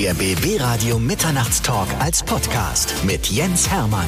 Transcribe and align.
Der 0.00 0.14
BB 0.14 0.58
Radio 0.58 0.98
Mitternachtstalk 0.98 1.86
als 1.98 2.22
Podcast 2.22 3.04
mit 3.04 3.26
Jens 3.26 3.70
Hermann. 3.70 4.06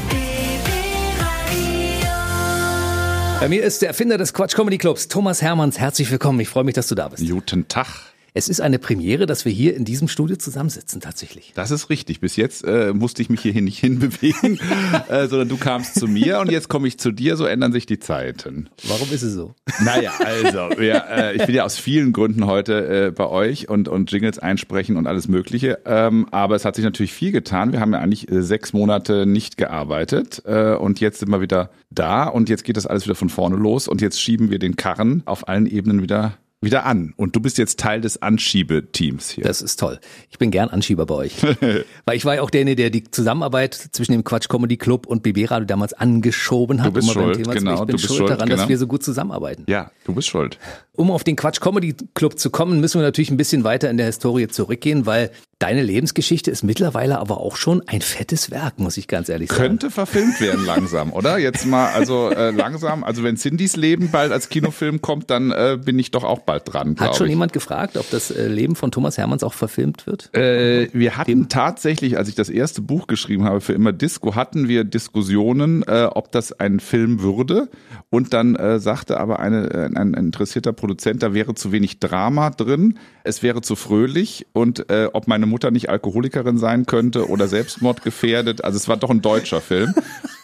Bei 3.38 3.47
mir 3.47 3.63
ist 3.63 3.83
der 3.83 3.88
Erfinder 3.88 4.17
des 4.17 4.33
Quatsch 4.33 4.55
Comedy 4.55 4.78
Clubs, 4.78 5.08
Thomas 5.08 5.42
Hermanns. 5.42 5.78
Herzlich 5.78 6.10
willkommen. 6.10 6.41
Ich 6.41 6.49
freue 6.49 6.65
mich, 6.65 6.75
dass 6.75 6.89
du 6.89 6.94
da 6.94 7.08
bist. 7.08 7.28
Guten 7.28 7.68
Tag. 7.68 8.11
Es 8.34 8.48
ist 8.48 8.62
eine 8.62 8.79
Premiere, 8.79 9.27
dass 9.27 9.45
wir 9.45 9.52
hier 9.52 9.77
in 9.77 9.84
diesem 9.84 10.09
Studio 10.09 10.36
zusammensitzen, 10.36 11.02
tatsächlich. 11.02 11.52
Das 11.54 11.70
ist 11.70 11.91
richtig. 11.91 12.20
Bis 12.20 12.36
jetzt 12.36 12.64
äh, 12.64 12.95
musste 12.95 13.20
ich 13.20 13.29
mich 13.29 13.43
hierhin 13.43 13.64
nicht 13.64 13.79
hinbewegen, 13.79 14.59
äh, 15.09 15.29
sondern 15.29 15.50
du 15.50 15.59
kamst 15.59 16.00
zu 16.00 16.09
mir 16.09 16.41
und 16.41 16.50
jetzt 16.50 16.70
komme 16.70 16.88
ich 16.88 16.98
zu 16.98 17.12
dir. 17.12 17.37
So 17.37 17.45
ändern 17.45 17.73
sich 17.73 17.84
die 17.84 17.98
Zeiten. 17.98 18.70
Warum 18.88 19.12
ist 19.12 19.23
es 19.23 19.34
so? 19.34 19.55
Naja, 19.84 20.12
also, 20.18 20.80
ja, 20.80 20.98
äh, 20.98 21.37
ich 21.37 21.45
bin 21.45 21.55
ja 21.55 21.64
aus 21.64 21.79
vielen 21.79 22.14
Gründen 22.14 22.46
heute 22.46 23.09
äh, 23.09 23.10
bei 23.10 23.27
euch 23.27 23.68
und, 23.68 23.88
und 23.88 24.10
Jingles 24.10 24.38
einsprechen 24.38 24.96
und 24.96 25.06
alles 25.06 25.28
Mögliche. 25.28 25.80
Ähm, 25.84 26.27
aber 26.30 26.56
es 26.56 26.64
hat 26.64 26.77
sich 26.77 26.87
natürlich 26.87 27.12
viel 27.12 27.33
getan. 27.33 27.73
Wir 27.73 27.80
haben 27.80 27.92
ja 27.92 27.98
eigentlich 27.98 28.30
äh, 28.30 28.42
sechs 28.42 28.73
Monate 28.73 29.27
nicht 29.27 29.59
gearbeitet 29.59 30.42
äh, 30.46 30.74
und 30.74 31.01
jetzt 31.01 31.19
sind 31.19 31.28
wir 31.28 31.42
wieder 31.42 31.70
da 31.91 32.24
und 32.24 32.48
jetzt 32.48 32.64
geht 32.64 32.78
das 32.78 32.87
alles 32.87 33.05
wieder 33.05 33.14
von 33.14 33.28
vorne 33.28 33.56
los 33.56 33.88
und 33.88 34.01
jetzt 34.01 34.19
schieben 34.19 34.51
wir 34.51 34.59
den 34.59 34.77
Karren 34.77 35.23
auf 35.27 35.48
allen 35.48 35.66
Ebenen 35.66 36.01
wieder 36.01 36.38
wieder 36.62 36.87
an. 36.87 37.12
Und 37.16 37.37
du 37.37 37.41
bist 37.41 37.59
jetzt 37.59 37.79
Teil 37.79 38.01
des 38.01 38.23
Anschiebeteams 38.23 39.30
hier. 39.30 39.45
Das 39.45 39.61
ist 39.61 39.79
toll. 39.79 39.98
Ich 40.30 40.39
bin 40.39 40.51
gern 40.51 40.69
Anschieber 40.69 41.07
bei 41.07 41.15
euch. 41.15 41.35
Weil 42.05 42.16
ich 42.16 42.25
war 42.25 42.37
ja 42.37 42.43
auch 42.43 42.51
derjenige, 42.51 42.77
der 42.77 42.91
die 42.91 43.11
Zusammenarbeit 43.11 43.75
zwischen 43.75 44.12
dem 44.12 44.25
Quatsch 44.25 44.48
Comedy 44.48 44.77
Club 44.77 45.07
und 45.07 45.23
BB 45.23 45.51
Radio 45.51 45.66
damals 45.66 45.93
angeschoben 45.93 46.80
hat. 46.80 46.88
Du 46.88 46.93
bist 46.93 47.09
um 47.09 47.15
schuld, 47.15 47.37
genau. 47.52 47.75
Ich 47.75 47.79
bin 47.80 47.87
du 47.87 47.93
bist 47.93 48.07
schuld 48.07 48.19
schuld, 48.19 48.30
daran, 48.30 48.48
dass 48.48 48.61
genau. 48.61 48.69
wir 48.69 48.79
so 48.79 48.87
gut 48.87 49.02
zusammenarbeiten. 49.02 49.65
Ja, 49.69 49.91
du 50.05 50.15
bist 50.15 50.29
schuld. 50.29 50.59
Um 50.95 51.11
auf 51.11 51.25
den 51.25 51.37
Quatsch 51.37 51.61
Comedy 51.61 51.95
Club 52.15 52.38
zu 52.38 52.51
kommen, 52.51 52.80
müssen 52.80 53.01
wir 53.01 53.05
natürlich 53.05 53.30
ein 53.30 53.37
bisschen 53.37 53.65
weiter 53.65 53.91
in 53.91 53.97
der 53.97 54.07
Historie 54.07 54.49
zurückgehen, 54.49 55.07
weil 55.07 55.30
deine 55.62 55.83
Lebensgeschichte 55.83 56.51
ist 56.51 56.65
mittlerweile 56.65 57.21
aber 57.21 57.41
auch 57.41 57.55
schon 57.55 57.87
ein 57.87 58.01
fettes 58.01 58.51
Werk, 58.51 58.80
muss 58.80 58.97
ich 58.97 59.07
ganz 59.07 59.29
ehrlich 59.29 59.49
sagen. 59.49 59.63
Könnte 59.63 59.91
verfilmt 59.93 60.41
werden 60.41 60.66
langsam, 60.66 61.13
oder? 61.13 61.38
Jetzt 61.38 61.66
mal, 61.66 61.93
also 61.93 62.30
äh, 62.30 62.51
langsam, 62.51 63.04
also 63.04 63.23
wenn 63.23 63.37
Cindys 63.37 63.77
Leben 63.77 64.11
bald 64.11 64.33
als 64.33 64.49
Kinofilm 64.49 65.01
kommt, 65.03 65.31
dann 65.31 65.53
äh, 65.53 65.79
bin 65.83 66.01
ich 66.01 66.11
doch 66.11 66.25
auch 66.25 66.41
bald 66.41 66.63
dran, 66.73 66.97
Hat 66.99 67.15
schon 67.17 67.29
ich. 67.29 67.31
jemand 67.31 67.53
gefragt, 67.53 67.97
ob 67.97 68.11
das 68.11 68.33
äh, 68.33 68.49
Leben 68.49 68.75
von 68.75 68.91
Thomas 68.91 69.19
Hermanns 69.19 69.45
auch 69.45 69.53
verfilmt 69.53 70.09
wird? 70.09 70.35
Äh, 70.35 70.89
wir 70.93 71.17
hatten 71.17 71.49
tatsächlich, 71.49 72.19
als 72.19 72.29
ich 72.29 72.35
das 72.35 72.49
erste 72.49 72.83
Buch 72.83 73.07
geschrieben 73.07 73.45
habe 73.45 73.61
für 73.61 73.73
immer 73.73 73.93
Disco, 73.93 74.35
hatten 74.35 74.67
wir 74.67 74.83
Diskussionen, 74.83 75.85
äh, 75.85 76.09
ob 76.13 76.33
das 76.33 76.59
ein 76.59 76.81
Film 76.81 77.23
würde. 77.23 77.69
Und 78.11 78.35
dann 78.35 78.59
sagte 78.79 79.19
aber 79.19 79.41
eine, 79.41 79.91
ein, 79.95 79.97
ein 79.97 80.15
interessierter 80.15 80.73
Produzent, 80.73 81.23
da 81.23 81.33
wäre 81.33 81.55
zu 81.55 81.73
wenig 81.73 81.99
Drama 81.99 82.51
drin, 82.51 82.99
es 83.25 83.43
wäre 83.43 83.63
zu 83.63 83.75
fröhlich 83.75 84.47
und 84.53 84.87
ob 85.13 85.29
meine 85.29 85.47
Mutter 85.53 85.70
nicht 85.70 85.89
Alkoholikerin 85.89 86.58
sein 86.58 86.86
könnte 86.86 87.28
oder 87.28 87.47
Selbstmordgefährdet. 87.47 88.64
Also 88.64 88.77
es 88.77 88.89
war 88.89 88.97
doch 88.97 89.11
ein 89.11 89.22
deutscher 89.22 89.61
Film. 89.61 89.95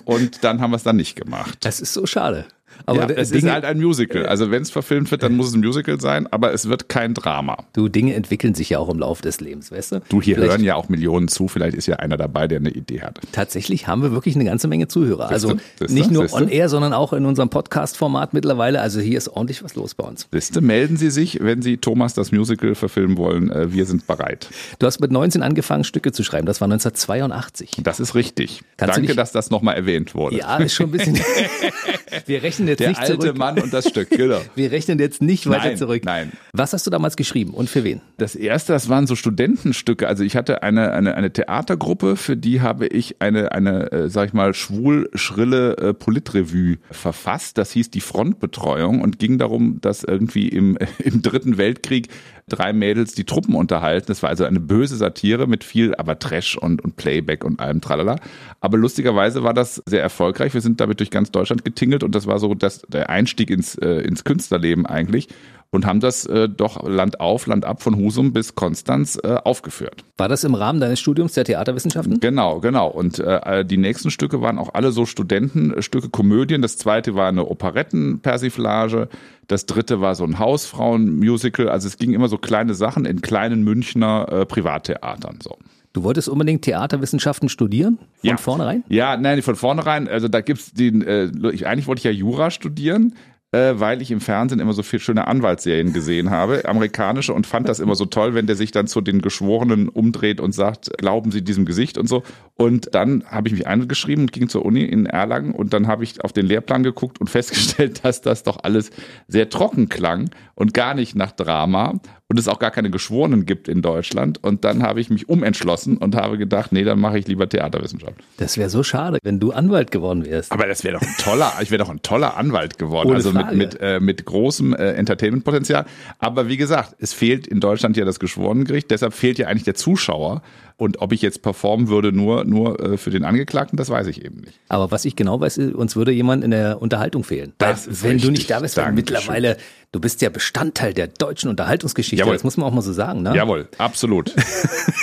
Und 0.05 0.45
dann 0.45 0.61
haben 0.61 0.71
wir 0.71 0.77
es 0.77 0.85
dann 0.85 0.97
nicht 0.97 1.17
gemacht. 1.17 1.59
Das 1.61 1.81
ist 1.81 1.93
so 1.93 2.07
schade. 2.07 2.47
Aber 2.87 3.01
ja, 3.01 3.17
es 3.17 3.31
ist 3.31 3.43
Dinge, 3.43 3.53
halt 3.53 3.65
ein 3.65 3.79
Musical. 3.79 4.27
Also 4.27 4.51
wenn 4.51 4.63
es 4.63 4.71
verfilmt 4.71 5.11
wird, 5.11 5.23
dann 5.23 5.37
muss 5.37 5.49
es 5.49 5.55
ein 5.55 5.61
Musical 5.61 6.01
sein, 6.01 6.27
aber 6.33 6.53
es 6.53 6.69
wird 6.69 6.89
kein 6.89 7.15
Drama. 7.15 7.57
du, 7.73 7.89
Dinge 7.89 8.15
entwickeln 8.15 8.55
sich 8.55 8.71
ja 8.71 8.79
auch 8.79 8.89
im 8.89 8.99
Laufe 8.99 9.23
des 9.23 9.41
Lebens, 9.41 9.71
weißt 9.73 9.93
du? 9.93 10.01
Du, 10.09 10.23
hier 10.23 10.37
Vielleicht- 10.37 10.51
hören 10.53 10.65
ja 10.65 10.75
auch 10.75 10.89
Millionen 10.89 11.29
zu, 11.29 11.49
vielleicht 11.49 11.77
ist 11.77 11.87
ja 11.87 11.97
einer 11.97 12.17
dabei, 12.17 12.49
der 12.49 12.59
eine 12.59 12.71
Idee 12.71 13.01
hat. 13.03 13.21
Tatsächlich 13.33 13.87
haben 13.87 14.03
wir 14.03 14.13
wirklich 14.13 14.35
eine 14.35 14.45
ganze 14.45 14.69
Menge 14.69 14.89
Zuhörer. 14.89 15.29
Siehste? 15.29 15.35
Also 15.49 15.61
Siehste? 15.79 15.95
nicht 15.95 16.11
nur 16.11 16.33
on 16.33 16.49
air, 16.49 16.69
sondern 16.69 16.93
auch 16.93 17.13
in 17.13 17.25
unserem 17.27 17.51
Podcast-Format 17.51 18.35
mittlerweile. 18.35 18.81
Also 18.81 19.01
hier 19.01 19.19
ist 19.19 19.29
ordentlich 19.29 19.63
was 19.63 19.75
los 19.75 19.95
bei 19.95 20.05
uns. 20.05 20.27
Liste, 20.33 20.61
melden 20.61 20.97
Sie 20.97 21.11
sich, 21.11 21.39
wenn 21.43 21.63
Sie 21.63 21.77
Thomas 21.79 22.15
das 22.15 22.33
Musical 22.33 22.75
verfilmen 22.75 23.17
wollen. 23.17 23.51
Äh, 23.51 23.73
Wir 23.73 23.87
sind 23.87 24.07
bereit. 24.07 24.49
Du 24.79 24.87
hast 24.87 25.01
mit 25.01 25.11
19 25.11 25.43
angefangen, 25.43 25.85
Stücke 25.85 26.13
zu 26.13 26.23
schreiben. 26.23 26.47
Das 26.47 26.61
war 26.61 26.67
1982. 26.69 27.79
Das 27.83 28.01
ist 28.01 28.15
richtig. 28.15 28.63
Kannst 28.77 28.97
du 28.97 29.01
Danke, 29.01 29.15
dass 29.17 29.33
das 29.33 29.51
nochmal 29.51 29.77
erwähnt 29.77 30.15
wurde. 30.15 30.37
Ja, 30.37 30.57
ist 30.59 30.75
schon 30.75 30.87
ein 30.87 30.93
bisschen. 30.93 31.19
wir 32.27 32.43
rechnen 32.43 32.68
jetzt 32.69 32.81
Der 32.81 32.89
nicht 32.91 33.01
alte 33.01 33.19
zurück. 33.19 33.39
Mann 33.39 33.59
und 33.61 33.73
das 33.73 33.89
Stück, 33.89 34.11
genau. 34.11 34.41
Wir 34.55 34.71
rechnen 34.71 34.99
jetzt 34.99 35.23
nicht 35.23 35.49
weiter 35.49 35.69
Nein, 35.69 35.77
zurück. 35.77 36.05
nein. 36.05 36.33
Was 36.53 36.73
hast 36.73 36.87
du 36.87 36.91
damals 36.91 37.17
geschrieben 37.17 37.55
und 37.55 37.69
für 37.69 37.85
wen? 37.85 38.01
Das 38.17 38.35
erste, 38.35 38.73
das 38.73 38.89
waren 38.89 39.07
so 39.07 39.15
Studentenstücke. 39.17 40.07
Also 40.09 40.25
ich 40.25 40.37
hatte 40.37 40.63
eine, 40.63 40.93
eine, 40.93 41.15
eine 41.15 41.33
Theatergruppe, 41.33 42.17
für 42.17 42.37
die 42.37 42.61
habe 42.61 42.87
ich 42.87 43.21
eine, 43.21 43.53
eine 43.53 43.93
äh, 43.93 44.09
sag 44.11 44.29
ich 44.29 44.33
mal, 44.33 44.55
schwul-schrille 44.55 45.77
äh, 45.79 45.95
Politrevue 45.95 46.79
verfasst. 46.91 47.59
Das 47.59 47.71
hieß 47.73 47.91
die 47.91 48.01
Frontbetreuung 48.01 49.01
und 49.01 49.19
ging 49.19 49.39
darum, 49.39 49.81
dass 49.81 50.05
irgendwie 50.05 50.49
im, 50.49 50.79
im 50.99 51.23
Dritten 51.23 51.59
Weltkrieg 51.59 52.09
drei 52.49 52.73
Mädels 52.73 53.15
die 53.15 53.25
Truppen 53.25 53.55
unterhalten. 53.55 54.07
Das 54.09 54.23
war 54.23 54.31
also 54.31 54.45
eine 54.45 54.61
böse 54.61 54.97
Satire 54.97 55.47
mit 55.47 55.65
viel, 55.65 55.95
aber 55.95 56.19
Trash 56.19 56.57
und, 56.57 56.83
und 56.83 56.97
Playback 56.97 57.45
und 57.45 57.61
allem 57.61 57.81
tralala. 57.81 58.17
Aber 58.61 58.79
lustigerweise 58.79 59.43
war 59.43 59.55
das 59.55 59.83
sehr 59.87 60.03
erfolgreich. 60.03 60.55
Wir 60.55 60.61
sind 60.61 60.81
damit 60.81 61.01
durch 61.01 61.11
ganz 61.11 61.31
Deutschland 61.31 61.65
getingelt 61.65 62.03
und 62.03 62.15
das 62.15 62.27
war 62.27 62.39
so 62.39 62.55
das, 62.55 62.83
der 62.89 63.11
Einstieg 63.11 63.51
ins, 63.51 63.77
äh, 63.77 64.01
ins 64.01 64.25
Künstlerleben 64.25 64.87
eigentlich 64.87 65.29
und 65.71 65.85
haben 65.85 66.01
das 66.01 66.25
äh, 66.27 66.49
doch 66.49 66.89
Land 66.89 67.21
auf, 67.21 67.47
Land 67.47 67.65
ab 67.65 67.83
von 67.83 67.95
Husum 67.97 68.33
bis 68.33 68.55
Konstanz 68.55 69.19
äh, 69.23 69.35
aufgeführt. 69.45 70.03
War 70.17 70.29
das 70.29 70.45
im 70.45 70.55
Rahmen 70.55 70.81
deines 70.81 70.99
Studiums 70.99 71.35
der 71.35 71.45
Theaterwissenschaften? 71.45 72.21
Genau, 72.21 72.61
genau. 72.61 72.89
Und 72.89 73.19
äh, 73.19 73.65
die 73.65 73.77
nächsten 73.77 74.11
Stücke 74.11 74.41
waren 74.41 74.59
auch 74.59 74.73
alle 74.75 74.93
so 74.93 75.05
Studentenstücke, 75.05 76.09
Komödien. 76.09 76.63
Das 76.63 76.79
zweite 76.79 77.15
war 77.15 77.29
eine 77.29 77.47
Operettenpersiflage. 77.47 79.09
Das 79.47 79.67
dritte 79.67 80.01
war 80.01 80.15
so 80.15 80.25
ein 80.25 80.39
Hausfrauen-Musical. 80.39 81.69
Also 81.69 81.87
es 81.89 81.97
ging 81.99 82.13
immer 82.13 82.29
so 82.29 82.39
kleine 82.39 82.75
Sachen 82.75 83.05
in 83.05 83.21
kleinen 83.21 83.63
Münchner 83.63 84.27
äh, 84.31 84.47
Privattheatern. 84.47 85.39
So. 85.43 85.57
Du 85.95 86.03
wolltest 86.03 86.29
unbedingt 86.29 86.63
Theaterwissenschaften 86.63 87.49
studieren? 87.49 87.99
Von 88.21 88.29
Ja. 88.31 88.37
vornherein? 88.37 88.85
Ja, 88.89 89.17
nein, 89.17 89.41
von 89.43 89.57
vornherein. 89.57 90.07
Also 90.07 90.29
da 90.29 90.43
gibt's 90.43 90.73
den, 90.73 91.03
äh, 91.03 91.31
ich, 91.53 91.67
eigentlich 91.67 91.87
wollte 91.87 92.01
ich 92.01 92.05
ja 92.05 92.11
Jura 92.11 92.51
studieren, 92.51 93.15
äh, 93.53 93.75
weil 93.75 94.03
ich 94.03 94.11
im 94.11 94.21
Fernsehen 94.21 94.61
immer 94.61 94.73
so 94.73 94.83
viel 94.83 94.99
schöne 94.99 95.27
Anwaltsserien 95.27 95.93
gesehen 95.93 96.31
habe, 96.31 96.67
amerikanische, 96.67 97.35
und 97.35 97.47
fand 97.47 97.69
das 97.69 97.81
immer 97.81 97.95
so 97.95 98.07
toll, 98.07 98.35
wenn 98.35 98.47
der 98.47 98.57
sich 98.57 98.71
dann 98.71 98.87
zu 98.87 99.01
den 99.01 99.21
Geschworenen 99.21 99.89
umdreht 99.89 100.41
und 100.41 100.53
sagt, 100.53 100.91
glauben 100.99 101.31
Sie 101.31 101.43
diesem 101.43 101.65
Gesicht? 101.65 101.99
und 101.99 102.09
so. 102.09 102.23
Und 102.55 102.95
dann 102.95 103.25
habe 103.27 103.49
ich 103.49 103.55
mich 103.55 103.67
eingeschrieben 103.67 104.25
und 104.25 104.33
ging 104.33 104.49
zur 104.49 104.65
Uni 104.65 104.85
in 104.85 105.07
Erlangen. 105.07 105.53
Und 105.53 105.73
dann 105.73 105.87
habe 105.87 106.05
ich 106.05 106.25
auf 106.25 106.33
den 106.33 106.47
Lehrplan 106.47 106.83
geguckt 106.83 107.21
und 107.21 107.29
festgestellt, 107.31 108.05
dass 108.05 108.23
das 108.23 108.43
doch 108.43 108.59
alles 108.63 108.91
sehr 109.27 109.51
trocken 109.51 109.89
klang 109.89 110.31
und 110.55 110.75
gar 110.75 110.95
nicht 110.95 111.15
nach 111.15 111.33
Drama 111.33 112.01
und 112.31 112.39
es 112.39 112.47
auch 112.47 112.59
gar 112.59 112.71
keine 112.71 112.91
Geschworenen 112.91 113.47
gibt 113.47 113.69
in 113.69 113.81
Deutschland. 113.81 114.43
Und 114.45 114.63
dann 114.65 114.83
habe 114.83 115.01
ich 115.01 115.09
mich 115.09 115.31
umentschlossen 115.31 115.97
und 115.97 116.15
habe 116.15 116.37
gedacht, 116.37 116.73
nee, 116.73 116.85
dann 116.85 117.01
mache 117.01 117.19
ich 117.19 117.27
lieber 117.27 117.49
Theaterwissenschaft. 117.49 118.17
Das 118.37 118.59
wäre 118.59 118.69
so 118.69 118.83
schade, 118.83 119.19
wenn 119.23 119.41
du 119.41 119.53
Anwalt 119.53 119.91
geworden 119.91 120.27
wärst. 120.27 120.53
Aber 120.53 120.67
das 120.67 120.85
wäre 120.85 120.99
doch 120.99 121.03
ein 121.03 121.15
toller, 121.19 121.53
ich 121.63 121.71
wäre 121.71 121.83
doch 121.83 121.89
ein 121.89 122.03
toller 122.03 122.37
Anwalt 122.37 122.77
geworden, 122.77 123.09
Ohne 123.09 123.17
also 123.17 123.33
mit 123.33 123.43
Frage. 123.43 123.57
mit 123.57 123.81
äh, 123.81 124.01
mit 124.01 124.25
großem 124.27 124.75
äh, 124.75 124.93
Entertainment-Potenzial. 124.93 125.87
Aber 126.19 126.49
wie 126.49 126.59
gesagt, 126.59 126.97
es 126.99 127.15
fehlt 127.15 127.47
in 127.47 127.61
Deutschland 127.61 127.97
ja 127.97 128.05
das 128.05 128.21
Geschworenengericht, 128.21 128.91
deshalb 128.91 129.15
fehlt 129.15 129.39
ja 129.39 129.47
eigentlich 129.49 129.65
der 129.65 129.75
Zuschauer. 129.75 130.43
Und 130.81 131.01
ob 131.03 131.13
ich 131.13 131.23
jetzt 131.23 131.43
performen 131.43 131.89
würde 131.89 132.13
nur 132.13 132.45
nur 132.45 132.79
äh, 132.81 132.97
für 132.99 133.11
den 133.11 133.25
Angeklagten, 133.25 133.77
das 133.77 133.91
weiß 133.91 134.07
ich 134.07 134.25
eben 134.25 134.43
nicht. 134.43 134.61
Aber 134.69 134.93
was 134.93 135.05
ich 135.05 135.17
genau 135.17 135.41
weiß, 135.41 135.59
ist, 135.59 135.75
uns 135.75 135.97
würde 135.97 136.13
jemand 136.13 136.45
in 136.45 136.53
der 136.53 136.81
Unterhaltung 136.81 137.25
fehlen. 137.25 137.53
Das 137.59 137.87
Weil, 137.87 137.93
ist 137.93 138.03
wenn 138.05 138.11
du 138.11 138.15
richtig. 138.15 138.31
nicht 138.31 138.51
da 138.51 138.61
bist, 138.61 138.77
weil 138.77 138.93
mittlerweile, 138.93 139.57
du 139.91 139.99
bist 139.99 140.23
ja 140.23 140.29
Bestandteil 140.29 140.95
der 140.95 141.09
deutschen 141.09 141.51
Unterhaltungsgeschichte. 141.51 142.21
Jawohl. 142.21 142.35
Das 142.35 142.45
muss 142.45 142.57
man 142.57 142.69
auch 142.69 142.73
mal 142.73 142.83
so 142.83 142.93
sagen, 142.93 143.23
ne? 143.23 143.35
Jawohl, 143.35 143.69
absolut. 143.79 144.33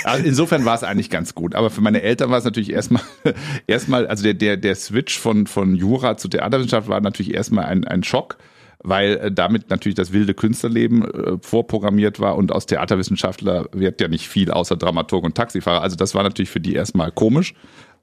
Also 0.04 0.24
insofern 0.24 0.64
war 0.64 0.76
es 0.76 0.84
eigentlich 0.84 1.10
ganz 1.10 1.34
gut. 1.34 1.56
Aber 1.56 1.68
für 1.68 1.80
meine 1.80 2.00
Eltern 2.00 2.30
war 2.30 2.38
es 2.38 2.44
natürlich 2.44 2.70
erstmal, 2.70 3.02
erstmal, 3.66 4.06
also 4.06 4.22
der, 4.22 4.34
der, 4.34 4.56
der 4.56 4.76
Switch 4.76 5.18
von, 5.18 5.48
von 5.48 5.74
Jura 5.74 6.16
zu 6.16 6.28
Theaterwissenschaft 6.28 6.88
war 6.88 7.00
natürlich 7.00 7.34
erstmal 7.34 7.64
ein, 7.64 7.84
ein 7.84 8.04
Schock, 8.04 8.38
weil 8.86 9.16
äh, 9.16 9.32
damit 9.32 9.68
natürlich 9.68 9.96
das 9.96 10.12
wilde 10.12 10.32
Künstlerleben 10.32 11.04
äh, 11.04 11.38
vorprogrammiert 11.40 12.20
war 12.20 12.36
und 12.36 12.52
aus 12.52 12.66
Theaterwissenschaftler 12.66 13.68
wird 13.72 14.00
ja 14.00 14.08
nicht 14.08 14.28
viel 14.28 14.50
außer 14.50 14.76
Dramaturg 14.76 15.24
und 15.24 15.34
Taxifahrer. 15.34 15.82
Also 15.82 15.96
das 15.96 16.14
war 16.14 16.22
natürlich 16.22 16.50
für 16.50 16.60
die 16.60 16.74
erstmal 16.74 17.10
komisch. 17.10 17.54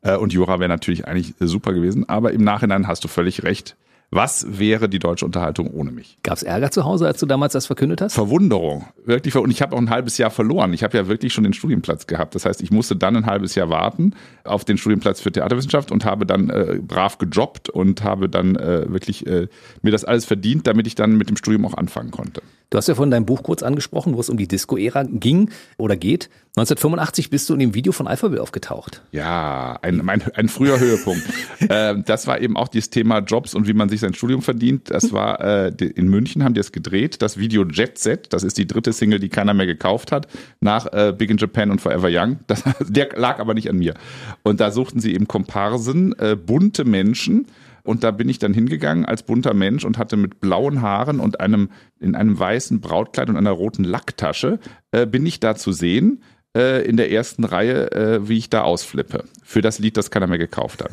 Äh, 0.01 0.17
und 0.17 0.33
Jura 0.33 0.59
wäre 0.59 0.69
natürlich 0.69 1.07
eigentlich 1.07 1.33
super 1.39 1.73
gewesen. 1.73 2.07
Aber 2.09 2.33
im 2.33 2.43
Nachhinein 2.43 2.87
hast 2.87 3.03
du 3.03 3.07
völlig 3.07 3.43
recht. 3.43 3.75
Was 4.15 4.59
wäre 4.59 4.89
die 4.89 4.99
deutsche 4.99 5.25
Unterhaltung 5.25 5.71
ohne 5.71 5.89
mich? 5.89 6.19
Gab 6.21 6.37
es 6.37 6.43
Ärger 6.43 6.69
zu 6.69 6.85
Hause, 6.85 7.07
als 7.07 7.19
du 7.19 7.25
damals 7.25 7.53
das 7.53 7.65
verkündet 7.65 7.99
hast? 7.99 8.13
Verwunderung. 8.13 8.85
Wirklich. 9.05 9.35
Und 9.35 9.49
ich 9.49 9.63
habe 9.63 9.75
auch 9.75 9.79
ein 9.79 9.89
halbes 9.89 10.19
Jahr 10.19 10.29
verloren. 10.29 10.71
Ich 10.73 10.83
habe 10.83 10.95
ja 10.95 11.07
wirklich 11.07 11.33
schon 11.33 11.43
den 11.43 11.53
Studienplatz 11.53 12.05
gehabt. 12.05 12.35
Das 12.35 12.45
heißt, 12.45 12.61
ich 12.61 12.69
musste 12.69 12.95
dann 12.95 13.15
ein 13.15 13.25
halbes 13.25 13.55
Jahr 13.55 13.71
warten 13.71 14.13
auf 14.43 14.65
den 14.65 14.77
Studienplatz 14.77 15.19
für 15.19 15.31
Theaterwissenschaft 15.31 15.91
und 15.91 16.05
habe 16.05 16.27
dann 16.27 16.51
äh, 16.51 16.79
brav 16.79 17.17
gejobbt 17.17 17.69
und 17.69 18.03
habe 18.03 18.29
dann 18.29 18.55
äh, 18.55 18.85
wirklich 18.87 19.25
äh, 19.25 19.47
mir 19.81 19.91
das 19.91 20.05
alles 20.05 20.25
verdient, 20.25 20.67
damit 20.67 20.85
ich 20.85 20.93
dann 20.93 21.17
mit 21.17 21.29
dem 21.29 21.35
Studium 21.35 21.65
auch 21.65 21.73
anfangen 21.73 22.11
konnte. 22.11 22.43
Du 22.69 22.77
hast 22.77 22.87
ja 22.87 22.95
von 22.95 23.11
deinem 23.11 23.25
Buch 23.25 23.43
kurz 23.43 23.61
angesprochen, 23.61 24.15
wo 24.15 24.19
es 24.19 24.29
um 24.29 24.37
die 24.37 24.47
Disco-Ära 24.47 25.03
ging 25.03 25.51
oder 25.77 25.95
geht. 25.95 26.29
1985 26.55 27.29
bist 27.29 27.49
du 27.49 27.53
in 27.53 27.59
dem 27.59 27.73
Video 27.73 27.91
von 27.91 28.07
Alphaville 28.07 28.41
aufgetaucht. 28.41 29.01
Ja, 29.11 29.79
ein, 29.81 30.07
ein, 30.07 30.21
ein 30.35 30.47
früher 30.49 30.79
Höhepunkt. 30.79 31.23
ähm, 31.69 32.03
das 32.05 32.27
war 32.27 32.41
eben 32.41 32.57
auch 32.57 32.67
dieses 32.67 32.91
Thema 32.91 33.19
Jobs 33.19 33.55
und 33.55 33.67
wie 33.67 33.73
man 33.73 33.89
sich 33.89 34.01
sein 34.01 34.13
Studium 34.13 34.41
verdient. 34.41 34.91
Das 34.91 35.11
war 35.13 35.41
äh, 35.41 35.67
in 35.67 36.07
München 36.07 36.43
haben 36.43 36.53
die 36.53 36.59
es 36.59 36.71
gedreht. 36.71 37.21
Das 37.23 37.37
Video 37.37 37.63
Jet 37.63 37.97
Set, 37.97 38.33
das 38.33 38.43
ist 38.43 38.57
die 38.57 38.67
dritte 38.67 38.93
Single, 38.93 39.19
die 39.19 39.29
keiner 39.29 39.53
mehr 39.53 39.65
gekauft 39.65 40.11
hat, 40.11 40.27
nach 40.59 40.85
äh, 40.93 41.13
Big 41.17 41.31
in 41.31 41.37
Japan 41.37 41.71
und 41.71 41.81
Forever 41.81 42.09
Young. 42.11 42.39
Das, 42.47 42.63
der 42.79 43.09
lag 43.15 43.39
aber 43.39 43.55
nicht 43.55 43.69
an 43.69 43.77
mir. 43.77 43.95
Und 44.43 44.59
da 44.59 44.69
suchten 44.69 44.99
sie 44.99 45.15
eben 45.15 45.27
Komparsen, 45.27 46.13
äh, 46.19 46.35
bunte 46.35 46.85
Menschen. 46.85 47.47
Und 47.83 48.03
da 48.03 48.11
bin 48.11 48.29
ich 48.29 48.39
dann 48.39 48.53
hingegangen 48.53 49.05
als 49.05 49.23
bunter 49.23 49.53
Mensch 49.53 49.83
und 49.83 49.97
hatte 49.97 50.15
mit 50.15 50.39
blauen 50.39 50.81
Haaren 50.81 51.19
und 51.19 51.39
einem 51.39 51.69
in 51.99 52.15
einem 52.15 52.39
weißen 52.39 52.79
Brautkleid 52.79 53.29
und 53.29 53.37
einer 53.37 53.51
roten 53.51 53.83
Lacktasche 53.83 54.59
äh, 54.91 55.05
bin 55.05 55.25
ich 55.25 55.41
da 55.41 55.55
zu 55.55 55.73
sehen 55.73 56.23
äh, 56.55 56.87
in 56.87 56.97
der 56.97 57.11
ersten 57.11 57.43
Reihe, 57.43 57.91
äh, 57.91 58.27
wie 58.27 58.37
ich 58.37 58.49
da 58.49 58.61
ausflippe. 58.61 59.25
Für 59.43 59.61
das 59.61 59.79
Lied, 59.79 59.97
das 59.97 60.11
keiner 60.11 60.27
mehr 60.27 60.37
gekauft 60.37 60.83
hat. 60.83 60.91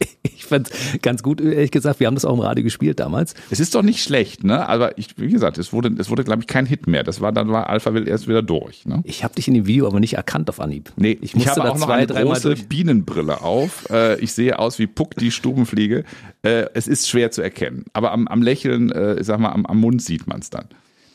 Ich 0.36 0.44
fand 0.44 0.70
ganz 1.02 1.22
gut, 1.22 1.40
ehrlich 1.40 1.70
gesagt, 1.70 1.98
wir 1.98 2.06
haben 2.06 2.14
das 2.14 2.24
auch 2.24 2.34
im 2.34 2.40
Radio 2.40 2.62
gespielt 2.62 3.00
damals. 3.00 3.34
Es 3.50 3.58
ist 3.58 3.74
doch 3.74 3.82
nicht 3.82 4.02
schlecht, 4.02 4.44
ne? 4.44 4.68
Aber 4.68 4.96
ich, 4.98 5.08
wie 5.16 5.28
gesagt, 5.28 5.56
es 5.58 5.72
wurde, 5.72 5.90
es 5.98 6.10
wurde, 6.10 6.24
glaube 6.24 6.42
ich, 6.42 6.46
kein 6.46 6.66
Hit 6.66 6.86
mehr. 6.86 7.02
Das 7.02 7.20
war, 7.20 7.32
dann 7.32 7.48
war 7.48 7.68
Alphaville 7.68 8.08
erst 8.08 8.28
wieder 8.28 8.42
durch. 8.42 8.84
Ne? 8.86 9.00
Ich 9.04 9.24
habe 9.24 9.34
dich 9.34 9.48
in 9.48 9.54
dem 9.54 9.66
Video 9.66 9.86
aber 9.86 9.98
nicht 9.98 10.14
erkannt 10.14 10.48
auf 10.48 10.60
Anhieb. 10.60 10.92
Nee, 10.96 11.18
ich, 11.20 11.34
ich 11.34 11.48
habe 11.48 11.62
auch 11.70 11.78
noch 11.78 11.86
zwei, 11.86 11.94
eine 11.94 12.06
große 12.06 12.54
Bienenbrille 12.68 13.40
auf. 13.40 13.88
Äh, 13.90 14.20
ich 14.20 14.32
sehe 14.32 14.58
aus 14.58 14.78
wie 14.78 14.86
Puck, 14.86 15.16
die 15.16 15.30
Stubenfliege. 15.30 16.04
Äh, 16.42 16.66
es 16.74 16.86
ist 16.86 17.08
schwer 17.08 17.30
zu 17.30 17.42
erkennen. 17.42 17.84
Aber 17.92 18.12
am, 18.12 18.28
am 18.28 18.42
Lächeln, 18.42 18.90
äh, 18.92 19.22
sag 19.24 19.40
mal, 19.40 19.50
am, 19.50 19.66
am 19.66 19.80
Mund 19.80 20.02
sieht 20.02 20.26
man 20.26 20.40
es 20.40 20.50
dann. 20.50 20.66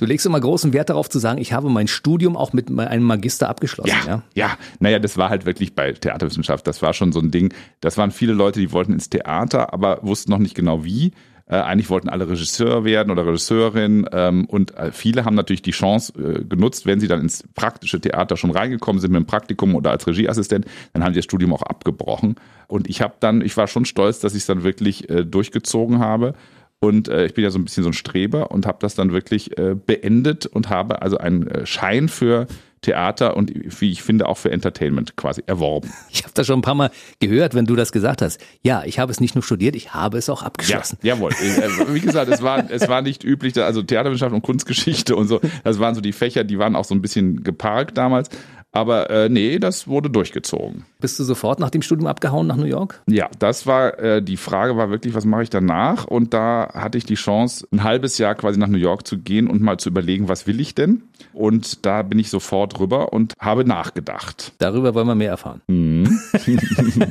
Du 0.02 0.08
legst 0.08 0.26
immer 0.26 0.40
großen 0.40 0.74
Wert 0.74 0.90
darauf 0.90 1.12
zu 1.12 1.20
sagen, 1.20 1.40
ich 1.40 1.54
habe 1.54 1.70
mein 1.70 1.88
Studium 1.88 2.36
auch 2.36 2.54
mit 2.54 2.76
einem 2.76 3.04
Magister 3.04 3.48
abgeschlossen. 3.50 3.94
Ja, 4.08 4.08
ja, 4.08 4.24
ja. 4.34 4.58
Naja, 4.80 4.98
das 4.98 5.16
war 5.16 5.30
halt 5.30 5.46
wirklich 5.46 5.76
bei 5.76 5.92
Theaterwissenschaft, 5.92 6.66
das 6.66 6.82
war 6.82 6.94
schon 6.94 7.12
so 7.12 7.20
ein 7.20 7.30
Ding. 7.30 7.54
Das 7.82 8.00
waren 8.00 8.10
viele 8.10 8.34
Leute, 8.34 8.60
die 8.60 8.72
wollten 8.72 8.94
ins 8.94 9.12
Theater, 9.12 9.74
aber 9.74 10.00
wussten 10.02 10.32
noch 10.32 10.40
nicht 10.40 10.56
genau 10.56 10.84
wie. 10.84 11.12
Äh, 11.46 11.58
eigentlich 11.58 11.92
wollten 11.92 12.10
alle 12.10 12.28
Regisseur 12.28 12.84
werden 12.84 13.12
oder 13.12 13.28
Regisseurin 13.28 14.10
ähm, 14.12 14.46
und 14.46 14.76
äh, 14.76 14.92
viele 14.92 15.24
haben 15.24 15.36
natürlich 15.36 15.62
die 15.62 15.70
Chance 15.70 16.14
äh, 16.18 16.46
genutzt, 16.46 16.88
wenn 16.88 17.00
sie 17.00 17.08
dann 17.08 17.22
ins 17.22 17.44
praktische 17.54 18.02
Theater 18.02 18.38
schon 18.38 18.50
reingekommen 18.50 19.00
sind 19.00 19.12
mit 19.12 19.22
dem 19.22 19.28
Praktikum 19.28 19.76
oder 19.76 19.92
als 19.92 20.08
Regieassistent, 20.08 20.66
dann 20.94 21.04
haben 21.04 21.14
sie 21.14 21.20
das 21.20 21.26
Studium 21.26 21.54
auch 21.54 21.62
abgebrochen. 21.62 22.38
Und 22.68 22.90
ich 22.90 23.04
habe 23.04 23.14
dann, 23.20 23.42
ich 23.42 23.56
war 23.56 23.68
schon 23.68 23.86
stolz, 23.86 24.20
dass 24.20 24.34
ich 24.34 24.40
es 24.40 24.46
dann 24.48 24.64
wirklich 24.64 25.12
äh, 25.12 25.26
durchgezogen 25.26 26.00
habe 26.00 26.34
und 26.82 27.08
äh, 27.08 27.28
ich 27.28 27.36
bin 27.36 27.44
ja 27.44 27.52
so 27.52 27.60
ein 27.60 27.64
bisschen 27.64 27.84
so 27.84 27.90
ein 27.90 27.94
Streber 27.94 28.52
und 28.52 28.66
habe 28.66 28.80
das 28.82 28.96
dann 28.96 29.14
wirklich 29.14 29.58
äh, 29.58 29.76
beendet 29.76 30.48
und 30.48 30.70
habe 30.70 31.02
also 31.02 31.18
einen 31.18 31.48
äh, 31.48 31.66
Schein 31.66 32.10
für 32.10 32.48
Theater 32.82 33.38
und 33.38 33.52
wie 33.80 33.92
ich 33.92 34.02
finde 34.02 34.28
auch 34.28 34.38
für 34.38 34.52
Entertainment 34.52 35.16
quasi 35.16 35.44
erworben. 35.46 35.92
Ich 36.14 36.24
habe 36.24 36.34
das 36.34 36.46
schon 36.46 36.60
ein 36.60 36.62
paar 36.62 36.76
Mal 36.76 36.92
gehört, 37.20 37.56
wenn 37.56 37.66
du 37.66 37.76
das 37.76 37.92
gesagt 37.92 38.22
hast. 38.22 38.40
Ja, 38.62 38.84
ich 38.86 39.00
habe 39.00 39.12
es 39.12 39.20
nicht 39.20 39.34
nur 39.34 39.44
studiert, 39.44 39.76
ich 39.76 39.94
habe 39.94 40.18
es 40.18 40.30
auch 40.30 40.44
abgeschlossen. 40.44 40.98
Ja, 41.02 41.16
jawohl. 41.16 41.32
Äh, 41.42 41.94
wie 41.94 42.00
gesagt, 42.00 42.32
es 42.32 42.42
war, 42.42 42.70
es 42.72 42.88
war 42.88 43.02
nicht 43.02 43.24
üblich, 43.24 43.58
also 43.62 43.82
Theaterwissenschaft 43.82 44.34
und 44.34 44.42
Kunstgeschichte 44.42 45.16
und 45.16 45.28
so, 45.28 45.42
das 45.64 45.80
waren 45.80 45.96
so 45.96 46.02
die 46.02 46.14
Fächer, 46.14 46.44
die 46.44 46.60
waren 46.60 46.76
auch 46.76 46.86
so 46.86 46.96
ein 46.96 47.02
bisschen 47.02 47.44
geparkt 47.44 47.98
damals. 47.98 48.30
Aber 48.74 49.10
äh, 49.10 49.28
nee, 49.28 49.60
das 49.60 49.88
wurde 49.88 50.10
durchgezogen. 50.10 50.86
Bist 51.02 51.20
du 51.20 51.24
sofort 51.26 51.60
nach 51.60 51.70
dem 51.70 51.82
Studium 51.82 52.08
abgehauen 52.08 52.48
nach 52.48 52.56
New 52.56 52.64
York? 52.64 53.02
Ja, 53.06 53.30
das 53.38 53.68
war 53.68 54.00
äh, 54.00 54.22
die 54.24 54.38
Frage 54.38 54.78
war 54.78 54.90
wirklich, 54.90 55.14
was 55.14 55.26
mache 55.26 55.44
ich 55.44 55.50
danach? 55.50 56.06
Und 56.06 56.34
da 56.34 56.70
hatte 56.74 56.98
ich 56.98 57.06
die 57.06 57.16
Chance, 57.16 57.68
ein 57.72 57.84
halbes 57.84 58.18
Jahr 58.18 58.34
quasi 58.36 58.58
nach 58.58 58.70
New 58.70 58.78
York 58.78 59.06
zu 59.06 59.18
gehen 59.18 59.48
und 59.48 59.62
mal 59.62 59.78
zu 59.78 59.90
überlegen, 59.90 60.30
was 60.30 60.48
will 60.48 60.62
ich 60.62 60.74
denn? 60.74 61.04
Und 61.34 61.86
da 61.86 62.02
bin 62.02 62.18
ich 62.18 62.30
sofort 62.30 62.71
rüber 62.80 63.14
und 63.14 63.34
habe 63.40 63.66
nachgedacht. 63.66 64.54
Darüber 64.60 64.94
wollen 64.94 65.08
wir 65.08 65.16
mehr 65.16 65.30
erfahren. 65.30 65.62
Mhm. 65.68 66.20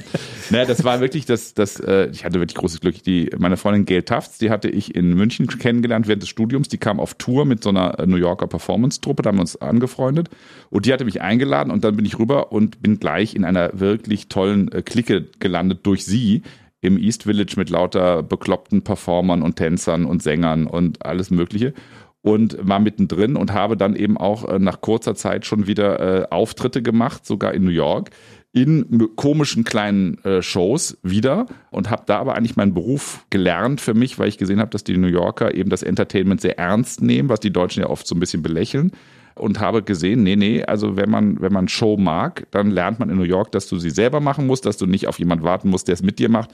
naja, 0.51 0.65
das 0.65 0.85
war 0.85 1.01
wirklich 1.01 1.27
das, 1.27 1.55
das 1.55 1.81
äh, 1.81 2.09
ich 2.11 2.25
hatte 2.25 2.41
wirklich 2.41 2.57
großes 2.57 2.81
Glück. 2.81 3.03
Die, 3.03 3.31
meine 3.39 3.57
Freundin 3.57 3.85
Gail 3.85 4.03
Tufts, 4.03 4.39
die 4.39 4.51
hatte 4.51 4.69
ich 4.69 4.95
in 4.95 5.15
München 5.15 5.47
kennengelernt 5.47 6.09
während 6.09 6.23
des 6.23 6.29
Studiums. 6.29 6.69
Die 6.69 6.79
kam 6.79 7.01
auf 7.01 7.15
Tour 7.15 7.45
mit 7.45 7.63
so 7.63 7.71
einer 7.71 8.07
New 8.07 8.17
Yorker 8.17 8.47
Performance-Truppe, 8.47 9.23
da 9.23 9.29
haben 9.29 9.37
wir 9.37 9.43
uns 9.43 9.61
angefreundet. 9.61 10.31
Und 10.71 10.87
die 10.87 10.93
hatte 10.93 11.05
mich 11.05 11.21
eingeladen 11.21 11.51
eingeladen 11.51 11.71
und 11.71 11.85
dann 11.85 11.97
bin 11.97 12.05
ich 12.05 12.19
rüber 12.19 12.53
und 12.53 12.83
bin 12.83 12.99
gleich 12.99 13.35
in 13.35 13.45
einer 13.45 13.79
wirklich 13.79 14.29
tollen 14.29 14.71
äh, 14.73 14.83
Clique 14.83 15.27
gelandet 15.39 15.81
durch 15.85 16.05
sie 16.05 16.43
im 16.81 16.97
East 16.97 17.25
Village 17.25 17.55
mit 17.57 17.69
lauter 17.69 18.23
bekloppten 18.23 18.83
Performern 18.83 19.43
und 19.43 19.57
Tänzern 19.57 20.07
und 20.07 20.23
Sängern 20.23 20.67
und 20.67 21.05
alles 21.05 21.31
Mögliche 21.31 21.75
und 22.23 22.57
war 22.61 22.81
mittendrin 22.81 23.37
und 23.37 23.53
habe 23.53 23.77
dann 23.77 23.97
eben 23.97 24.19
auch 24.19 24.49
äh, 24.49 24.59
nach 24.59 24.81
kurzer 24.81 25.15
Zeit 25.15 25.47
schon 25.47 25.67
wieder 25.67 26.01
äh, 26.01 26.27
Auftritte 26.31 26.83
gemacht, 26.83 27.25
sogar 27.25 27.55
in 27.55 27.65
New 27.65 27.71
York, 27.71 28.11
in 28.53 29.09
komischen 29.17 29.65
kleinen 29.65 30.23
äh, 30.25 30.43
Shows 30.43 30.99
wieder 31.03 31.47
und 31.71 31.89
habe 31.89 32.03
da 32.07 32.19
aber 32.19 32.35
eigentlich 32.35 32.57
meinen 32.57 32.75
Beruf 32.75 33.25
gelernt 33.31 33.81
für 33.81 33.95
mich, 33.95 34.19
weil 34.19 34.29
ich 34.29 34.39
gesehen 34.39 34.61
habe, 34.61 34.71
dass 34.71 34.85
die 34.85 34.97
New 34.97 35.07
Yorker 35.07 35.55
eben 35.55 35.71
das 35.71 35.83
Entertainment 35.83 36.41
sehr 36.41 36.59
ernst 36.59 37.01
nehmen, 37.01 37.29
was 37.29 37.41
die 37.41 37.53
Deutschen 37.53 37.83
ja 37.83 37.89
oft 37.89 38.07
so 38.07 38.15
ein 38.15 38.21
bisschen 38.21 38.43
belächeln 38.43 38.93
und 39.37 39.61
habe 39.61 39.83
gesehen, 39.83 40.23
nee, 40.23 40.37
nee, 40.37 40.63
also 40.65 40.97
wenn 40.97 41.09
man, 41.09 41.41
wenn 41.41 41.53
man 41.53 41.69
Show 41.69 41.97
mag, 41.97 42.47
dann 42.51 42.71
lernt 42.71 42.99
man 42.99 43.09
in 43.09 43.17
New 43.17 43.23
York, 43.23 43.53
dass 43.53 43.69
du 43.69 43.79
sie 43.79 43.91
selber 43.91 44.21
machen 44.21 44.47
musst, 44.47 44.67
dass 44.67 44.77
du 44.77 44.87
nicht 44.87 45.07
auf 45.07 45.19
jemand 45.19 45.43
warten 45.43 45.71
musst, 45.71 45.89
der 45.89 45.95
es 45.95 46.03
mit 46.03 46.19
dir 46.19 46.29
macht 46.29 46.51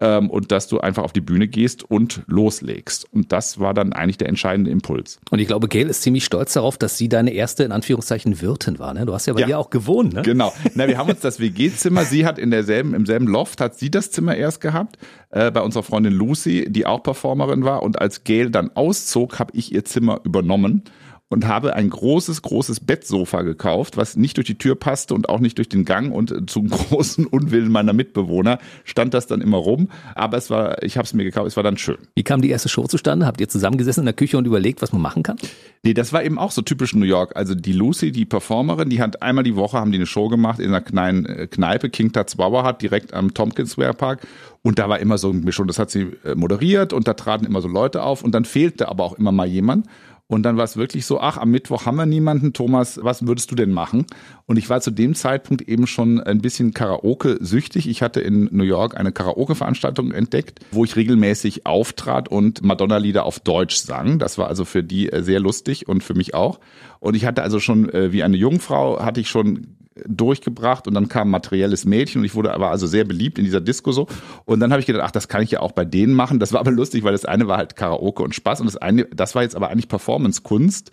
ähm, 0.00 0.30
und 0.30 0.50
dass 0.50 0.66
du 0.68 0.80
einfach 0.80 1.02
auf 1.02 1.12
die 1.12 1.20
Bühne 1.20 1.46
gehst 1.48 1.88
und 1.88 2.22
loslegst. 2.26 3.06
Und 3.12 3.32
das 3.32 3.60
war 3.60 3.74
dann 3.74 3.92
eigentlich 3.92 4.18
der 4.18 4.28
entscheidende 4.28 4.70
Impuls. 4.70 5.20
Und 5.30 5.38
ich 5.38 5.46
glaube, 5.46 5.68
Gail 5.68 5.88
ist 5.88 6.02
ziemlich 6.02 6.24
stolz 6.24 6.54
darauf, 6.54 6.78
dass 6.78 6.96
sie 6.96 7.08
deine 7.08 7.32
erste, 7.32 7.64
in 7.64 7.72
Anführungszeichen, 7.72 8.40
Wirtin 8.40 8.78
war. 8.78 8.94
Ne? 8.94 9.06
Du 9.06 9.12
hast 9.12 9.26
ja 9.26 9.34
bei 9.34 9.40
ja. 9.40 9.48
ihr 9.48 9.58
auch 9.58 9.70
gewohnt, 9.70 10.14
ne? 10.14 10.22
Genau. 10.22 10.52
Na, 10.74 10.88
wir 10.88 10.98
haben 10.98 11.10
uns 11.10 11.20
das 11.20 11.40
WG-Zimmer, 11.40 12.04
sie 12.04 12.26
hat 12.26 12.38
in 12.38 12.50
derselben, 12.50 12.94
im 12.94 13.06
selben 13.06 13.26
Loft, 13.26 13.60
hat 13.60 13.78
sie 13.78 13.90
das 13.90 14.10
Zimmer 14.10 14.36
erst 14.36 14.60
gehabt, 14.60 14.98
äh, 15.30 15.50
bei 15.50 15.60
unserer 15.60 15.82
Freundin 15.82 16.12
Lucy, 16.12 16.66
die 16.70 16.86
auch 16.86 17.02
Performerin 17.02 17.64
war. 17.64 17.82
Und 17.82 18.00
als 18.00 18.24
Gail 18.24 18.50
dann 18.50 18.70
auszog, 18.74 19.38
habe 19.38 19.52
ich 19.54 19.72
ihr 19.72 19.84
Zimmer 19.84 20.20
übernommen 20.24 20.84
und 21.30 21.46
habe 21.46 21.74
ein 21.74 21.88
großes, 21.88 22.42
großes 22.42 22.80
Bettsofa 22.80 23.42
gekauft, 23.42 23.96
was 23.96 24.16
nicht 24.16 24.36
durch 24.36 24.48
die 24.48 24.58
Tür 24.58 24.74
passte 24.74 25.14
und 25.14 25.28
auch 25.28 25.38
nicht 25.38 25.58
durch 25.58 25.68
den 25.68 25.84
Gang 25.84 26.12
und 26.12 26.50
zum 26.50 26.68
großen 26.70 27.24
Unwillen 27.24 27.70
meiner 27.70 27.92
Mitbewohner 27.92 28.58
stand 28.84 29.14
das 29.14 29.28
dann 29.28 29.40
immer 29.40 29.56
rum. 29.56 29.88
Aber 30.16 30.36
es 30.36 30.50
war, 30.50 30.82
ich 30.82 30.96
habe 30.96 31.06
es 31.06 31.14
mir 31.14 31.22
gekauft, 31.22 31.46
es 31.46 31.56
war 31.56 31.62
dann 31.62 31.78
schön. 31.78 31.98
Wie 32.16 32.24
kam 32.24 32.42
die 32.42 32.50
erste 32.50 32.68
Show 32.68 32.86
zustande? 32.86 33.26
Habt 33.26 33.40
ihr 33.40 33.48
zusammengesessen 33.48 34.00
in 34.02 34.06
der 34.06 34.14
Küche 34.14 34.36
und 34.38 34.46
überlegt, 34.46 34.82
was 34.82 34.92
man 34.92 35.00
machen 35.00 35.22
kann? 35.22 35.36
Nee, 35.84 35.94
das 35.94 36.12
war 36.12 36.24
eben 36.24 36.36
auch 36.36 36.50
so 36.50 36.62
typisch 36.62 36.94
New 36.94 37.06
York. 37.06 37.36
Also 37.36 37.54
die 37.54 37.72
Lucy, 37.72 38.10
die 38.10 38.26
Performerin, 38.26 38.90
die 38.90 39.00
hat 39.00 39.22
einmal 39.22 39.44
die 39.44 39.54
Woche 39.54 39.78
haben 39.78 39.92
die 39.92 39.98
eine 39.98 40.06
Show 40.06 40.28
gemacht 40.28 40.58
in 40.58 40.68
einer 40.68 40.80
kleinen 40.80 41.26
äh, 41.26 41.46
Kneipe, 41.46 41.90
King 41.90 42.12
Tut's 42.12 42.36
hat 42.38 42.82
direkt 42.82 43.14
am 43.14 43.32
Tompkins 43.34 43.70
Square 43.70 43.94
Park. 43.94 44.26
Und 44.62 44.78
da 44.78 44.88
war 44.88 44.98
immer 44.98 45.16
so 45.16 45.30
ein 45.30 45.40
Mischung, 45.40 45.68
das 45.68 45.78
hat 45.78 45.90
sie 45.90 46.08
äh, 46.24 46.34
moderiert 46.34 46.92
und 46.92 47.08
da 47.08 47.14
traten 47.14 47.46
immer 47.46 47.62
so 47.62 47.68
Leute 47.68 48.02
auf 48.02 48.22
und 48.22 48.32
dann 48.32 48.44
fehlte 48.44 48.88
aber 48.88 49.04
auch 49.04 49.14
immer 49.14 49.32
mal 49.32 49.46
jemand. 49.46 49.86
Und 50.30 50.44
dann 50.44 50.56
war 50.56 50.62
es 50.62 50.76
wirklich 50.76 51.06
so, 51.06 51.20
ach, 51.20 51.38
am 51.38 51.50
Mittwoch 51.50 51.86
haben 51.86 51.96
wir 51.96 52.06
niemanden. 52.06 52.52
Thomas, 52.52 53.00
was 53.02 53.26
würdest 53.26 53.50
du 53.50 53.56
denn 53.56 53.72
machen? 53.72 54.06
Und 54.46 54.58
ich 54.58 54.70
war 54.70 54.80
zu 54.80 54.92
dem 54.92 55.16
Zeitpunkt 55.16 55.62
eben 55.62 55.88
schon 55.88 56.20
ein 56.20 56.40
bisschen 56.40 56.72
Karaoke-süchtig. 56.72 57.88
Ich 57.88 58.00
hatte 58.00 58.20
in 58.20 58.48
New 58.52 58.62
York 58.62 58.96
eine 58.96 59.10
Karaoke-Veranstaltung 59.10 60.12
entdeckt, 60.12 60.60
wo 60.70 60.84
ich 60.84 60.94
regelmäßig 60.94 61.66
auftrat 61.66 62.28
und 62.28 62.62
Madonna-Lieder 62.62 63.24
auf 63.24 63.40
Deutsch 63.40 63.74
sang. 63.74 64.20
Das 64.20 64.38
war 64.38 64.46
also 64.46 64.64
für 64.64 64.84
die 64.84 65.10
äh, 65.10 65.24
sehr 65.24 65.40
lustig 65.40 65.88
und 65.88 66.04
für 66.04 66.14
mich 66.14 66.32
auch. 66.32 66.60
Und 67.00 67.16
ich 67.16 67.26
hatte 67.26 67.42
also 67.42 67.58
schon, 67.58 67.92
äh, 67.92 68.12
wie 68.12 68.22
eine 68.22 68.36
Jungfrau, 68.36 69.04
hatte 69.04 69.20
ich 69.20 69.28
schon 69.28 69.78
durchgebracht 70.06 70.86
und 70.86 70.94
dann 70.94 71.08
kam 71.08 71.30
materielles 71.30 71.84
Mädchen 71.84 72.20
und 72.20 72.24
ich 72.24 72.34
wurde 72.34 72.52
aber 72.52 72.70
also 72.70 72.86
sehr 72.86 73.04
beliebt 73.04 73.38
in 73.38 73.44
dieser 73.44 73.60
Disco 73.60 73.92
so 73.92 74.06
und 74.44 74.60
dann 74.60 74.72
habe 74.72 74.80
ich 74.80 74.86
gedacht, 74.86 75.04
ach, 75.04 75.10
das 75.10 75.28
kann 75.28 75.42
ich 75.42 75.50
ja 75.50 75.60
auch 75.60 75.72
bei 75.72 75.84
denen 75.84 76.14
machen. 76.14 76.38
Das 76.38 76.52
war 76.52 76.60
aber 76.60 76.70
lustig, 76.70 77.04
weil 77.04 77.12
das 77.12 77.24
eine 77.24 77.48
war 77.48 77.56
halt 77.56 77.76
Karaoke 77.76 78.22
und 78.22 78.34
Spaß 78.34 78.60
und 78.60 78.66
das 78.66 78.76
eine, 78.76 79.04
das 79.06 79.34
war 79.34 79.42
jetzt 79.42 79.56
aber 79.56 79.70
eigentlich 79.70 79.88
Performance-Kunst. 79.88 80.90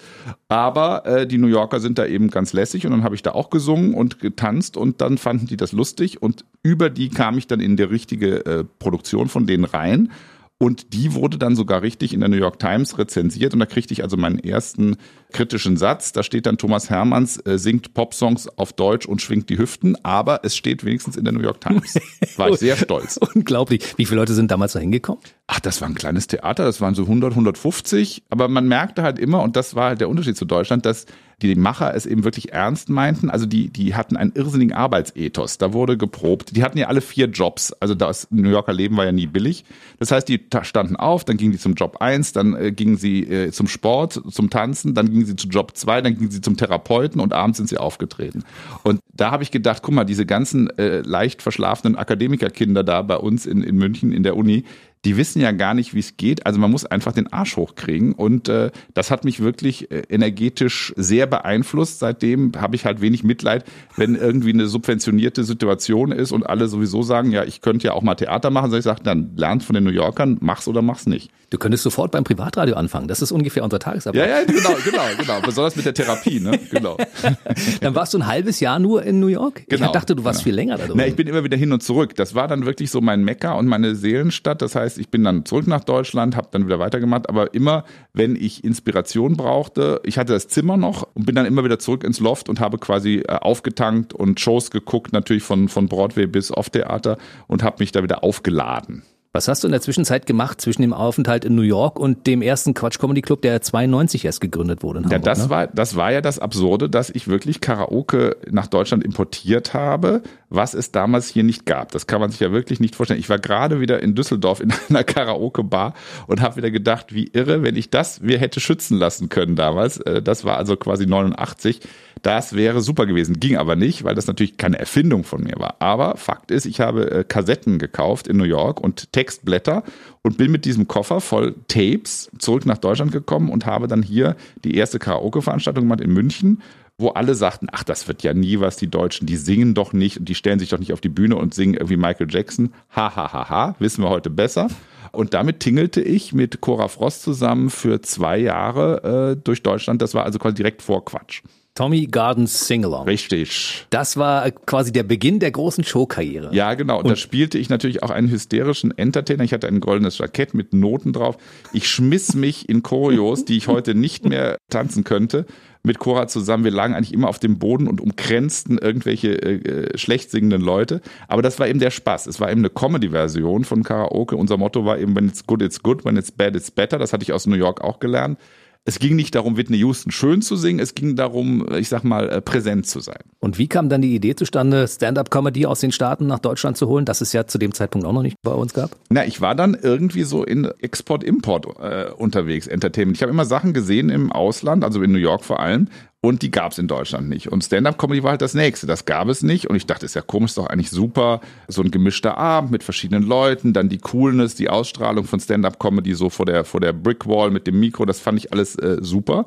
Aber 0.48 1.06
äh, 1.06 1.28
die 1.28 1.38
New 1.38 1.48
Yorker 1.48 1.80
sind 1.80 1.98
da 1.98 2.06
eben 2.06 2.30
ganz 2.30 2.54
lässig 2.54 2.86
und 2.86 2.92
dann 2.92 3.04
habe 3.04 3.16
ich 3.16 3.24
da 3.24 3.32
auch 3.32 3.50
gesungen 3.50 3.94
und 3.94 4.20
getanzt 4.20 4.78
und 4.78 5.02
dann 5.02 5.18
fanden 5.18 5.48
die 5.48 5.58
das 5.58 5.72
lustig 5.72 6.22
und 6.22 6.46
über 6.64 6.90
die 6.90 7.10
kam 7.10 7.38
ich 7.38 7.48
dann 7.48 7.60
in 7.60 7.78
die 7.78 7.84
richtige 7.84 8.46
äh, 8.46 8.64
Produktion 8.80 9.30
von 9.30 9.48
denen 9.48 9.66
rein. 9.66 10.12
Und 10.60 10.94
die 10.94 11.14
wurde 11.14 11.38
dann 11.38 11.56
sogar 11.56 11.84
richtig 11.84 12.14
in 12.14 12.20
der 12.20 12.30
New 12.30 12.38
York 12.38 12.58
Times 12.58 12.98
rezensiert. 12.98 13.54
Und 13.54 13.60
da 13.60 13.68
kriegte 13.68 13.94
ich 13.94 14.02
also 14.02 14.18
meinen 14.18 14.40
ersten 14.40 14.98
kritischen 15.32 15.78
Satz. 15.78 16.14
Da 16.14 16.24
steht 16.24 16.48
dann 16.48 16.58
Thomas 16.58 16.90
Hermanns 16.90 17.38
äh, 17.46 17.60
singt 17.60 17.94
Popsongs 17.94 18.48
auf 18.58 18.74
Deutsch 18.74 19.06
und 19.06 19.22
schwingt 19.22 19.50
die 19.50 19.60
Hüften, 19.60 19.96
aber 20.04 20.40
es 20.44 20.56
steht 20.58 20.84
wenigstens 20.84 21.16
in 21.16 21.26
der 21.26 21.34
New 21.34 21.42
York 21.42 21.62
Times. 21.62 22.00
War 22.38 22.50
ich 22.50 22.58
sehr 22.58 22.76
stolz. 22.76 23.18
Unglaublich. 23.36 23.84
Wie 23.98 24.06
viele 24.06 24.20
Leute 24.20 24.34
sind 24.34 24.50
damals 24.50 24.74
da 24.74 24.80
hingekommen? 24.80 25.22
Ach, 25.46 25.60
das 25.60 25.80
war 25.80 25.88
ein 25.88 25.96
kleines 25.96 26.28
Theater. 26.28 26.66
Das 26.66 26.82
waren 26.82 26.96
so 26.96 27.04
100, 27.04 27.32
150. 27.32 28.24
Aber 28.30 28.48
man 28.48 28.68
merkte 28.68 29.04
halt 29.04 29.20
immer, 29.20 29.44
und 29.44 29.56
das 29.56 29.76
war 29.76 29.90
halt 29.90 30.02
der 30.02 30.10
Unterschied 30.10 30.38
zu 30.38 30.46
Deutschland, 30.46 30.86
dass 30.86 31.06
die 31.42 31.54
Macher 31.56 31.94
es 31.94 32.08
eben 32.08 32.24
wirklich 32.24 32.52
ernst 32.52 32.90
meinten. 32.90 33.30
Also 33.30 33.46
die, 33.46 33.70
die 33.70 33.94
hatten 33.94 34.18
einen 34.18 34.32
irrsinnigen 34.32 34.76
Arbeitsethos. 34.76 35.60
Da 35.60 35.72
wurde 35.72 35.96
geprobt. 35.96 36.56
Die 36.56 36.64
hatten 36.64 36.80
ja 36.80 36.88
alle 36.88 37.02
vier 37.02 37.28
Jobs. 37.28 37.74
Also 37.74 37.94
das 37.94 38.28
New 38.32 38.50
Yorker 38.50 38.74
Leben 38.74 38.98
war 38.98 39.06
ja 39.06 39.12
nie 39.12 39.28
billig. 39.28 39.64
Das 40.00 40.10
heißt, 40.10 40.28
die 40.28 40.44
standen 40.64 40.96
auf, 40.96 41.26
dann 41.26 41.38
gingen 41.38 41.52
die 41.52 41.60
zum 41.60 41.76
Job 41.76 41.98
eins, 42.00 42.34
dann 42.34 42.56
äh, 42.56 42.72
gingen 42.72 42.98
sie 42.98 43.24
äh, 43.24 43.52
zum 43.52 43.68
Sport, 43.68 44.20
zum 44.30 44.50
Tanzen, 44.50 44.96
dann 44.96 45.12
gingen 45.12 45.26
sie 45.26 45.36
zu 45.36 45.48
Job 45.48 45.78
zwei, 45.78 46.02
dann 46.02 46.18
gingen 46.18 46.32
sie 46.32 46.42
zum 46.42 46.58
Therapeuten 46.58 47.22
und 47.22 47.34
abends 47.34 47.58
sind 47.58 47.70
sie 47.70 47.78
aufgetreten. 47.78 48.44
Und 48.84 49.00
da 49.14 49.30
habe 49.30 49.44
ich 49.44 49.52
gedacht, 49.52 49.84
guck 49.84 49.94
mal, 49.94 50.06
diese 50.06 50.26
ganzen 50.26 50.76
äh, 50.78 51.02
leicht 51.02 51.44
verschlafenen 51.44 51.98
Akademikerkinder 51.98 52.84
da 52.84 53.04
bei 53.04 53.18
uns 53.18 53.46
in, 53.46 53.62
in 53.62 53.76
München 53.76 54.12
in 54.12 54.24
der 54.24 54.36
Uni, 54.36 54.64
die 55.08 55.16
wissen 55.16 55.42
ja 55.42 55.54
gar 55.54 55.74
nicht, 55.74 55.94
wie 55.94 56.00
es 56.00 56.18
geht. 56.18 56.46
Also 56.46 56.60
man 56.60 56.70
muss 56.70 56.86
einfach 56.86 57.14
den 57.14 57.32
Arsch 57.32 57.56
hochkriegen. 57.56 58.12
Und 58.12 58.50
äh, 58.50 58.72
das 58.94 59.10
hat 59.10 59.24
mich 59.24 59.40
wirklich 59.40 59.90
äh, 59.90 60.02
energetisch 60.10 60.94
sehr 60.98 61.28
beeinflusst. 61.28 62.00
Seitdem 62.00 62.52
habe 62.58 62.76
ich 62.76 62.84
halt 62.84 63.00
wenig 63.00 63.24
Mitleid, 63.24 63.64
wenn 63.96 64.16
irgendwie 64.16 64.52
eine 64.52 64.68
subventionierte 64.68 65.46
Situation 65.46 66.12
ist 66.12 66.34
und 66.34 66.44
alle 66.44 66.68
sowieso 66.68 67.04
sagen, 67.04 67.32
ja, 67.32 67.46
ich 67.46 67.62
könnte 67.62 67.88
ja 67.88 67.94
auch 67.94 68.02
mal 68.02 68.16
Theater 68.16 68.50
machen. 68.50 68.70
Soll 68.70 68.80
ich 68.80 68.84
sagen, 68.84 69.00
dann 69.06 69.32
lernst 69.38 69.66
von 69.66 69.76
den 69.76 69.86
New 69.86 69.92
Yorkern, 69.92 70.40
mach's 70.42 70.68
oder 70.68 70.82
mach's 70.82 71.06
nicht. 71.06 71.32
Du 71.50 71.58
könntest 71.58 71.84
sofort 71.84 72.12
beim 72.12 72.26
Privatradio 72.26 72.76
anfangen. 72.76 73.08
Das 73.08 73.22
ist 73.22 73.32
ungefähr 73.32 73.64
unser 73.64 73.80
Tagesablauf. 73.80 74.28
Ja, 74.28 74.40
ja, 74.40 74.44
genau, 74.44 74.76
genau, 74.84 75.04
genau. 75.18 75.40
Besonders 75.40 75.78
mit 75.78 75.86
der 75.86 75.94
Therapie, 75.94 76.42
ne? 76.42 76.60
Genau. 76.70 76.98
dann 77.80 77.96
warst 77.96 78.14
du 78.14 78.18
ein 78.18 78.28
halbes 78.28 78.60
Jahr 78.60 78.80
nur 78.80 79.04
in 79.04 79.22
New 79.22 79.28
York? 79.28 79.64
Genau. 79.70 79.86
Ich 79.86 79.92
dachte, 79.94 80.14
du 80.14 80.26
warst 80.26 80.40
genau. 80.40 80.44
viel 80.44 80.56
länger 80.56 80.78
da 80.78 80.88
drüben. 80.88 81.00
Na, 81.00 81.08
ich 81.08 81.16
bin 81.16 81.26
immer 81.26 81.46
wieder 81.46 81.56
hin 81.56 81.72
und 81.72 81.82
zurück. 81.82 82.16
Das 82.16 82.36
war 82.36 82.50
dann 82.50 82.66
wirklich 82.66 82.92
so 82.92 83.00
mein 83.00 83.24
Mecker 83.24 83.56
und 83.56 83.68
meine 83.68 83.96
Seelenstadt. 83.96 84.62
Das 84.62 84.76
heißt, 84.76 84.97
ich 84.98 85.10
bin 85.10 85.24
dann 85.24 85.46
zurück 85.46 85.68
nach 85.68 85.84
Deutschland, 85.84 86.36
habe 86.36 86.48
dann 86.52 86.66
wieder 86.66 86.80
weitergemacht. 86.80 87.30
Aber 87.30 87.54
immer, 87.54 87.84
wenn 88.14 88.36
ich 88.36 88.64
Inspiration 88.64 89.38
brauchte, 89.38 90.02
ich 90.04 90.18
hatte 90.18 90.34
das 90.34 90.48
Zimmer 90.48 90.78
noch 90.78 91.08
und 91.14 91.26
bin 91.26 91.36
dann 91.36 91.46
immer 91.46 91.64
wieder 91.64 91.80
zurück 91.80 92.04
ins 92.04 92.20
Loft 92.20 92.50
und 92.50 92.60
habe 92.60 92.78
quasi 92.78 93.24
äh, 93.28 93.34
aufgetankt 93.34 94.14
und 94.14 94.40
Shows 94.40 94.72
geguckt, 94.72 95.14
natürlich 95.14 95.44
von, 95.44 95.70
von 95.70 95.88
Broadway 95.88 96.28
bis 96.28 96.52
Off-Theater 96.52 97.18
und 97.48 97.64
habe 97.64 97.78
mich 97.80 97.92
da 97.92 98.04
wieder 98.04 98.24
aufgeladen. 98.24 99.04
Was 99.38 99.48
hast 99.48 99.64
du 99.64 99.68
in 99.68 99.72
der 99.72 99.82
Zwischenzeit 99.82 100.26
gemacht 100.26 100.60
zwischen 100.60 100.82
dem 100.82 100.94
Aufenthalt 100.94 101.46
in 101.46 101.54
New 101.54 101.62
York 101.62 102.00
und 102.00 102.26
dem 102.26 102.42
ersten 102.42 102.74
Quatsch 102.74 102.98
Comedy 102.98 103.22
Club, 103.22 103.44
der 103.44 103.62
92 103.62 104.26
erst 104.26 104.42
gegründet 104.42 104.82
wurde 104.82 104.98
in 104.98 105.06
Hamburg? 105.06 105.20
Ja, 105.20 105.24
das 105.24 105.44
ne? 105.44 105.50
war 105.52 105.68
das 105.68 105.96
war 105.96 106.12
ja 106.12 106.22
das 106.22 106.40
Absurde, 106.40 106.90
dass 106.90 107.12
ich 107.12 107.28
wirklich 107.28 107.62
Karaoke 107.62 108.38
nach 108.50 108.66
Deutschland 108.66 109.04
importiert 109.04 109.76
habe, 109.76 110.24
was 110.50 110.74
es 110.74 110.92
damals 110.92 111.28
hier 111.28 111.44
nicht 111.44 111.66
gab. 111.66 111.92
Das 111.92 112.08
kann 112.08 112.22
man 112.22 112.32
sich 112.32 112.40
ja 112.40 112.52
wirklich 112.52 112.80
nicht 112.80 112.96
vorstellen. 112.96 113.20
Ich 113.20 113.30
war 113.30 113.40
gerade 113.40 113.80
wieder 113.80 114.02
in 114.02 114.16
Düsseldorf 114.16 114.60
in 114.60 114.74
einer 114.90 115.04
Karaoke 115.04 115.64
Bar 115.64 115.94
und 116.28 116.42
habe 116.42 116.58
wieder 116.58 116.72
gedacht, 116.72 117.14
wie 117.14 117.28
irre, 117.28 117.64
wenn 117.64 117.76
ich 117.76 117.90
das 117.90 118.22
wir 118.22 118.40
hätte 118.40 118.60
schützen 118.60 118.98
lassen 118.98 119.30
können 119.30 119.56
damals. 119.56 119.98
Äh, 119.98 120.22
das 120.22 120.46
war 120.46 120.58
also 120.58 120.76
quasi 120.76 121.06
89 121.06 121.82
das 122.22 122.56
wäre 122.56 122.82
super 122.82 123.06
gewesen, 123.06 123.40
ging 123.40 123.58
aber 123.58 123.76
nicht, 123.76 124.04
weil 124.04 124.16
das 124.16 124.28
natürlich 124.28 124.58
keine 124.58 124.80
Erfindung 124.80 125.24
von 125.24 125.44
mir 125.44 125.56
war. 125.58 125.76
Aber 125.80 126.18
Fakt 126.18 126.52
ist, 126.52 126.66
ich 126.66 126.80
habe 126.80 127.12
äh, 127.12 127.24
Kassetten 127.24 127.80
gekauft 127.80 128.28
in 128.28 128.38
New 128.38 128.44
York 128.44 128.80
und 128.80 129.12
Textblätter 129.14 129.84
und 130.24 130.38
bin 130.38 130.52
mit 130.52 130.66
diesem 130.66 130.88
Koffer 130.88 131.22
voll 131.22 131.56
Tapes 131.68 132.30
zurück 132.40 132.66
nach 132.66 132.78
Deutschland 132.78 133.12
gekommen 133.12 133.50
und 133.50 133.66
habe 133.66 133.88
dann 133.88 134.04
hier 134.04 134.36
die 134.64 134.76
erste 134.76 135.00
Karaoke-Veranstaltung 135.00 135.84
gemacht 135.84 136.02
in 136.02 136.14
München 136.14 136.62
wo 136.98 137.10
alle 137.10 137.36
sagten, 137.36 137.68
ach, 137.72 137.84
das 137.84 138.08
wird 138.08 138.24
ja 138.24 138.34
nie 138.34 138.60
was, 138.60 138.76
die 138.76 138.90
Deutschen, 138.90 139.28
die 139.28 139.38
singen 139.38 139.76
doch 139.76 139.94
nicht 139.94 140.18
und 140.18 140.30
die 140.30 140.36
stellen 140.36 140.60
sich 140.60 140.70
doch 140.70 140.80
nicht 140.80 140.94
auf 140.94 141.02
die 141.02 141.10
Bühne 141.10 141.36
und 141.36 141.54
singen 141.54 141.76
irgendwie 141.76 141.98
Michael 141.98 142.28
Jackson. 142.30 142.74
Ha, 142.96 143.16
ha, 143.16 143.32
ha, 143.32 143.50
ha, 143.50 143.76
wissen 143.80 144.04
wir 144.04 144.10
heute 144.10 144.32
besser. 144.32 144.68
Und 145.12 145.34
damit 145.34 145.60
tingelte 145.60 146.02
ich 146.02 146.34
mit 146.34 146.60
Cora 146.60 146.88
Frost 146.88 147.22
zusammen 147.22 147.70
für 147.70 148.02
zwei 148.02 148.38
Jahre 148.38 149.36
äh, 149.38 149.42
durch 149.42 149.64
Deutschland. 149.64 150.02
Das 150.02 150.14
war 150.16 150.24
also 150.24 150.40
quasi 150.40 150.56
direkt 150.56 150.82
vor 150.82 151.06
Quatsch. 151.06 151.44
Tommy 151.78 152.08
Gardens 152.08 152.66
Singalong. 152.66 153.06
Richtig. 153.06 153.86
Das 153.92 154.18
war 154.18 154.50
quasi 154.50 154.92
der 154.92 155.04
Beginn 155.04 155.40
der 155.40 155.52
großen 155.52 155.84
Showkarriere. 155.84 156.50
Ja, 156.52 156.74
genau. 156.74 156.98
Und 156.98 157.08
da 157.08 157.16
spielte 157.16 157.60
ich 157.60 157.70
natürlich 157.70 158.02
auch 158.02 158.10
einen 158.10 158.32
hysterischen 158.32 158.98
Entertainer. 158.98 159.44
Ich 159.44 159.54
hatte 159.54 159.68
ein 159.68 159.80
goldenes 159.80 160.18
Jackett 160.18 160.56
mit 160.56 160.74
Noten 160.74 161.14
drauf. 161.14 161.38
Ich 161.74 161.88
schmiss 161.88 162.34
mich 162.34 162.68
in 162.68 162.82
Choreos, 162.82 163.46
die 163.46 163.58
ich 163.58 163.68
heute 163.68 163.94
nicht 163.94 164.26
mehr 164.26 164.58
tanzen 164.72 165.04
könnte 165.04 165.46
mit 165.84 166.00
Cora 166.00 166.28
zusammen. 166.28 166.64
Wir 166.64 166.72
lagen 166.72 166.96
eigentlich 166.96 167.14
immer 167.14 167.30
auf 167.30 167.38
dem 167.38 167.60
Boden 167.60 167.88
und 167.88 168.02
umkränzten 168.02 168.80
irgendwelche 168.80 169.40
äh, 169.40 169.96
schlecht 170.00 170.32
singenden 170.32 170.64
Leute. 170.64 171.00
Aber 171.28 171.44
das 171.44 171.60
war 171.60 171.68
eben 171.68 171.80
der 171.80 171.92
Spaß. 171.92 172.26
Es 172.26 172.40
war 172.40 172.50
eben 172.50 172.62
eine 172.62 172.72
Comedy-Version 172.72 173.66
von 173.66 173.84
Karaoke. 173.84 174.36
Unser 174.36 174.58
Motto 174.58 174.84
war 174.84 174.98
eben, 174.98 175.16
when 175.16 175.28
it's 175.28 175.46
good, 175.46 175.62
it's 175.62 175.84
good, 175.84 176.04
when 176.04 176.18
it's 176.18 176.32
bad, 176.32 176.56
it's 176.56 176.72
better. 176.72 176.98
Das 176.98 177.14
hatte 177.14 177.22
ich 177.22 177.34
aus 177.34 177.46
New 177.46 177.56
York 177.56 177.82
auch 177.82 178.00
gelernt 178.00 178.40
es 178.88 179.00
ging 179.00 179.18
nicht 179.18 179.36
darum, 179.36 179.58
Whitney 179.58 179.80
Houston 179.80 180.12
schön 180.12 180.42
zu 180.42 180.56
singen, 180.56 180.80
es 180.80 180.96
ging 180.96 181.18
darum, 181.18 181.68
ich 181.76 181.90
sag 181.90 182.06
mal, 182.06 182.30
äh, 182.30 182.42
präsent 182.42 182.88
zu 182.88 183.02
sein. 183.02 183.20
Und 183.40 183.58
wie 183.58 183.68
kam 183.68 183.90
dann 183.90 184.02
die 184.02 184.16
Idee 184.16 184.34
zustande, 184.34 184.88
Stand-up-Comedy 184.88 185.66
aus 185.66 185.82
den 185.82 185.92
Staaten 185.92 186.26
nach 186.26 186.40
Deutschland 186.40 186.78
zu 186.78 186.88
holen, 186.88 187.04
das 187.04 187.20
es 187.20 187.34
ja 187.34 187.46
zu 187.46 187.58
dem 187.58 187.74
Zeitpunkt 187.74 188.08
auch 188.08 188.14
noch 188.14 188.22
nicht 188.22 188.38
bei 188.44 188.54
uns 188.54 188.74
gab? 188.74 188.92
Na, 189.10 189.26
ich 189.26 189.42
war 189.42 189.56
dann 189.56 189.76
irgendwie 189.80 190.24
so 190.24 190.46
in 190.46 190.72
Export-Import 190.80 191.66
äh, 191.82 192.12
unterwegs, 192.14 192.66
Entertainment. 192.66 193.18
Ich 193.18 193.22
habe 193.24 193.32
immer 193.32 193.44
Sachen 193.44 193.74
gesehen 193.74 194.10
im 194.10 194.32
Ausland, 194.32 194.86
also 194.86 195.02
in 195.02 195.12
New 195.12 195.18
York 195.18 195.44
vor 195.44 195.60
allem, 195.60 195.90
und 196.20 196.42
die 196.42 196.50
gab 196.50 196.72
es 196.72 196.80
in 196.80 196.88
Deutschland 196.88 197.30
nicht. 197.30 197.52
Und 197.52 197.64
Stand-up-Comedy 197.64 198.24
war 198.24 198.32
halt 198.32 198.42
das 198.42 198.56
nächste. 198.56 198.88
Das 198.88 199.06
gab 199.06 199.28
es 199.28 199.44
nicht. 199.44 199.68
Und 199.68 199.76
ich 199.76 199.86
dachte, 199.86 200.06
ist 200.06 200.16
ja 200.16 200.22
komisch, 200.22 200.52
ist 200.52 200.58
doch 200.58 200.68
eigentlich 200.68 200.90
super. 200.90 201.42
So 201.68 201.84
ein 201.84 201.92
gemischter 201.92 202.38
Abend 202.38 202.72
mit 202.72 202.84
verschiedenen 202.84 203.24
Leuten, 203.24 203.72
dann 203.72 203.88
die 203.88 204.00
Coolness, 204.00 204.56
die 204.56 204.70
Ausstrahlung 204.70 205.26
von 205.26 205.40
Stand-up-Comedy 205.40 206.16
so 206.16 206.30
vor 206.30 206.48
der, 206.48 206.66
vor 206.66 206.82
der 206.82 206.94
Brickwall 206.94 207.52
mit 207.52 207.68
dem 207.68 207.80
Mikro, 207.80 208.06
das 208.06 208.20
fand 208.20 208.40
ich 208.40 208.52
alles 208.52 208.76
äh, 208.78 208.98
super. 209.00 209.46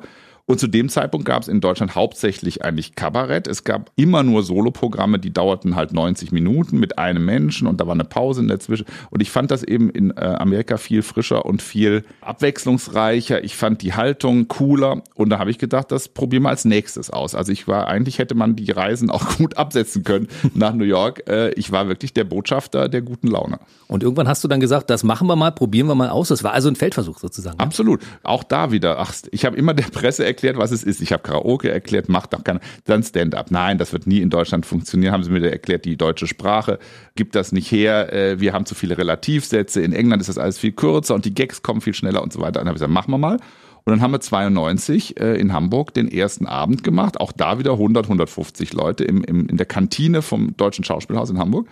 Und 0.51 0.59
zu 0.59 0.67
dem 0.67 0.89
Zeitpunkt 0.89 1.25
gab 1.25 1.43
es 1.43 1.47
in 1.47 1.61
Deutschland 1.61 1.95
hauptsächlich 1.95 2.65
eigentlich 2.65 2.95
Kabarett. 2.95 3.47
Es 3.47 3.63
gab 3.63 3.89
immer 3.95 4.21
nur 4.21 4.43
Soloprogramme, 4.43 5.17
die 5.17 5.31
dauerten 5.31 5.77
halt 5.77 5.93
90 5.93 6.33
Minuten 6.33 6.77
mit 6.77 6.97
einem 6.97 7.23
Menschen 7.23 7.67
und 7.67 7.79
da 7.79 7.87
war 7.87 7.93
eine 7.93 8.03
Pause 8.03 8.41
in 8.41 8.49
der 8.49 8.59
Zwischen. 8.59 8.85
Und 9.11 9.21
ich 9.21 9.31
fand 9.31 9.49
das 9.49 9.63
eben 9.63 9.89
in 9.89 10.11
äh, 10.11 10.19
Amerika 10.19 10.75
viel 10.75 11.03
frischer 11.03 11.45
und 11.45 11.61
viel 11.61 12.03
abwechslungsreicher. 12.19 13.45
Ich 13.45 13.55
fand 13.55 13.81
die 13.81 13.93
Haltung 13.93 14.49
cooler 14.49 15.03
und 15.15 15.29
da 15.29 15.39
habe 15.39 15.51
ich 15.51 15.57
gedacht, 15.57 15.89
das 15.89 16.09
probieren 16.09 16.43
wir 16.43 16.49
als 16.49 16.65
nächstes 16.65 17.11
aus. 17.11 17.33
Also 17.33 17.53
ich 17.53 17.69
war, 17.69 17.87
eigentlich 17.87 18.19
hätte 18.19 18.35
man 18.35 18.57
die 18.57 18.71
Reisen 18.71 19.09
auch 19.09 19.25
gut 19.37 19.55
absetzen 19.55 20.03
können 20.03 20.27
nach 20.53 20.73
New 20.73 20.83
York. 20.83 21.29
Äh, 21.29 21.51
ich 21.51 21.71
war 21.71 21.87
wirklich 21.87 22.11
der 22.11 22.25
Botschafter 22.25 22.89
der 22.89 23.01
guten 23.01 23.27
Laune. 23.27 23.57
Und 23.87 24.03
irgendwann 24.03 24.27
hast 24.27 24.43
du 24.43 24.49
dann 24.49 24.59
gesagt, 24.59 24.89
das 24.89 25.03
machen 25.03 25.27
wir 25.27 25.37
mal, 25.37 25.51
probieren 25.51 25.87
wir 25.87 25.95
mal 25.95 26.09
aus. 26.09 26.27
Das 26.27 26.43
war 26.43 26.51
also 26.51 26.67
ein 26.67 26.75
Feldversuch 26.75 27.19
sozusagen. 27.19 27.57
Ne? 27.57 27.63
Absolut. 27.63 28.01
Auch 28.23 28.43
da 28.43 28.73
wieder. 28.73 28.99
Ach, 28.99 29.13
ich 29.31 29.45
habe 29.45 29.55
immer 29.55 29.73
der 29.73 29.83
Presse 29.83 30.25
erklärt, 30.25 30.40
was 30.57 30.71
es 30.71 30.83
ist. 30.83 31.01
Ich 31.01 31.11
habe 31.11 31.23
Karaoke 31.23 31.71
erklärt, 31.71 32.09
macht 32.09 32.33
doch 32.33 32.43
keiner. 32.43 32.59
Dann 32.85 33.03
Stand-up. 33.03 33.51
Nein, 33.51 33.77
das 33.77 33.93
wird 33.93 34.07
nie 34.07 34.19
in 34.19 34.29
Deutschland 34.29 34.65
funktionieren. 34.65 35.13
Haben 35.13 35.23
sie 35.23 35.31
mir 35.31 35.49
erklärt, 35.49 35.85
die 35.85 35.97
deutsche 35.97 36.27
Sprache 36.27 36.79
gibt 37.15 37.35
das 37.35 37.51
nicht 37.51 37.71
her. 37.71 38.11
Äh, 38.13 38.39
wir 38.39 38.53
haben 38.53 38.65
zu 38.65 38.75
viele 38.75 38.97
Relativsätze. 38.97 39.81
In 39.81 39.93
England 39.93 40.21
ist 40.21 40.27
das 40.27 40.37
alles 40.37 40.57
viel 40.59 40.71
kürzer 40.71 41.15
und 41.15 41.25
die 41.25 41.33
Gags 41.33 41.63
kommen 41.63 41.81
viel 41.81 41.93
schneller 41.93 42.21
und 42.21 42.33
so 42.33 42.39
weiter. 42.39 42.59
Dann 42.59 42.67
habe 42.67 42.75
ich 42.75 42.81
gesagt, 42.81 42.91
machen 42.91 43.11
wir 43.11 43.17
mal. 43.17 43.37
Und 43.83 43.91
dann 43.91 44.01
haben 44.01 44.11
wir 44.11 44.21
92 44.21 45.19
äh, 45.19 45.35
in 45.35 45.53
Hamburg 45.53 45.93
den 45.93 46.11
ersten 46.11 46.45
Abend 46.45 46.83
gemacht. 46.83 47.19
Auch 47.19 47.31
da 47.31 47.57
wieder 47.57 47.73
100, 47.73 48.05
150 48.05 48.73
Leute 48.73 49.03
im, 49.03 49.23
im, 49.23 49.47
in 49.47 49.57
der 49.57 49.65
Kantine 49.65 50.21
vom 50.21 50.55
Deutschen 50.55 50.83
Schauspielhaus 50.83 51.29
in 51.29 51.39
Hamburg 51.39 51.67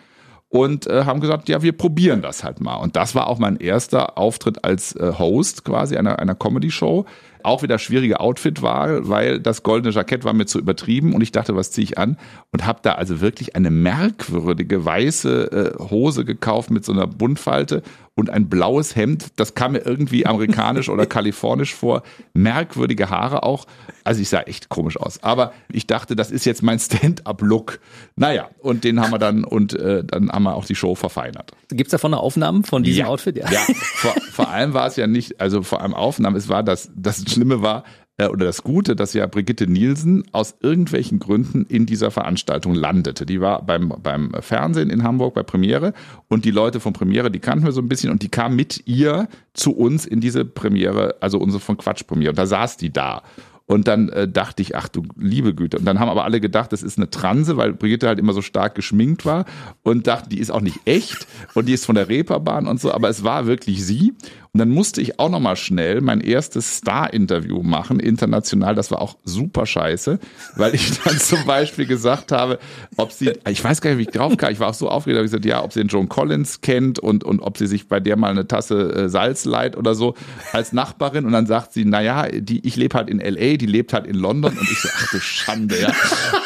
und 0.50 0.88
äh, 0.88 1.06
haben 1.06 1.22
gesagt, 1.22 1.48
ja, 1.48 1.62
wir 1.62 1.74
probieren 1.74 2.22
das 2.22 2.44
halt 2.44 2.60
mal. 2.60 2.75
Und 2.75 2.96
das 2.96 3.13
war 3.15 3.27
auch 3.27 3.38
mein 3.38 3.58
erster 3.58 4.18
Auftritt 4.18 4.65
als 4.65 4.96
äh, 4.96 5.13
Host 5.18 5.63
quasi 5.63 5.96
einer, 5.96 6.20
einer 6.20 6.36
Comedy-Show 6.36 7.06
auch 7.44 7.63
wieder 7.63 7.79
schwierige 7.79 8.20
Outfitwahl, 8.20 9.08
weil 9.08 9.39
das 9.39 9.63
goldene 9.63 9.94
Jackett 9.94 10.24
war 10.24 10.34
mir 10.34 10.46
zu 10.46 10.60
übertrieben 10.60 11.13
und 11.13 11.22
ich 11.22 11.32
dachte, 11.32 11.56
was 11.56 11.72
ziehe 11.72 11.84
ich 11.84 11.98
an? 11.98 12.18
Und 12.51 12.65
habe 12.65 12.79
da 12.82 12.94
also 12.94 13.22
wirklich 13.22 13.56
eine 13.56 13.70
merkwürdige 13.70 14.84
weiße 14.84 15.75
äh, 15.79 15.84
Hose 15.89 16.25
gekauft 16.25 16.70
mit 16.70 16.84
so 16.84 16.91
einer 16.91 17.08
Buntfalte 17.08 17.82
und 18.20 18.30
ein 18.30 18.50
blaues 18.50 18.98
Hemd. 18.98 19.28
Das 19.38 19.56
kam 19.56 19.72
mir 19.72 19.80
irgendwie 19.80 20.26
amerikanisch 20.26 20.90
oder 20.90 21.06
kalifornisch 21.08 21.74
vor. 21.74 22.04
Merkwürdige 22.34 23.10
Haare 23.10 23.44
auch. 23.44 23.66
Also 24.04 24.22
ich 24.22 24.28
sah 24.28 24.42
echt 24.42 24.68
komisch 24.68 24.98
aus. 24.98 25.24
Aber 25.24 25.54
ich 25.72 25.88
dachte, 25.88 26.18
das 26.18 26.30
ist 26.30 26.46
jetzt 26.46 26.62
mein 26.62 26.80
Stand-up-Look. 26.80 27.80
Naja, 28.18 28.50
und 28.60 28.84
den 28.84 29.00
haben 29.00 29.12
wir 29.12 29.20
dann 29.20 29.46
und 29.46 29.74
äh, 29.74 30.04
dann 30.04 30.30
haben 30.30 30.44
wir 30.44 30.56
auch 30.56 30.66
die 30.66 30.76
Show 30.76 30.96
verfeinert. 30.96 31.54
Gibt's 31.70 31.92
davon 31.92 32.14
eine 32.14 32.22
Aufnahmen 32.22 32.66
von 32.66 32.84
diesem 32.84 33.06
ja. 33.06 33.08
Outfit? 33.08 33.38
Ja, 33.38 33.50
ja 33.50 33.60
vor, 33.76 34.14
vor 34.32 34.50
allem 34.50 34.74
war 34.74 34.88
es 34.88 34.98
ja 34.98 35.08
nicht, 35.08 35.40
also 35.40 35.62
vor 35.62 35.82
allem 35.82 35.94
Aufnahmen, 35.94 36.36
es 36.36 36.50
war 36.50 36.62
das, 36.62 36.92
das 36.96 37.24
Schlimme 37.26 37.62
war, 37.62 37.86
äh, 38.20 38.28
oder 38.28 38.46
das 38.46 38.64
Gute, 38.64 38.96
dass 38.96 39.14
ja 39.14 39.26
Brigitte 39.26 39.66
Nielsen 39.66 40.24
aus 40.32 40.56
irgendwelchen 40.60 41.20
Gründen 41.20 41.66
in 41.68 41.86
dieser 41.86 42.12
Veranstaltung 42.12 42.76
landete. 42.76 43.26
Die 43.26 43.42
war 43.42 43.66
beim, 43.66 43.94
beim 44.04 44.32
Fernsehen 44.42 44.90
in 44.90 45.04
Hamburg 45.04 45.34
bei 45.34 45.44
Premiere 45.44 45.94
und 46.28 46.46
die 46.46 46.52
Leute 46.52 46.80
von 46.80 46.94
Premiere, 46.94 47.32
die 47.32 47.40
kannten 47.40 47.66
wir 47.66 47.72
so 47.72 47.82
ein 47.82 47.90
bisschen 47.90 48.12
und 48.12 48.22
die 48.22 48.30
kam 48.30 48.56
mit 48.56 48.84
ihr 48.86 49.28
zu 49.54 49.72
uns 49.72 50.06
in 50.06 50.20
diese 50.20 50.46
Premiere, 50.46 51.16
also 51.22 51.40
unsere 51.40 51.62
von 51.62 51.78
Quatsch 51.78 52.06
Premiere. 52.06 52.32
Und 52.32 52.38
da 52.38 52.46
saß 52.46 52.78
die 52.78 52.92
da. 52.92 53.24
Und 53.70 53.88
dann 53.88 54.10
äh, 54.10 54.28
dachte 54.28 54.64
ich, 54.64 54.76
ach 54.76 54.88
du 54.88 55.04
liebe 55.16 55.54
Güte. 55.54 55.78
Und 55.78 55.86
dann 55.86 56.00
haben 56.00 56.10
aber 56.10 56.24
alle 56.24 56.42
gedacht, 56.42 56.74
das 56.74 56.82
ist 56.82 56.98
eine 56.98 57.12
Transe, 57.12 57.56
weil 57.56 57.72
Brigitte 57.74 58.08
halt 58.08 58.18
immer 58.18 58.34
so 58.34 58.42
stark 58.42 58.74
geschminkt 58.74 59.28
war 59.28 59.46
und 59.84 60.08
dachten, 60.08 60.30
die 60.30 60.40
ist 60.40 60.50
auch 60.50 60.62
nicht 60.62 60.80
echt 60.86 61.28
und 61.54 61.68
die 61.68 61.74
ist 61.74 61.86
von 61.86 61.94
der 61.94 62.10
Reeperbahn 62.10 62.66
und 62.66 62.82
so. 62.82 62.92
Aber 62.92 63.10
es 63.10 63.24
war 63.24 63.46
wirklich 63.46 63.86
sie. 63.86 64.16
Und 64.51 64.60
dann 64.60 64.70
musste 64.70 65.00
ich 65.00 65.20
auch 65.20 65.29
nochmal 65.29 65.56
schnell 65.56 66.01
mein 66.01 66.22
erstes 66.22 66.77
Star-Interview 66.77 67.62
machen, 67.62 68.00
international. 68.00 68.74
Das 68.74 68.89
war 68.89 69.00
auch 69.00 69.18
super 69.24 69.68
scheiße, 69.68 70.20
weil 70.56 70.74
ich 70.74 71.00
dann 71.01 71.18
zum 71.20 71.46
Beispiel 71.46 71.86
gesagt 71.86 72.32
habe, 72.32 72.58
ob 72.98 73.12
sie, 73.12 73.34
ich 73.48 73.63
weiß 73.63 73.79
gar 73.79 73.91
nicht, 73.91 74.00
wie 74.00 74.03
ich 74.03 74.10
drauf 74.10 74.36
kam, 74.38 74.51
ich 74.51 74.60
war 74.60 74.70
auch 74.70 74.74
so 74.74 74.89
aufgeregt, 74.89 75.18
habe 75.18 75.25
ich 75.25 75.32
gesagt, 75.32 75.46
ja, 75.46 75.63
ob 75.63 75.72
sie 75.72 75.82
den 75.82 75.88
Joan 75.88 76.10
Collins 76.10 76.62
kennt 76.62 76.98
und, 76.98 77.24
und 77.24 77.41
ob 77.41 77.60
sie 77.60 77.68
sich 77.68 77.88
bei 77.88 78.00
der 78.00 78.18
mal 78.18 78.32
eine 78.32 78.48
Tasse 78.48 78.91
äh, 78.94 79.10
Salz 79.10 79.46
leiht 79.46 79.77
oder 79.77 79.94
so 79.94 80.15
als 80.51 80.74
Nachbarin. 80.74 81.25
Und 81.25 81.32
dann 81.32 81.46
sagt 81.46 81.74
sie, 81.74 81.86
naja, 81.86 82.27
die, 82.27 82.65
ich 82.65 82.75
lebe 82.75 82.98
halt 82.98 83.08
in 83.08 83.20
L.A., 83.20 83.56
die 83.58 83.68
lebt 83.68 83.94
halt 83.94 84.08
in 84.08 84.15
London. 84.15 84.58
Und 84.58 84.72
ich 84.72 84.79
so, 84.79 84.89
ach 84.91 85.12
du 85.12 85.20
Schande, 85.20 85.79
ja. 85.79 85.94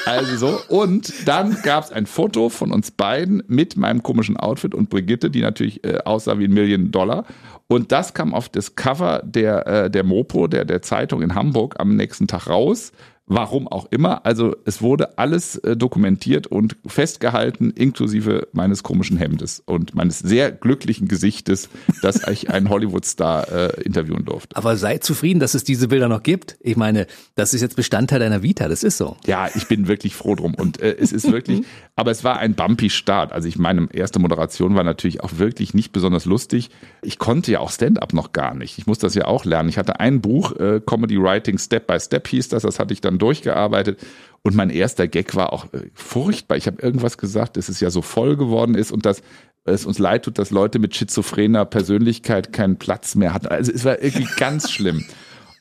Also 0.05 0.35
so. 0.35 0.59
Und 0.67 1.13
dann 1.25 1.57
gab 1.63 1.85
es 1.85 1.91
ein 1.91 2.05
Foto 2.05 2.49
von 2.49 2.73
uns 2.73 2.91
beiden 2.91 3.43
mit 3.47 3.77
meinem 3.77 4.03
komischen 4.03 4.35
Outfit 4.35 4.75
und 4.75 4.89
Brigitte, 4.89 5.29
die 5.29 5.41
natürlich 5.41 5.85
äh, 5.85 5.99
aussah 6.03 6.37
wie 6.37 6.45
ein 6.45 6.53
Million 6.53 6.91
Dollar. 6.91 7.25
Und 7.67 7.91
das 7.91 8.13
kam 8.13 8.33
auf 8.33 8.49
das 8.49 8.75
Cover 8.75 9.21
der, 9.23 9.67
äh, 9.67 9.89
der 9.89 10.03
Mopo, 10.03 10.47
der, 10.47 10.65
der 10.65 10.81
Zeitung 10.81 11.21
in 11.21 11.35
Hamburg 11.35 11.75
am 11.79 11.95
nächsten 11.95 12.27
Tag 12.27 12.47
raus. 12.47 12.91
Warum 13.25 13.69
auch 13.69 13.87
immer. 13.89 14.25
Also 14.25 14.57
es 14.65 14.81
wurde 14.81 15.17
alles 15.17 15.55
äh, 15.55 15.77
dokumentiert 15.77 16.45
und 16.47 16.75
festgehalten, 16.85 17.71
inklusive 17.71 18.49
meines 18.51 18.83
komischen 18.83 19.15
Hemdes 19.15 19.63
und 19.65 19.95
meines 19.95 20.19
sehr 20.19 20.51
glücklichen 20.51 21.07
Gesichtes, 21.07 21.69
dass 22.01 22.27
ich 22.27 22.49
einen 22.49 22.69
Hollywood-Star 22.69 23.49
äh, 23.49 23.81
interviewen 23.83 24.25
durfte. 24.25 24.57
Aber 24.57 24.75
sei 24.75 24.97
zufrieden, 24.97 25.39
dass 25.39 25.53
es 25.53 25.63
diese 25.63 25.87
Bilder 25.87 26.09
noch 26.09 26.21
gibt. 26.21 26.57
Ich 26.59 26.75
meine, 26.75 27.07
das 27.35 27.53
ist 27.53 27.61
jetzt 27.61 27.77
Bestandteil 27.77 28.19
deiner 28.19 28.43
Vita, 28.43 28.67
das 28.67 28.83
ist 28.83 28.97
so. 28.97 29.15
Ja, 29.25 29.47
ich 29.55 29.69
bin 29.69 29.87
wirklich 29.87 30.15
froh 30.15 30.35
drum. 30.35 30.53
Und 30.53 30.81
äh, 30.81 30.93
es 30.99 31.13
ist 31.13 31.31
wirklich, 31.31 31.63
aber 31.95 32.11
es 32.11 32.25
war 32.25 32.39
ein 32.39 32.55
bumpy 32.55 32.89
Start. 32.89 33.31
Also 33.31 33.47
ich 33.47 33.57
meine, 33.57 33.87
erste 33.93 34.19
Moderation 34.19 34.75
war 34.75 34.83
natürlich 34.83 35.21
auch 35.21 35.37
wirklich 35.37 35.73
nicht 35.73 35.93
besonders 35.93 36.25
lustig. 36.25 36.71
Ich 37.01 37.19
konnte 37.19 37.53
ja 37.53 37.59
auch 37.61 37.71
Stand-up 37.71 38.13
noch 38.13 38.33
gar 38.33 38.53
nicht. 38.53 38.77
Ich 38.79 38.85
muss 38.85 38.99
das 38.99 39.15
ja 39.15 39.25
auch 39.25 39.45
lernen. 39.45 39.69
Ich 39.69 39.77
hatte 39.77 40.01
ein 40.01 40.19
Buch, 40.19 40.57
äh, 40.57 40.81
Comedy 40.85 41.21
Writing 41.21 41.57
Step 41.57 41.87
by 41.87 41.97
Step 42.01 42.27
hieß 42.27 42.49
das, 42.49 42.63
das 42.63 42.79
hatte 42.79 42.93
ich 42.93 42.99
dann 42.99 43.12
durchgearbeitet. 43.19 43.99
Und 44.41 44.55
mein 44.55 44.69
erster 44.69 45.07
Gag 45.07 45.35
war 45.35 45.53
auch 45.53 45.71
äh, 45.73 45.89
furchtbar. 45.93 46.57
Ich 46.57 46.67
habe 46.67 46.81
irgendwas 46.81 47.17
gesagt, 47.17 47.57
dass 47.57 47.69
es 47.69 47.79
ja 47.79 47.89
so 47.89 48.01
voll 48.01 48.35
geworden 48.35 48.75
ist 48.75 48.91
und 48.91 49.05
dass 49.05 49.21
es 49.65 49.85
uns 49.85 49.99
leid 49.99 50.25
tut, 50.25 50.37
dass 50.37 50.51
Leute 50.51 50.79
mit 50.79 50.95
schizophrener 50.95 51.65
Persönlichkeit 51.65 52.51
keinen 52.51 52.77
Platz 52.77 53.15
mehr 53.15 53.33
hatten. 53.33 53.47
Also 53.47 53.71
es 53.71 53.85
war 53.85 54.01
irgendwie 54.01 54.27
ganz 54.37 54.71
schlimm. 54.71 55.05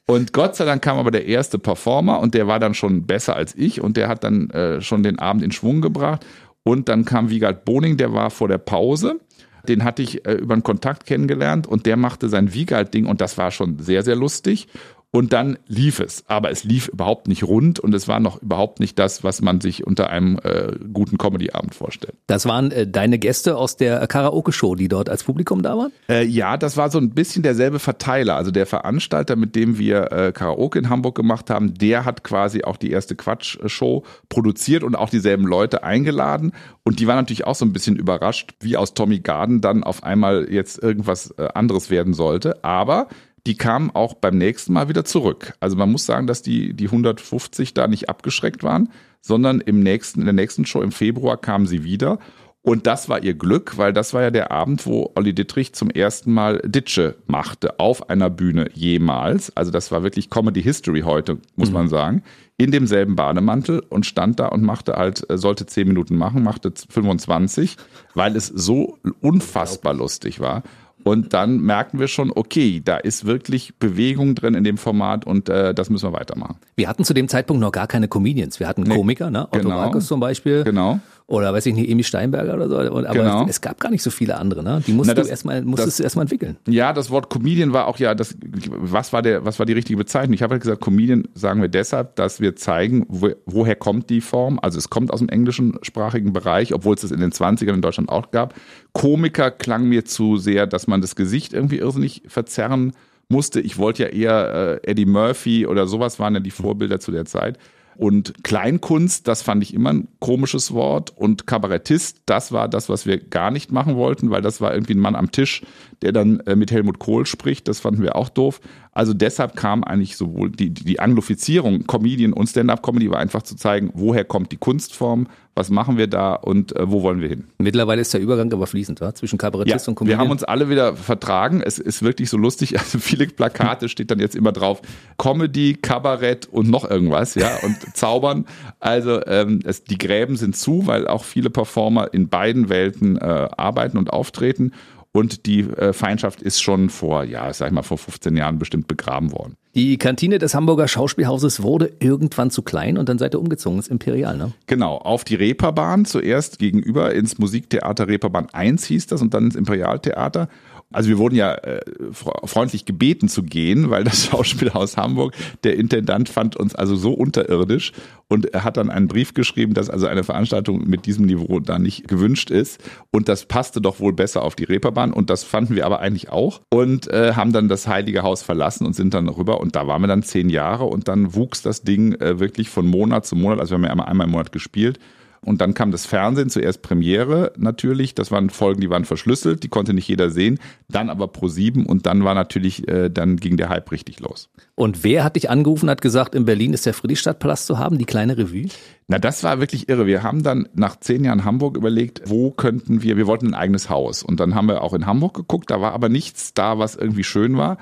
Und 0.07 0.33
Gott 0.33 0.57
sei 0.57 0.65
Dank 0.65 0.83
kam 0.83 0.99
aber 0.99 1.13
der 1.13 1.27
erste 1.27 1.59
Performer 1.59 2.19
und 2.21 2.35
der 2.35 2.49
war 2.49 2.59
dann 2.59 2.75
schon 2.75 3.07
besser 3.07 3.37
als 3.37 3.55
ich 3.55 3.81
und 3.81 3.97
der 3.97 4.09
hat 4.09 4.25
dann 4.25 4.51
äh, 4.51 4.81
schon 4.81 5.05
den 5.05 5.19
Abend 5.21 5.45
in 5.45 5.53
Schwung 5.53 5.81
gebracht. 5.81 6.27
Und 6.65 6.89
dann 6.89 7.05
kam 7.05 7.31
Wiegald 7.31 7.65
Boning, 7.65 7.97
der 7.97 8.13
war 8.13 8.31
vor 8.31 8.49
der 8.49 8.59
Pause. 8.59 9.21
Den 9.69 9.85
hatte 9.85 10.03
ich 10.03 10.27
äh, 10.27 10.35
über 10.35 10.55
einen 10.55 10.65
Kontakt 10.65 11.07
kennengelernt 11.07 11.69
und 11.69 11.87
der 11.87 11.97
machte 11.97 12.29
sein 12.29 12.53
Wiegald-Ding 12.53 13.07
und 13.07 13.21
das 13.21 13.39
war 13.39 13.53
schon 13.53 13.79
sehr, 13.79 14.03
sehr 14.03 14.17
lustig. 14.17 14.67
Und 15.15 15.35
dann 15.35 15.59
lief 15.69 16.01
es, 16.01 16.25
aber 16.27 16.51
es 16.51 16.65
lief 16.65 16.89
überhaupt 16.89 17.29
nicht 17.29 17.45
rund 17.45 17.79
und 17.79 17.95
es 17.95 18.09
war 18.09 18.19
noch 18.19 18.41
überhaupt 18.41 18.81
nicht 18.81 18.99
das, 18.99 19.23
was 19.23 19.43
man 19.43 19.61
sich 19.61 19.87
unter 19.87 20.09
einem 20.09 20.39
äh, 20.43 20.73
guten 20.91 21.19
Comedy-Abend 21.19 21.75
vorstellt. 21.75 22.15
Das 22.29 22.47
waren 22.47 22.71
äh, 22.71 22.87
deine 22.87 23.19
Gäste 23.19 23.59
aus 23.59 23.77
der 23.77 24.07
Karaoke-Show, 24.07 24.75
die 24.75 24.89
dort 24.89 25.11
als 25.11 25.25
Publikum 25.25 25.61
da 25.61 25.77
waren? 25.77 25.93
Äh, 26.09 26.25
ja, 26.25 26.57
das 26.57 26.79
war 26.79 26.91
so 26.91 26.97
ein 26.97 27.11
bisschen 27.11 27.43
derselbe 27.43 27.79
Verteiler. 27.79 28.37
Also 28.37 28.51
der 28.51 28.65
Veranstalter, 28.65 29.37
mit 29.37 29.55
dem 29.55 29.77
wir 29.77 30.11
äh, 30.13 30.33
Karaoke 30.33 30.79
in 30.79 30.89
Hamburg 30.89 31.15
gemacht 31.15 31.51
haben, 31.51 31.75
der 31.75 32.07
hat 32.07 32.25
quasi 32.25 32.65
auch 32.65 32.79
die 32.79 32.91
erste 32.91 33.15
Quatsch-Show 33.15 34.05
produziert 34.31 34.83
und 34.83 34.95
auch 34.95 35.11
dieselben 35.11 35.47
Leute 35.47 35.85
eingeladen. 35.85 36.53
Und 36.85 37.01
die 37.01 37.07
waren 37.07 37.17
natürlich 37.17 37.47
auch 37.47 37.55
so 37.55 37.67
ein 37.67 37.75
bisschen 37.75 37.97
überrascht, 37.97 38.55
wie 38.61 38.79
aus 38.79 38.95
Tommy 38.95 39.19
Garden 39.19 39.61
dann 39.61 39.85
auf 39.85 40.05
einmal 40.05 40.51
jetzt 40.51 40.83
irgendwas 40.83 41.33
äh, 41.37 41.49
anderes 41.53 41.91
werden 41.91 42.15
sollte. 42.15 42.65
Aber 42.65 43.09
die 43.47 43.57
kamen 43.57 43.91
auch 43.91 44.15
beim 44.15 44.39
nächsten 44.39 44.73
Mal 44.73 44.89
wieder 44.89 45.05
zurück. 45.05 45.55
Also 45.61 45.77
man 45.77 45.91
muss 45.91 46.07
sagen, 46.07 46.27
dass 46.27 46.43
die, 46.43 46.75
die 46.75 46.87
150 46.87 47.75
da 47.75 47.89
nicht 47.89 48.09
abgeschreckt 48.09 48.63
waren, 48.63 48.91
sondern 49.21 49.61
im 49.61 49.81
nächsten, 49.81 50.21
in 50.21 50.27
der 50.27 50.33
nächsten 50.33 50.65
Show 50.65 50.83
im 50.83 50.93
Februar 50.93 51.37
kamen 51.37 51.67
sie 51.67 51.85
wieder. 51.85 52.19
Und 52.65 52.87
das 52.87 53.09
war 53.09 53.25
ihr 53.25 53.35
Glück, 53.35 53.77
weil 53.77 53.93
das 53.93 54.15
war 54.15 54.23
ja 54.23 54.31
der 54.31 54.53
Abend, 54.53 54.87
wo 54.87 55.11
Olli 55.17 55.35
Dittrich 55.35 55.73
zum 55.73 55.91
ersten 55.91 56.33
Mal 56.33 56.63
Ditsche 56.65 57.17
machte 57.27 57.81
auf 57.81 58.09
einer 58.09 58.31
Bühne 58.31 58.71
jemals. 58.73 59.57
Also 59.57 59.73
das 59.73 59.91
war 59.91 60.05
wirklich 60.05 60.31
Comedy 60.31 60.63
History 60.63 61.01
heute, 61.01 61.39
muss 61.57 61.71
mhm. 61.71 61.75
man 61.75 61.89
sagen. 61.89 62.23
In 62.59 62.71
demselben 62.71 63.17
Bademantel 63.17 63.81
und 63.81 64.07
stand 64.07 64.39
da 64.39 64.47
und 64.47 64.63
machte 64.63 64.93
halt, 64.93 65.29
äh, 65.29 65.39
sollte 65.39 65.67
zehn 65.67 65.89
Minuten 65.89 66.17
machen, 66.17 66.45
machte 66.45 66.73
25, 66.89 67.77
weil 68.15 68.37
es 68.37 68.47
so 68.47 68.99
unfassbar 69.21 69.95
lustig 69.95 70.39
war. 70.39 70.63
Und 71.05 71.33
dann 71.33 71.59
merken 71.61 71.99
wir 71.99 72.09
schon, 72.09 72.33
okay, 72.35 72.81
da 72.85 72.97
ist 72.97 73.25
wirklich 73.25 73.75
Bewegung 73.79 74.35
drin 74.35 74.55
in 74.55 74.65
dem 74.65 74.79
Format 74.79 75.27
und 75.27 75.49
äh, 75.49 75.75
das 75.75 75.91
müssen 75.91 76.11
wir 76.11 76.19
weitermachen. 76.19 76.57
Wir 76.77 76.89
hatten 76.89 77.05
zu 77.05 77.15
dem 77.15 77.29
Zeitpunkt 77.29 77.61
noch 77.61 77.73
gar 77.73 77.87
keine 77.87 78.09
Comedians. 78.09 78.61
Wir 78.61 78.69
hatten 78.69 78.89
Komiker, 78.89 79.31
ne? 79.31 79.47
Otto 79.47 79.59
genau. 79.59 79.77
Markus 79.77 80.07
zum 80.07 80.21
Beispiel. 80.21 80.65
Genau 80.65 81.01
oder 81.33 81.55
weiß 81.55 81.65
ich 81.65 81.75
nicht, 81.75 81.89
Emi 81.89 82.05
Steinberger 82.05 82.53
oder 82.53 82.69
so. 82.69 82.77
Aber 82.77 83.11
genau. 83.11 83.47
es, 83.49 83.63
gab 83.63 83.81
gar 83.81 83.91
nicht 83.91 84.03
so 84.03 84.11
viele 84.11 84.37
andere, 84.37 84.63
ne? 84.63 84.83
Die 84.87 84.93
musst 84.93 85.09
Na, 85.09 85.15
das, 85.15 85.29
du 85.29 85.31
erstmal, 85.31 85.63
musstest 85.63 85.89
das, 85.89 85.97
du 85.97 86.03
erstmal 86.03 86.25
entwickeln. 86.25 86.59
Ja, 86.69 86.93
das 86.93 87.09
Wort 87.09 87.31
Comedian 87.31 87.73
war 87.73 87.87
auch 87.87 87.99
ja, 87.99 88.15
das, 88.15 88.37
was 88.69 89.15
war 89.15 89.23
der, 89.23 89.43
was 89.43 89.59
war 89.59 89.65
die 89.65 89.73
richtige 89.73 89.97
Bezeichnung? 89.97 90.35
Ich 90.35 90.43
habe 90.43 90.53
halt 90.53 90.63
gesagt, 90.63 90.83
Comedian 90.83 91.27
sagen 91.33 91.63
wir 91.63 91.69
deshalb, 91.69 92.17
dass 92.17 92.41
wir 92.41 92.55
zeigen, 92.57 93.07
wo, 93.09 93.31
woher 93.47 93.77
kommt 93.77 94.11
die 94.11 94.21
Form. 94.21 94.59
Also 94.61 94.77
es 94.77 94.91
kommt 94.91 95.11
aus 95.11 95.21
dem 95.21 95.31
englischen 95.31 95.79
sprachigen 95.81 96.35
Bereich, 96.35 96.75
obwohl 96.75 96.97
es 96.97 97.01
das 97.01 97.11
in 97.11 97.21
den 97.21 97.33
20ern 97.33 97.73
in 97.73 97.81
Deutschland 97.81 98.11
auch 98.11 98.31
gab. 98.31 98.53
Komiker 98.93 99.51
klang 99.51 99.85
mir 99.85 100.05
zu 100.05 100.37
sehr, 100.37 100.67
dass 100.67 100.87
man 100.87 101.01
das 101.01 101.17
Gesicht 101.17 101.55
irgendwie 101.55 101.79
irrsinnig 101.79 102.25
verzerren 102.27 102.93
musste. 103.31 103.59
Ich 103.61 103.79
wollte 103.79 104.03
ja 104.03 104.09
eher 104.11 104.81
äh, 104.85 104.91
Eddie 104.91 105.07
Murphy 105.07 105.67
oder 105.67 105.87
sowas 105.87 106.19
waren 106.19 106.35
ja 106.35 106.41
die 106.41 106.51
Vorbilder 106.51 107.01
zu 107.01 107.11
der 107.11 107.25
Zeit. 107.25 107.59
Und 107.97 108.43
Kleinkunst, 108.43 109.29
das 109.29 109.43
fand 109.43 109.63
ich 109.63 109.75
immer 109.75 109.93
ein 109.93 110.09
komisches 110.19 110.73
Wort. 110.73 111.13
Und 111.17 111.47
Kabarettist, 111.47 112.23
das 112.27 112.53
war 112.53 112.69
das, 112.69 112.89
was 112.89 113.07
wir 113.07 113.19
gar 113.19 113.51
nicht 113.51 113.71
machen 113.71 113.97
wollten, 113.97 114.31
weil 114.31 114.43
das 114.43 114.61
war 114.61 114.73
irgendwie 114.73 114.95
ein 114.95 115.01
Mann 115.01 115.15
am 115.15 115.31
Tisch, 115.31 115.63
der 116.01 116.13
dann 116.13 116.41
äh, 116.41 116.57
mit 116.57 116.71
Helmut 116.73 116.99
Kohl 116.99 117.27
spricht. 117.27 117.69
Das 117.69 117.81
fanden 117.81 118.03
wir 118.03 118.17
auch 118.17 118.29
doof. 118.29 118.61
Also 118.93 119.15
deshalb 119.15 119.57
kam 119.57 119.85
eigentlich 119.85 120.17
sowohl 120.17 120.51
die, 120.51 120.71
die 120.71 121.01
Anglifizierung, 121.01 121.87
Comedian 121.87 122.33
und 122.33 122.49
Stand-up-Comedy 122.49 123.11
war 123.11 123.19
einfach 123.19 123.43
zu 123.43 123.57
zeigen, 123.57 123.91
woher 123.95 124.25
kommt 124.25 124.53
die 124.53 124.59
Kunstform, 124.59 125.29
was 125.55 125.69
machen 125.69 125.99
wir 125.99 126.07
da 126.07 126.35
und 126.35 126.75
äh, 126.77 126.91
wo 126.91 127.03
wollen 127.03 127.21
wir 127.21 127.29
hin. 127.29 127.45
Mittlerweile 127.59 128.01
ist 128.01 128.15
der 128.15 128.21
Übergang 128.21 128.51
aber 128.53 128.67
fließend, 128.67 129.01
wa? 129.03 129.15
zwischen 129.15 129.39
Kabarettist 129.39 129.87
ja, 129.87 129.91
und 129.91 129.97
Comedian. 129.97 130.19
Wir 130.19 130.25
haben 130.25 130.31
uns 130.31 130.45
alle 130.45 130.71
wieder 130.71 130.97
vertragen. 130.97 131.61
Es 131.61 131.79
ist 131.79 132.03
wirklich 132.03 132.31
so 132.31 132.37
lustig. 132.37 132.75
Also 132.83 132.99
viele 132.99 133.27
Plakate 133.29 133.89
steht 133.89 134.11
dann 134.11 134.19
jetzt 134.19 134.35
immer 134.35 134.51
drauf 134.51 134.83
Comedy, 135.17 135.79
Kabarett 135.81 136.47
und 136.47 136.69
noch 136.69 136.89
irgendwas, 136.89 137.37
ja 137.37 137.57
und 137.63 137.77
Zaubern. 137.97 138.45
Also 138.81 139.25
ähm, 139.27 139.61
es, 139.65 139.85
die 139.85 139.99
Gräben 139.99 140.37
sind 140.37 140.57
zu, 140.57 140.87
weil 140.87 141.07
auch 141.07 141.23
viele 141.23 141.49
Performer 141.49 142.13
in 142.13 142.29
beiden 142.29 142.69
Welten 142.69 143.17
äh, 143.19 143.49
arbeiten 143.57 143.99
und 143.99 144.13
auftreten. 144.13 144.73
Und 145.15 145.45
die 145.45 145.61
äh, 145.61 145.93
Feindschaft 145.93 146.41
ist 146.41 146.63
schon 146.63 146.89
vor, 146.89 147.25
ja, 147.25 147.53
sag 147.53 147.67
ich 147.67 147.73
mal, 147.73 147.83
vor 147.83 147.99
15 147.99 148.35
Jahren 148.35 148.59
bestimmt 148.59 148.89
begraben 148.89 149.31
worden. 149.31 149.57
Die 149.75 149.99
Kantine 149.99 150.39
des 150.39 150.55
Hamburger 150.55 150.89
Schauspielhauses 150.89 151.63
wurde 151.63 151.93
irgendwann 151.99 152.51
zu 152.51 152.63
klein 152.63 152.97
und 152.97 153.11
dann 153.11 153.19
seid 153.19 153.35
ihr 153.35 153.41
umgezogen 153.41 153.79
ins 153.79 153.89
Imperial, 153.89 154.39
ne? 154.39 154.53
Genau, 154.67 154.97
auf 154.97 155.25
die 155.25 155.35
Reeperbahn 155.35 156.07
zuerst 156.07 156.59
gegenüber 156.59 157.15
ins 157.15 157.39
Musiktheater 157.39 158.09
Reeperbahn 158.09 158.49
1 158.53 158.87
hieß 158.87 159.07
das 159.07 159.21
und 159.21 159.35
dann 159.35 159.45
ins 159.45 159.57
Imperialtheater. 159.57 160.49
Also 160.93 161.09
wir 161.09 161.19
wurden 161.19 161.35
ja 161.35 161.55
äh, 161.55 161.81
freundlich 162.13 162.85
gebeten 162.85 163.29
zu 163.29 163.43
gehen, 163.43 163.91
weil 163.91 164.05
das 164.05 164.27
Schauspielhaus 164.27 164.97
Hamburg, 164.97 165.35
der 165.65 165.77
Intendant 165.77 166.29
fand 166.29 166.57
uns 166.57 166.75
also 166.75 166.97
so 166.97 167.13
unterirdisch 167.13 167.93
und 168.29 168.53
hat 168.55 168.77
dann 168.77 168.91
einen 168.91 169.09
Brief 169.09 169.35
geschrieben, 169.35 169.75
dass 169.75 169.91
also 169.91 170.07
eine 170.07 170.25
Veranstaltung 170.25 170.89
mit 170.89 171.07
diesem 171.07 171.27
Niveau 171.27 171.61
da 171.61 171.79
nicht 171.79 172.09
gewünscht 172.09 172.51
ist. 172.51 172.83
Und 173.11 173.29
das 173.29 173.45
passte 173.45 173.81
doch 173.81 174.01
wohl 174.01 174.13
besser 174.13 174.43
auf 174.43 174.55
die 174.55 174.65
Reeperbahn 174.65 175.13
und 175.13 175.31
das 175.31 175.45
fanden 175.45 175.77
wir 175.77 175.87
aber 175.87 176.01
eigentlich 176.01 176.31
auch 176.31 176.61
und 176.71 177.09
äh, 177.09 177.35
haben 177.35 177.53
dann 177.53 177.69
das 177.69 177.87
Heilige 177.87 178.23
Haus 178.23 178.43
verlassen 178.43 178.87
und 178.87 178.95
sind 178.95 179.15
dann 179.15 179.29
rüber 179.29 179.61
und 179.61 179.77
da 179.77 179.87
waren 179.87 180.03
wir 180.03 180.09
dann 180.09 180.23
zehn 180.23 180.49
Jahre 180.49 180.85
und 180.85 181.09
dann 181.09 181.35
wuchs 181.35 181.63
das 181.63 181.83
Ding 181.83 182.15
äh, 182.15 182.41
wirklich 182.41 182.69
von 182.69 182.87
Monat 182.87 183.27
zu 183.27 183.37
Monat, 183.37 183.61
also 183.61 183.77
wir 183.77 183.89
haben 183.89 183.99
ja 183.99 184.05
einmal 184.05 184.27
im 184.27 184.33
Monat 184.33 184.53
gespielt 184.53 184.99
und 185.45 185.61
dann 185.61 185.75
kam 185.75 185.91
das 185.91 186.07
Fernsehen, 186.07 186.51
zuerst 186.51 186.83
Premiere 186.83 187.53
natürlich. 187.57 188.15
Das 188.15 188.31
waren 188.31 188.49
Folgen, 188.49 188.81
die 188.81 188.91
waren 188.91 189.05
verschlüsselt, 189.05 189.65
die 189.65 189.69
konnte 189.69 189.93
nicht 189.93 190.07
jeder 190.07 190.31
sehen. 190.31 190.61
Dann 190.89 191.11
aber 191.11 191.29
Pro 191.29 191.49
7 191.49 191.85
und 191.85 192.07
dann 192.07 192.23
war 192.23 192.35
natürlich, 192.35 192.87
äh, 192.89 193.11
dann 193.11 193.37
ging 193.37 193.57
der 193.57 193.69
Hype 193.69 193.91
richtig 193.91 194.21
los. 194.21 194.51
Und 194.77 195.03
wer 195.03 195.25
hat 195.25 195.35
dich 195.35 195.51
angerufen, 195.51 195.91
hat 195.91 196.01
gesagt, 196.01 196.37
in 196.37 196.45
Berlin 196.45 196.73
ist 196.73 196.87
der 196.87 196.95
Friedrichstadtpalast 196.95 197.67
zu 197.67 197.79
haben, 197.79 197.99
die 197.99 198.05
kleine 198.05 198.39
Revue? 198.39 198.69
Na, 199.09 199.19
das 199.19 199.43
war 199.43 199.59
wirklich 199.59 199.89
irre. 199.89 200.07
Wir 200.07 200.23
haben 200.23 200.45
dann 200.45 200.69
nach 200.75 201.01
zehn 201.01 201.25
Jahren 201.25 201.45
Hamburg 201.45 201.77
überlegt, 201.77 202.23
wo 202.27 202.53
könnten 202.53 203.03
wir, 203.03 203.17
wir 203.17 203.27
wollten 203.27 203.49
ein 203.49 203.55
eigenes 203.55 203.91
Haus. 203.91 204.23
Und 204.23 204.39
dann 204.39 204.55
haben 204.55 204.69
wir 204.69 204.83
auch 204.83 204.95
in 204.95 205.07
Hamburg 205.07 205.35
geguckt, 205.35 205.73
da 205.73 205.81
war 205.81 205.93
aber 205.93 206.09
nichts 206.09 206.55
da, 206.55 206.79
was 206.79 206.95
irgendwie 206.95 207.25
schön 207.25 207.57
war. 207.57 207.79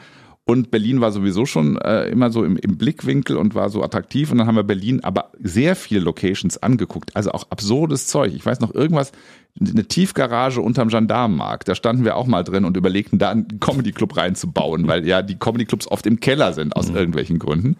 Und 0.50 0.72
Berlin 0.72 1.00
war 1.00 1.12
sowieso 1.12 1.46
schon 1.46 1.76
äh, 1.76 2.08
immer 2.08 2.32
so 2.32 2.42
im, 2.42 2.56
im 2.56 2.76
Blickwinkel 2.76 3.36
und 3.36 3.54
war 3.54 3.70
so 3.70 3.84
attraktiv. 3.84 4.32
Und 4.32 4.38
dann 4.38 4.48
haben 4.48 4.56
wir 4.56 4.64
Berlin 4.64 4.98
aber 5.04 5.30
sehr 5.40 5.76
viele 5.76 6.00
Locations 6.00 6.60
angeguckt. 6.60 7.14
Also 7.14 7.30
auch 7.30 7.46
absurdes 7.50 8.08
Zeug. 8.08 8.34
Ich 8.34 8.44
weiß 8.44 8.58
noch 8.58 8.74
irgendwas, 8.74 9.12
eine 9.60 9.84
Tiefgarage 9.84 10.60
unterm 10.60 10.88
Gendarmenmarkt. 10.88 11.68
Da 11.68 11.76
standen 11.76 12.04
wir 12.04 12.16
auch 12.16 12.26
mal 12.26 12.42
drin 12.42 12.64
und 12.64 12.76
überlegten, 12.76 13.20
da 13.20 13.30
einen 13.30 13.60
Comedy-Club 13.60 14.16
reinzubauen, 14.16 14.88
weil 14.88 15.06
ja 15.06 15.22
die 15.22 15.38
Comedy-Clubs 15.38 15.86
oft 15.86 16.04
im 16.04 16.18
Keller 16.18 16.52
sind 16.52 16.74
aus 16.74 16.90
mhm. 16.90 16.96
irgendwelchen 16.96 17.38
Gründen. 17.38 17.76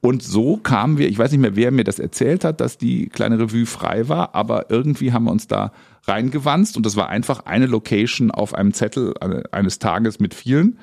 Und 0.00 0.24
so 0.24 0.56
kamen 0.56 0.98
wir, 0.98 1.08
ich 1.08 1.20
weiß 1.20 1.30
nicht 1.30 1.40
mehr, 1.40 1.54
wer 1.54 1.70
mir 1.70 1.84
das 1.84 2.00
erzählt 2.00 2.42
hat, 2.42 2.60
dass 2.60 2.78
die 2.78 3.10
kleine 3.10 3.38
Revue 3.38 3.64
frei 3.64 4.08
war, 4.08 4.34
aber 4.34 4.72
irgendwie 4.72 5.12
haben 5.12 5.26
wir 5.26 5.30
uns 5.30 5.46
da 5.46 5.70
reingewanzt 6.08 6.76
und 6.76 6.84
das 6.84 6.96
war 6.96 7.10
einfach 7.10 7.46
eine 7.46 7.66
Location 7.66 8.32
auf 8.32 8.54
einem 8.54 8.72
Zettel 8.72 9.14
eines 9.52 9.78
Tages 9.78 10.18
mit 10.18 10.34
vielen. 10.34 10.78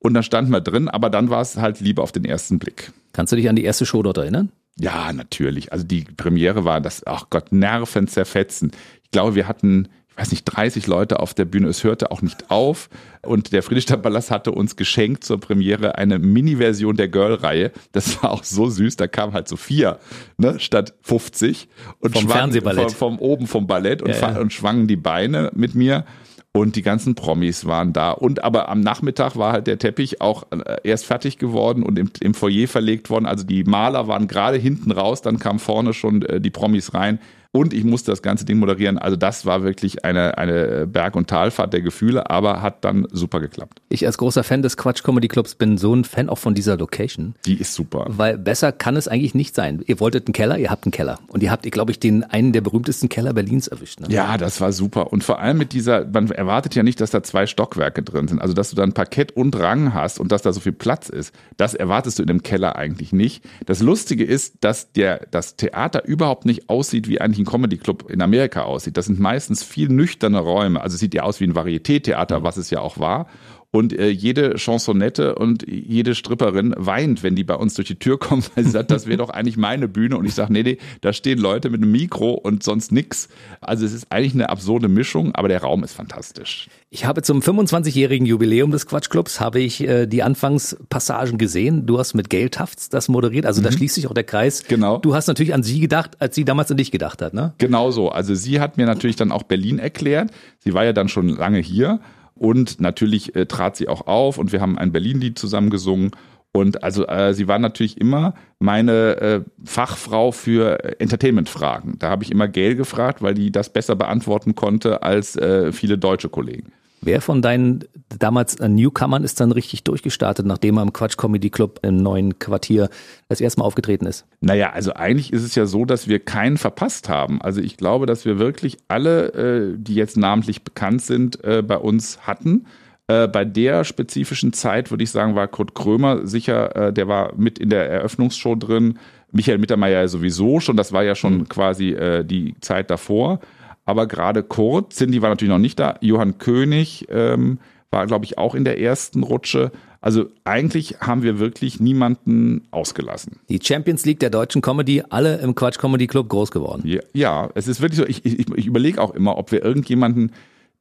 Und 0.00 0.14
da 0.14 0.22
standen 0.22 0.50
wir 0.50 0.60
drin, 0.60 0.88
aber 0.88 1.10
dann 1.10 1.30
war 1.30 1.42
es 1.42 1.56
halt 1.56 1.80
lieber 1.80 2.02
auf 2.02 2.10
den 2.10 2.24
ersten 2.24 2.58
Blick. 2.58 2.90
Kannst 3.12 3.32
du 3.32 3.36
dich 3.36 3.48
an 3.48 3.56
die 3.56 3.64
erste 3.64 3.86
Show 3.86 4.02
dort 4.02 4.16
erinnern? 4.16 4.50
Ja, 4.78 5.12
natürlich. 5.12 5.72
Also 5.72 5.84
die 5.84 6.04
Premiere 6.04 6.64
war 6.64 6.80
das, 6.80 7.06
ach 7.06 7.26
Gott, 7.28 7.52
Nerven 7.52 8.08
zerfetzen. 8.08 8.72
Ich 9.04 9.10
glaube, 9.10 9.34
wir 9.34 9.46
hatten, 9.46 9.88
ich 10.08 10.16
weiß 10.16 10.30
nicht, 10.30 10.44
30 10.44 10.86
Leute 10.86 11.20
auf 11.20 11.34
der 11.34 11.44
Bühne. 11.44 11.68
Es 11.68 11.84
hörte 11.84 12.10
auch 12.10 12.22
nicht 12.22 12.50
auf. 12.50 12.88
Und 13.20 13.52
der 13.52 13.62
Friedrichstadtpalast 13.62 14.30
hatte 14.30 14.52
uns 14.52 14.76
geschenkt 14.76 15.24
zur 15.24 15.38
Premiere 15.38 15.98
eine 15.98 16.18
Mini-Version 16.18 16.96
der 16.96 17.08
Girl-Reihe. 17.08 17.70
Das 17.92 18.22
war 18.22 18.30
auch 18.30 18.44
so 18.44 18.70
süß. 18.70 18.96
Da 18.96 19.06
kamen 19.06 19.34
halt 19.34 19.48
so 19.48 19.56
vier, 19.56 19.98
ne, 20.38 20.58
statt 20.58 20.94
50. 21.02 21.68
Und 21.98 22.12
vom 22.12 22.28
Fernsehballett. 22.28 22.92
Vom, 22.92 23.18
vom 23.18 23.18
oben 23.18 23.46
vom 23.46 23.66
Ballett 23.66 24.00
und, 24.00 24.10
ja, 24.10 24.32
ja. 24.32 24.40
und 24.40 24.52
schwangen 24.52 24.86
die 24.86 24.96
Beine 24.96 25.50
mit 25.54 25.74
mir. 25.74 26.06
Und 26.52 26.74
die 26.74 26.82
ganzen 26.82 27.14
Promis 27.14 27.64
waren 27.64 27.92
da. 27.92 28.10
Und 28.10 28.42
aber 28.42 28.68
am 28.68 28.80
Nachmittag 28.80 29.36
war 29.36 29.52
halt 29.52 29.68
der 29.68 29.78
Teppich 29.78 30.20
auch 30.20 30.46
äh, 30.50 30.78
erst 30.82 31.06
fertig 31.06 31.38
geworden 31.38 31.84
und 31.84 31.96
im, 31.96 32.10
im 32.20 32.34
Foyer 32.34 32.66
verlegt 32.66 33.08
worden. 33.08 33.26
Also 33.26 33.44
die 33.44 33.62
Maler 33.62 34.08
waren 34.08 34.26
gerade 34.26 34.56
hinten 34.56 34.90
raus, 34.90 35.22
dann 35.22 35.38
kamen 35.38 35.60
vorne 35.60 35.94
schon 35.94 36.22
äh, 36.22 36.40
die 36.40 36.50
Promis 36.50 36.92
rein 36.92 37.20
und 37.52 37.74
ich 37.74 37.84
musste 37.84 38.12
das 38.12 38.22
ganze 38.22 38.44
Ding 38.44 38.58
moderieren. 38.58 38.96
Also 38.96 39.16
das 39.16 39.44
war 39.44 39.62
wirklich 39.64 40.04
eine, 40.04 40.38
eine 40.38 40.86
Berg- 40.86 41.16
und 41.16 41.28
Talfahrt 41.28 41.72
der 41.72 41.80
Gefühle, 41.80 42.30
aber 42.30 42.62
hat 42.62 42.84
dann 42.84 43.08
super 43.10 43.40
geklappt. 43.40 43.82
Ich 43.88 44.06
als 44.06 44.18
großer 44.18 44.44
Fan 44.44 44.62
des 44.62 44.76
Quatsch 44.76 45.02
Comedy 45.02 45.26
Clubs 45.26 45.56
bin 45.56 45.76
so 45.76 45.94
ein 45.94 46.04
Fan 46.04 46.28
auch 46.28 46.38
von 46.38 46.54
dieser 46.54 46.76
Location. 46.76 47.34
Die 47.46 47.58
ist 47.60 47.74
super. 47.74 48.06
Weil 48.08 48.38
besser 48.38 48.70
kann 48.70 48.94
es 48.94 49.08
eigentlich 49.08 49.34
nicht 49.34 49.56
sein. 49.56 49.82
Ihr 49.86 49.98
wolltet 49.98 50.28
einen 50.28 50.32
Keller, 50.32 50.58
ihr 50.58 50.70
habt 50.70 50.84
einen 50.84 50.92
Keller. 50.92 51.18
Und 51.28 51.42
ihr 51.42 51.50
habt, 51.50 51.68
glaube 51.70 51.90
ich, 51.90 51.98
den 51.98 52.22
einen 52.22 52.52
der 52.52 52.60
berühmtesten 52.60 53.08
Keller 53.08 53.32
Berlins 53.32 53.66
erwischt. 53.66 53.98
Ne? 54.00 54.06
Ja, 54.10 54.38
das 54.38 54.60
war 54.60 54.72
super. 54.72 55.12
Und 55.12 55.24
vor 55.24 55.40
allem 55.40 55.58
mit 55.58 55.72
dieser, 55.72 56.06
man 56.06 56.30
erwartet 56.30 56.76
ja 56.76 56.84
nicht, 56.84 57.00
dass 57.00 57.10
da 57.10 57.22
zwei 57.24 57.46
Stockwerke 57.46 58.02
drin 58.04 58.28
sind. 58.28 58.40
Also 58.40 58.54
dass 58.54 58.70
du 58.70 58.76
dann 58.76 58.92
Parkett 58.92 59.32
und 59.32 59.58
Rang 59.58 59.92
hast 59.92 60.20
und 60.20 60.30
dass 60.30 60.42
da 60.42 60.52
so 60.52 60.60
viel 60.60 60.72
Platz 60.72 61.08
ist. 61.08 61.34
Das 61.56 61.74
erwartest 61.74 62.20
du 62.20 62.22
in 62.22 62.30
einem 62.30 62.42
Keller 62.44 62.76
eigentlich 62.76 63.12
nicht. 63.12 63.44
Das 63.66 63.80
Lustige 63.80 64.24
ist, 64.24 64.54
dass 64.60 64.92
der, 64.92 65.26
das 65.32 65.56
Theater 65.56 66.04
überhaupt 66.04 66.46
nicht 66.46 66.68
aussieht 66.68 67.08
wie 67.08 67.20
ein 67.20 67.39
Comedy 67.44 67.76
Club 67.78 68.10
in 68.10 68.22
Amerika 68.22 68.62
aussieht. 68.62 68.96
Das 68.96 69.06
sind 69.06 69.20
meistens 69.20 69.62
viel 69.62 69.88
nüchterne 69.88 70.40
Räume. 70.40 70.80
Also 70.80 70.96
sieht 70.96 71.14
ja 71.14 71.22
aus 71.22 71.40
wie 71.40 71.44
ein 71.44 71.54
Varieté-Theater, 71.54 72.42
was 72.42 72.56
es 72.56 72.70
ja 72.70 72.80
auch 72.80 72.98
war. 72.98 73.26
Und 73.72 73.96
äh, 73.96 74.08
jede 74.08 74.58
Chansonette 74.58 75.36
und 75.36 75.64
jede 75.68 76.16
Stripperin 76.16 76.74
weint, 76.76 77.22
wenn 77.22 77.36
die 77.36 77.44
bei 77.44 77.54
uns 77.54 77.74
durch 77.74 77.86
die 77.86 77.98
Tür 77.98 78.18
kommt, 78.18 78.50
weil 78.54 78.64
sie 78.64 78.70
sagt, 78.70 78.90
das 78.90 79.06
wäre 79.06 79.18
doch 79.18 79.30
eigentlich 79.30 79.56
meine 79.56 79.86
Bühne. 79.86 80.16
Und 80.16 80.24
ich 80.24 80.34
sage, 80.34 80.52
nee, 80.52 80.62
nee, 80.62 80.78
da 81.02 81.12
stehen 81.12 81.38
Leute 81.38 81.70
mit 81.70 81.80
einem 81.80 81.92
Mikro 81.92 82.32
und 82.32 82.64
sonst 82.64 82.90
nix. 82.90 83.28
Also 83.60 83.86
es 83.86 83.92
ist 83.92 84.10
eigentlich 84.10 84.34
eine 84.34 84.48
absurde 84.48 84.88
Mischung, 84.88 85.34
aber 85.34 85.48
der 85.48 85.60
Raum 85.62 85.84
ist 85.84 85.92
fantastisch. 85.92 86.68
Ich 86.90 87.04
habe 87.04 87.22
zum 87.22 87.40
25-jährigen 87.40 88.26
Jubiläum 88.26 88.72
des 88.72 88.86
Quatschclubs 88.86 89.38
habe 89.38 89.60
ich 89.60 89.86
äh, 89.86 90.06
die 90.06 90.24
Anfangspassagen 90.24 91.38
gesehen. 91.38 91.86
Du 91.86 92.00
hast 92.00 92.14
mit 92.14 92.28
Gail 92.28 92.50
Tafts 92.50 92.88
das 92.88 93.08
moderiert, 93.08 93.46
also 93.46 93.60
mhm. 93.60 93.66
da 93.66 93.72
schließt 93.72 93.94
sich 93.94 94.08
auch 94.08 94.14
der 94.14 94.24
Kreis. 94.24 94.64
Genau. 94.66 94.98
Du 94.98 95.14
hast 95.14 95.28
natürlich 95.28 95.54
an 95.54 95.62
sie 95.62 95.78
gedacht, 95.78 96.16
als 96.18 96.34
sie 96.34 96.44
damals 96.44 96.72
an 96.72 96.76
dich 96.76 96.90
gedacht 96.90 97.22
hat, 97.22 97.34
ne? 97.34 97.54
Genau 97.58 97.92
so. 97.92 98.08
Also 98.08 98.34
sie 98.34 98.60
hat 98.60 98.76
mir 98.76 98.86
natürlich 98.86 99.14
dann 99.14 99.30
auch 99.30 99.44
Berlin 99.44 99.78
erklärt. 99.78 100.32
Sie 100.58 100.74
war 100.74 100.84
ja 100.84 100.92
dann 100.92 101.08
schon 101.08 101.28
lange 101.28 101.58
hier 101.58 102.00
und 102.40 102.80
natürlich 102.80 103.36
äh, 103.36 103.44
trat 103.44 103.76
sie 103.76 103.86
auch 103.86 104.06
auf 104.06 104.38
und 104.38 104.50
wir 104.50 104.62
haben 104.62 104.78
ein 104.78 104.92
Berlin-Lied 104.92 105.38
zusammen 105.38 105.68
gesungen. 105.68 106.12
Und 106.52 106.82
also 106.82 107.06
äh, 107.06 107.34
sie 107.34 107.46
war 107.48 107.58
natürlich 107.58 108.00
immer 108.00 108.34
meine 108.58 109.16
äh, 109.18 109.40
Fachfrau 109.62 110.32
für 110.32 110.98
Entertainment-Fragen. 110.98 111.98
Da 111.98 112.08
habe 112.08 112.24
ich 112.24 112.32
immer 112.32 112.48
Gail 112.48 112.76
gefragt, 112.76 113.20
weil 113.20 113.34
die 113.34 113.52
das 113.52 113.70
besser 113.70 113.94
beantworten 113.94 114.54
konnte 114.54 115.02
als 115.02 115.36
äh, 115.36 115.70
viele 115.70 115.98
deutsche 115.98 116.30
Kollegen. 116.30 116.72
Wer 117.02 117.22
von 117.22 117.40
deinen 117.40 117.84
damals 118.18 118.58
Newcomern 118.58 119.24
ist 119.24 119.40
dann 119.40 119.52
richtig 119.52 119.84
durchgestartet, 119.84 120.44
nachdem 120.44 120.76
er 120.76 120.82
im 120.82 120.92
Quatsch 120.92 121.16
Comedy 121.16 121.48
Club 121.48 121.80
im 121.82 121.96
neuen 121.96 122.38
Quartier 122.38 122.90
das 123.28 123.40
erste 123.40 123.60
Mal 123.60 123.66
aufgetreten 123.66 124.04
ist? 124.04 124.26
Naja, 124.40 124.70
also 124.70 124.92
eigentlich 124.92 125.32
ist 125.32 125.42
es 125.42 125.54
ja 125.54 125.64
so, 125.64 125.86
dass 125.86 126.08
wir 126.08 126.18
keinen 126.18 126.58
verpasst 126.58 127.08
haben. 127.08 127.40
Also 127.40 127.62
ich 127.62 127.78
glaube, 127.78 128.04
dass 128.04 128.26
wir 128.26 128.38
wirklich 128.38 128.78
alle, 128.88 129.32
äh, 129.32 129.74
die 129.78 129.94
jetzt 129.94 130.18
namentlich 130.18 130.62
bekannt 130.62 131.00
sind, 131.00 131.42
äh, 131.42 131.62
bei 131.62 131.76
uns 131.78 132.26
hatten. 132.26 132.66
Äh, 133.06 133.28
bei 133.28 133.46
der 133.46 133.84
spezifischen 133.84 134.52
Zeit 134.52 134.90
würde 134.90 135.04
ich 135.04 135.10
sagen, 135.10 135.34
war 135.34 135.48
Kurt 135.48 135.74
Krömer 135.74 136.26
sicher, 136.26 136.92
der 136.92 137.08
war 137.08 137.34
mit 137.34 137.58
in 137.58 137.70
der 137.70 137.88
Eröffnungsshow 137.88 138.56
drin. 138.56 138.98
Michael 139.32 139.58
Mittermeier 139.58 140.06
sowieso 140.08 140.60
schon, 140.60 140.76
das 140.76 140.92
war 140.92 141.04
ja 141.04 141.14
schon 141.14 141.38
mhm. 141.38 141.48
quasi 141.48 141.96
die 142.24 142.56
Zeit 142.60 142.90
davor. 142.90 143.40
Aber 143.90 144.06
gerade 144.06 144.44
Kurt, 144.44 144.92
Cindy 144.92 145.20
war 145.20 145.30
natürlich 145.30 145.50
noch 145.50 145.58
nicht 145.58 145.80
da, 145.80 145.96
Johann 146.00 146.38
König 146.38 147.08
ähm, 147.10 147.58
war, 147.90 148.06
glaube 148.06 148.24
ich, 148.24 148.38
auch 148.38 148.54
in 148.54 148.62
der 148.62 148.80
ersten 148.80 149.24
Rutsche. 149.24 149.72
Also 150.00 150.26
eigentlich 150.44 151.00
haben 151.00 151.24
wir 151.24 151.40
wirklich 151.40 151.80
niemanden 151.80 152.68
ausgelassen. 152.70 153.40
Die 153.48 153.58
Champions 153.60 154.04
League 154.04 154.20
der 154.20 154.30
deutschen 154.30 154.62
Comedy, 154.62 155.02
alle 155.10 155.38
im 155.38 155.56
Quatsch 155.56 155.78
Comedy 155.80 156.06
Club 156.06 156.28
groß 156.28 156.52
geworden. 156.52 156.82
Ja, 156.84 157.00
ja 157.12 157.48
es 157.56 157.66
ist 157.66 157.80
wirklich 157.80 157.98
so, 157.98 158.06
ich, 158.06 158.24
ich, 158.24 158.48
ich 158.48 158.66
überlege 158.66 159.02
auch 159.02 159.12
immer, 159.12 159.36
ob 159.36 159.50
wir 159.50 159.64
irgendjemanden 159.64 160.30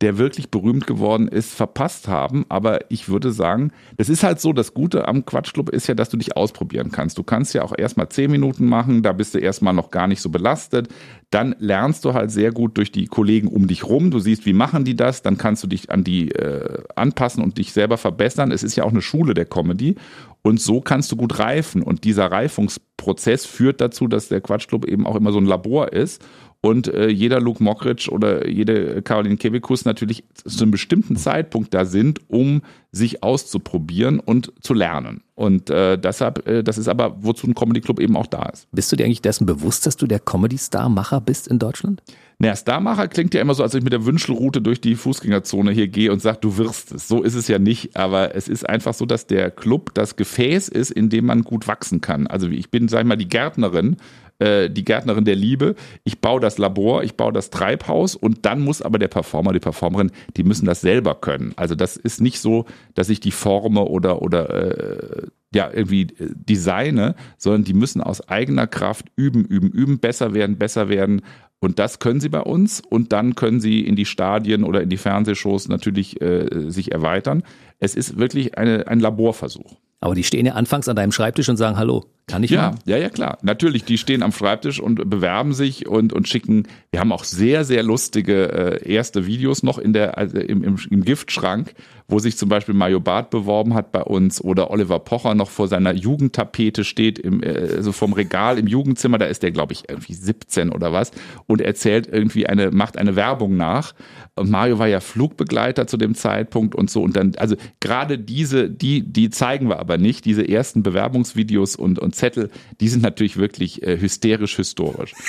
der 0.01 0.17
wirklich 0.17 0.49
berühmt 0.49 0.87
geworden 0.87 1.27
ist, 1.27 1.53
verpasst 1.53 2.07
haben. 2.07 2.45
Aber 2.47 2.89
ich 2.89 3.09
würde 3.09 3.31
sagen, 3.31 3.71
das 3.97 4.07
ist 4.07 4.23
halt 4.23 4.39
so, 4.39 4.53
das 4.53 4.73
Gute 4.73 5.07
am 5.07 5.25
Quatschclub 5.25 5.69
ist 5.69 5.87
ja, 5.87 5.93
dass 5.93 6.09
du 6.09 6.15
dich 6.15 6.37
ausprobieren 6.37 6.91
kannst. 6.91 7.17
Du 7.17 7.23
kannst 7.23 7.53
ja 7.53 7.63
auch 7.63 7.73
erstmal 7.77 8.07
zehn 8.07 8.31
Minuten 8.31 8.65
machen, 8.65 9.03
da 9.03 9.11
bist 9.11 9.35
du 9.35 9.39
erstmal 9.39 9.73
noch 9.73 9.91
gar 9.91 10.07
nicht 10.07 10.21
so 10.21 10.29
belastet. 10.29 10.87
Dann 11.31 11.53
lernst 11.59 12.05
du 12.05 12.13
halt 12.13 12.31
sehr 12.31 12.51
gut 12.51 12.77
durch 12.77 12.91
die 12.93 13.07
Kollegen 13.07 13.49
um 13.49 13.67
dich 13.67 13.83
rum. 13.83 14.09
Du 14.09 14.19
siehst, 14.19 14.45
wie 14.45 14.53
machen 14.53 14.85
die 14.85 14.95
das, 14.95 15.21
dann 15.21 15.37
kannst 15.37 15.63
du 15.63 15.67
dich 15.67 15.91
an 15.91 16.05
die 16.05 16.31
äh, 16.31 16.81
anpassen 16.95 17.43
und 17.43 17.57
dich 17.57 17.73
selber 17.73 17.97
verbessern. 17.97 18.51
Es 18.51 18.63
ist 18.63 18.77
ja 18.77 18.85
auch 18.85 18.91
eine 18.91 19.01
Schule 19.01 19.33
der 19.33 19.45
Comedy. 19.45 19.95
Und 20.41 20.61
so 20.61 20.79
kannst 20.79 21.11
du 21.11 21.17
gut 21.17 21.37
reifen. 21.39 21.83
Und 21.83 22.05
dieser 22.05 22.31
Reifungsprozess 22.31 23.45
führt 23.45 23.81
dazu, 23.81 24.07
dass 24.07 24.29
der 24.29 24.39
Quatschclub 24.39 24.85
eben 24.85 25.05
auch 25.05 25.17
immer 25.17 25.33
so 25.33 25.39
ein 25.39 25.45
Labor 25.45 25.91
ist 25.91 26.23
und 26.61 26.87
äh, 26.87 27.07
jeder 27.07 27.39
Luke 27.39 27.63
Mockridge 27.63 28.09
oder 28.11 28.47
jede 28.49 29.01
Caroline 29.01 29.37
Kebekus 29.37 29.85
natürlich 29.85 30.25
zu 30.33 30.61
einem 30.63 30.71
bestimmten 30.71 31.15
Zeitpunkt 31.15 31.73
da 31.73 31.85
sind, 31.85 32.19
um 32.27 32.61
sich 32.91 33.23
auszuprobieren 33.23 34.19
und 34.19 34.51
zu 34.61 34.73
lernen. 34.73 35.21
Und 35.35 35.69
äh, 35.69 35.97
deshalb, 35.97 36.45
äh, 36.47 36.63
das 36.63 36.77
ist 36.77 36.89
aber, 36.89 37.23
wozu 37.23 37.47
ein 37.47 37.55
Comedy 37.55 37.79
Club 37.79 37.99
eben 38.01 38.17
auch 38.17 38.27
da 38.27 38.43
ist. 38.49 38.67
Bist 38.71 38.91
du 38.91 38.97
dir 38.97 39.05
eigentlich 39.05 39.21
dessen 39.21 39.45
bewusst, 39.45 39.85
dass 39.85 39.95
du 39.95 40.05
der 40.05 40.19
Comedy-Star-Macher 40.19 41.21
bist 41.21 41.47
in 41.47 41.59
Deutschland? 41.59 42.03
Naja, 42.39 42.55
Starmacher 42.55 43.09
klingt 43.09 43.33
ja 43.33 43.41
immer 43.41 43.53
so, 43.53 43.63
als 43.63 43.73
ich 43.73 43.83
mit 43.83 43.91
der 43.91 44.05
Wünschelroute 44.05 44.61
durch 44.61 44.79
die 44.79 44.95
Fußgängerzone 44.95 45.71
hier 45.71 45.89
gehe 45.89 46.11
und 46.11 46.21
sage, 46.21 46.39
du 46.41 46.57
wirst 46.57 46.93
es. 46.93 47.07
So 47.07 47.21
ist 47.21 47.35
es 47.35 47.49
ja 47.49 47.59
nicht, 47.59 47.97
aber 47.97 48.33
es 48.33 48.47
ist 48.47 48.67
einfach 48.67 48.93
so, 48.93 49.05
dass 49.05 49.27
der 49.27 49.51
Club 49.51 49.93
das 49.93 50.15
Gefäß 50.15 50.69
ist, 50.69 50.91
in 50.91 51.09
dem 51.09 51.25
man 51.25 51.43
gut 51.43 51.67
wachsen 51.67 51.99
kann. 51.99 52.27
Also 52.27 52.47
ich 52.47 52.71
bin, 52.71 52.87
sag 52.87 53.01
ich 53.01 53.07
mal, 53.07 53.17
die 53.17 53.27
Gärtnerin 53.27 53.97
äh, 54.39 54.69
die 54.69 54.85
Gärtnerin 54.85 55.25
der 55.25 55.35
Liebe. 55.35 55.75
Ich 56.03 56.19
baue 56.19 56.39
das 56.39 56.57
Labor, 56.57 57.03
ich 57.03 57.15
baue 57.15 57.33
das 57.33 57.49
Treibhaus 57.49 58.15
und 58.15 58.45
dann 58.45 58.61
muss 58.61 58.81
aber 58.81 58.97
der 58.97 59.07
Performer, 59.07 59.53
die 59.53 59.59
Performerin, 59.59 60.11
die 60.37 60.43
müssen 60.43 60.65
das 60.65 60.81
selber 60.81 61.15
können. 61.15 61.53
Also 61.55 61.75
das 61.75 61.97
ist 61.97 62.21
nicht 62.21 62.39
so, 62.39 62.65
dass 62.95 63.09
ich 63.09 63.19
die 63.19 63.31
forme 63.31 63.81
oder 63.81 64.21
oder 64.21 64.49
äh, 64.49 65.27
ja 65.53 65.69
irgendwie 65.71 66.03
äh, 66.03 66.29
designe, 66.35 67.15
sondern 67.37 67.63
die 67.63 67.73
müssen 67.73 68.01
aus 68.01 68.27
eigener 68.29 68.67
Kraft 68.67 69.07
üben, 69.15 69.45
üben, 69.45 69.71
üben, 69.71 69.99
besser 69.99 70.33
werden, 70.33 70.57
besser 70.57 70.89
werden. 70.89 71.21
Und 71.59 71.77
das 71.77 71.99
können 71.99 72.21
sie 72.21 72.29
bei 72.29 72.41
uns 72.41 72.79
und 72.79 73.11
dann 73.11 73.35
können 73.35 73.59
sie 73.59 73.81
in 73.81 73.97
die 73.97 74.05
Stadien 74.05 74.63
oder 74.63 74.81
in 74.81 74.89
die 74.89 74.97
Fernsehshows 74.97 75.67
natürlich 75.67 76.21
äh, 76.21 76.69
sich 76.69 76.93
erweitern. 76.93 77.43
Es 77.79 77.95
ist 77.95 78.17
wirklich 78.17 78.57
eine, 78.57 78.87
ein 78.87 79.01
Laborversuch. 79.01 79.75
Aber 80.01 80.15
die 80.15 80.23
stehen 80.23 80.45
ja 80.45 80.53
anfangs 80.53 80.87
an 80.87 80.95
deinem 80.95 81.11
Schreibtisch 81.11 81.49
und 81.49 81.57
sagen, 81.57 81.77
hallo, 81.77 82.05
Kann 82.27 82.43
ich 82.43 82.51
ja, 82.51 82.71
mal? 82.71 82.79
ja, 82.85 82.97
ja, 82.97 83.09
klar. 83.09 83.37
Natürlich, 83.41 83.83
die 83.83 83.97
stehen 83.97 84.23
am 84.23 84.31
Schreibtisch 84.31 84.79
und 84.79 85.09
bewerben 85.09 85.53
sich 85.53 85.87
und, 85.87 86.13
und 86.13 86.27
schicken. 86.27 86.67
Wir 86.91 87.01
haben 87.01 87.11
auch 87.11 87.25
sehr, 87.25 87.65
sehr 87.65 87.83
lustige 87.83 88.79
äh, 88.81 88.89
erste 88.91 89.25
Videos 89.25 89.61
noch 89.61 89.77
in 89.77 89.91
der, 89.91 90.17
also 90.17 90.37
im, 90.37 90.63
im, 90.63 90.77
im 90.89 91.03
Giftschrank, 91.03 91.73
wo 92.09 92.19
sich 92.19 92.37
zum 92.37 92.49
Beispiel 92.49 92.73
Mario 92.73 92.99
Barth 92.99 93.29
beworben 93.29 93.75
hat 93.75 93.91
bei 93.91 94.01
uns 94.01 94.43
oder 94.43 94.71
Oliver 94.71 94.99
Pocher 94.99 95.35
noch 95.35 95.49
vor 95.49 95.67
seiner 95.67 95.93
Jugendtapete 95.93 96.83
steht, 96.83 97.19
im, 97.19 97.41
äh, 97.43 97.75
also 97.77 97.91
vom 97.91 98.13
Regal 98.13 98.57
im 98.57 98.67
Jugendzimmer, 98.67 99.17
da 99.17 99.25
ist 99.25 99.43
der, 99.43 99.51
glaube 99.51 99.73
ich, 99.73 99.83
irgendwie 99.87 100.13
17 100.13 100.71
oder 100.71 100.91
was 100.91 101.11
und 101.47 101.61
erzählt 101.61 102.09
irgendwie 102.11 102.47
eine, 102.47 102.71
macht 102.71 102.97
eine 102.97 103.15
Werbung 103.15 103.55
nach. 103.55 103.93
Und 104.35 104.49
Mario 104.49 104.79
war 104.79 104.87
ja 104.87 105.01
Flugbegleiter 105.01 105.85
zu 105.85 105.97
dem 105.97 106.15
Zeitpunkt 106.15 106.73
und 106.73 106.89
so. 106.89 107.03
Und 107.03 107.15
dann, 107.15 107.33
also 107.37 107.55
gerade 107.79 108.17
diese, 108.17 108.69
die, 108.69 109.01
die 109.01 109.29
zeigen 109.29 109.69
wir 109.69 109.79
aber 109.79 109.97
nicht, 109.97 110.25
diese 110.25 110.47
ersten 110.47 110.81
Bewerbungsvideos 110.81 111.75
und, 111.75 111.99
und 111.99 112.15
Zettel, 112.15 112.49
die 112.79 112.87
sind 112.87 113.03
natürlich 113.03 113.37
wirklich 113.37 113.83
äh, 113.83 113.99
hysterisch 113.99 114.55
historisch. 114.55 115.13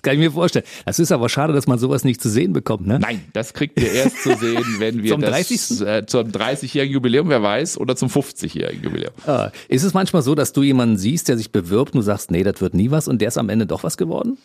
Das 0.00 0.02
kann 0.02 0.14
ich 0.14 0.20
mir 0.20 0.32
vorstellen. 0.32 0.64
Das 0.86 0.98
ist 0.98 1.12
aber 1.12 1.28
schade, 1.28 1.52
dass 1.52 1.66
man 1.66 1.78
sowas 1.78 2.04
nicht 2.04 2.22
zu 2.22 2.30
sehen 2.30 2.54
bekommt, 2.54 2.86
ne? 2.86 2.98
Nein, 2.98 3.22
das 3.34 3.52
kriegt 3.52 3.78
ihr 3.78 3.92
erst 3.92 4.22
zu 4.22 4.34
sehen, 4.34 4.64
wenn 4.78 5.02
wir 5.02 5.12
Zum 5.12 5.20
das 5.20 5.30
30. 5.30 5.80
Äh, 5.86 6.06
zum 6.10 6.28
30-jährigen 6.28 6.92
Jubiläum, 6.94 7.28
wer 7.28 7.42
weiß, 7.42 7.78
oder 7.78 7.96
zum 7.96 8.08
50-jährigen 8.08 8.82
Jubiläum. 8.84 9.12
Ah, 9.26 9.50
Ist 9.68 9.84
es 9.84 9.94
manchmal 9.94 10.22
so, 10.22 10.34
dass 10.34 10.52
du 10.52 10.62
jemanden 10.62 10.96
siehst, 10.96 11.28
der 11.28 11.38
sich 11.38 11.52
bewirbt 11.52 11.94
und 11.94 11.98
du 11.98 12.02
sagst, 12.02 12.30
nee, 12.30 12.42
das 12.42 12.60
wird 12.60 12.74
nie 12.74 12.90
was 12.90 13.08
und 13.08 13.20
der 13.20 13.28
ist 13.28 13.38
am 13.38 13.48
Ende 13.48 13.66
doch 13.66 13.82
was 13.84 13.96
geworden? 13.96 14.36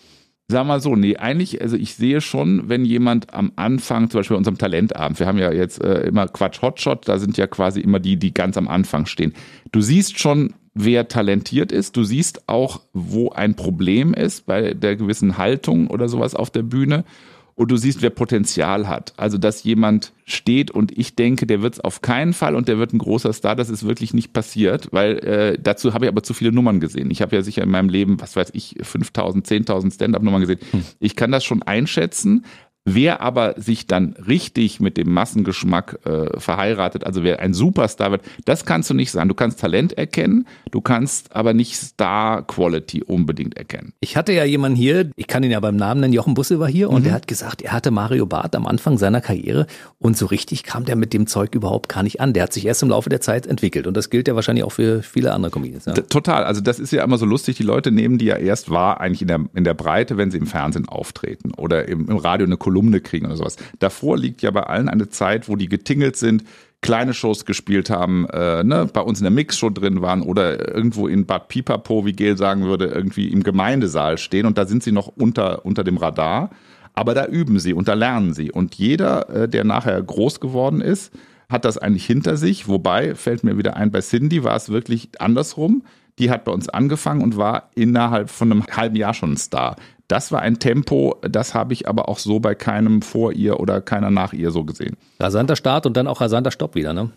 Sag 0.47 0.67
mal 0.67 0.79
so, 0.79 0.95
nee, 0.95 1.17
eigentlich, 1.17 1.59
also 1.61 1.75
ich 1.75 1.95
sehe 1.95 2.21
schon, 2.21 2.69
wenn 2.69 2.85
jemand 2.85 3.33
am 3.33 3.51
Anfang, 3.55 4.11
zum 4.11 4.19
Beispiel 4.19 4.35
bei 4.35 4.37
unserem 4.37 4.59
Talentabend, 4.59 5.19
wir 5.19 5.25
haben 5.25 5.39
ja 5.39 5.51
jetzt 5.51 5.83
äh, 5.83 6.03
immer 6.03 6.27
Quatsch 6.27 6.61
Hotshot, 6.61 7.07
da 7.07 7.17
sind 7.17 7.35
ja 7.37 7.47
quasi 7.47 7.81
immer 7.81 7.99
die, 7.99 8.17
die 8.17 8.31
ganz 8.31 8.55
am 8.55 8.67
Anfang 8.67 9.07
stehen. 9.07 9.33
Du 9.71 9.81
siehst 9.81 10.19
schon, 10.19 10.53
wer 10.75 11.07
talentiert 11.07 11.71
ist, 11.71 11.97
du 11.97 12.03
siehst 12.03 12.47
auch, 12.47 12.81
wo 12.93 13.31
ein 13.31 13.55
Problem 13.55 14.13
ist 14.13 14.45
bei 14.45 14.75
der 14.75 14.95
gewissen 14.95 15.39
Haltung 15.39 15.87
oder 15.87 16.07
sowas 16.09 16.35
auf 16.35 16.51
der 16.51 16.61
Bühne 16.63 17.05
und 17.55 17.71
du 17.71 17.77
siehst, 17.77 18.01
wer 18.01 18.09
Potenzial 18.09 18.87
hat. 18.87 19.13
Also, 19.17 19.37
dass 19.37 19.63
jemand 19.63 20.13
steht 20.25 20.71
und 20.71 20.97
ich 20.97 21.15
denke, 21.15 21.47
der 21.47 21.61
wird 21.61 21.75
es 21.75 21.79
auf 21.79 22.01
keinen 22.01 22.33
Fall 22.33 22.55
und 22.55 22.67
der 22.67 22.77
wird 22.77 22.93
ein 22.93 22.97
großer 22.97 23.31
Star, 23.31 23.55
das 23.55 23.69
ist 23.69 23.87
wirklich 23.87 24.13
nicht 24.13 24.33
passiert, 24.33 24.89
weil 24.91 25.19
äh, 25.19 25.57
dazu 25.61 25.93
habe 25.93 26.05
ich 26.05 26.09
aber 26.09 26.23
zu 26.23 26.33
viele 26.33 26.51
Nummern 26.51 26.79
gesehen. 26.79 27.09
Ich 27.11 27.21
habe 27.21 27.35
ja 27.35 27.41
sicher 27.41 27.63
in 27.63 27.69
meinem 27.69 27.89
Leben, 27.89 28.19
was 28.19 28.35
weiß 28.35 28.49
ich, 28.53 28.75
5000, 28.81 29.47
10.000 29.47 29.93
Stand-up-Nummern 29.93 30.41
gesehen. 30.41 30.59
Ich 30.99 31.15
kann 31.15 31.31
das 31.31 31.45
schon 31.45 31.63
einschätzen. 31.63 32.45
Wer 32.87 33.19
aber 33.21 33.55
sich 33.59 33.87
dann 33.87 34.13
richtig 34.27 34.79
mit 34.79 34.95
dem 34.97 35.11
Massengeschmack 35.11 35.99
äh, 36.05 36.39
verheiratet, 36.39 37.03
also 37.03 37.23
wer 37.23 37.39
ein 37.39 37.55
Superstar 37.55 38.11
wird, 38.11 38.21
das 38.45 38.63
kannst 38.65 38.91
du 38.91 38.93
nicht 38.93 39.09
sagen. 39.11 39.27
Du 39.27 39.33
kannst 39.33 39.59
Talent 39.59 39.93
erkennen, 39.97 40.45
du 40.69 40.81
kannst 40.81 41.35
aber 41.35 41.55
nicht 41.55 41.75
Star-Quality 41.75 43.03
unbedingt 43.03 43.57
erkennen. 43.57 43.93
Ich 43.99 44.15
hatte 44.15 44.33
ja 44.33 44.43
jemanden 44.45 44.77
hier, 44.77 45.09
ich 45.15 45.25
kann 45.27 45.41
ihn 45.43 45.49
ja 45.51 45.59
beim 45.59 45.75
Namen 45.75 46.01
nennen, 46.01 46.13
Jochen 46.13 46.35
Busse 46.35 46.59
war 46.59 46.67
hier 46.67 46.89
und 46.91 47.01
Mhm. 47.01 47.05
der 47.05 47.13
hat 47.13 47.27
gesagt, 47.27 47.61
er 47.63 47.71
hatte 47.71 47.89
Mario 47.91 48.25
Barth 48.27 48.55
am 48.55 48.67
Anfang 48.67 48.97
seiner 48.99 49.19
Karriere 49.21 49.65
und 49.99 50.15
so 50.15 50.27
richtig 50.27 50.63
kam 50.63 50.85
der 50.85 50.95
mit 50.95 51.11
dem 51.13 51.25
Zeug 51.25 51.55
überhaupt 51.55 51.89
gar 51.89 52.03
nicht 52.03 52.21
an. 52.21 52.33
Der 52.33 52.43
hat 52.43 52.53
sich 52.53 52.65
erst 52.67 52.83
im 52.83 52.89
Laufe 52.89 53.09
der 53.09 53.19
Zeit 53.21 53.47
entwickelt 53.47 53.87
und 53.87 53.97
das 53.97 54.11
gilt 54.11 54.27
ja 54.27 54.35
wahrscheinlich 54.35 54.63
auch 54.63 54.71
für 54.71 55.01
viele 55.01 55.33
andere 55.33 55.51
Comedians. 55.51 55.85
Ja. 55.85 55.93
D- 55.93 56.03
Total. 56.03 56.43
Also 56.43 56.61
das 56.61 56.79
ist 56.79 56.91
ja 56.91 57.03
immer 57.03 57.17
so 57.17 57.25
lustig. 57.25 57.57
Die 57.57 57.63
Leute 57.63 57.91
nehmen 57.91 58.19
die 58.19 58.25
ja 58.25 58.35
erst 58.37 58.69
wahr, 58.69 59.01
eigentlich 59.01 59.23
in 59.23 59.27
der, 59.27 59.39
in 59.55 59.63
der 59.63 59.73
Breite, 59.73 60.17
wenn 60.17 60.29
sie 60.29 60.37
im 60.37 60.45
Fernsehen 60.47 60.87
auftreten 60.87 61.51
oder 61.57 61.87
im, 61.87 62.07
im 62.09 62.17
Radio 62.17 62.45
eine 62.45 62.57
Kolumne 62.57 62.74
kriegen 63.03 63.25
oder 63.25 63.37
sowas. 63.37 63.57
Davor 63.79 64.17
liegt 64.17 64.41
ja 64.41 64.51
bei 64.51 64.63
allen 64.63 64.89
eine 64.89 65.09
Zeit, 65.09 65.49
wo 65.49 65.55
die 65.55 65.69
getingelt 65.69 66.15
sind, 66.15 66.43
kleine 66.81 67.13
Shows 67.13 67.45
gespielt 67.45 67.89
haben, 67.89 68.27
äh, 68.29 68.63
ne, 68.63 68.87
bei 68.91 69.01
uns 69.01 69.19
in 69.19 69.23
der 69.23 69.31
Mixshow 69.31 69.71
drin 69.71 70.01
waren 70.01 70.21
oder 70.21 70.75
irgendwo 70.75 71.07
in 71.07 71.25
Bad 71.25 71.47
Pipapo, 71.47 72.05
wie 72.05 72.13
Gel 72.13 72.37
sagen 72.37 72.63
würde, 72.63 72.85
irgendwie 72.85 73.27
im 73.29 73.41
Gemeindesaal 73.41 74.17
stehen 74.17 74.45
und 74.45 74.57
da 74.57 74.65
sind 74.65 74.83
sie 74.83 74.91
noch 74.91 75.07
unter, 75.07 75.65
unter 75.65 75.83
dem 75.83 75.97
Radar. 75.97 76.51
Aber 76.93 77.13
da 77.13 77.25
üben 77.25 77.59
sie 77.59 77.73
und 77.73 77.87
da 77.87 77.93
lernen 77.93 78.33
sie. 78.33 78.51
Und 78.51 78.75
jeder, 78.75 79.29
äh, 79.29 79.49
der 79.49 79.65
nachher 79.65 80.01
groß 80.01 80.39
geworden 80.39 80.79
ist, 80.79 81.11
hat 81.49 81.65
das 81.65 81.77
eigentlich 81.77 82.05
hinter 82.05 82.37
sich. 82.37 82.67
Wobei, 82.67 83.15
fällt 83.15 83.43
mir 83.43 83.57
wieder 83.57 83.75
ein, 83.75 83.91
bei 83.91 84.01
Cindy 84.01 84.43
war 84.43 84.55
es 84.55 84.69
wirklich 84.69 85.09
andersrum. 85.19 85.83
Die 86.19 86.29
hat 86.29 86.45
bei 86.45 86.51
uns 86.53 86.69
angefangen 86.69 87.21
und 87.21 87.35
war 87.35 87.69
innerhalb 87.75 88.29
von 88.29 88.51
einem 88.51 88.63
halben 88.67 88.95
Jahr 88.95 89.13
schon 89.13 89.33
ein 89.33 89.37
Star. 89.37 89.75
Das 90.07 90.31
war 90.31 90.41
ein 90.41 90.59
Tempo, 90.59 91.15
das 91.21 91.53
habe 91.53 91.73
ich 91.73 91.87
aber 91.87 92.07
auch 92.09 92.19
so 92.19 92.39
bei 92.39 92.53
keinem 92.55 93.01
vor 93.01 93.31
ihr 93.33 93.59
oder 93.59 93.81
keiner 93.81 94.11
nach 94.11 94.33
ihr 94.33 94.51
so 94.51 94.63
gesehen. 94.63 94.97
Rasanter 95.19 95.55
Start 95.55 95.85
und 95.85 95.97
dann 95.97 96.07
auch 96.07 96.21
rasanter 96.21 96.51
Stopp 96.51 96.75
wieder, 96.75 96.93
ne? 96.93 97.09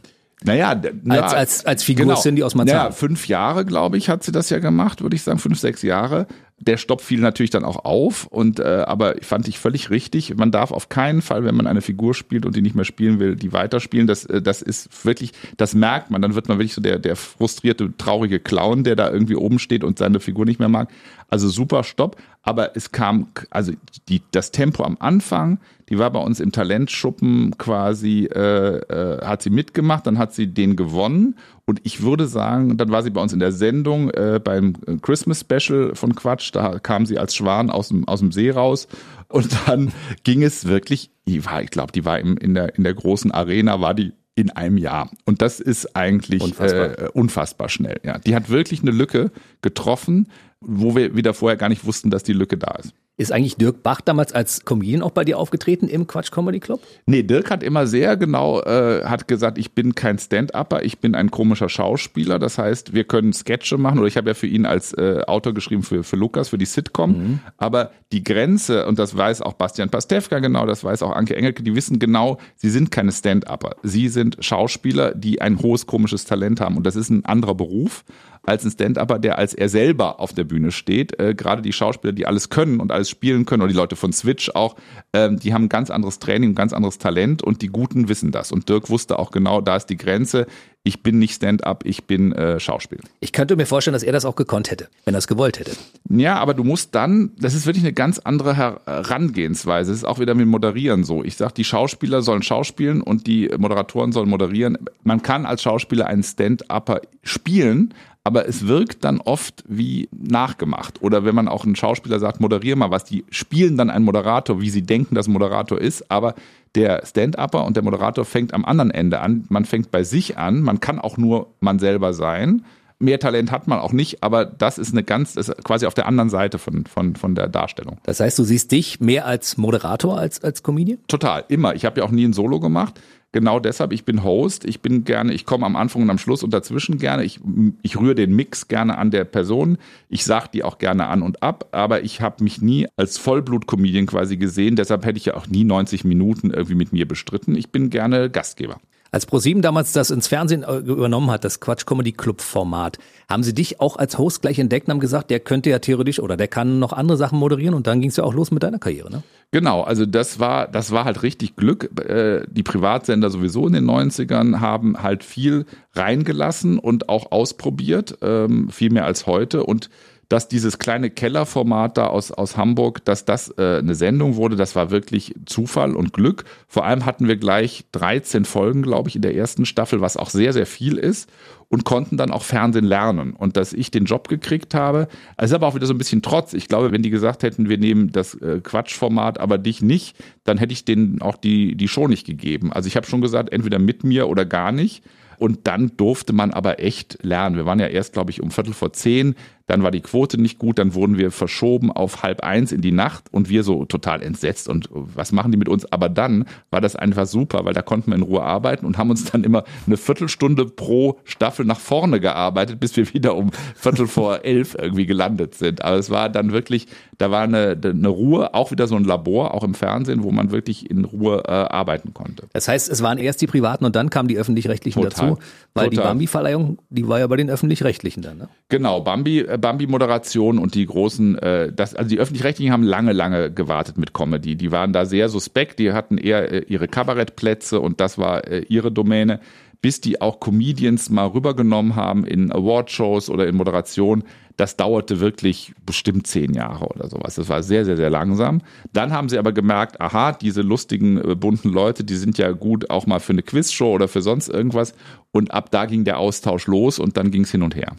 Naja, 0.45 0.77
d- 0.77 0.93
ja, 1.05 1.23
als- 1.35 1.67
als 1.67 1.83
Figur 1.83 2.07
Cindy 2.15 2.45
aus 2.45 2.55
Marzahn. 2.55 2.77
Naja, 2.77 2.91
fünf 2.93 3.27
Jahre, 3.27 3.65
glaube 3.65 3.99
ich, 3.99 4.09
hat 4.09 4.23
sie 4.23 4.31
das 4.31 4.51
ja 4.51 4.61
gemacht, 4.61 5.03
würde 5.03 5.17
ich 5.17 5.23
sagen, 5.23 5.41
fünf, 5.41 5.59
sechs 5.59 5.83
Jahre. 5.83 6.29
Der 6.61 6.77
Stopp 6.77 7.01
fiel 7.03 7.21
natürlich 7.21 7.51
dann 7.51 7.65
auch 7.65 7.85
auf 7.85 8.27
und 8.27 8.59
äh, 8.61 8.85
aber 8.87 9.15
fand 9.21 9.47
ich 9.49 9.59
völlig 9.61 9.91
richtig. 9.91 10.37
Man 10.37 10.51
darf 10.53 10.71
auf 10.73 10.89
keinen 10.89 11.23
Fall, 11.23 11.45
wenn 11.45 11.55
man 11.57 11.67
eine 11.69 11.81
Figur 11.83 12.15
spielt 12.15 12.47
und 12.47 12.55
die 12.57 12.63
nicht 12.63 12.75
mehr 12.77 12.85
spielen 12.85 13.19
will, 13.21 13.35
die 13.37 13.53
weiterspielen. 13.53 14.07
Das, 14.09 14.27
äh, 14.27 14.41
das 14.43 14.63
ist 14.63 15.05
wirklich, 15.05 15.33
das 15.57 15.75
merkt 15.75 16.11
man. 16.11 16.21
Dann 16.23 16.35
wird 16.37 16.49
man 16.49 16.59
wirklich 16.59 16.75
so 16.75 16.81
der, 16.81 16.99
der 17.01 17.15
frustrierte, 17.17 17.97
traurige 17.97 18.39
Clown, 18.41 18.83
der 18.85 18.95
da 18.97 19.11
irgendwie 19.11 19.37
oben 19.37 19.59
steht 19.61 19.83
und 19.85 19.99
seine 19.99 20.19
Figur 20.21 20.45
nicht 20.47 20.59
mehr 20.61 20.69
mag. 20.69 20.89
Also 21.29 21.49
super 21.49 21.85
Stopp. 21.85 22.17
Aber 22.43 22.77
es 22.77 22.93
kam, 22.93 23.29
also 23.51 23.73
die, 24.09 24.23
das 24.31 24.51
Tempo 24.51 24.83
am 24.83 24.97
Anfang, 25.01 25.59
die 25.91 25.99
war 25.99 26.11
bei 26.11 26.21
uns 26.21 26.41
im 26.41 26.53
Talentschuppen 26.53 27.57
quasi, 27.59 28.25
äh, 28.25 28.79
äh, 28.79 29.25
hat 29.25 29.43
sie 29.43 29.51
mitgemacht, 29.51 30.07
dann 30.07 30.19
hat 30.19 30.33
sie 30.33 30.47
den 30.47 30.75
gewonnen 30.75 31.37
und 31.67 31.81
ich 31.85 32.03
würde 32.03 32.27
sagen, 32.27 32.79
dann 32.79 32.91
war 32.91 33.03
sie 33.03 33.11
bei 33.11 33.21
uns 33.21 33.35
in 33.35 33.41
der 33.41 33.53
Sendung 33.53 34.11
äh, 34.11 34.41
beim 34.43 34.75
Christmas 35.03 35.41
Special 35.41 35.95
von 35.95 36.15
Quatsch, 36.15 36.51
da 36.55 36.79
kam 36.79 37.05
sie 37.05 37.19
als 37.19 37.37
Schwan 37.37 37.71
aus 37.71 37.89
dem, 37.89 38.09
aus 38.09 38.21
dem 38.21 38.33
See 38.33 38.51
raus 38.51 38.89
und 39.29 39.49
dann 39.67 39.93
ging 40.25 40.43
es 40.43 40.67
wirklich, 40.67 41.11
die 41.27 41.45
war, 41.45 41.63
ich 41.63 41.71
glaube, 41.71 41.93
die 41.93 42.05
war 42.07 42.19
im, 42.19 42.39
in, 42.39 42.55
der, 42.55 42.77
in 42.77 42.85
der 42.85 42.95
großen 42.95 43.31
Arena, 43.31 43.81
war 43.81 43.93
die 43.93 44.13
in 44.35 44.51
einem 44.51 44.77
Jahr. 44.77 45.11
Und 45.25 45.43
das 45.43 45.59
ist 45.59 45.97
eigentlich 45.97 46.43
Unfassbar. 46.43 46.99
Äh, 46.99 47.09
unfassbar 47.13 47.69
schnell. 47.69 48.01
Ja. 48.05 48.19
Die 48.19 48.37
hat 48.37 48.49
wirklich 48.51 48.83
eine 48.83 48.93
Lücke 48.93 49.33
getroffen, 49.63 50.29
wo 50.61 50.95
wir 50.97 51.15
wieder 51.17 51.35
vorher 51.35 51.57
gar 51.57 51.69
nicht 51.69 51.85
wussten, 51.85 52.11
dass 52.11 52.23
die 52.23 52.33
Lücke 52.33 52.57
da 52.59 52.73
ist. 52.77 52.95
Ist 53.19 53.33
eigentlich 53.33 53.57
Dirk 53.57 53.83
Bach 53.83 54.01
damals 54.01 54.33
als 54.33 54.65
Comedian 54.65 55.03
auch 55.03 55.11
bei 55.11 55.25
dir 55.25 55.39
aufgetreten 55.39 55.89
im 55.89 56.07
Quatsch 56.07 56.31
Comedy 56.31 56.61
Club? 56.61 56.81
Nee, 57.05 57.25
Dirk 57.25 57.51
hat 57.51 57.65
immer 57.65 57.89
sehr 57.89 58.17
genau, 58.17 58.61
äh, 58.61 59.05
hat 59.05 59.27
gesagt, 59.27 59.59
ich 59.59 59.73
bin 59.73 59.97
kein 59.97 60.21
Stand-Upper, 60.21 60.85
ich 60.85 61.01
bin 61.01 61.17
ein 61.17 61.33
komischer 61.33 61.69
Schauspieler. 61.69 62.39
Das 62.39 62.59
heißt, 62.59 62.95
wir 62.95 63.03
können 63.03 63.33
Sketche 63.33 63.77
machen 63.77 63.99
oder 63.99 64.07
ich 64.07 64.17
habe 64.17 64.29
ja 64.29 64.35
für 64.35 64.47
ihn 64.47 64.67
als 64.67 64.93
äh, 64.93 65.23
Autor 65.27 65.53
geschrieben 65.53 65.83
für, 65.83 66.05
für 66.05 66.15
Lukas, 66.15 66.51
für 66.51 66.59
die 66.59 66.65
Sitcom. 66.65 67.41
Aber 67.57 67.91
die 68.13 68.23
Grenze, 68.23 68.87
und 68.87 69.01
das 69.01 69.17
weiß 69.17 69.43
auch 69.43 69.55
Bastian 69.55 69.91
Pastewka 69.91 70.39
genau, 70.39 70.65
das 70.65 70.85
weiß 70.85 71.03
auch 71.03 71.11
Anke 71.11 71.35
Engelke, 71.35 71.65
die 71.65 71.75
wissen 71.75 71.99
genau, 71.99 72.39
sie 72.55 72.71
sind 72.71 72.93
keine 72.93 73.11
Stand-Upper. 73.11 73.77
Sie 73.83 74.09
sind 74.09 74.37
Schauspieler, 74.41 75.13
die 75.17 75.43
ein 75.43 75.61
hohes 75.61 75.87
komisches 75.87 76.25
Talent 76.25 76.61
haben. 76.61 76.77
Und 76.77 76.87
das 76.87 76.95
ist 76.95 77.11
ein 77.11 77.25
anderer 77.25 77.57
Beruf 77.57 78.05
als 78.45 78.65
ein 78.65 78.71
Stand-Upper, 78.71 79.19
der 79.19 79.39
als 79.39 79.55
er 79.55 79.69
selber 79.69 80.21
auf 80.21 80.33
der 80.33 80.45
Bühne 80.45 80.71
steht. 80.71 81.19
Äh, 81.21 81.35
Gerade 81.35 81.63
die 81.63 81.73
Schauspieler, 81.73 82.13
die 82.13 82.27
alles 82.27 82.49
können 82.49 82.81
und 82.81 82.93
alles 82.93 83.08
spielen 83.09 83.47
können, 83.47 83.63
oder 83.63 83.73
die 83.73 83.77
Leute 83.77 83.97
von 83.97 84.13
Switch 84.13 84.51
auch, 84.55 84.77
ähm, 85.13 85.39
die 85.39 85.55
haben 85.55 85.65
ein 85.65 85.69
ganz 85.69 85.91
anderes 85.91 86.19
Training, 86.19 86.51
ein 86.51 86.55
ganz 86.55 86.73
anderes 86.73 86.99
Talent 86.99 87.43
und 87.43 87.63
die 87.63 87.69
Guten 87.69 88.09
wissen 88.09 88.31
das. 88.31 88.53
Und 88.53 88.69
Dirk 88.69 88.91
wusste 88.91 89.19
auch 89.19 89.31
genau, 89.31 89.61
da 89.61 89.77
ist 89.77 89.87
die 89.87 89.97
Grenze. 89.97 90.47
Ich 90.85 91.03
bin 91.03 91.19
nicht 91.19 91.35
Stand-up, 91.35 91.85
ich 91.85 92.05
bin 92.05 92.33
äh, 92.33 92.59
Schauspieler. 92.61 93.03
Ich 93.21 93.33
könnte 93.33 93.57
mir 93.57 93.67
vorstellen, 93.67 93.93
dass 93.93 94.03
er 94.03 94.13
das 94.13 94.25
auch 94.25 94.37
gekonnt 94.37 94.71
hätte, 94.71 94.89
wenn 95.05 95.15
er 95.15 95.19
es 95.19 95.27
gewollt 95.27 95.59
hätte. 95.59 95.73
Ja, 96.09 96.37
aber 96.39 96.55
du 96.55 96.65
musst 96.65 96.95
dann, 96.95 97.33
das 97.39 97.55
ist 97.55 97.67
wirklich 97.67 97.85
eine 97.85 97.93
ganz 97.93 98.19
andere 98.19 98.57
Herangehensweise. 98.57 99.93
Es 99.93 99.99
ist 99.99 100.05
auch 100.05 100.19
wieder 100.19 100.35
mit 100.35 100.47
Moderieren 100.47 101.05
so. 101.05 101.25
Ich 101.25 101.37
sag, 101.37 101.55
die 101.55 101.65
Schauspieler 101.65 102.23
sollen 102.23 102.43
schauspielen 102.43 103.03
und 103.03 103.27
die 103.27 103.51
Moderatoren 103.59 104.13
sollen 104.13 104.31
moderieren. 104.31 104.79
Man 105.03 105.21
kann 105.21 105.45
als 105.45 105.63
Schauspieler 105.63 106.07
einen 106.07 106.23
Stand-Upper 106.23 107.03
spielen, 107.23 107.93
aber 108.29 108.47
es 108.47 108.67
wirkt 108.67 109.05
dann 109.05 109.23
oft 109.23 109.65
wie 109.67 110.11
nachgemacht. 110.13 111.01
Oder 111.01 111.25
wenn 111.25 111.35
man 111.35 111.49
auch 111.49 111.65
einen 111.65 111.77
Schauspieler 111.77 112.19
sagt, 112.19 112.43
moderier 112.43 112.77
mal 112.77 112.91
was, 112.91 113.05
die 113.05 113.25
spielen 113.31 113.79
dann 113.79 113.89
einen 113.89 114.05
Moderator, 114.05 114.61
wie 114.61 114.69
sie 114.69 114.83
denken, 114.83 115.15
dass 115.15 115.29
Moderator 115.29 115.81
ist, 115.81 116.11
aber 116.11 116.35
der 116.75 117.07
Stand-Upper 117.07 117.65
und 117.65 117.79
der 117.79 117.83
Moderator 117.83 118.27
fängt 118.27 118.53
am 118.53 118.67
anderen 118.67 118.91
Ende 118.91 119.21
an. 119.21 119.47
Man 119.49 119.65
fängt 119.65 119.91
bei 119.91 120.05
sich 120.05 120.37
an, 120.37 120.61
man 120.61 120.79
kann 120.79 120.99
auch 120.99 121.17
nur 121.17 121.47
man 121.61 121.79
selber 121.79 122.13
sein. 122.13 122.67
Mehr 123.01 123.21
Talent 123.21 123.53
hat 123.53 123.69
man 123.69 123.79
auch 123.79 123.93
nicht, 123.93 124.25
aber 124.25 124.45
das 124.45 124.77
ist 124.77 124.93
eine 124.93 125.05
ganz, 125.05 125.37
ist 125.37 125.53
quasi 125.63 125.87
auf 125.87 125.95
der 125.95 126.07
anderen 126.07 126.31
Seite 126.31 126.59
von, 126.59 126.85
von, 126.85 127.15
von 127.15 127.37
der 127.37 127.47
Darstellung. 127.47 127.99
Das 128.03 128.19
heißt, 128.19 128.39
du 128.39 128.43
siehst 128.43 128.73
dich 128.73 128.99
mehr 128.99 129.25
als 129.27 129.57
Moderator 129.57 130.19
als 130.19 130.43
als 130.43 130.65
Comedian? 130.65 130.99
Total, 131.07 131.45
immer. 131.49 131.77
Ich 131.77 131.85
habe 131.85 132.01
ja 132.01 132.07
auch 132.07 132.11
nie 132.11 132.25
ein 132.25 132.33
Solo 132.33 132.59
gemacht. 132.59 133.01
Genau 133.31 133.61
deshalb, 133.61 133.93
ich 133.93 134.07
bin 134.07 134.25
Host, 134.25 134.65
ich 134.65 134.81
bin 134.81 135.05
gerne, 135.05 135.35
ich 135.35 135.45
komme 135.45 135.67
am 135.67 135.77
Anfang 135.77 136.01
und 136.01 136.09
am 136.09 136.17
Schluss 136.17 136.43
und 136.43 136.55
dazwischen 136.55 136.97
gerne. 136.97 137.25
Ich, 137.25 137.41
ich 137.83 138.01
rühre 138.01 138.15
den 138.15 138.35
Mix 138.35 138.69
gerne 138.69 138.97
an 138.97 139.11
der 139.11 139.25
Person. 139.25 139.77
Ich 140.09 140.25
sag 140.25 140.49
die 140.49 140.65
auch 140.65 140.79
gerne 140.79 141.09
an 141.09 141.21
und 141.21 141.43
ab, 141.43 141.69
aber 141.73 142.03
ich 142.05 142.23
habe 142.23 142.43
mich 142.43 142.63
nie 142.63 142.89
als 142.97 143.19
Vollblut-Comedian 143.19 144.07
quasi 144.07 144.39
gesehen. 144.39 144.77
Deshalb 144.77 145.05
hätte 145.05 145.19
ich 145.19 145.27
ja 145.27 145.35
auch 145.35 145.47
nie 145.47 145.65
90 145.65 146.05
Minuten 146.05 146.51
irgendwie 146.51 146.75
mit 146.75 146.95
mir 146.95 147.07
bestritten. 147.07 147.55
Ich 147.55 147.71
bin 147.71 147.91
gerne 147.91 148.31
Gastgeber. 148.31 148.81
Als 149.11 149.25
ProSieben 149.25 149.63
damals 149.63 149.93
das 149.93 150.11
ins 150.11 150.29
Fernsehen 150.29 150.63
äh, 150.63 150.77
übernommen 150.77 151.31
hat, 151.31 151.45
das 151.45 151.61
Quatsch 151.61 151.87
Comedy 151.87 152.13
Club 152.13 152.43
Format, 152.43 152.99
haben 153.29 153.43
sie 153.43 153.55
dich 153.55 153.81
auch 153.81 153.97
als 153.97 154.19
Host 154.19 154.43
gleich 154.43 154.59
entdeckt 154.59 154.87
und 154.87 154.93
haben 154.93 155.01
gesagt, 155.01 155.31
der 155.31 155.41
könnte 155.41 155.71
ja 155.71 155.79
theoretisch 155.79 156.21
oder 156.21 156.37
der 156.37 156.49
kann 156.49 156.79
noch 156.79 156.93
andere 156.93 157.17
Sachen 157.17 157.39
moderieren 157.39 157.75
und 157.75 157.87
dann 157.87 158.01
ging 158.01 158.11
es 158.11 158.17
ja 158.17 158.25
auch 158.25 158.35
los 158.35 158.51
mit 158.51 158.63
deiner 158.63 158.79
Karriere, 158.79 159.11
ne? 159.11 159.23
Genau, 159.51 159.81
also 159.81 160.05
das 160.05 160.39
war, 160.39 160.69
das 160.69 160.91
war 160.91 161.07
halt 161.07 161.23
richtig 161.23 161.57
Glück. 161.57 161.91
Äh, 161.99 162.43
die 162.51 162.63
Privatsender 162.63 163.31
sowieso 163.31 163.67
in 163.67 163.73
den 163.73 163.89
90ern 163.89 164.61
haben 164.61 165.03
halt 165.03 165.25
viel 165.25 165.65
reingelassen 165.95 166.79
und 166.79 167.09
auch 167.09 167.33
ausprobiert, 167.33 168.19
ähm, 168.21 168.69
viel 168.69 168.91
mehr 168.91 169.07
als 169.07 169.27
heute 169.27 169.65
und 169.65 169.89
dass 170.29 170.49
dieses 170.49 170.79
kleine 170.79 171.09
Kellerformat 171.11 171.97
da 171.97 172.07
aus, 172.09 172.31
aus 172.31 172.57
Hamburg, 172.57 173.05
dass 173.05 173.25
das 173.25 173.53
äh, 173.57 173.79
eine 173.79 173.95
Sendung 173.95 174.37
wurde, 174.37 174.57
das 174.57 174.77
war 174.77 174.91
wirklich 174.91 175.35
Zufall 175.47 175.95
und 175.95 176.13
Glück. 176.13 176.45
Vor 176.67 176.85
allem 176.85 177.07
hatten 177.07 177.29
wir 177.29 177.37
gleich 177.37 177.87
13 177.93 178.45
Folgen, 178.45 178.83
glaube 178.83 179.09
ich, 179.09 179.17
in 179.17 179.23
der 179.23 179.35
ersten 179.35 179.65
Staffel, 179.65 180.01
was 180.03 180.19
auch 180.19 180.29
sehr, 180.29 180.53
sehr 180.53 180.67
viel 180.67 180.99
ist 180.99 181.31
und 181.69 181.85
konnten 181.85 182.17
dann 182.17 182.31
auch 182.31 182.43
Fernsehen 182.43 182.85
lernen. 182.85 183.33
Und 183.33 183.57
dass 183.57 183.73
ich 183.73 183.91
den 183.91 184.05
Job 184.05 184.29
gekriegt 184.29 184.75
habe, 184.75 185.09
also 185.37 185.55
aber 185.55 185.67
auch 185.67 185.75
wieder 185.75 185.87
so 185.87 185.95
ein 185.95 185.99
bisschen 185.99 186.23
Trotz. 186.23 186.53
Ich 186.53 186.69
glaube, 186.69 186.93
wenn 186.93 187.03
die 187.03 187.11
gesagt 187.11 187.43
hätten, 187.43 187.69
wir 187.71 187.79
nehmen 187.79 188.13
das 188.13 188.35
äh, 188.35 188.61
Quatschformat, 188.63 189.39
aber 189.39 189.57
dich 189.57 189.81
nicht, 189.81 190.17
dann 190.45 190.59
hätte 190.59 190.73
ich 190.73 190.85
denen 190.85 191.23
auch 191.23 191.37
die, 191.37 191.75
die 191.75 191.89
Show 191.89 192.07
nicht 192.07 192.27
gegeben. 192.27 192.73
Also 192.73 192.87
ich 192.87 192.97
habe 192.97 193.07
schon 193.07 193.23
gesagt, 193.23 193.51
entweder 193.51 193.79
mit 193.79 194.05
mir 194.05 194.29
oder 194.29 194.45
gar 194.45 194.73
nicht. 194.73 195.05
Und 195.39 195.69
dann 195.69 195.93
durfte 195.97 196.33
man 196.33 196.51
aber 196.51 196.81
echt 196.81 197.19
lernen. 197.23 197.55
Wir 197.55 197.65
waren 197.65 197.79
ja 197.79 197.87
erst, 197.87 198.13
glaube 198.13 198.33
ich, 198.33 198.43
um 198.43 198.51
Viertel 198.51 198.75
vor 198.75 198.93
zehn 198.93 199.37
dann 199.69 199.83
war 199.83 199.91
die 199.91 200.01
Quote 200.01 200.41
nicht 200.41 200.59
gut, 200.59 200.79
dann 200.79 200.95
wurden 200.95 201.19
wir 201.19 201.31
verschoben 201.31 201.93
auf 201.93 202.23
halb 202.23 202.41
eins 202.43 202.73
in 202.73 202.81
die 202.81 202.91
Nacht 202.91 203.25
und 203.31 203.49
wir 203.49 203.63
so 203.63 203.85
total 203.85 204.23
entsetzt 204.23 204.69
und 204.69 204.89
was 204.91 205.31
machen 205.31 205.53
die 205.53 205.59
mit 205.59 205.69
uns? 205.69 205.91
Aber 205.93 206.09
dann 206.09 206.47
war 206.71 206.81
das 206.81 206.97
einfach 206.97 207.27
super, 207.27 207.65
weil 207.65 207.75
da 207.75 207.83
konnten 207.83 208.11
wir 208.11 208.17
in 208.17 208.23
Ruhe 208.23 208.43
arbeiten 208.43 208.87
und 208.87 208.99
haben 208.99 209.11
uns 209.11 209.25
dann 209.31 209.45
immer 209.45 209.65
eine 209.87 209.97
Viertelstunde 209.97 210.65
pro 210.65 211.21
Staffel 211.25 211.67
nach 211.67 211.79
vorne 211.79 212.19
gearbeitet, 212.19 212.81
bis 212.81 212.97
wir 212.97 213.13
wieder 213.13 213.37
um 213.37 213.51
Viertel 213.75 214.07
vor 214.07 214.45
elf 214.45 214.75
irgendwie 214.75 215.07
gelandet 215.07 215.55
sind. 215.55 215.85
Aber 215.85 215.97
es 215.97 216.09
war 216.09 216.31
dann 216.31 216.53
wirklich, 216.53 216.87
da 217.19 217.31
war 217.31 217.43
eine, 217.43 217.79
eine 217.83 218.09
Ruhe, 218.09 218.55
auch 218.55 218.71
wieder 218.71 218.87
so 218.87 218.97
ein 218.97 219.05
Labor, 219.05 219.55
auch 219.55 219.65
im 219.65 219.75
Fernsehen, 219.75 220.23
wo 220.23 220.31
man 220.31 220.51
wirklich 220.51 220.91
in 220.91 221.05
Ruhe 221.05 221.43
äh, 221.47 221.51
arbeiten 221.51 222.15
konnte. 222.15 222.45
Das 222.55 222.69
heißt, 222.69 222.89
es 222.89 223.03
waren 223.03 223.19
erst 223.19 223.43
die 223.43 223.47
Privaten 223.47 223.85
und 223.85 223.95
dann 223.95 224.09
kamen 224.09 224.29
die 224.29 224.39
Öffentlich-Rechtlichen 224.39 225.03
dazu, 225.03 225.39
weil 225.75 225.87
Total. 225.87 225.91
die 225.91 225.97
Bambi-Verleihung, 225.97 226.79
die 226.89 227.07
war 227.07 227.19
ja 227.19 227.27
bei 227.27 227.37
den 227.37 227.51
Öffentlich-Rechtlichen 227.51 228.23
dann, 228.23 228.39
ne? 228.39 228.49
Genau, 228.71 229.01
Bambi 229.03 229.41
äh, 229.41 229.58
Bambi-Moderation 229.59 230.59
und 230.59 230.75
die 230.75 230.87
großen, 230.87 231.39
äh, 231.39 231.73
das, 231.73 231.95
also 231.95 232.09
die 232.09 232.19
öffentlich-rechtlichen 232.19 232.73
haben 232.73 232.83
lange, 232.83 233.13
lange 233.13 233.53
gewartet 233.53 233.99
mit 233.99 234.15
Comedy. 234.15 234.57
Die 234.57 234.73
waren 234.73 234.93
da 234.93 235.05
sehr 235.05 235.29
suspekt, 235.29 235.79
die 235.79 235.93
hatten 235.93 236.19
eher 236.19 236.51
äh, 236.53 236.65
ihre 236.69 236.89
Kabarettplätze 236.89 237.81
und 237.81 238.01
das 238.01 238.19
war 238.19 238.47
äh, 238.47 238.61
ihre 238.69 238.91
Domäne, 238.93 239.41
bis 239.81 240.01
die 240.01 240.21
auch 240.21 240.41
Comedians 240.41 241.09
mal 241.11 241.27
rübergenommen 241.27 241.95
haben 241.95 242.25
in 242.25 242.51
Awardshows 242.51 243.31
oder 243.31 243.47
in 243.47 243.57
Moderation. 243.57 244.25
Das 244.57 244.77
dauerte 244.77 245.21
wirklich 245.21 245.73
bestimmt 245.87 246.27
zehn 246.27 246.53
Jahre 246.53 246.87
oder 246.89 247.09
sowas. 247.09 247.37
Das 247.37 247.49
war 247.49 247.63
sehr, 247.63 247.85
sehr, 247.85 247.97
sehr 247.97 248.11
langsam. 248.11 248.61
Dann 248.93 249.13
haben 249.13 249.29
sie 249.29 249.39
aber 249.39 249.53
gemerkt, 249.53 250.01
aha, 250.01 250.33
diese 250.33 250.63
lustigen, 250.63 251.19
äh, 251.19 251.37
bunten 251.37 251.69
Leute, 251.69 252.03
die 252.03 252.17
sind 252.17 252.39
ja 252.39 252.51
gut 252.51 252.91
auch 252.91 253.07
mal 253.07 253.21
für 253.21 253.33
eine 253.33 253.43
Quizshow 253.43 253.93
oder 253.95 254.09
für 254.09 254.23
sonst 254.23 254.49
irgendwas. 254.49 254.95
Und 255.31 255.53
ab 255.53 255.71
da 255.71 255.87
ging 255.87 256.05
der 256.05 256.19
Austausch 256.19 256.67
los 256.67 256.99
und 256.99 257.17
dann 257.17 257.31
ging 257.31 257.43
es 257.43 257.53
hin 257.53 257.63
und 257.63 257.77
her. 257.77 257.93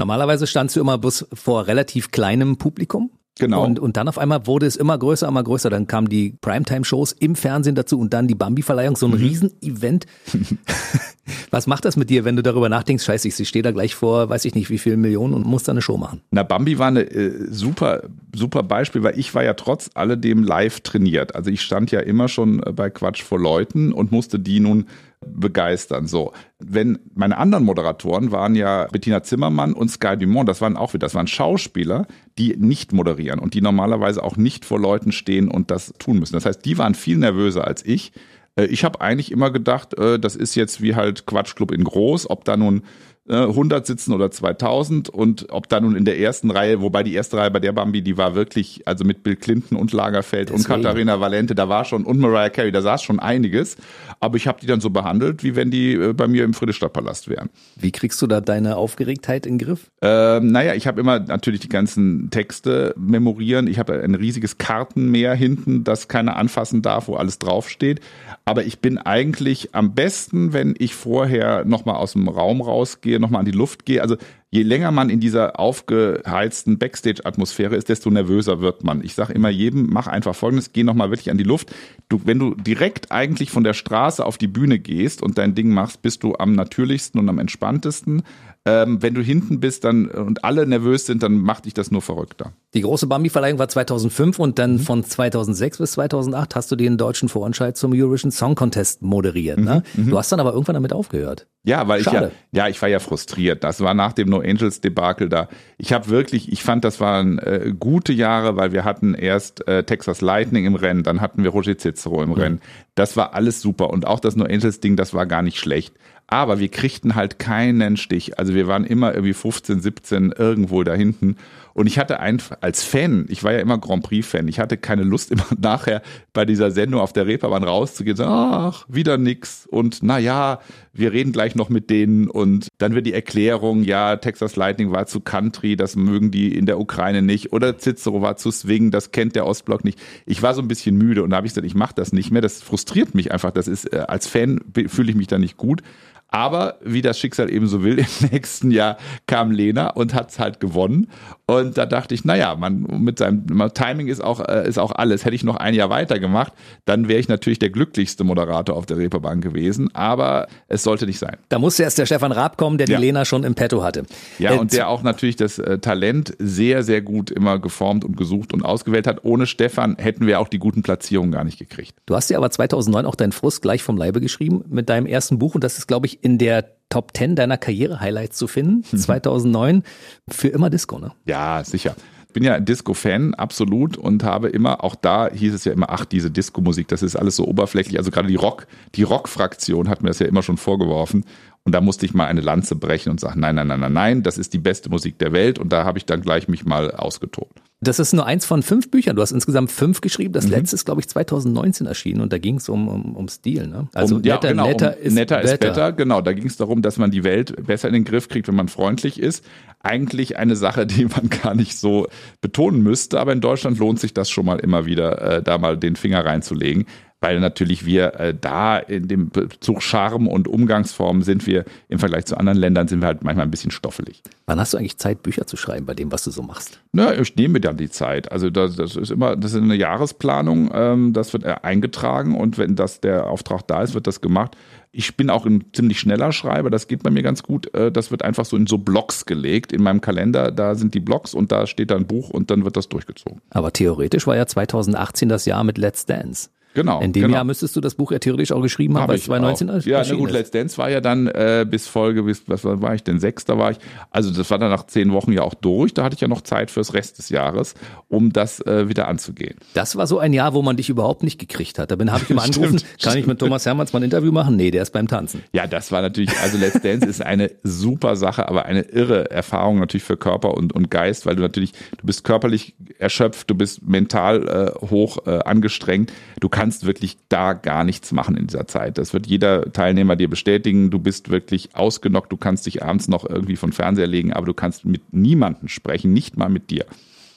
Normalerweise 0.00 0.46
standst 0.46 0.76
du 0.76 0.80
immer 0.80 0.96
bloß 0.96 1.26
vor 1.34 1.66
relativ 1.66 2.10
kleinem 2.10 2.56
Publikum. 2.56 3.10
Genau. 3.38 3.64
Und, 3.64 3.78
und 3.78 3.98
dann 3.98 4.08
auf 4.08 4.16
einmal 4.16 4.46
wurde 4.46 4.64
es 4.64 4.76
immer 4.76 4.96
größer, 4.96 5.28
immer 5.28 5.42
größer. 5.42 5.68
Dann 5.68 5.86
kamen 5.86 6.08
die 6.08 6.36
Primetime-Shows 6.40 7.12
im 7.12 7.36
Fernsehen 7.36 7.74
dazu 7.74 8.00
und 8.00 8.14
dann 8.14 8.26
die 8.26 8.34
Bambi-Verleihung, 8.34 8.96
so 8.96 9.06
ein 9.06 9.12
mhm. 9.12 9.18
Riesen-Event. 9.18 10.06
Was 11.50 11.66
macht 11.66 11.84
das 11.84 11.98
mit 11.98 12.08
dir, 12.08 12.24
wenn 12.24 12.34
du 12.34 12.42
darüber 12.42 12.70
nachdenkst, 12.70 13.04
scheiße, 13.04 13.28
ich 13.28 13.48
stehe 13.48 13.62
da 13.62 13.72
gleich 13.72 13.94
vor, 13.94 14.30
weiß 14.30 14.46
ich 14.46 14.54
nicht 14.54 14.70
wie 14.70 14.78
viele 14.78 14.96
Millionen 14.96 15.34
und 15.34 15.46
muss 15.46 15.64
da 15.64 15.72
eine 15.72 15.82
Show 15.82 15.98
machen? 15.98 16.22
Na, 16.30 16.44
Bambi 16.44 16.78
war 16.78 16.88
eine 16.88 17.02
äh, 17.02 17.46
super, 17.50 18.04
super 18.34 18.62
Beispiel, 18.62 19.02
weil 19.02 19.18
ich 19.18 19.34
war 19.34 19.44
ja 19.44 19.52
trotz 19.52 19.90
alledem 19.94 20.42
live 20.42 20.80
trainiert. 20.80 21.34
Also 21.34 21.50
ich 21.50 21.60
stand 21.60 21.90
ja 21.90 22.00
immer 22.00 22.28
schon 22.28 22.62
bei 22.74 22.88
Quatsch 22.88 23.22
vor 23.22 23.38
Leuten 23.38 23.92
und 23.92 24.12
musste 24.12 24.38
die 24.38 24.60
nun 24.60 24.86
begeistern. 25.26 26.06
So, 26.06 26.32
wenn 26.58 26.98
meine 27.14 27.36
anderen 27.36 27.64
Moderatoren 27.64 28.32
waren 28.32 28.54
ja 28.54 28.86
Bettina 28.90 29.22
Zimmermann 29.22 29.74
und 29.74 29.90
Sky 29.90 30.16
Dumont, 30.16 30.48
das 30.48 30.60
waren 30.60 30.76
auch 30.76 30.94
wieder, 30.94 31.06
das 31.06 31.14
waren 31.14 31.26
Schauspieler, 31.26 32.06
die 32.38 32.56
nicht 32.56 32.92
moderieren 32.92 33.38
und 33.38 33.54
die 33.54 33.60
normalerweise 33.60 34.22
auch 34.22 34.36
nicht 34.36 34.64
vor 34.64 34.80
Leuten 34.80 35.12
stehen 35.12 35.48
und 35.48 35.70
das 35.70 35.92
tun 35.98 36.18
müssen. 36.18 36.34
Das 36.34 36.46
heißt, 36.46 36.64
die 36.64 36.78
waren 36.78 36.94
viel 36.94 37.18
nervöser 37.18 37.66
als 37.66 37.84
ich. 37.84 38.12
Äh, 38.56 38.66
ich 38.66 38.84
habe 38.84 39.00
eigentlich 39.00 39.30
immer 39.30 39.50
gedacht, 39.50 39.96
äh, 39.98 40.18
das 40.18 40.36
ist 40.36 40.54
jetzt 40.54 40.80
wie 40.80 40.94
halt 40.94 41.26
Quatschclub 41.26 41.70
in 41.70 41.84
groß, 41.84 42.30
ob 42.30 42.44
da 42.44 42.56
nun 42.56 42.82
100 43.30 43.82
äh, 43.82 43.86
sitzen 43.86 44.12
oder 44.12 44.30
2000 44.30 45.08
und 45.08 45.46
ob 45.50 45.68
da 45.68 45.80
nun 45.80 45.94
in 45.94 46.04
der 46.04 46.18
ersten 46.18 46.50
Reihe, 46.50 46.80
wobei 46.80 47.02
die 47.02 47.14
erste 47.14 47.36
Reihe 47.36 47.50
bei 47.50 47.60
der 47.60 47.72
Bambi, 47.72 48.02
die 48.02 48.16
war 48.16 48.34
wirklich, 48.34 48.82
also 48.86 49.04
mit 49.04 49.22
Bill 49.22 49.36
Clinton 49.36 49.76
und 49.76 49.92
Lagerfeld 49.92 50.48
Deswegen. 50.48 50.72
und 50.72 50.82
Katharina 50.82 51.20
Valente, 51.20 51.54
da 51.54 51.68
war 51.68 51.84
schon, 51.84 52.04
und 52.04 52.18
Mariah 52.18 52.50
Carey, 52.50 52.72
da 52.72 52.82
saß 52.82 53.02
schon 53.02 53.20
einiges, 53.20 53.76
aber 54.18 54.36
ich 54.36 54.48
habe 54.48 54.60
die 54.60 54.66
dann 54.66 54.80
so 54.80 54.90
behandelt, 54.90 55.44
wie 55.44 55.54
wenn 55.54 55.70
die 55.70 55.92
äh, 55.94 56.12
bei 56.12 56.26
mir 56.26 56.44
im 56.44 56.54
Friedrichstadtpalast 56.54 57.28
wären. 57.28 57.50
Wie 57.76 57.92
kriegst 57.92 58.20
du 58.20 58.26
da 58.26 58.40
deine 58.40 58.76
Aufgeregtheit 58.76 59.46
in 59.46 59.58
den 59.58 59.66
Griff? 59.66 59.90
Ähm, 60.02 60.50
naja, 60.50 60.74
ich 60.74 60.88
habe 60.88 61.00
immer 61.00 61.20
natürlich 61.20 61.60
die 61.60 61.68
ganzen 61.68 62.30
Texte 62.30 62.94
memorieren, 62.96 63.68
ich 63.68 63.78
habe 63.78 64.02
ein 64.02 64.16
riesiges 64.16 64.58
Kartenmeer 64.58 65.34
hinten, 65.34 65.84
das 65.84 66.08
keiner 66.08 66.36
anfassen 66.36 66.82
darf, 66.82 67.06
wo 67.06 67.14
alles 67.14 67.38
draufsteht, 67.38 68.00
aber 68.44 68.64
ich 68.64 68.80
bin 68.80 68.98
eigentlich 68.98 69.72
am 69.72 69.94
besten, 69.94 70.52
wenn 70.52 70.74
ich 70.76 70.96
vorher 70.96 71.64
nochmal 71.64 71.94
aus 71.96 72.14
dem 72.14 72.28
Raum 72.28 72.60
rausgehe, 72.60 73.19
nochmal 73.20 73.40
an 73.40 73.46
die 73.46 73.52
Luft 73.52 73.84
gehe. 73.84 74.02
Also 74.02 74.16
je 74.50 74.62
länger 74.62 74.90
man 74.90 75.10
in 75.10 75.20
dieser 75.20 75.60
aufgeheizten 75.60 76.78
Backstage-Atmosphäre 76.78 77.76
ist, 77.76 77.88
desto 77.88 78.10
nervöser 78.10 78.60
wird 78.60 78.82
man. 78.82 79.02
Ich 79.04 79.14
sage 79.14 79.32
immer 79.32 79.48
jedem, 79.48 79.86
mach 79.90 80.08
einfach 80.08 80.34
folgendes, 80.34 80.72
geh 80.72 80.82
nochmal 80.82 81.10
wirklich 81.10 81.30
an 81.30 81.38
die 81.38 81.44
Luft. 81.44 81.72
Du, 82.08 82.20
wenn 82.24 82.38
du 82.38 82.54
direkt 82.54 83.12
eigentlich 83.12 83.50
von 83.50 83.64
der 83.64 83.74
Straße 83.74 84.24
auf 84.24 84.38
die 84.38 84.48
Bühne 84.48 84.78
gehst 84.78 85.22
und 85.22 85.38
dein 85.38 85.54
Ding 85.54 85.70
machst, 85.70 86.02
bist 86.02 86.22
du 86.24 86.34
am 86.36 86.54
natürlichsten 86.54 87.20
und 87.20 87.28
am 87.28 87.38
entspanntesten. 87.38 88.22
Ähm, 88.66 89.00
wenn 89.00 89.14
du 89.14 89.22
hinten 89.22 89.58
bist 89.58 89.84
dann 89.84 90.06
und 90.08 90.44
alle 90.44 90.66
nervös 90.66 91.06
sind, 91.06 91.22
dann 91.22 91.38
macht 91.38 91.64
dich 91.64 91.72
das 91.72 91.90
nur 91.90 92.02
verrückter. 92.02 92.52
Die 92.74 92.82
große 92.82 93.06
Bambi-Verleihung 93.06 93.58
war 93.58 93.68
2005 93.68 94.38
und 94.38 94.58
dann 94.58 94.72
mhm. 94.72 94.78
von 94.80 95.02
2006 95.02 95.78
bis 95.78 95.92
2008 95.92 96.56
hast 96.56 96.70
du 96.70 96.76
den 96.76 96.98
deutschen 96.98 97.30
Vorentscheid 97.30 97.78
zum 97.78 97.92
Eurovision 97.94 98.30
Song 98.30 98.56
Contest 98.56 99.00
moderiert. 99.00 99.58
Ne? 99.58 99.82
Mhm. 99.94 100.04
mhm. 100.04 100.10
Du 100.10 100.18
hast 100.18 100.30
dann 100.30 100.40
aber 100.40 100.52
irgendwann 100.52 100.74
damit 100.74 100.92
aufgehört. 100.92 101.46
Ja, 101.62 101.88
weil 101.88 102.02
Schade. 102.02 102.32
ich 102.32 102.56
ja, 102.56 102.64
ja, 102.64 102.68
ich 102.68 102.80
war 102.82 102.90
ja 102.90 102.98
frustriert. 102.98 103.64
Das 103.64 103.80
war 103.80 103.94
nach 103.94 104.12
dem 104.12 104.28
No 104.40 104.48
Angels 104.48 104.80
Debakel 104.80 105.28
da. 105.28 105.48
Ich 105.78 105.92
habe 105.92 106.08
wirklich, 106.08 106.52
ich 106.52 106.62
fand, 106.62 106.84
das 106.84 107.00
waren 107.00 107.38
äh, 107.38 107.72
gute 107.78 108.12
Jahre, 108.12 108.56
weil 108.56 108.72
wir 108.72 108.84
hatten 108.84 109.14
erst 109.14 109.66
äh, 109.68 109.84
Texas 109.84 110.20
Lightning 110.20 110.64
im 110.64 110.74
Rennen, 110.74 111.02
dann 111.02 111.20
hatten 111.20 111.42
wir 111.42 111.50
Roger 111.50 111.76
Cicero 111.78 112.22
im 112.22 112.30
mhm. 112.30 112.34
Rennen. 112.34 112.60
Das 112.94 113.16
war 113.16 113.34
alles 113.34 113.60
super 113.60 113.90
und 113.90 114.06
auch 114.06 114.20
das 114.20 114.36
No 114.36 114.44
Angels 114.44 114.80
Ding, 114.80 114.96
das 114.96 115.14
war 115.14 115.26
gar 115.26 115.42
nicht 115.42 115.58
schlecht. 115.58 115.94
Aber 116.26 116.60
wir 116.60 116.68
kriegten 116.68 117.16
halt 117.16 117.40
keinen 117.40 117.96
Stich. 117.96 118.38
Also 118.38 118.54
wir 118.54 118.68
waren 118.68 118.84
immer 118.84 119.12
irgendwie 119.12 119.34
15, 119.34 119.80
17 119.80 120.32
irgendwo 120.38 120.84
da 120.84 120.94
hinten. 120.94 121.36
Und 121.74 121.86
ich 121.86 121.98
hatte 121.98 122.20
einfach 122.20 122.58
als 122.60 122.82
Fan, 122.82 123.26
ich 123.28 123.44
war 123.44 123.52
ja 123.52 123.58
immer 123.58 123.78
Grand 123.78 124.02
Prix-Fan, 124.02 124.48
ich 124.48 124.58
hatte 124.58 124.76
keine 124.76 125.02
Lust, 125.02 125.30
immer 125.30 125.46
nachher 125.58 126.02
bei 126.32 126.44
dieser 126.44 126.70
Sendung 126.70 127.00
auf 127.00 127.12
der 127.12 127.26
Reeperbahn 127.26 127.64
rauszugehen, 127.64 128.16
so, 128.16 128.24
ach, 128.24 128.86
wieder 128.88 129.18
nix. 129.18 129.66
Und 129.66 129.98
na 130.02 130.18
ja, 130.18 130.60
wir 130.92 131.12
reden 131.12 131.32
gleich 131.32 131.54
noch 131.54 131.68
mit 131.68 131.90
denen. 131.90 132.28
Und 132.28 132.68
dann 132.78 132.94
wird 132.94 133.06
die 133.06 133.12
Erklärung, 133.12 133.82
ja, 133.82 134.16
Texas 134.16 134.56
Lightning 134.56 134.90
war 134.92 135.06
zu 135.06 135.20
Country, 135.20 135.76
das 135.76 135.96
mögen 135.96 136.30
die 136.30 136.56
in 136.56 136.66
der 136.66 136.78
Ukraine 136.80 137.22
nicht. 137.22 137.52
Oder 137.52 137.78
Cicero 137.78 138.22
war 138.22 138.36
zu 138.36 138.50
Swing, 138.50 138.90
das 138.90 139.12
kennt 139.12 139.36
der 139.36 139.46
Ostblock 139.46 139.84
nicht. 139.84 139.98
Ich 140.26 140.42
war 140.42 140.54
so 140.54 140.62
ein 140.62 140.68
bisschen 140.68 140.96
müde 140.96 141.22
und 141.22 141.30
da 141.30 141.36
habe 141.36 141.46
ich 141.46 141.52
gesagt, 141.52 141.66
ich 141.66 141.74
mache 141.74 141.94
das 141.94 142.12
nicht 142.12 142.30
mehr. 142.30 142.42
Das 142.42 142.62
frustriert 142.62 143.14
mich 143.14 143.32
einfach. 143.32 143.50
Das 143.50 143.68
ist, 143.68 143.92
äh, 143.92 144.04
als 144.08 144.26
Fan 144.26 144.60
fühle 144.88 145.10
ich 145.10 145.16
mich 145.16 145.26
da 145.26 145.38
nicht 145.38 145.56
gut. 145.56 145.82
Aber 146.30 146.76
wie 146.82 147.02
das 147.02 147.18
Schicksal 147.18 147.50
eben 147.50 147.66
so 147.66 147.82
will, 147.82 147.98
im 148.20 148.30
nächsten 148.30 148.70
Jahr 148.70 148.96
kam 149.26 149.50
Lena 149.50 149.90
und 149.90 150.14
hat's 150.14 150.38
halt 150.38 150.60
gewonnen. 150.60 151.08
Und 151.46 151.76
da 151.76 151.86
dachte 151.86 152.14
ich, 152.14 152.24
naja, 152.24 152.54
man 152.54 152.82
mit 152.82 153.18
seinem 153.18 153.46
Timing 153.74 154.06
ist 154.06 154.22
auch, 154.22 154.40
äh, 154.40 154.68
ist 154.68 154.78
auch 154.78 154.92
alles. 154.92 155.24
Hätte 155.24 155.34
ich 155.34 155.42
noch 155.42 155.56
ein 155.56 155.74
Jahr 155.74 155.90
weitergemacht, 155.90 156.52
dann 156.84 157.08
wäre 157.08 157.18
ich 157.18 157.28
natürlich 157.28 157.58
der 157.58 157.70
glücklichste 157.70 158.22
Moderator 158.22 158.76
auf 158.76 158.86
der 158.86 158.98
Reeperbahn 158.98 159.40
gewesen. 159.40 159.92
Aber 159.94 160.46
es 160.68 160.84
sollte 160.84 161.06
nicht 161.06 161.18
sein. 161.18 161.36
Da 161.48 161.58
musste 161.58 161.82
erst 161.82 161.98
der 161.98 162.06
Stefan 162.06 162.30
Raab 162.30 162.56
kommen, 162.56 162.78
der 162.78 162.86
die 162.86 162.92
ja. 162.92 162.98
Lena 163.00 163.24
schon 163.24 163.42
im 163.42 163.56
Petto 163.56 163.82
hatte. 163.82 164.04
Ja, 164.38 164.54
äh, 164.54 164.58
und 164.58 164.72
der 164.72 164.88
auch 164.88 165.02
natürlich 165.02 165.36
das 165.36 165.58
äh, 165.58 165.78
Talent 165.78 166.34
sehr, 166.38 166.84
sehr 166.84 167.02
gut 167.02 167.32
immer 167.32 167.58
geformt 167.58 168.04
und 168.04 168.16
gesucht 168.16 168.52
und 168.52 168.64
ausgewählt 168.64 169.08
hat. 169.08 169.24
Ohne 169.24 169.46
Stefan 169.46 169.96
hätten 169.98 170.26
wir 170.26 170.38
auch 170.38 170.48
die 170.48 170.58
guten 170.58 170.82
Platzierungen 170.82 171.32
gar 171.32 171.42
nicht 171.42 171.58
gekriegt. 171.58 171.94
Du 172.06 172.14
hast 172.14 172.30
dir 172.30 172.36
aber 172.36 172.50
2009 172.50 173.06
auch 173.06 173.16
deinen 173.16 173.32
Frust 173.32 173.62
gleich 173.62 173.82
vom 173.82 173.96
Leibe 173.96 174.20
geschrieben 174.20 174.64
mit 174.68 174.88
deinem 174.88 175.06
ersten 175.06 175.40
Buch. 175.40 175.56
Und 175.56 175.64
das 175.64 175.78
ist, 175.78 175.88
glaube 175.88 176.06
ich, 176.06 176.19
in 176.22 176.38
der 176.38 176.70
Top 176.90 177.12
10 177.16 177.36
deiner 177.36 177.56
Karriere-Highlights 177.56 178.36
zu 178.36 178.48
finden. 178.48 178.84
Mhm. 178.90 178.98
2009 178.98 179.82
für 180.28 180.48
immer 180.48 180.70
Disco, 180.70 180.98
ne? 180.98 181.12
Ja, 181.24 181.62
sicher. 181.64 181.94
bin 182.32 182.42
ja 182.42 182.54
ein 182.54 182.64
Disco-Fan, 182.64 183.34
absolut, 183.34 183.96
und 183.96 184.22
habe 184.24 184.48
immer, 184.48 184.84
auch 184.84 184.94
da 184.94 185.30
hieß 185.32 185.54
es 185.54 185.64
ja 185.64 185.72
immer, 185.72 185.90
ach, 185.90 186.04
diese 186.04 186.30
Disco-Musik, 186.30 186.88
das 186.88 187.02
ist 187.02 187.16
alles 187.16 187.36
so 187.36 187.46
oberflächlich. 187.46 187.98
Also 187.98 188.10
gerade 188.10 188.28
die 188.28 188.36
Rock, 188.36 188.66
die 188.94 189.04
Rock-Fraktion 189.04 189.88
hat 189.88 190.02
mir 190.02 190.08
das 190.08 190.18
ja 190.18 190.26
immer 190.26 190.42
schon 190.42 190.56
vorgeworfen. 190.56 191.24
Und 191.64 191.74
da 191.74 191.80
musste 191.80 192.06
ich 192.06 192.14
mal 192.14 192.26
eine 192.26 192.40
Lanze 192.40 192.74
brechen 192.74 193.10
und 193.10 193.20
sagen, 193.20 193.40
nein, 193.40 193.54
nein, 193.54 193.68
nein, 193.68 193.80
nein, 193.80 193.92
nein, 193.92 194.22
das 194.22 194.38
ist 194.38 194.52
die 194.52 194.58
beste 194.58 194.90
Musik 194.90 195.18
der 195.18 195.32
Welt. 195.32 195.58
Und 195.58 195.72
da 195.72 195.84
habe 195.84 195.98
ich 195.98 196.06
dann 196.06 196.22
gleich 196.22 196.48
mich 196.48 196.64
mal 196.64 196.90
ausgetobt. 196.90 197.60
Das 197.82 197.98
ist 197.98 198.12
nur 198.12 198.26
eins 198.26 198.44
von 198.44 198.62
fünf 198.62 198.90
Büchern. 198.90 199.16
Du 199.16 199.22
hast 199.22 199.32
insgesamt 199.32 199.72
fünf 199.72 200.02
geschrieben. 200.02 200.34
Das 200.34 200.44
mhm. 200.44 200.50
letzte 200.50 200.76
ist, 200.76 200.84
glaube 200.84 201.00
ich, 201.00 201.08
2019 201.08 201.86
erschienen 201.86 202.20
und 202.20 202.30
da 202.30 202.36
ging 202.36 202.56
es 202.56 202.68
um, 202.68 202.88
um, 202.88 203.16
um 203.16 203.28
Stil. 203.28 203.66
Ne? 203.66 203.88
Also 203.94 204.16
um, 204.16 204.20
netter, 204.20 204.48
ja, 204.48 204.52
genau, 204.52 204.66
netter, 204.66 204.96
um, 204.98 205.02
ist, 205.02 205.14
netter 205.14 205.40
ist 205.40 205.60
better. 205.60 205.92
Genau, 205.92 206.20
da 206.20 206.32
ging 206.34 206.46
es 206.46 206.58
darum, 206.58 206.82
dass 206.82 206.98
man 206.98 207.10
die 207.10 207.24
Welt 207.24 207.66
besser 207.66 207.88
in 207.88 207.94
den 207.94 208.04
Griff 208.04 208.28
kriegt, 208.28 208.48
wenn 208.48 208.54
man 208.54 208.68
freundlich 208.68 209.18
ist. 209.18 209.44
Eigentlich 209.82 210.36
eine 210.36 210.56
Sache, 210.56 210.86
die 210.86 211.06
man 211.06 211.30
gar 211.42 211.54
nicht 211.54 211.78
so 211.78 212.06
betonen 212.42 212.82
müsste, 212.82 213.18
aber 213.18 213.32
in 213.32 213.40
Deutschland 213.40 213.78
lohnt 213.78 213.98
sich 213.98 214.12
das 214.12 214.28
schon 214.28 214.44
mal 214.44 214.58
immer 214.58 214.84
wieder, 214.84 215.38
äh, 215.38 215.42
da 215.42 215.56
mal 215.56 215.78
den 215.78 215.96
Finger 215.96 216.24
reinzulegen 216.24 216.84
weil 217.20 217.38
natürlich 217.38 217.84
wir 217.84 218.18
äh, 218.18 218.34
da 218.38 218.78
in 218.78 219.06
dem 219.06 219.28
Bezug 219.28 219.82
Charme 219.82 220.26
und 220.26 220.48
Umgangsformen 220.48 221.22
sind 221.22 221.46
wir 221.46 221.64
im 221.88 221.98
Vergleich 221.98 222.24
zu 222.24 222.36
anderen 222.36 222.58
Ländern 222.58 222.88
sind 222.88 223.00
wir 223.00 223.06
halt 223.06 223.22
manchmal 223.22 223.46
ein 223.46 223.50
bisschen 223.50 223.70
stoffelig. 223.70 224.22
Wann 224.46 224.58
hast 224.58 224.72
du 224.72 224.78
eigentlich 224.78 224.96
Zeit, 224.96 225.22
Bücher 225.22 225.46
zu 225.46 225.56
schreiben 225.56 225.86
bei 225.86 225.94
dem, 225.94 226.10
was 226.10 226.24
du 226.24 226.30
so 226.30 226.42
machst? 226.42 226.80
Na, 226.92 227.14
ich 227.14 227.36
nehme 227.36 227.54
mir 227.54 227.60
dann 227.60 227.76
die 227.76 227.90
Zeit. 227.90 228.32
Also 228.32 228.50
das, 228.50 228.76
das 228.76 228.96
ist 228.96 229.10
immer, 229.10 229.36
das 229.36 229.52
ist 229.52 229.62
eine 229.62 229.74
Jahresplanung, 229.74 230.70
ähm, 230.72 231.12
das 231.12 231.32
wird 231.32 231.44
eingetragen 231.44 232.34
und 232.34 232.56
wenn 232.58 232.74
das 232.74 233.00
der 233.00 233.26
Auftrag 233.26 233.66
da 233.68 233.82
ist, 233.82 233.94
wird 233.94 234.06
das 234.06 234.20
gemacht. 234.20 234.56
Ich 234.92 235.16
bin 235.16 235.30
auch 235.30 235.46
ein 235.46 235.66
ziemlich 235.72 236.00
schneller 236.00 236.32
Schreiber, 236.32 236.68
das 236.68 236.88
geht 236.88 237.02
bei 237.04 237.10
mir 237.10 237.22
ganz 237.22 237.42
gut. 237.42 237.72
Äh, 237.74 237.92
das 237.92 238.10
wird 238.10 238.24
einfach 238.24 238.44
so 238.44 238.56
in 238.56 238.66
so 238.66 238.78
Blocks 238.78 239.26
gelegt. 239.26 239.72
In 239.72 239.82
meinem 239.82 240.00
Kalender, 240.00 240.50
da 240.50 240.74
sind 240.74 240.94
die 240.94 241.00
Blocks 241.00 241.34
und 241.34 241.52
da 241.52 241.66
steht 241.66 241.90
dann 241.90 241.98
ein 241.98 242.06
Buch 242.06 242.30
und 242.30 242.50
dann 242.50 242.64
wird 242.64 242.76
das 242.76 242.88
durchgezogen. 242.88 243.40
Aber 243.50 243.72
theoretisch 243.72 244.26
war 244.26 244.36
ja 244.36 244.46
2018 244.46 245.28
das 245.28 245.44
Jahr 245.44 245.62
mit 245.62 245.78
Let's 245.78 246.06
Dance. 246.06 246.48
Genau. 246.80 247.00
In 247.00 247.12
dem 247.12 247.24
genau. 247.24 247.34
Jahr 247.34 247.44
müsstest 247.44 247.76
du 247.76 247.80
das 247.80 247.94
Buch 247.94 248.10
ja 248.10 248.18
theoretisch 248.18 248.52
auch 248.52 248.62
geschrieben 248.62 248.94
haben, 248.94 249.02
Hab 249.02 249.08
weil 249.10 249.16
es 249.16 249.24
2019 249.24 249.70
auch. 249.70 249.84
Ja, 249.84 250.02
na 250.08 250.14
gut, 250.14 250.30
Let's 250.30 250.50
Dance 250.50 250.78
war 250.78 250.88
ja 250.88 251.02
dann 251.02 251.26
äh, 251.26 251.66
bis 251.68 251.86
Folge, 251.86 252.22
bis, 252.22 252.44
was 252.46 252.64
war 252.64 252.94
ich 252.94 253.02
denn, 253.02 253.20
Sechster 253.20 253.58
war 253.58 253.72
ich. 253.72 253.78
Also 254.10 254.30
das 254.30 254.50
war 254.50 254.58
dann 254.58 254.70
nach 254.70 254.86
zehn 254.86 255.12
Wochen 255.12 255.32
ja 255.32 255.42
auch 255.42 255.52
durch. 255.52 255.92
Da 255.92 256.04
hatte 256.04 256.14
ich 256.14 256.20
ja 256.22 256.28
noch 256.28 256.40
Zeit 256.40 256.70
fürs 256.70 256.94
Rest 256.94 257.18
des 257.18 257.28
Jahres, 257.28 257.74
um 258.08 258.32
das 258.32 258.60
äh, 258.66 258.88
wieder 258.88 259.08
anzugehen. 259.08 259.56
Das 259.74 259.96
war 259.96 260.06
so 260.06 260.18
ein 260.18 260.32
Jahr, 260.32 260.54
wo 260.54 260.62
man 260.62 260.76
dich 260.76 260.88
überhaupt 260.88 261.22
nicht 261.22 261.38
gekriegt 261.38 261.78
hat. 261.78 261.90
Da 261.90 261.96
bin 261.96 262.10
habe 262.10 262.22
ich 262.24 262.30
immer 262.30 262.42
angerufen, 262.44 262.78
stimmt, 262.78 263.02
kann 263.02 263.18
ich 263.18 263.26
mit 263.26 263.38
Thomas 263.38 263.66
Hermanns 263.66 263.92
mal 263.92 264.00
ein 264.00 264.04
Interview 264.04 264.32
machen? 264.32 264.56
Nee, 264.56 264.70
der 264.70 264.82
ist 264.82 264.92
beim 264.92 265.06
Tanzen. 265.06 265.42
Ja, 265.52 265.66
das 265.66 265.92
war 265.92 266.00
natürlich, 266.00 266.36
also 266.38 266.56
Let's 266.56 266.80
Dance 266.80 267.06
ist 267.06 267.20
eine 267.20 267.50
super 267.62 268.16
Sache, 268.16 268.48
aber 268.48 268.64
eine 268.64 268.82
irre 268.82 269.30
Erfahrung 269.30 269.80
natürlich 269.80 270.04
für 270.04 270.16
Körper 270.16 270.54
und, 270.54 270.72
und 270.72 270.90
Geist, 270.90 271.26
weil 271.26 271.36
du 271.36 271.42
natürlich, 271.42 271.72
du 271.98 272.06
bist 272.06 272.24
körperlich 272.24 272.74
erschöpft, 272.98 273.50
du 273.50 273.54
bist 273.54 273.86
mental 273.86 274.48
äh, 274.48 274.86
hoch 274.86 275.26
äh, 275.26 275.40
angestrengt. 275.44 276.12
Du 276.40 276.48
kannst 276.48 276.69
wirklich 276.84 277.16
da 277.28 277.40
da 277.40 277.54
gar 277.54 277.84
nichts 277.84 278.12
machen 278.12 278.36
in 278.36 278.46
dieser 278.46 278.66
Zeit. 278.66 278.98
Das 278.98 279.14
wird 279.14 279.26
jeder 279.26 279.72
Teilnehmer 279.72 280.14
dir 280.14 280.28
bestätigen. 280.28 280.90
Du 280.90 280.98
bist 280.98 281.30
wirklich 281.30 281.74
ausgenockt. 281.74 282.30
Du 282.30 282.36
kannst 282.36 282.66
dich 282.66 282.82
abends 282.82 283.08
noch 283.08 283.28
irgendwie 283.28 283.56
von 283.56 283.72
Fernseher 283.72 284.06
legen, 284.06 284.32
aber 284.32 284.46
du 284.46 284.54
kannst 284.54 284.84
mit 284.84 285.14
niemandem 285.14 285.68
sprechen, 285.68 286.12
nicht 286.12 286.36
mal 286.36 286.50
mit 286.50 286.70
dir. 286.70 286.84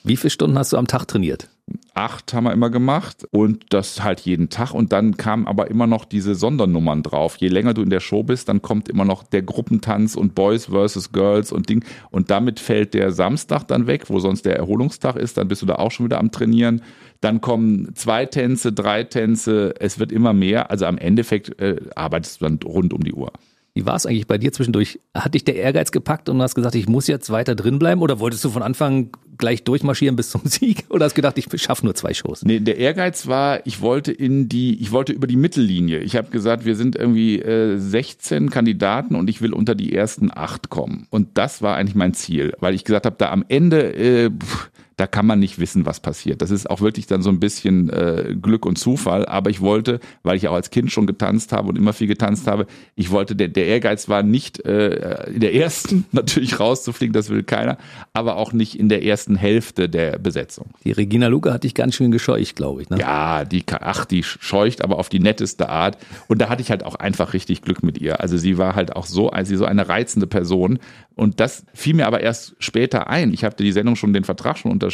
Wie 0.03 0.17
viele 0.17 0.31
Stunden 0.31 0.57
hast 0.57 0.73
du 0.73 0.77
am 0.77 0.87
Tag 0.87 1.07
trainiert? 1.07 1.47
Acht 1.93 2.33
haben 2.33 2.45
wir 2.45 2.53
immer 2.53 2.69
gemacht 2.69 3.27
und 3.31 3.65
das 3.69 4.03
halt 4.03 4.21
jeden 4.21 4.49
Tag. 4.49 4.73
Und 4.73 4.91
dann 4.91 5.17
kamen 5.17 5.47
aber 5.47 5.69
immer 5.69 5.87
noch 5.87 6.05
diese 6.05 6.35
Sondernummern 6.35 7.03
drauf. 7.03 7.37
Je 7.37 7.49
länger 7.49 7.73
du 7.73 7.81
in 7.81 7.89
der 7.89 7.99
Show 7.99 8.23
bist, 8.23 8.49
dann 8.49 8.61
kommt 8.61 8.89
immer 8.89 9.05
noch 9.05 9.23
der 9.23 9.43
Gruppentanz 9.43 10.15
und 10.15 10.35
Boys 10.35 10.65
versus 10.65 11.11
Girls 11.11 11.51
und 11.51 11.69
Ding. 11.69 11.83
Und 12.09 12.31
damit 12.31 12.59
fällt 12.59 12.93
der 12.93 13.11
Samstag 13.11 13.63
dann 13.65 13.87
weg, 13.87 14.09
wo 14.09 14.19
sonst 14.19 14.45
der 14.45 14.57
Erholungstag 14.57 15.15
ist. 15.15 15.37
Dann 15.37 15.47
bist 15.47 15.61
du 15.61 15.65
da 15.65 15.75
auch 15.75 15.91
schon 15.91 16.05
wieder 16.05 16.19
am 16.19 16.31
Trainieren. 16.31 16.81
Dann 17.21 17.41
kommen 17.41 17.95
zwei 17.95 18.25
Tänze, 18.25 18.73
drei 18.73 19.03
Tänze, 19.03 19.75
es 19.79 19.99
wird 19.99 20.11
immer 20.11 20.33
mehr. 20.33 20.71
Also 20.71 20.85
am 20.85 20.97
Endeffekt 20.97 21.59
äh, 21.61 21.77
arbeitest 21.95 22.41
du 22.41 22.45
dann 22.45 22.59
rund 22.65 22.93
um 22.93 23.03
die 23.03 23.13
Uhr. 23.13 23.31
Wie 23.75 23.87
war 23.87 23.95
es 23.95 24.05
eigentlich 24.05 24.27
bei 24.27 24.37
dir 24.37 24.51
zwischendurch? 24.51 24.99
Hat 25.15 25.33
dich 25.33 25.45
der 25.45 25.55
Ehrgeiz 25.55 25.91
gepackt 25.91 26.29
und 26.29 26.39
hast 26.43 26.53
gesagt, 26.53 26.75
ich 26.75 26.87
muss 26.87 27.07
jetzt 27.07 27.31
weiter 27.31 27.55
drin 27.55 27.79
bleiben? 27.79 28.01
Oder 28.01 28.19
wolltest 28.19 28.43
du 28.43 28.51
von 28.51 28.61
Anfang 28.61 29.09
gleich 29.39 29.63
durchmarschieren 29.63 30.15
bis 30.15 30.29
zum 30.29 30.41
Sieg? 30.45 30.85
Oder 30.89 31.05
hast 31.05 31.15
gedacht, 31.15 31.39
ich 31.39 31.47
schaffe 31.59 31.83
nur 31.83 31.95
zwei 31.95 32.13
Shows? 32.13 32.43
Nee, 32.43 32.59
der 32.59 32.77
Ehrgeiz 32.77 33.25
war, 33.25 33.65
ich 33.65 33.81
wollte 33.81 34.11
in 34.11 34.47
die, 34.47 34.79
ich 34.79 34.91
wollte 34.91 35.11
über 35.11 35.25
die 35.25 35.37
Mittellinie. 35.37 35.99
Ich 35.99 36.15
habe 36.15 36.29
gesagt, 36.29 36.65
wir 36.65 36.75
sind 36.75 36.95
irgendwie 36.95 37.39
äh, 37.39 37.77
16 37.77 38.51
Kandidaten 38.51 39.15
und 39.15 39.27
ich 39.27 39.41
will 39.41 39.53
unter 39.53 39.73
die 39.73 39.95
ersten 39.95 40.29
acht 40.31 40.69
kommen. 40.69 41.07
Und 41.09 41.29
das 41.33 41.63
war 41.63 41.75
eigentlich 41.75 41.95
mein 41.95 42.13
Ziel, 42.13 42.53
weil 42.59 42.75
ich 42.75 42.83
gesagt 42.83 43.07
habe, 43.07 43.15
da 43.17 43.31
am 43.31 43.43
Ende 43.47 43.95
äh, 43.95 44.29
pff, 44.29 44.69
da 45.03 45.07
kann 45.07 45.25
man 45.25 45.37
nicht 45.37 45.59
wissen, 45.59 45.85
was 45.85 45.99
passiert. 45.99 46.41
Das 46.41 46.49
ist 46.49 46.69
auch 46.69 46.79
wirklich 46.79 47.07
dann 47.07 47.21
so 47.21 47.29
ein 47.29 47.41
bisschen 47.41 47.89
äh, 47.89 48.37
Glück 48.41 48.65
und 48.65 48.77
Zufall. 48.77 49.25
Aber 49.25 49.49
ich 49.49 49.59
wollte, 49.59 49.99
weil 50.23 50.37
ich 50.37 50.47
auch 50.47 50.53
als 50.53 50.69
Kind 50.69 50.93
schon 50.93 51.07
getanzt 51.07 51.51
habe 51.51 51.67
und 51.67 51.77
immer 51.77 51.91
viel 51.91 52.07
getanzt 52.07 52.47
habe, 52.47 52.67
ich 52.95 53.11
wollte, 53.11 53.35
der, 53.35 53.49
der 53.49 53.65
Ehrgeiz 53.65 54.07
war 54.07 54.23
nicht 54.23 54.65
äh, 54.65 55.29
in 55.29 55.41
der 55.41 55.55
ersten 55.55 56.05
natürlich 56.13 56.57
rauszufliegen, 56.57 57.11
das 57.11 57.27
will 57.27 57.43
keiner, 57.43 57.77
aber 58.13 58.37
auch 58.37 58.53
nicht 58.53 58.79
in 58.79 58.87
der 58.87 59.03
ersten 59.03 59.35
Hälfte 59.35 59.89
der 59.89 60.19
Besetzung. 60.19 60.67
Die 60.85 60.93
Regina 60.93 61.27
Luca 61.27 61.51
hat 61.51 61.65
dich 61.65 61.73
ganz 61.73 61.95
schön 61.95 62.11
gescheucht, 62.11 62.55
glaube 62.55 62.81
ich. 62.81 62.89
Ne? 62.89 62.97
Ja, 62.97 63.43
die, 63.43 63.65
ach, 63.81 64.05
die 64.05 64.23
scheucht, 64.23 64.81
aber 64.81 64.99
auf 64.99 65.09
die 65.09 65.19
netteste 65.19 65.67
Art. 65.67 65.97
Und 66.29 66.39
da 66.39 66.47
hatte 66.47 66.61
ich 66.61 66.69
halt 66.69 66.85
auch 66.85 66.95
einfach 66.95 67.33
richtig 67.33 67.61
Glück 67.61 67.83
mit 67.83 67.97
ihr. 67.97 68.21
Also 68.21 68.37
sie 68.37 68.57
war 68.57 68.73
halt 68.73 68.95
auch 68.95 69.05
so, 69.05 69.31
also 69.31 69.57
so 69.57 69.65
eine 69.65 69.89
reizende 69.89 70.27
Person. 70.27 70.79
Und 71.15 71.41
das 71.41 71.65
fiel 71.73 71.93
mir 71.93 72.07
aber 72.07 72.21
erst 72.21 72.55
später 72.59 73.07
ein. 73.07 73.33
Ich 73.33 73.43
hatte 73.43 73.63
die 73.63 73.73
Sendung 73.73 73.97
schon, 73.97 74.13
den 74.13 74.23
Vertrag 74.23 74.57
schon 74.57 74.71
unterschrieben. 74.71 74.92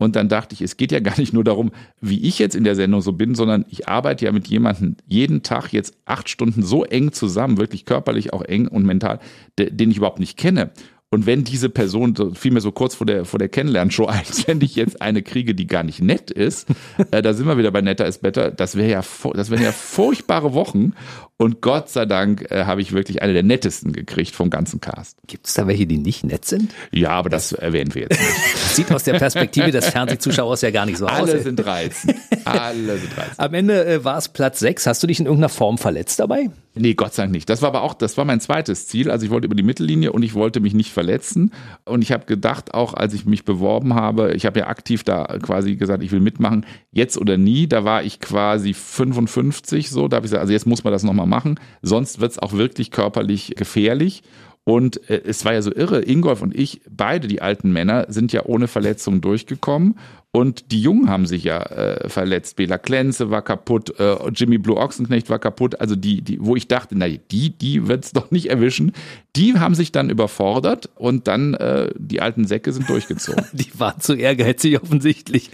Und 0.00 0.14
dann 0.14 0.28
dachte 0.28 0.54
ich, 0.54 0.62
es 0.62 0.76
geht 0.76 0.92
ja 0.92 1.00
gar 1.08 1.18
nicht 1.18 1.32
nur 1.32 1.44
darum, 1.44 1.72
wie 2.00 2.20
ich 2.26 2.38
jetzt 2.38 2.54
in 2.54 2.64
der 2.64 2.74
Sendung 2.74 3.00
so 3.00 3.12
bin, 3.12 3.34
sondern 3.34 3.64
ich 3.68 3.88
arbeite 3.88 4.24
ja 4.24 4.32
mit 4.32 4.46
jemandem 4.48 4.96
jeden 5.06 5.42
Tag 5.42 5.72
jetzt 5.72 5.96
acht 6.06 6.28
Stunden 6.28 6.62
so 6.62 6.84
eng 6.84 7.12
zusammen, 7.12 7.58
wirklich 7.58 7.84
körperlich 7.84 8.32
auch 8.32 8.42
eng 8.42 8.68
und 8.68 8.86
mental, 8.86 9.18
den 9.58 9.90
ich 9.90 9.96
überhaupt 9.96 10.20
nicht 10.20 10.36
kenne. 10.38 10.70
Und 11.10 11.24
wenn 11.24 11.42
diese 11.42 11.70
Person, 11.70 12.34
fiel 12.34 12.50
mir 12.50 12.60
so 12.60 12.70
kurz 12.70 12.94
vor 12.94 13.06
der, 13.06 13.24
vor 13.24 13.38
der 13.38 13.48
Kennenlernshow 13.48 14.10
ich 14.60 14.76
jetzt 14.76 15.00
eine 15.00 15.22
kriege, 15.22 15.54
die 15.54 15.66
gar 15.66 15.82
nicht 15.82 16.02
nett 16.02 16.30
ist, 16.30 16.68
äh, 17.10 17.22
da 17.22 17.32
sind 17.32 17.46
wir 17.46 17.56
wieder 17.56 17.70
bei 17.70 17.80
netter 17.80 18.06
ist 18.06 18.20
better, 18.20 18.50
das 18.50 18.76
wäre 18.76 18.90
ja, 18.90 19.02
das 19.34 19.50
wären 19.50 19.62
ja 19.62 19.72
furchtbare 19.72 20.52
Wochen. 20.52 20.92
Und 21.40 21.60
Gott 21.60 21.88
sei 21.88 22.04
Dank 22.04 22.50
äh, 22.50 22.64
habe 22.64 22.82
ich 22.82 22.92
wirklich 22.92 23.22
eine 23.22 23.32
der 23.32 23.44
nettesten 23.44 23.92
gekriegt 23.92 24.34
vom 24.34 24.50
ganzen 24.50 24.80
Cast. 24.80 25.18
Gibt 25.28 25.46
es 25.46 25.54
da 25.54 25.68
welche, 25.68 25.86
die 25.86 25.96
nicht 25.96 26.24
nett 26.24 26.44
sind? 26.44 26.74
Ja, 26.90 27.10
aber 27.10 27.30
das 27.30 27.52
erwähnen 27.52 27.94
wir 27.94 28.02
jetzt 28.02 28.20
nicht. 28.20 28.74
Sieht 28.74 28.92
aus 28.92 29.04
der 29.04 29.14
Perspektive 29.18 29.70
des 29.70 29.86
Fernsehzuschauers 29.86 30.62
ja 30.62 30.72
gar 30.72 30.84
nicht 30.84 30.98
so 30.98 31.06
Alle 31.06 31.22
aus. 31.22 31.30
Alle 31.30 31.42
sind 31.42 31.64
reizend. 31.64 32.16
Alle 32.44 32.98
sind 32.98 33.16
reizend. 33.16 33.38
Am 33.38 33.54
Ende 33.54 33.86
äh, 33.86 34.04
war 34.04 34.18
es 34.18 34.28
Platz 34.28 34.58
6. 34.58 34.88
Hast 34.88 35.02
du 35.02 35.06
dich 35.06 35.20
in 35.20 35.26
irgendeiner 35.26 35.48
Form 35.48 35.78
verletzt 35.78 36.18
dabei? 36.18 36.50
Nee, 36.78 36.94
Gott 36.94 37.14
sei 37.14 37.24
Dank 37.24 37.32
nicht. 37.32 37.48
Das 37.48 37.62
war 37.62 37.68
aber 37.68 37.82
auch, 37.82 37.94
das 37.94 38.16
war 38.16 38.24
mein 38.24 38.40
zweites 38.40 38.86
Ziel. 38.86 39.10
Also 39.10 39.24
ich 39.26 39.30
wollte 39.30 39.46
über 39.46 39.54
die 39.54 39.62
Mittellinie 39.62 40.12
und 40.12 40.22
ich 40.22 40.34
wollte 40.34 40.60
mich 40.60 40.74
nicht 40.74 40.92
verletzen. 40.92 41.52
Und 41.84 42.02
ich 42.02 42.12
habe 42.12 42.26
gedacht, 42.26 42.74
auch 42.74 42.94
als 42.94 43.14
ich 43.14 43.26
mich 43.26 43.44
beworben 43.44 43.94
habe, 43.94 44.34
ich 44.34 44.46
habe 44.46 44.60
ja 44.60 44.66
aktiv 44.68 45.04
da 45.04 45.24
quasi 45.42 45.76
gesagt, 45.76 46.02
ich 46.02 46.12
will 46.12 46.20
mitmachen, 46.20 46.66
jetzt 46.90 47.18
oder 47.18 47.36
nie. 47.36 47.66
Da 47.66 47.84
war 47.84 48.02
ich 48.02 48.20
quasi 48.20 48.74
55 48.74 49.90
so. 49.90 50.08
Da 50.08 50.16
habe 50.16 50.26
ich 50.26 50.30
gesagt, 50.30 50.40
also 50.40 50.52
jetzt 50.52 50.66
muss 50.66 50.84
man 50.84 50.92
das 50.92 51.02
nochmal 51.02 51.26
machen, 51.26 51.58
sonst 51.82 52.20
wird 52.20 52.32
es 52.32 52.38
auch 52.38 52.52
wirklich 52.52 52.90
körperlich 52.90 53.54
gefährlich. 53.56 54.22
Und 54.68 55.08
äh, 55.08 55.22
es 55.24 55.46
war 55.46 55.54
ja 55.54 55.62
so 55.62 55.74
irre, 55.74 56.02
Ingolf 56.02 56.42
und 56.42 56.54
ich, 56.54 56.82
beide 56.90 57.26
die 57.26 57.40
alten 57.40 57.72
Männer, 57.72 58.04
sind 58.08 58.34
ja 58.34 58.44
ohne 58.44 58.68
Verletzung 58.68 59.22
durchgekommen. 59.22 59.98
Und 60.38 60.70
die 60.70 60.80
Jungen 60.80 61.10
haben 61.10 61.26
sich 61.26 61.42
ja 61.42 61.60
äh, 61.62 62.08
verletzt. 62.08 62.54
Bela 62.54 62.78
Klenze 62.78 63.28
war 63.28 63.42
kaputt, 63.42 63.98
äh, 63.98 64.16
Jimmy 64.30 64.58
Blue 64.58 64.76
Ochsenknecht 64.76 65.28
war 65.30 65.40
kaputt. 65.40 65.80
Also 65.80 65.96
die, 65.96 66.22
die, 66.22 66.38
wo 66.40 66.54
ich 66.54 66.68
dachte, 66.68 66.94
na 66.96 67.08
die, 67.08 67.50
die 67.50 67.88
wird's 67.88 68.12
doch 68.18 68.30
nicht 68.30 68.48
erwischen. 68.48 68.92
Die 69.34 69.58
haben 69.58 69.74
sich 69.74 69.90
dann 69.90 70.10
überfordert 70.10 70.90
und 70.94 71.26
dann 71.26 71.54
äh, 71.54 71.90
die 71.98 72.20
alten 72.20 72.46
Säcke 72.46 72.72
sind 72.72 72.88
durchgezogen. 72.88 73.46
die 73.52 73.66
waren 73.80 74.00
zu 74.00 74.14
ehrgeizig 74.14 74.80
offensichtlich. 74.80 75.50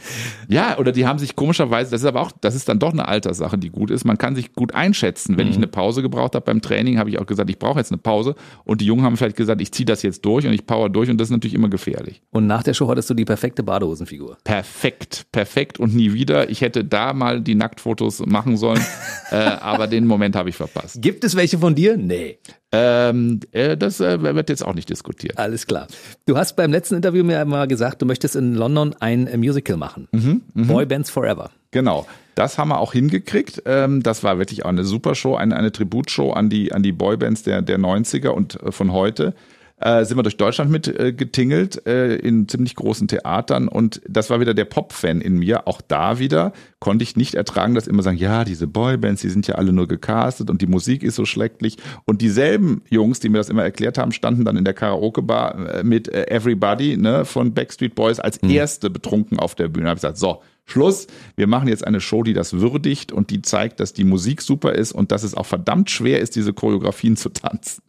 Ja, 0.49 0.77
oder 0.77 0.93
die 0.93 1.07
haben 1.07 1.19
sich 1.19 1.35
komischerweise, 1.35 1.91
das 1.91 2.03
ist 2.03 2.07
aber 2.07 2.21
auch, 2.21 2.33
das 2.43 2.55
ist 2.55 2.69
dann 2.69 2.79
doch 2.79 2.93
eine 2.93 3.09
Alterssache, 3.09 3.57
die 3.57 3.71
gut 3.71 3.91
ist. 3.91 4.05
Man 4.05 4.19
kann 4.19 4.37
sich 4.37 4.53
gut 4.53 4.75
einschätzen. 4.75 5.39
Wenn 5.39 5.47
mhm. 5.47 5.53
ich 5.53 5.57
eine 5.57 5.67
Pause 5.67 6.03
gebraucht 6.03 6.35
habe 6.35 6.45
beim 6.45 6.61
Training, 6.61 6.99
habe 6.99 7.09
ich 7.09 7.19
auch 7.19 7.27
gesagt, 7.27 7.49
ich 7.49 7.59
brauche 7.59 7.79
jetzt 7.79 7.91
eine 7.91 8.03
Pause. 8.03 8.35
Und 8.65 8.83
die 8.83 8.85
Jungen 8.85 9.03
haben 9.03 9.17
vielleicht 9.17 9.37
gesagt, 9.37 9.63
ich 9.63 9.73
ziehe 9.73 9.87
das 9.87 10.03
jetzt 10.03 10.27
durch 10.27 10.47
und 10.47 10.53
ich 10.53 10.67
power 10.67 10.91
durch 10.91 11.09
und 11.09 11.17
das 11.19 11.29
ist 11.29 11.33
natürlich 11.33 11.55
immer 11.55 11.71
gefährlich. 11.71 12.21
Und 12.33 12.47
nach 12.47 12.63
der 12.63 12.75
Show 12.75 12.87
hattest 12.89 13.09
du 13.09 13.15
die 13.15 13.25
perfekte 13.25 13.63
Badehosenfigur. 13.63 14.37
Perfekt 14.45 14.74
perfekt, 14.75 15.27
perfekt 15.33 15.79
und 15.79 15.95
nie 15.95 16.13
wieder. 16.13 16.51
Ich 16.51 16.61
hätte 16.61 16.85
da 16.85 17.13
mal 17.15 17.41
die 17.41 17.55
Nacktfotos 17.55 18.21
machen 18.27 18.57
sollen, 18.57 18.85
äh, 19.31 19.37
aber 19.37 19.87
den 19.87 20.07
Moment 20.07 20.37
habe 20.37 20.49
ich 20.49 20.57
verpasst. 20.57 21.01
Gibt 21.01 21.25
es 21.25 21.37
welche 21.37 21.59
von 21.59 21.75
dir? 21.75 21.97
Nee. 21.97 22.39
Ähm, 22.73 23.41
äh, 23.53 23.77
das 23.77 24.01
äh, 24.01 24.21
wird 24.21 24.49
jetzt 24.49 24.65
auch 24.65 24.75
nicht 24.75 24.91
diskutiert. 24.91 25.39
Alles 25.39 25.67
klar. 25.67 25.87
Du 26.27 26.37
hast 26.37 26.57
beim 26.57 26.73
letzten 26.73 26.97
Interview 26.97 27.23
mir 27.23 27.41
einmal 27.41 27.69
gesagt, 27.69 28.03
du 28.03 28.07
möchtest 28.07 28.35
in 28.35 28.55
London 28.55 28.95
ein 28.99 29.29
Musical 29.39 29.77
machen. 29.77 30.09
Mhm, 30.13 30.43
mh. 30.55 30.73
Boy 30.73 30.87
Bands 30.87 31.09
Forever. 31.11 31.51
Genau. 31.71 32.07
Das 32.35 32.59
haben 32.59 32.69
wir 32.69 32.79
auch 32.81 32.93
hingekriegt. 32.93 33.63
Ähm, 33.67 34.03
das 34.03 34.25
war 34.25 34.39
wirklich 34.39 34.65
auch 34.65 34.71
eine 34.71 34.85
super 34.85 35.15
Show, 35.15 35.37
eine, 35.37 35.57
eine 35.57 35.71
Tributshow 35.71 36.33
an 36.33 36.51
die, 36.51 36.73
an 36.73 36.83
die 36.83 36.93
Boybands 36.93 37.45
der, 37.45 37.63
der 37.63 37.79
90er 37.79 38.31
und 38.31 38.61
äh, 38.61 38.73
von 38.73 38.93
heute. 38.93 39.35
Äh, 39.85 40.05
sind 40.05 40.17
wir 40.17 40.23
durch 40.23 40.39
Deutschland 40.39 40.71
mit 40.71 40.89
äh, 40.89 41.13
getingelt 41.13 41.87
äh, 41.87 42.17
in 42.17 42.49
ziemlich 42.49 42.75
großen 42.75 43.07
Theatern 43.07 43.69
und 43.69 44.01
das 44.09 44.31
war 44.31 44.41
wieder 44.41 44.55
der 44.55 44.65
Pop-Fan 44.65 45.21
in 45.21 45.39
mir. 45.39 45.69
Auch 45.69 45.83
da 45.83 46.19
wieder 46.19 46.53
konnte 46.81 47.03
ich 47.03 47.17
nicht 47.17 47.35
ertragen, 47.35 47.75
dass 47.75 47.87
immer 47.87 48.03
sagen, 48.03 48.17
ja, 48.17 48.45
diese 48.45 48.67
Boybands, 48.67 49.21
die 49.21 49.29
sind 49.29 49.47
ja 49.47 49.57
alle 49.57 49.73
nur 49.73 49.87
gecastet 49.87 50.49
und 50.49 50.63
die 50.63 50.67
Musik 50.67 51.03
ist 51.03 51.17
so 51.17 51.27
schrecklich. 51.27 51.77
Und 52.07 52.23
dieselben 52.23 52.83
Jungs, 52.89 53.21
die 53.21 53.29
mir 53.29 53.39
das 53.39 53.51
immer 53.51 53.63
erklärt 53.63 53.99
haben, 53.99 54.13
standen 54.13 54.47
dann 54.47 54.57
in 54.57 54.65
der 54.65 54.73
Karaoke-Bar 54.73 55.75
äh, 55.75 55.85
mit 55.85 56.09
äh, 56.09 56.31
Everybody 56.31 56.97
ne, 56.97 57.27
von 57.27 57.53
Backstreet 57.53 57.95
Boys 57.95 58.21
als 58.21 58.41
mhm. 58.41 58.51
erste 58.51 58.89
betrunken 58.89 59.39
auf 59.39 59.55
der 59.55 59.69
Bühne. 59.69 59.89
Habe 59.89 59.99
ich 59.99 60.03
gesagt, 60.03 60.19
so, 60.19 60.41
Schluss. 60.65 61.09
Wir 61.37 61.47
machen 61.47 61.69
jetzt 61.69 61.87
eine 61.87 62.01
Show, 62.01 62.23
die 62.23 62.33
das 62.33 62.55
würdigt 62.55 63.13
und 63.13 63.29
die 63.29 63.43
zeigt, 63.43 63.81
dass 63.81 63.93
die 63.93 64.05
Musik 64.05 64.41
super 64.41 64.73
ist 64.73 64.93
und 64.93 65.13
dass 65.13 65.23
es 65.23 65.35
auch 65.35 65.45
verdammt 65.45 65.91
schwer 65.91 66.21
ist, 66.21 66.37
diese 66.37 66.55
Choreografien 66.55 67.19
zu 67.19 67.29
tanzen. 67.29 67.83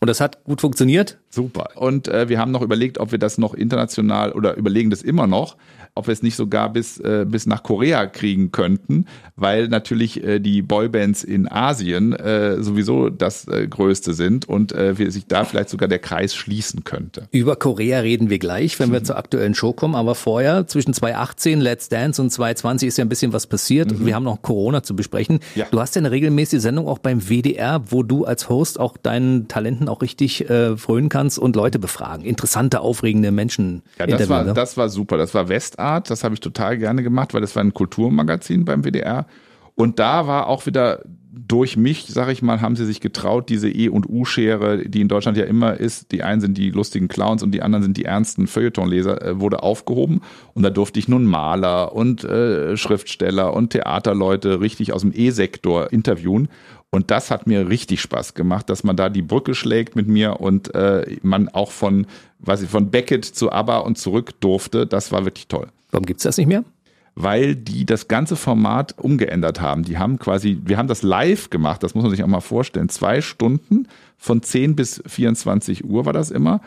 Und 0.00 0.08
das 0.08 0.20
hat 0.20 0.44
gut 0.44 0.62
funktioniert? 0.62 1.18
Super. 1.28 1.76
Und 1.76 2.08
äh, 2.08 2.30
wir 2.30 2.38
haben 2.38 2.52
noch 2.52 2.62
überlegt, 2.62 2.98
ob 2.98 3.12
wir 3.12 3.18
das 3.18 3.36
noch 3.36 3.52
international 3.52 4.32
oder 4.32 4.56
überlegen 4.56 4.88
das 4.88 5.02
immer 5.02 5.26
noch, 5.26 5.56
ob 5.94 6.06
wir 6.06 6.12
es 6.12 6.22
nicht 6.22 6.36
sogar 6.36 6.72
bis, 6.72 6.98
äh, 6.98 7.26
bis 7.28 7.46
nach 7.46 7.62
Korea 7.62 8.06
kriegen 8.06 8.52
könnten, 8.52 9.06
weil 9.36 9.68
natürlich 9.68 10.22
äh, 10.22 10.38
die 10.38 10.62
Boybands 10.62 11.24
in 11.24 11.50
Asien 11.50 12.12
äh, 12.12 12.62
sowieso 12.62 13.10
das 13.10 13.48
äh, 13.48 13.66
Größte 13.68 14.14
sind 14.14 14.48
und 14.48 14.72
äh, 14.72 14.98
wir, 14.98 15.10
sich 15.10 15.26
da 15.26 15.44
vielleicht 15.44 15.68
sogar 15.68 15.88
der 15.88 15.98
Kreis 15.98 16.34
schließen 16.34 16.84
könnte. 16.84 17.28
Über 17.32 17.56
Korea 17.56 18.00
reden 18.00 18.30
wir 18.30 18.38
gleich, 18.38 18.78
wenn 18.78 18.92
wir 18.92 19.00
mhm. 19.00 19.04
zur 19.04 19.16
aktuellen 19.16 19.54
Show 19.54 19.72
kommen, 19.72 19.94
aber 19.94 20.14
vorher 20.14 20.66
zwischen 20.66 20.94
2018 20.94 21.60
Let's 21.60 21.88
Dance 21.88 22.20
und 22.20 22.30
2020 22.30 22.88
ist 22.88 22.98
ja 22.98 23.04
ein 23.04 23.08
bisschen 23.08 23.32
was 23.32 23.46
passiert. 23.46 23.92
Mhm. 23.92 24.06
Wir 24.06 24.14
haben 24.14 24.24
noch 24.24 24.42
Corona 24.42 24.82
zu 24.82 24.94
besprechen. 24.94 25.40
Ja. 25.54 25.66
Du 25.70 25.80
hast 25.80 25.94
ja 25.96 26.00
eine 26.00 26.10
regelmäßige 26.10 26.60
Sendung 26.60 26.88
auch 26.88 26.98
beim 26.98 27.28
WDR, 27.28 27.82
wo 27.90 28.02
du 28.02 28.24
als 28.24 28.48
Host 28.48 28.78
auch 28.78 28.96
deinen 28.96 29.48
Talenten 29.48 29.88
auch 29.88 30.02
richtig 30.02 30.48
äh, 30.48 30.76
frönen 30.76 31.08
kannst 31.08 31.38
und 31.38 31.56
Leute 31.56 31.78
befragen. 31.78 32.24
Interessante, 32.24 32.80
aufregende 32.80 33.30
Menschen. 33.30 33.82
Ja, 33.98 34.06
das 34.06 34.28
war, 34.28 34.44
ne? 34.44 34.54
das 34.54 34.76
war 34.76 34.88
super. 34.88 35.16
Das 35.16 35.34
war 35.34 35.48
Westart. 35.80 36.10
Das 36.10 36.24
habe 36.24 36.34
ich 36.34 36.40
total 36.40 36.78
gerne 36.78 37.02
gemacht, 37.02 37.34
weil 37.34 37.40
das 37.40 37.56
war 37.56 37.62
ein 37.62 37.74
Kulturmagazin 37.74 38.64
beim 38.64 38.84
WDR. 38.84 39.26
Und 39.74 39.98
da 39.98 40.26
war 40.26 40.46
auch 40.46 40.66
wieder 40.66 41.02
durch 41.32 41.76
mich, 41.76 42.06
sag 42.06 42.28
ich 42.28 42.42
mal, 42.42 42.60
haben 42.60 42.76
sie 42.76 42.84
sich 42.84 43.00
getraut, 43.00 43.48
diese 43.48 43.70
E- 43.70 43.88
und 43.88 44.08
U-Schere, 44.08 44.88
die 44.88 45.00
in 45.00 45.08
Deutschland 45.08 45.38
ja 45.38 45.44
immer 45.44 45.74
ist, 45.74 46.12
die 46.12 46.22
einen 46.22 46.40
sind 46.40 46.58
die 46.58 46.70
lustigen 46.70 47.08
Clowns 47.08 47.42
und 47.42 47.52
die 47.52 47.62
anderen 47.62 47.82
sind 47.82 47.96
die 47.96 48.04
ernsten 48.04 48.46
Feuilletonleser, 48.46 49.22
äh, 49.22 49.40
wurde 49.40 49.62
aufgehoben. 49.62 50.20
Und 50.54 50.64
da 50.64 50.70
durfte 50.70 50.98
ich 50.98 51.08
nun 51.08 51.24
Maler 51.24 51.94
und 51.94 52.24
äh, 52.24 52.76
Schriftsteller 52.76 53.54
und 53.54 53.70
Theaterleute 53.70 54.60
richtig 54.60 54.92
aus 54.92 55.00
dem 55.02 55.12
E-Sektor 55.14 55.92
interviewen. 55.92 56.48
Und 56.90 57.12
das 57.12 57.30
hat 57.30 57.46
mir 57.46 57.68
richtig 57.68 58.00
Spaß 58.00 58.34
gemacht, 58.34 58.68
dass 58.68 58.82
man 58.82 58.96
da 58.96 59.08
die 59.08 59.22
Brücke 59.22 59.54
schlägt 59.54 59.94
mit 59.94 60.08
mir 60.08 60.40
und 60.40 60.74
äh, 60.74 61.18
man 61.22 61.48
auch 61.48 61.70
von, 61.70 62.06
was 62.40 62.62
ich, 62.62 62.70
von 62.70 62.90
Beckett 62.90 63.24
zu 63.24 63.52
ABBA 63.52 63.78
und 63.78 63.98
zurück 63.98 64.40
durfte. 64.40 64.86
Das 64.86 65.12
war 65.12 65.24
wirklich 65.24 65.48
toll. 65.48 65.68
Warum 65.90 66.06
gibt's 66.06 66.22
das 66.22 66.36
nicht 66.36 66.46
mehr? 66.46 66.64
weil 67.14 67.56
die 67.56 67.84
das 67.84 68.08
ganze 68.08 68.36
Format 68.36 68.98
umgeändert 68.98 69.60
haben. 69.60 69.82
Die 69.82 69.98
haben 69.98 70.18
quasi, 70.18 70.60
wir 70.64 70.78
haben 70.78 70.88
das 70.88 71.02
live 71.02 71.50
gemacht, 71.50 71.82
das 71.82 71.94
muss 71.94 72.02
man 72.02 72.10
sich 72.10 72.22
auch 72.22 72.28
mal 72.28 72.40
vorstellen. 72.40 72.88
Zwei 72.88 73.20
Stunden 73.20 73.88
von 74.16 74.42
10 74.42 74.76
bis 74.76 75.02
24 75.06 75.84
Uhr 75.84 76.06
war 76.06 76.12
das 76.12 76.30
immer 76.30 76.60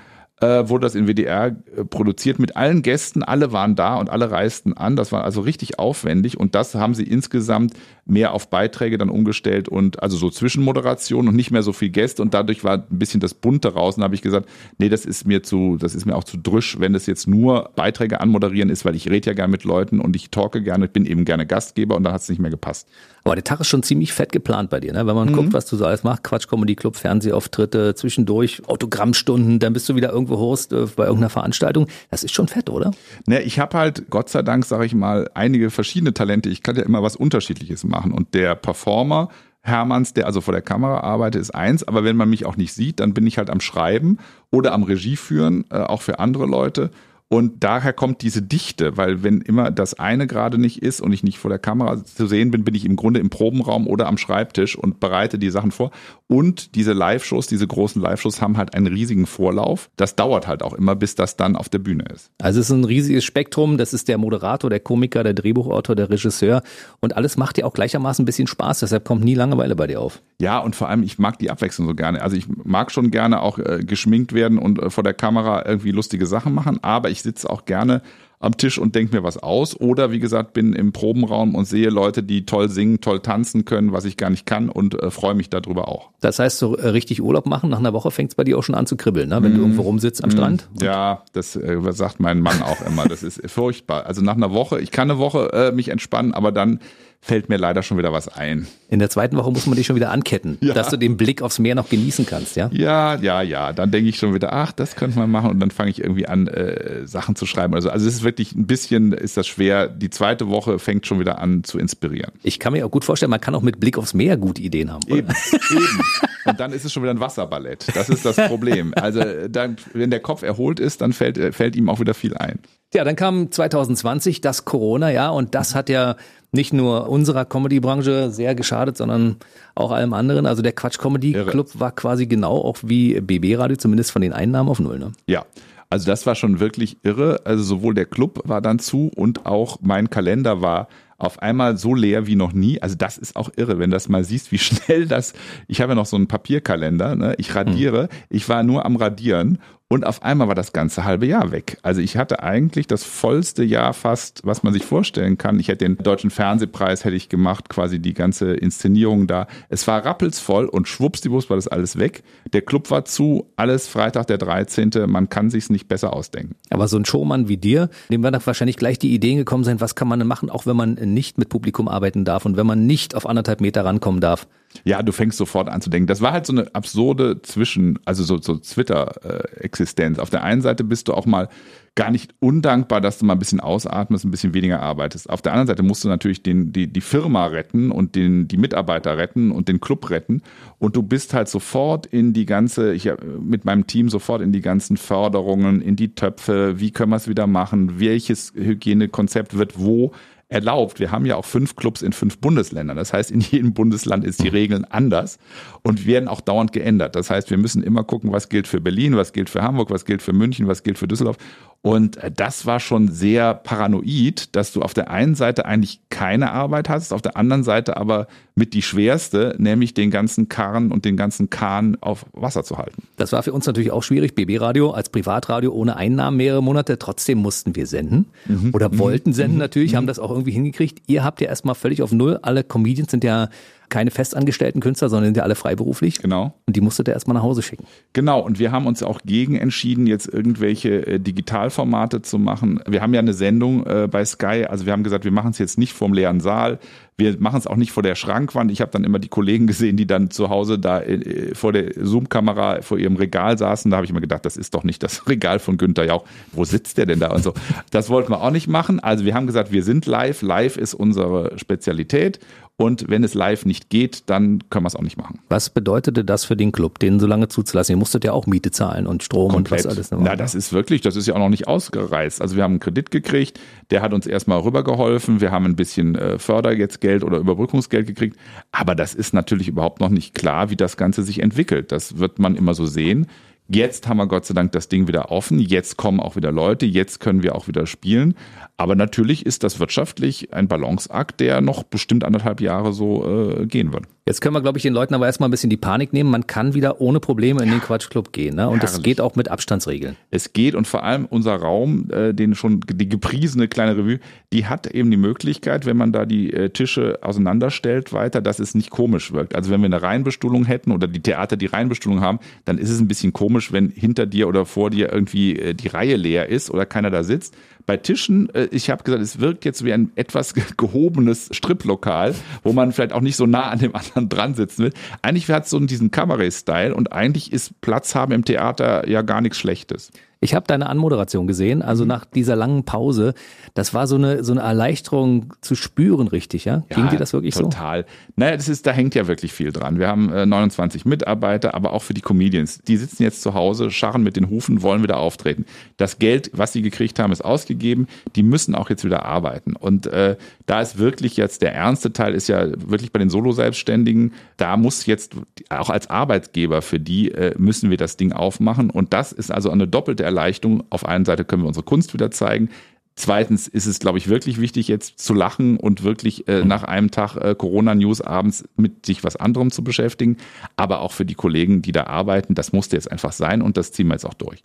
äh, 0.43 0.69
wurde 0.69 0.85
das 0.85 0.95
in 0.95 1.07
WDR 1.07 1.47
äh, 1.47 1.85
produziert 1.85 2.37
mit 2.37 2.57
allen 2.57 2.81
Gästen. 2.81 3.23
Alle 3.23 3.53
waren 3.53 3.75
da 3.75 3.95
und 3.95 4.09
alle 4.09 4.29
reisten 4.29 4.73
an. 4.73 4.95
Das 4.95 5.11
war 5.11 5.23
also 5.23 5.41
richtig 5.41 5.79
aufwendig 5.79 6.39
und 6.39 6.53
das 6.53 6.75
haben 6.75 6.93
sie 6.93 7.03
insgesamt 7.03 7.73
mehr 8.05 8.33
auf 8.33 8.49
Beiträge 8.49 8.97
dann 8.97 9.09
umgestellt 9.09 9.69
und 9.69 10.03
also 10.03 10.17
so 10.17 10.29
Zwischenmoderation 10.29 11.29
und 11.29 11.35
nicht 11.35 11.51
mehr 11.51 11.63
so 11.63 11.71
viel 11.71 11.89
Gäste 11.89 12.21
und 12.21 12.33
dadurch 12.33 12.65
war 12.65 12.79
ein 12.79 12.99
bisschen 12.99 13.21
das 13.21 13.33
Bunte 13.33 13.73
raus. 13.73 13.95
Und 13.95 14.03
habe 14.03 14.15
ich 14.15 14.21
gesagt, 14.21 14.49
nee, 14.77 14.89
das 14.89 15.05
ist 15.05 15.25
mir 15.25 15.43
zu, 15.43 15.77
das 15.77 15.95
ist 15.95 16.05
mir 16.05 16.15
auch 16.15 16.25
zu 16.25 16.37
drüsch, 16.37 16.79
wenn 16.79 16.91
das 16.91 17.05
jetzt 17.05 17.27
nur 17.27 17.71
Beiträge 17.75 18.19
anmoderieren 18.19 18.69
ist, 18.69 18.83
weil 18.83 18.95
ich 18.95 19.09
rede 19.09 19.27
ja 19.27 19.33
gerne 19.33 19.51
mit 19.51 19.63
Leuten 19.63 20.01
und 20.01 20.15
ich 20.15 20.29
talke 20.29 20.61
gerne, 20.61 20.85
ich 20.85 20.91
bin 20.91 21.05
eben 21.05 21.23
gerne 21.23 21.45
Gastgeber 21.45 21.95
und 21.95 22.03
da 22.03 22.11
hat 22.11 22.21
es 22.21 22.29
nicht 22.29 22.39
mehr 22.39 22.51
gepasst. 22.51 22.89
Aber 23.23 23.35
der 23.35 23.43
Tag 23.43 23.59
ist 23.61 23.67
schon 23.67 23.83
ziemlich 23.83 24.11
fett 24.11 24.31
geplant 24.31 24.69
bei 24.69 24.79
dir, 24.79 24.91
ne? 24.91 25.07
Wenn 25.07 25.15
man 25.15 25.29
mhm. 25.29 25.33
guckt, 25.33 25.53
was 25.53 25.65
du 25.65 25.77
so 25.77 25.85
alles 25.85 26.03
machst, 26.03 26.23
Quatsch 26.23 26.47
Comedy 26.47 26.75
Club, 26.75 26.97
Fernsehauftritte, 26.97 27.95
zwischendurch 27.95 28.61
Autogrammstunden, 28.67 29.59
dann 29.59 29.73
bist 29.73 29.87
du 29.87 29.95
wieder 29.95 30.11
irgendwo 30.11 30.37
Host 30.37 30.73
äh, 30.73 30.87
bei 30.95 31.03
irgendeiner 31.03 31.29
Veranstaltung. 31.29 31.87
Das 32.11 32.23
ist 32.23 32.33
schon 32.33 32.47
fett, 32.47 32.69
oder? 32.69 32.91
Ne, 33.25 33.41
ich 33.41 33.59
habe 33.59 33.77
halt 33.77 34.09
Gott 34.09 34.29
sei 34.29 34.41
Dank, 34.41 34.65
sage 34.65 34.85
ich 34.85 34.93
mal, 34.93 35.29
einige 35.33 35.69
verschiedene 35.69 36.13
Talente. 36.13 36.49
Ich 36.49 36.63
kann 36.63 36.75
ja 36.75 36.83
immer 36.83 37.01
was 37.01 37.15
Unterschiedliches 37.15 37.83
machen 37.83 38.11
und 38.11 38.33
der 38.33 38.55
Performer 38.55 39.29
Hermanns, 39.65 40.13
der 40.13 40.25
also 40.25 40.41
vor 40.41 40.51
der 40.51 40.61
Kamera 40.61 40.99
arbeitet, 40.99 41.41
ist 41.41 41.55
eins, 41.55 41.87
aber 41.87 42.03
wenn 42.03 42.17
man 42.17 42.29
mich 42.29 42.45
auch 42.45 42.57
nicht 42.57 42.73
sieht, 42.73 42.99
dann 42.99 43.13
bin 43.13 43.25
ich 43.25 43.37
halt 43.37 43.49
am 43.49 43.61
Schreiben 43.61 44.17
oder 44.51 44.73
am 44.73 44.83
Regie 44.83 45.15
führen, 45.15 45.63
äh, 45.71 45.77
auch 45.77 46.01
für 46.01 46.19
andere 46.19 46.45
Leute. 46.45 46.91
Und 47.33 47.63
daher 47.63 47.93
kommt 47.93 48.21
diese 48.21 48.43
Dichte, 48.43 48.95
weil 48.95 49.23
wenn 49.23 49.41
immer 49.41 49.71
das 49.71 49.95
eine 49.95 50.27
gerade 50.27 50.59
nicht 50.59 50.83
ist 50.83 51.01
und 51.01 51.11
ich 51.13 51.23
nicht 51.23 51.39
vor 51.39 51.49
der 51.49 51.57
Kamera 51.57 52.05
zu 52.05 52.27
sehen 52.27 52.51
bin, 52.51 52.63
bin 52.63 52.75
ich 52.75 52.85
im 52.85 52.95
Grunde 52.95 53.19
im 53.19 53.31
Probenraum 53.31 53.87
oder 53.87 54.05
am 54.05 54.19
Schreibtisch 54.19 54.77
und 54.77 54.99
bereite 54.99 55.39
die 55.39 55.49
Sachen 55.49 55.71
vor. 55.71 55.89
Und 56.27 56.75
diese 56.75 56.93
Live-Shows, 56.93 57.47
diese 57.47 57.65
großen 57.65 57.99
Live-Shows 57.99 58.39
haben 58.39 58.55
halt 58.57 58.75
einen 58.75 58.85
riesigen 58.85 59.25
Vorlauf. 59.25 59.89
Das 59.95 60.15
dauert 60.15 60.47
halt 60.47 60.61
auch 60.61 60.73
immer, 60.73 60.95
bis 60.95 61.15
das 61.15 61.35
dann 61.35 61.55
auf 61.55 61.69
der 61.69 61.79
Bühne 61.79 62.03
ist. 62.13 62.29
Also 62.39 62.59
es 62.59 62.69
ist 62.69 62.75
ein 62.75 62.85
riesiges 62.85 63.23
Spektrum. 63.23 63.79
Das 63.79 63.95
ist 63.95 64.09
der 64.09 64.19
Moderator, 64.19 64.69
der 64.69 64.79
Komiker, 64.79 65.23
der 65.23 65.33
Drehbuchautor, 65.33 65.95
der 65.95 66.11
Regisseur. 66.11 66.61
Und 66.99 67.17
alles 67.17 67.35
macht 67.35 67.57
dir 67.57 67.65
auch 67.65 67.73
gleichermaßen 67.73 68.21
ein 68.21 68.25
bisschen 68.27 68.45
Spaß. 68.45 68.81
Deshalb 68.81 69.05
kommt 69.05 69.23
nie 69.23 69.33
Langeweile 69.33 69.75
bei 69.75 69.87
dir 69.87 70.01
auf. 70.01 70.21
Ja, 70.39 70.59
und 70.59 70.75
vor 70.75 70.87
allem, 70.87 71.01
ich 71.01 71.17
mag 71.17 71.39
die 71.39 71.49
Abwechslung 71.49 71.87
so 71.87 71.95
gerne. 71.95 72.21
Also 72.21 72.35
ich 72.35 72.45
mag 72.47 72.91
schon 72.91 73.09
gerne 73.09 73.41
auch 73.41 73.57
äh, 73.57 73.79
geschminkt 73.83 74.33
werden 74.33 74.59
und 74.59 74.77
äh, 74.77 74.91
vor 74.91 75.03
der 75.03 75.15
Kamera 75.15 75.65
irgendwie 75.65 75.91
lustige 75.91 76.27
Sachen 76.27 76.53
machen, 76.53 76.77
aber 76.83 77.09
ich 77.09 77.22
sitze 77.23 77.49
auch 77.49 77.65
gerne 77.65 78.01
am 78.43 78.57
Tisch 78.57 78.77
und 78.77 78.93
denke 78.93 79.15
mir 79.15 79.23
was 79.23 79.37
aus. 79.37 79.79
Oder 79.79 80.11
wie 80.11 80.19
gesagt, 80.19 80.53
bin 80.53 80.73
im 80.73 80.91
Probenraum 80.91 81.55
und 81.55 81.65
sehe 81.65 81.89
Leute, 81.89 82.23
die 82.23 82.45
toll 82.45 82.69
singen, 82.69 82.99
toll 82.99 83.21
tanzen 83.21 83.63
können, 83.63 83.93
was 83.93 84.03
ich 84.03 84.17
gar 84.17 84.29
nicht 84.29 84.45
kann 84.45 84.69
und 84.69 85.01
äh, 85.01 85.11
freue 85.11 85.33
mich 85.33 85.49
darüber 85.49 85.87
auch. 85.87 86.09
Das 86.19 86.39
heißt, 86.39 86.59
so 86.59 86.75
äh, 86.75 86.89
richtig 86.89 87.21
Urlaub 87.23 87.45
machen, 87.45 87.69
nach 87.69 87.79
einer 87.79 87.93
Woche 87.93 88.11
fängt 88.11 88.31
es 88.31 88.35
bei 88.35 88.43
dir 88.43 88.57
auch 88.57 88.63
schon 88.63 88.75
an 88.75 88.85
zu 88.85 88.97
kribbeln, 88.97 89.29
ne? 89.29 89.41
wenn 89.41 89.53
mm, 89.53 89.55
du 89.55 89.61
irgendwo 89.61 89.83
rumsitzt 89.83 90.23
am 90.23 90.29
mm, 90.29 90.33
Strand? 90.33 90.69
Ja, 90.81 91.23
das 91.31 91.55
äh, 91.55 91.79
sagt 91.91 92.19
mein 92.19 92.41
Mann 92.41 92.61
auch 92.61 92.85
immer. 92.85 93.07
Das 93.07 93.23
ist 93.23 93.41
furchtbar. 93.49 94.05
Also 94.05 94.21
nach 94.21 94.35
einer 94.35 94.51
Woche, 94.51 94.81
ich 94.81 94.91
kann 94.91 95.09
eine 95.09 95.19
Woche 95.19 95.53
äh, 95.53 95.71
mich 95.71 95.87
entspannen, 95.87 96.33
aber 96.33 96.51
dann 96.51 96.79
fällt 97.23 97.47
mir 97.47 97.55
leider 97.55 97.83
schon 97.83 97.97
wieder 97.97 98.11
was 98.11 98.27
ein. 98.27 98.67
In 98.89 98.99
der 98.99 99.09
zweiten 99.09 99.37
Woche 99.37 99.49
muss 99.49 99.65
man 99.65 99.77
dich 99.77 99.87
schon 99.87 99.95
wieder 99.95 100.11
anketten, 100.11 100.57
ja. 100.59 100.73
dass 100.73 100.89
du 100.89 100.97
den 100.97 101.15
Blick 101.15 101.41
aufs 101.41 101.57
Meer 101.57 101.73
noch 101.73 101.87
genießen 101.87 102.25
kannst, 102.25 102.57
ja? 102.57 102.69
Ja, 102.73 103.15
ja, 103.15 103.41
ja. 103.41 103.71
Dann 103.71 103.91
denke 103.91 104.09
ich 104.09 104.17
schon 104.17 104.33
wieder, 104.33 104.51
ach, 104.51 104.73
das 104.73 104.97
könnte 104.97 105.17
man 105.17 105.31
machen 105.31 105.49
und 105.49 105.61
dann 105.61 105.71
fange 105.71 105.89
ich 105.89 106.01
irgendwie 106.01 106.27
an, 106.27 106.47
äh, 106.47 107.07
Sachen 107.07 107.37
zu 107.37 107.45
schreiben. 107.45 107.75
Also, 107.75 107.89
also 107.89 108.05
es 108.05 108.15
ist 108.15 108.23
wirklich 108.23 108.53
ein 108.55 108.67
bisschen, 108.67 109.13
ist 109.13 109.37
das 109.37 109.47
schwer. 109.47 109.87
Die 109.87 110.09
zweite 110.09 110.49
Woche 110.49 110.79
fängt 110.79 111.07
schon 111.07 111.21
wieder 111.21 111.39
an 111.39 111.63
zu 111.63 111.79
inspirieren. 111.79 112.33
Ich 112.43 112.59
kann 112.59 112.73
mir 112.73 112.85
auch 112.85 112.91
gut 112.91 113.05
vorstellen, 113.05 113.29
man 113.29 113.39
kann 113.39 113.55
auch 113.55 113.61
mit 113.61 113.79
Blick 113.79 113.97
aufs 113.97 114.13
Meer 114.13 114.35
gute 114.35 114.61
Ideen 114.61 114.91
haben. 114.91 115.05
Oder? 115.05 115.19
Eben, 115.19 115.33
eben. 115.71 116.01
Und 116.45 116.59
dann 116.59 116.73
ist 116.73 116.83
es 116.83 116.91
schon 116.91 117.03
wieder 117.03 117.13
ein 117.13 117.21
Wasserballett. 117.21 117.87
Das 117.95 118.09
ist 118.09 118.25
das 118.25 118.35
Problem. 118.35 118.93
Also 118.95 119.23
dann, 119.47 119.77
wenn 119.93 120.09
der 120.09 120.19
Kopf 120.19 120.43
erholt 120.43 120.81
ist, 120.81 120.99
dann 120.99 121.13
fällt, 121.13 121.55
fällt 121.55 121.77
ihm 121.77 121.87
auch 121.87 122.01
wieder 122.01 122.13
viel 122.13 122.35
ein. 122.35 122.59
Ja, 122.93 123.03
dann 123.03 123.15
kam 123.15 123.49
2020 123.49 124.41
das 124.41 124.65
Corona, 124.65 125.09
ja, 125.09 125.29
und 125.29 125.55
das 125.55 125.73
hat 125.73 125.89
ja 125.89 126.15
nicht 126.53 126.71
nur 126.71 127.09
unserer 127.09 127.45
Comedy-Branche 127.45 128.29
sehr 128.29 128.55
geschadet, 128.55 128.95
sondern 128.95 129.37
auch 129.75 129.91
allem 129.91 130.13
anderen. 130.13 130.45
Also 130.45 130.61
der 130.61 130.71
Quatsch 130.71 130.99
Comedy 130.99 131.33
Club 131.33 131.69
war 131.79 131.91
quasi 131.91 132.27
genau 132.27 132.57
auch 132.57 132.77
wie 132.83 133.19
BB 133.19 133.57
Radio, 133.57 133.75
zumindest 133.75 134.11
von 134.11 134.21
den 134.21 134.33
Einnahmen 134.33 134.69
auf 134.69 134.79
Null. 134.79 134.99
Ne? 134.99 135.11
Ja. 135.27 135.45
Also 135.89 136.07
das 136.07 136.25
war 136.25 136.33
schon 136.33 136.59
wirklich 136.59 136.97
irre. 137.03 137.41
Also 137.45 137.63
sowohl 137.63 137.93
der 137.93 138.05
Club 138.05 138.41
war 138.45 138.61
dann 138.61 138.79
zu 138.79 139.11
und 139.15 139.45
auch 139.45 139.77
mein 139.81 140.09
Kalender 140.09 140.61
war 140.61 140.87
auf 141.19 141.41
einmal 141.41 141.77
so 141.77 141.95
leer 141.95 142.27
wie 142.27 142.35
noch 142.35 142.53
nie. 142.53 142.81
Also 142.81 142.95
das 142.95 143.17
ist 143.17 143.35
auch 143.35 143.49
irre, 143.55 143.79
wenn 143.79 143.91
das 143.91 144.09
mal 144.09 144.23
siehst, 144.23 144.51
wie 144.51 144.57
schnell 144.59 145.07
das. 145.07 145.33
Ich 145.67 145.81
habe 145.81 145.91
ja 145.91 145.95
noch 145.95 146.05
so 146.05 146.15
einen 146.15 146.27
Papierkalender. 146.27 147.15
Ne? 147.15 147.35
Ich 147.37 147.55
radiere. 147.55 148.09
Ich 148.29 148.49
war 148.49 148.63
nur 148.63 148.85
am 148.85 148.95
Radieren 148.95 149.59
und 149.93 150.07
auf 150.07 150.23
einmal 150.23 150.47
war 150.47 150.55
das 150.55 150.73
ganze 150.73 151.03
halbe 151.03 151.27
Jahr 151.27 151.51
weg. 151.51 151.77
Also 151.83 152.01
ich 152.01 152.17
hatte 152.17 152.41
eigentlich 152.41 152.87
das 152.87 153.03
vollste 153.03 153.63
Jahr 153.63 153.93
fast, 153.93 154.41
was 154.43 154.63
man 154.63 154.73
sich 154.73 154.83
vorstellen 154.83 155.37
kann. 155.37 155.59
Ich 155.59 155.67
hätte 155.67 155.85
den 155.85 155.97
deutschen 155.97 156.31
Fernsehpreis 156.31 157.05
hätte 157.05 157.15
ich 157.15 157.29
gemacht, 157.29 157.69
quasi 157.69 157.99
die 157.99 158.15
ganze 158.15 158.55
Inszenierung 158.55 159.27
da. 159.27 159.45
Es 159.69 159.87
war 159.87 160.03
rappelsvoll 160.03 160.65
und 160.65 160.87
schwuppsdiwupps 160.87 161.51
war 161.51 161.57
das 161.57 161.67
alles 161.67 161.99
weg. 161.99 162.23
Der 162.53 162.63
Club 162.63 162.89
war 162.89 163.05
zu, 163.05 163.51
alles 163.55 163.87
Freitag 163.87 164.25
der 164.25 164.39
13. 164.39 164.89
Man 165.05 165.29
kann 165.29 165.51
sich's 165.51 165.69
nicht 165.69 165.87
besser 165.87 166.13
ausdenken. 166.13 166.55
Aber 166.71 166.87
so 166.87 166.97
ein 166.97 167.05
Showmann 167.05 167.47
wie 167.47 167.57
dir, 167.57 167.91
dem 168.09 168.23
werden 168.23 168.41
wahrscheinlich 168.43 168.77
gleich 168.77 168.97
die 168.97 169.13
Ideen 169.13 169.37
gekommen 169.37 169.63
sein, 169.63 169.79
was 169.79 169.93
kann 169.93 170.07
man 170.07 170.17
denn 170.17 170.27
machen, 170.27 170.49
auch 170.49 170.65
wenn 170.65 170.75
man 170.75 170.95
nicht 170.95 171.37
mit 171.37 171.49
Publikum 171.49 171.87
arbeiten 171.87 172.25
darf 172.25 172.47
und 172.47 172.57
wenn 172.57 172.65
man 172.65 172.87
nicht 172.87 173.13
auf 173.13 173.29
anderthalb 173.29 173.61
Meter 173.61 173.85
rankommen 173.85 174.21
darf. 174.21 174.47
Ja, 174.83 175.03
du 175.03 175.11
fängst 175.11 175.37
sofort 175.37 175.69
an 175.69 175.81
zu 175.81 175.89
denken. 175.89 176.07
Das 176.07 176.21
war 176.21 176.33
halt 176.33 176.45
so 176.45 176.53
eine 176.53 176.73
absurde 176.73 177.41
Zwischen, 177.41 177.99
also 178.05 178.23
so, 178.23 178.41
so 178.41 178.57
Twitter-Existenz. 178.57 180.19
Auf 180.19 180.29
der 180.29 180.43
einen 180.43 180.61
Seite 180.61 180.83
bist 180.83 181.07
du 181.07 181.13
auch 181.13 181.25
mal 181.25 181.49
gar 181.95 182.09
nicht 182.09 182.33
undankbar, 182.39 183.01
dass 183.01 183.19
du 183.19 183.25
mal 183.25 183.33
ein 183.33 183.39
bisschen 183.39 183.59
ausatmest, 183.59 184.25
ein 184.25 184.31
bisschen 184.31 184.55
weniger 184.55 184.81
arbeitest. 184.81 185.29
Auf 185.29 185.43
der 185.43 185.51
anderen 185.51 185.67
Seite 185.67 185.83
musst 185.83 186.03
du 186.03 186.07
natürlich 186.07 186.41
den, 186.41 186.73
die, 186.73 186.87
die 186.87 187.01
Firma 187.01 187.45
retten 187.45 187.91
und 187.91 188.15
den, 188.15 188.47
die 188.47 188.57
Mitarbeiter 188.57 189.17
retten 189.17 189.51
und 189.51 189.67
den 189.67 189.79
Club 189.79 190.09
retten. 190.09 190.41
Und 190.79 190.95
du 190.95 191.03
bist 191.03 191.35
halt 191.35 191.49
sofort 191.49 192.07
in 192.07 192.33
die 192.33 192.47
ganze, 192.47 192.93
ich 192.93 193.11
mit 193.39 193.65
meinem 193.65 193.85
Team 193.85 194.09
sofort 194.09 194.41
in 194.41 194.51
die 194.51 194.61
ganzen 194.61 194.97
Förderungen, 194.97 195.81
in 195.81 195.95
die 195.95 196.15
Töpfe, 196.15 196.79
wie 196.79 196.89
können 196.89 197.11
wir 197.11 197.17
es 197.17 197.27
wieder 197.27 197.45
machen, 197.45 197.99
welches 197.99 198.53
Hygienekonzept 198.55 199.55
wird 199.57 199.73
wo 199.77 200.13
erlaubt. 200.53 200.99
Wir 200.99 201.11
haben 201.11 201.25
ja 201.25 201.35
auch 201.35 201.45
fünf 201.45 201.75
Clubs 201.75 202.01
in 202.03 202.13
fünf 202.13 202.37
Bundesländern. 202.37 202.95
Das 202.95 203.11
heißt, 203.11 203.31
in 203.31 203.41
jedem 203.41 203.73
Bundesland 203.73 204.23
ist 204.23 204.41
die 204.43 204.47
Regeln 204.47 204.85
anders 204.85 205.39
und 205.81 206.05
werden 206.05 206.29
auch 206.29 206.41
dauernd 206.41 206.71
geändert. 206.71 207.15
Das 207.15 207.29
heißt, 207.29 207.49
wir 207.49 207.57
müssen 207.57 207.81
immer 207.81 208.03
gucken, 208.03 208.31
was 208.31 208.49
gilt 208.49 208.67
für 208.67 208.79
Berlin, 208.79 209.17
was 209.17 209.33
gilt 209.33 209.49
für 209.49 209.63
Hamburg, 209.63 209.89
was 209.89 210.05
gilt 210.05 210.21
für 210.21 210.31
München, 210.31 210.67
was 210.67 210.83
gilt 210.83 210.99
für 210.99 211.07
Düsseldorf. 211.07 211.37
Und 211.83 212.15
äh, 212.17 212.31
das 212.31 212.65
war 212.65 212.79
schon 212.79 213.09
sehr 213.09 213.53
paranoid, 213.53 214.55
dass 214.55 214.71
du 214.71 214.81
auf 214.81 214.93
der 214.93 215.11
einen 215.11 215.35
Seite 215.35 215.65
eigentlich 215.65 215.99
keine 216.09 216.53
Arbeit 216.53 216.87
hast, 216.87 217.11
auf 217.11 217.21
der 217.21 217.35
anderen 217.35 217.63
Seite 217.63 217.97
aber 217.97 218.27
mit 218.55 218.73
die 218.73 218.81
schwerste, 218.81 219.53
nämlich 219.57 219.93
den 219.93 220.09
ganzen 220.09 220.47
Karren 220.47 220.93
und 220.93 221.03
den 221.03 221.17
ganzen 221.17 221.49
Kahn 221.49 221.97
auf 221.99 222.25
Wasser 222.31 222.63
zu 222.63 222.77
halten. 222.77 223.03
Das 223.17 223.33
war 223.33 223.43
für 223.43 223.51
uns 223.51 223.65
natürlich 223.65 223.91
auch 223.91 224.01
schwierig. 224.01 224.33
BB 224.33 224.61
Radio 224.61 224.91
als 224.91 225.09
Privatradio 225.09 225.73
ohne 225.73 225.97
Einnahmen 225.97 226.37
mehrere 226.37 226.63
Monate. 226.63 226.97
Trotzdem 226.97 227.39
mussten 227.39 227.75
wir 227.75 227.85
senden 227.85 228.27
mhm. 228.45 228.69
oder 228.73 228.87
mhm. 228.87 228.99
wollten 228.99 229.33
senden 229.33 229.55
mhm. 229.55 229.59
natürlich, 229.59 229.91
mhm. 229.91 229.97
haben 229.97 230.07
das 230.07 230.19
auch 230.19 230.31
irgendwie 230.31 230.51
hingekriegt. 230.51 231.01
Ihr 231.07 231.25
habt 231.25 231.41
ja 231.41 231.47
erstmal 231.47 231.75
völlig 231.75 232.01
auf 232.01 232.13
Null. 232.13 232.39
Alle 232.43 232.63
Comedians 232.63 233.11
sind 233.11 233.25
ja 233.25 233.49
keine 233.93 234.09
festangestellten 234.09 234.81
Künstler, 234.81 235.07
sondern 235.07 235.27
sind 235.27 235.37
ja 235.37 235.43
alle 235.43 235.53
freiberuflich. 235.53 236.17
Genau. 236.17 236.55
Und 236.65 236.75
die 236.75 236.81
musstet 236.81 237.07
ihr 237.07 237.13
erstmal 237.13 237.35
nach 237.35 237.43
Hause 237.43 237.61
schicken. 237.61 237.85
Genau. 238.13 238.39
Und 238.39 238.57
wir 238.57 238.71
haben 238.71 238.87
uns 238.87 239.03
auch 239.03 239.19
gegen 239.23 239.55
entschieden, 239.55 240.07
jetzt 240.07 240.27
irgendwelche 240.27 241.05
äh, 241.05 241.19
Digitalformate 241.19 242.23
zu 242.23 242.39
machen. 242.39 242.79
Wir 242.87 243.03
haben 243.03 243.13
ja 243.13 243.19
eine 243.19 243.33
Sendung 243.33 243.85
äh, 243.85 244.07
bei 244.09 244.25
Sky. 244.25 244.65
Also 244.67 244.87
wir 244.87 244.93
haben 244.93 245.03
gesagt, 245.03 245.25
wir 245.25 245.31
machen 245.31 245.51
es 245.51 245.59
jetzt 245.59 245.77
nicht 245.77 245.93
vorm 245.93 246.13
leeren 246.13 246.39
Saal. 246.39 246.79
Wir 247.15 247.39
machen 247.39 247.59
es 247.59 247.67
auch 247.67 247.75
nicht 247.75 247.91
vor 247.91 248.01
der 248.01 248.15
Schrankwand. 248.15 248.71
Ich 248.71 248.81
habe 248.81 248.89
dann 248.89 249.03
immer 249.03 249.19
die 249.19 249.27
Kollegen 249.27 249.67
gesehen, 249.67 249.95
die 249.95 250.07
dann 250.07 250.31
zu 250.31 250.49
Hause 250.49 250.79
da 250.79 250.99
äh, 251.01 251.53
vor 251.53 251.71
der 251.71 251.91
Zoom-Kamera 251.95 252.81
vor 252.81 252.97
ihrem 252.97 253.15
Regal 253.15 253.59
saßen. 253.59 253.91
Da 253.91 253.97
habe 253.97 254.05
ich 254.05 254.09
immer 254.09 254.21
gedacht, 254.21 254.43
das 254.43 254.57
ist 254.57 254.73
doch 254.73 254.83
nicht 254.83 255.03
das 255.03 255.27
Regal 255.29 255.59
von 255.59 255.77
Günther 255.77 256.05
Jauch. 256.05 256.25
Wo 256.51 256.65
sitzt 256.65 256.97
der 256.97 257.05
denn 257.05 257.19
da 257.19 257.27
und 257.27 257.43
so? 257.43 257.53
Das 257.91 258.09
wollten 258.09 258.31
wir 258.31 258.41
auch 258.41 258.49
nicht 258.49 258.67
machen. 258.67 258.99
Also 258.99 259.23
wir 259.23 259.35
haben 259.35 259.45
gesagt, 259.45 259.71
wir 259.71 259.83
sind 259.83 260.07
live. 260.07 260.41
Live 260.41 260.77
ist 260.77 260.95
unsere 260.95 261.59
Spezialität. 261.59 262.39
Und 262.75 263.05
wenn 263.07 263.23
es 263.23 263.35
live 263.35 263.65
nicht 263.65 263.89
geht, 263.89 264.23
dann 264.31 264.63
können 264.71 264.83
wir 264.83 264.87
es 264.87 264.95
auch 264.95 265.03
nicht 265.03 265.15
machen. 265.15 265.39
Was 265.47 265.69
bedeutete 265.69 266.25
das 266.25 266.43
für 266.43 266.57
den 266.57 266.71
Club, 266.71 266.97
den 266.97 267.19
so 267.19 267.27
lange 267.27 267.47
zuzulassen? 267.47 267.93
Ihr 267.93 267.99
musstet 267.99 268.23
ja 268.25 268.33
auch 268.33 268.47
Miete 268.47 268.71
zahlen 268.71 269.05
und 269.05 269.21
Strom 269.21 269.51
Komplett. 269.51 269.85
und 269.85 269.91
was 269.91 270.11
alles. 270.11 270.23
Na, 270.23 270.35
das 270.35 270.55
ist 270.55 270.73
wirklich, 270.73 271.01
das 271.01 271.15
ist 271.15 271.27
ja 271.27 271.35
auch 271.35 271.39
noch 271.39 271.49
nicht 271.49 271.67
ausgereizt. 271.67 272.41
Also 272.41 272.55
wir 272.55 272.63
haben 272.63 272.73
einen 272.73 272.79
Kredit 272.79 273.11
gekriegt, 273.11 273.59
der 273.91 274.01
hat 274.01 274.11
uns 274.11 274.25
erstmal 274.25 274.59
rübergeholfen. 274.59 275.39
Wir 275.39 275.51
haben 275.51 275.65
ein 275.65 275.75
bisschen 275.75 276.15
äh, 276.15 276.39
Fördergeld 276.39 277.23
oder 277.23 277.37
Überbrückungsgeld 277.37 278.07
gekriegt. 278.07 278.37
Aber 278.71 278.95
das 278.95 279.13
ist 279.13 279.35
natürlich 279.35 279.67
überhaupt 279.67 279.99
noch 279.99 280.09
nicht 280.09 280.33
klar, 280.33 280.71
wie 280.71 280.75
das 280.75 280.97
Ganze 280.97 281.21
sich 281.21 281.43
entwickelt. 281.43 281.91
Das 281.91 282.17
wird 282.17 282.39
man 282.39 282.55
immer 282.55 282.73
so 282.73 282.87
sehen. 282.87 283.27
Jetzt 283.69 284.07
haben 284.07 284.17
wir 284.17 284.27
Gott 284.27 284.45
sei 284.45 284.53
Dank 284.53 284.71
das 284.73 284.89
Ding 284.89 285.07
wieder 285.07 285.31
offen. 285.31 285.57
Jetzt 285.59 285.95
kommen 285.95 286.19
auch 286.19 286.35
wieder 286.35 286.51
Leute. 286.51 286.85
Jetzt 286.85 287.19
können 287.19 287.43
wir 287.43 287.55
auch 287.55 287.67
wieder 287.67 287.85
spielen. 287.87 288.35
Aber 288.77 288.95
natürlich 288.95 289.45
ist 289.45 289.63
das 289.63 289.79
wirtschaftlich 289.79 290.53
ein 290.53 290.67
Balanceakt, 290.67 291.39
der 291.39 291.61
noch 291.61 291.83
bestimmt 291.83 292.23
anderthalb 292.23 292.59
Jahre 292.59 292.91
so 292.91 293.59
äh, 293.61 293.65
gehen 293.67 293.93
wird. 293.93 294.05
Jetzt 294.25 294.39
können 294.39 294.55
wir, 294.55 294.61
glaube 294.61 294.77
ich, 294.77 294.83
den 294.83 294.93
Leuten 294.93 295.13
aber 295.13 295.25
erstmal 295.25 295.49
ein 295.49 295.51
bisschen 295.51 295.69
die 295.69 295.77
Panik 295.77 296.13
nehmen. 296.13 296.31
Man 296.31 296.47
kann 296.47 296.73
wieder 296.73 297.01
ohne 297.01 297.19
Probleme 297.19 297.61
in 297.61 297.69
den 297.69 297.81
Quatschclub 297.81 298.31
gehen. 298.31 298.55
Ne? 298.55 298.69
Und 298.69 298.79
Herrlich. 298.79 298.91
das 298.91 299.03
geht 299.03 299.19
auch 299.19 299.35
mit 299.35 299.51
Abstandsregeln. 299.51 300.15
Es 300.31 300.53
geht 300.53 300.75
und 300.75 300.87
vor 300.87 301.03
allem 301.03 301.25
unser 301.25 301.55
Raum, 301.55 302.09
äh, 302.09 302.33
den 302.33 302.55
schon 302.55 302.79
die 302.87 303.09
gepriesene 303.09 303.67
kleine 303.67 303.97
Revue, 303.97 304.19
die 304.53 304.65
hat 304.65 304.87
eben 304.87 305.11
die 305.11 305.17
Möglichkeit, 305.17 305.85
wenn 305.85 305.97
man 305.97 306.13
da 306.13 306.25
die 306.25 306.53
äh, 306.53 306.69
Tische 306.69 307.19
auseinanderstellt 307.21 308.13
weiter, 308.13 308.41
dass 308.41 308.59
es 308.59 308.75
nicht 308.75 308.91
komisch 308.91 309.33
wirkt. 309.33 309.55
Also 309.55 309.71
wenn 309.71 309.81
wir 309.81 309.87
eine 309.87 310.01
Reihenbestuhlung 310.01 310.63
hätten 310.63 310.93
oder 310.93 311.07
die 311.07 311.21
Theater 311.21 311.57
die 311.57 311.65
Reihenbestuhlung 311.65 312.21
haben, 312.21 312.39
dann 312.63 312.77
ist 312.77 312.89
es 312.89 313.01
ein 313.01 313.09
bisschen 313.09 313.33
komisch, 313.33 313.73
wenn 313.73 313.89
hinter 313.89 314.25
dir 314.25 314.47
oder 314.47 314.65
vor 314.65 314.89
dir 314.89 315.11
irgendwie 315.11 315.59
äh, 315.59 315.73
die 315.73 315.89
Reihe 315.89 316.15
leer 316.15 316.47
ist 316.47 316.71
oder 316.71 316.85
keiner 316.85 317.09
da 317.09 317.23
sitzt. 317.23 317.55
Bei 317.85 317.97
Tischen, 317.97 318.53
äh, 318.53 318.67
ich 318.71 318.89
habe 318.89 319.03
gesagt, 319.03 319.21
es 319.21 319.39
wirkt 319.39 319.65
jetzt 319.65 319.83
wie 319.83 319.93
ein 319.93 320.11
etwas 320.15 320.53
gehobenes 320.77 321.49
Striplokal, 321.51 322.33
wo 322.63 322.73
man 322.73 322.91
vielleicht 322.91 323.13
auch 323.13 323.21
nicht 323.21 323.35
so 323.35 323.45
nah 323.45 323.69
an 323.69 323.79
dem 323.79 323.95
anderen 323.95 324.29
dran 324.29 324.53
sitzen 324.53 324.85
will. 324.85 324.93
Eigentlich 325.21 325.49
hat 325.49 325.65
es 325.65 325.69
so 325.69 325.79
diesen 325.79 326.11
Cabaret-Style 326.11 326.95
und 326.95 327.11
eigentlich 327.11 327.51
ist 327.51 327.79
Platz 327.81 328.15
haben 328.15 328.31
im 328.31 328.45
Theater 328.45 329.07
ja 329.09 329.21
gar 329.21 329.41
nichts 329.41 329.57
Schlechtes. 329.57 330.11
Ich 330.43 330.53
habe 330.53 330.67
deine 330.67 330.89
Anmoderation 330.89 331.47
gesehen, 331.47 331.81
also 331.81 332.03
mhm. 332.03 332.09
nach 332.09 332.25
dieser 332.25 332.57
langen 332.57 332.83
Pause. 332.83 333.33
Das 333.75 333.93
war 333.93 334.07
so 334.07 334.15
eine, 334.15 334.43
so 334.43 334.51
eine 334.51 334.61
Erleichterung 334.61 335.53
zu 335.61 335.75
spüren, 335.75 336.27
richtig, 336.27 336.65
ja? 336.65 336.83
Ging 336.89 337.05
ja, 337.05 337.11
dir 337.11 337.17
das 337.17 337.31
wirklich 337.31 337.55
total. 337.55 337.71
so? 337.71 337.77
Total. 337.77 338.05
Naja, 338.35 338.57
das 338.57 338.67
ist, 338.67 338.85
da 338.85 338.91
hängt 338.91 339.15
ja 339.15 339.27
wirklich 339.27 339.53
viel 339.53 339.71
dran. 339.71 339.99
Wir 339.99 340.09
haben 340.09 340.31
äh, 340.33 340.45
29 340.45 341.05
Mitarbeiter, 341.05 341.73
aber 341.73 341.93
auch 341.93 342.03
für 342.03 342.13
die 342.13 342.21
Comedians. 342.21 342.79
Die 342.79 342.97
sitzen 342.97 343.23
jetzt 343.23 343.41
zu 343.41 343.53
Hause, 343.53 343.89
scharren 343.89 344.21
mit 344.21 344.35
den 344.35 344.49
Hufen, 344.49 344.81
wollen 344.81 345.01
wieder 345.01 345.17
auftreten. 345.17 345.65
Das 345.95 346.19
Geld, 346.19 346.51
was 346.53 346.73
sie 346.73 346.81
gekriegt 346.81 347.19
haben, 347.19 347.31
ist 347.31 347.43
ausgegeben. 347.43 348.07
Die 348.35 348.43
müssen 348.43 348.75
auch 348.75 348.89
jetzt 348.89 349.05
wieder 349.05 349.25
arbeiten. 349.25 349.77
Und 349.77 350.07
äh, 350.07 350.35
da 350.65 350.81
ist 350.81 350.97
wirklich 350.97 351.37
jetzt, 351.37 351.61
der 351.61 351.73
ernste 351.73 352.11
Teil 352.11 352.33
ist 352.33 352.49
ja 352.49 352.67
wirklich 352.75 353.13
bei 353.13 353.19
den 353.19 353.29
Solo-Selbstständigen. 353.29 354.33
Da 354.57 354.75
muss 354.75 355.05
jetzt 355.05 355.35
auch 355.69 355.89
als 355.89 356.09
Arbeitgeber 356.09 356.81
für 356.81 356.99
die 356.99 357.31
äh, 357.31 357.55
müssen 357.57 357.89
wir 357.89 357.97
das 357.97 358.17
Ding 358.17 358.33
aufmachen. 358.33 358.89
Und 358.89 359.13
das 359.13 359.31
ist 359.31 359.49
also 359.49 359.69
eine 359.69 359.87
doppelte 359.87 360.23
Erleichterung. 360.33 360.83
Auf 360.89 361.05
einer 361.05 361.25
Seite 361.25 361.45
können 361.45 361.63
wir 361.63 361.67
unsere 361.67 361.85
Kunst 361.85 362.13
wieder 362.13 362.31
zeigen. 362.31 362.69
Zweitens 363.15 363.67
ist 363.67 363.85
es, 363.85 363.99
glaube 363.99 364.17
ich, 364.17 364.27
wirklich 364.27 364.59
wichtig, 364.59 364.87
jetzt 364.87 365.19
zu 365.19 365.35
lachen 365.35 365.77
und 365.77 366.03
wirklich 366.03 366.47
äh, 366.47 366.65
nach 366.65 366.83
einem 366.83 367.11
Tag 367.11 367.37
äh, 367.37 367.53
Corona-News 367.53 368.21
abends 368.21 368.67
mit 368.75 369.05
sich 369.05 369.23
was 369.23 369.35
anderem 369.35 369.69
zu 369.69 369.83
beschäftigen. 369.83 370.37
Aber 370.77 371.01
auch 371.01 371.11
für 371.11 371.25
die 371.25 371.35
Kollegen, 371.35 371.83
die 371.83 371.91
da 371.91 372.05
arbeiten, 372.05 372.55
das 372.55 372.73
musste 372.73 372.95
jetzt 372.95 373.11
einfach 373.11 373.31
sein 373.31 373.61
und 373.61 373.77
das 373.77 373.91
ziehen 373.91 374.07
wir 374.07 374.15
jetzt 374.15 374.25
auch 374.25 374.33
durch. 374.33 374.63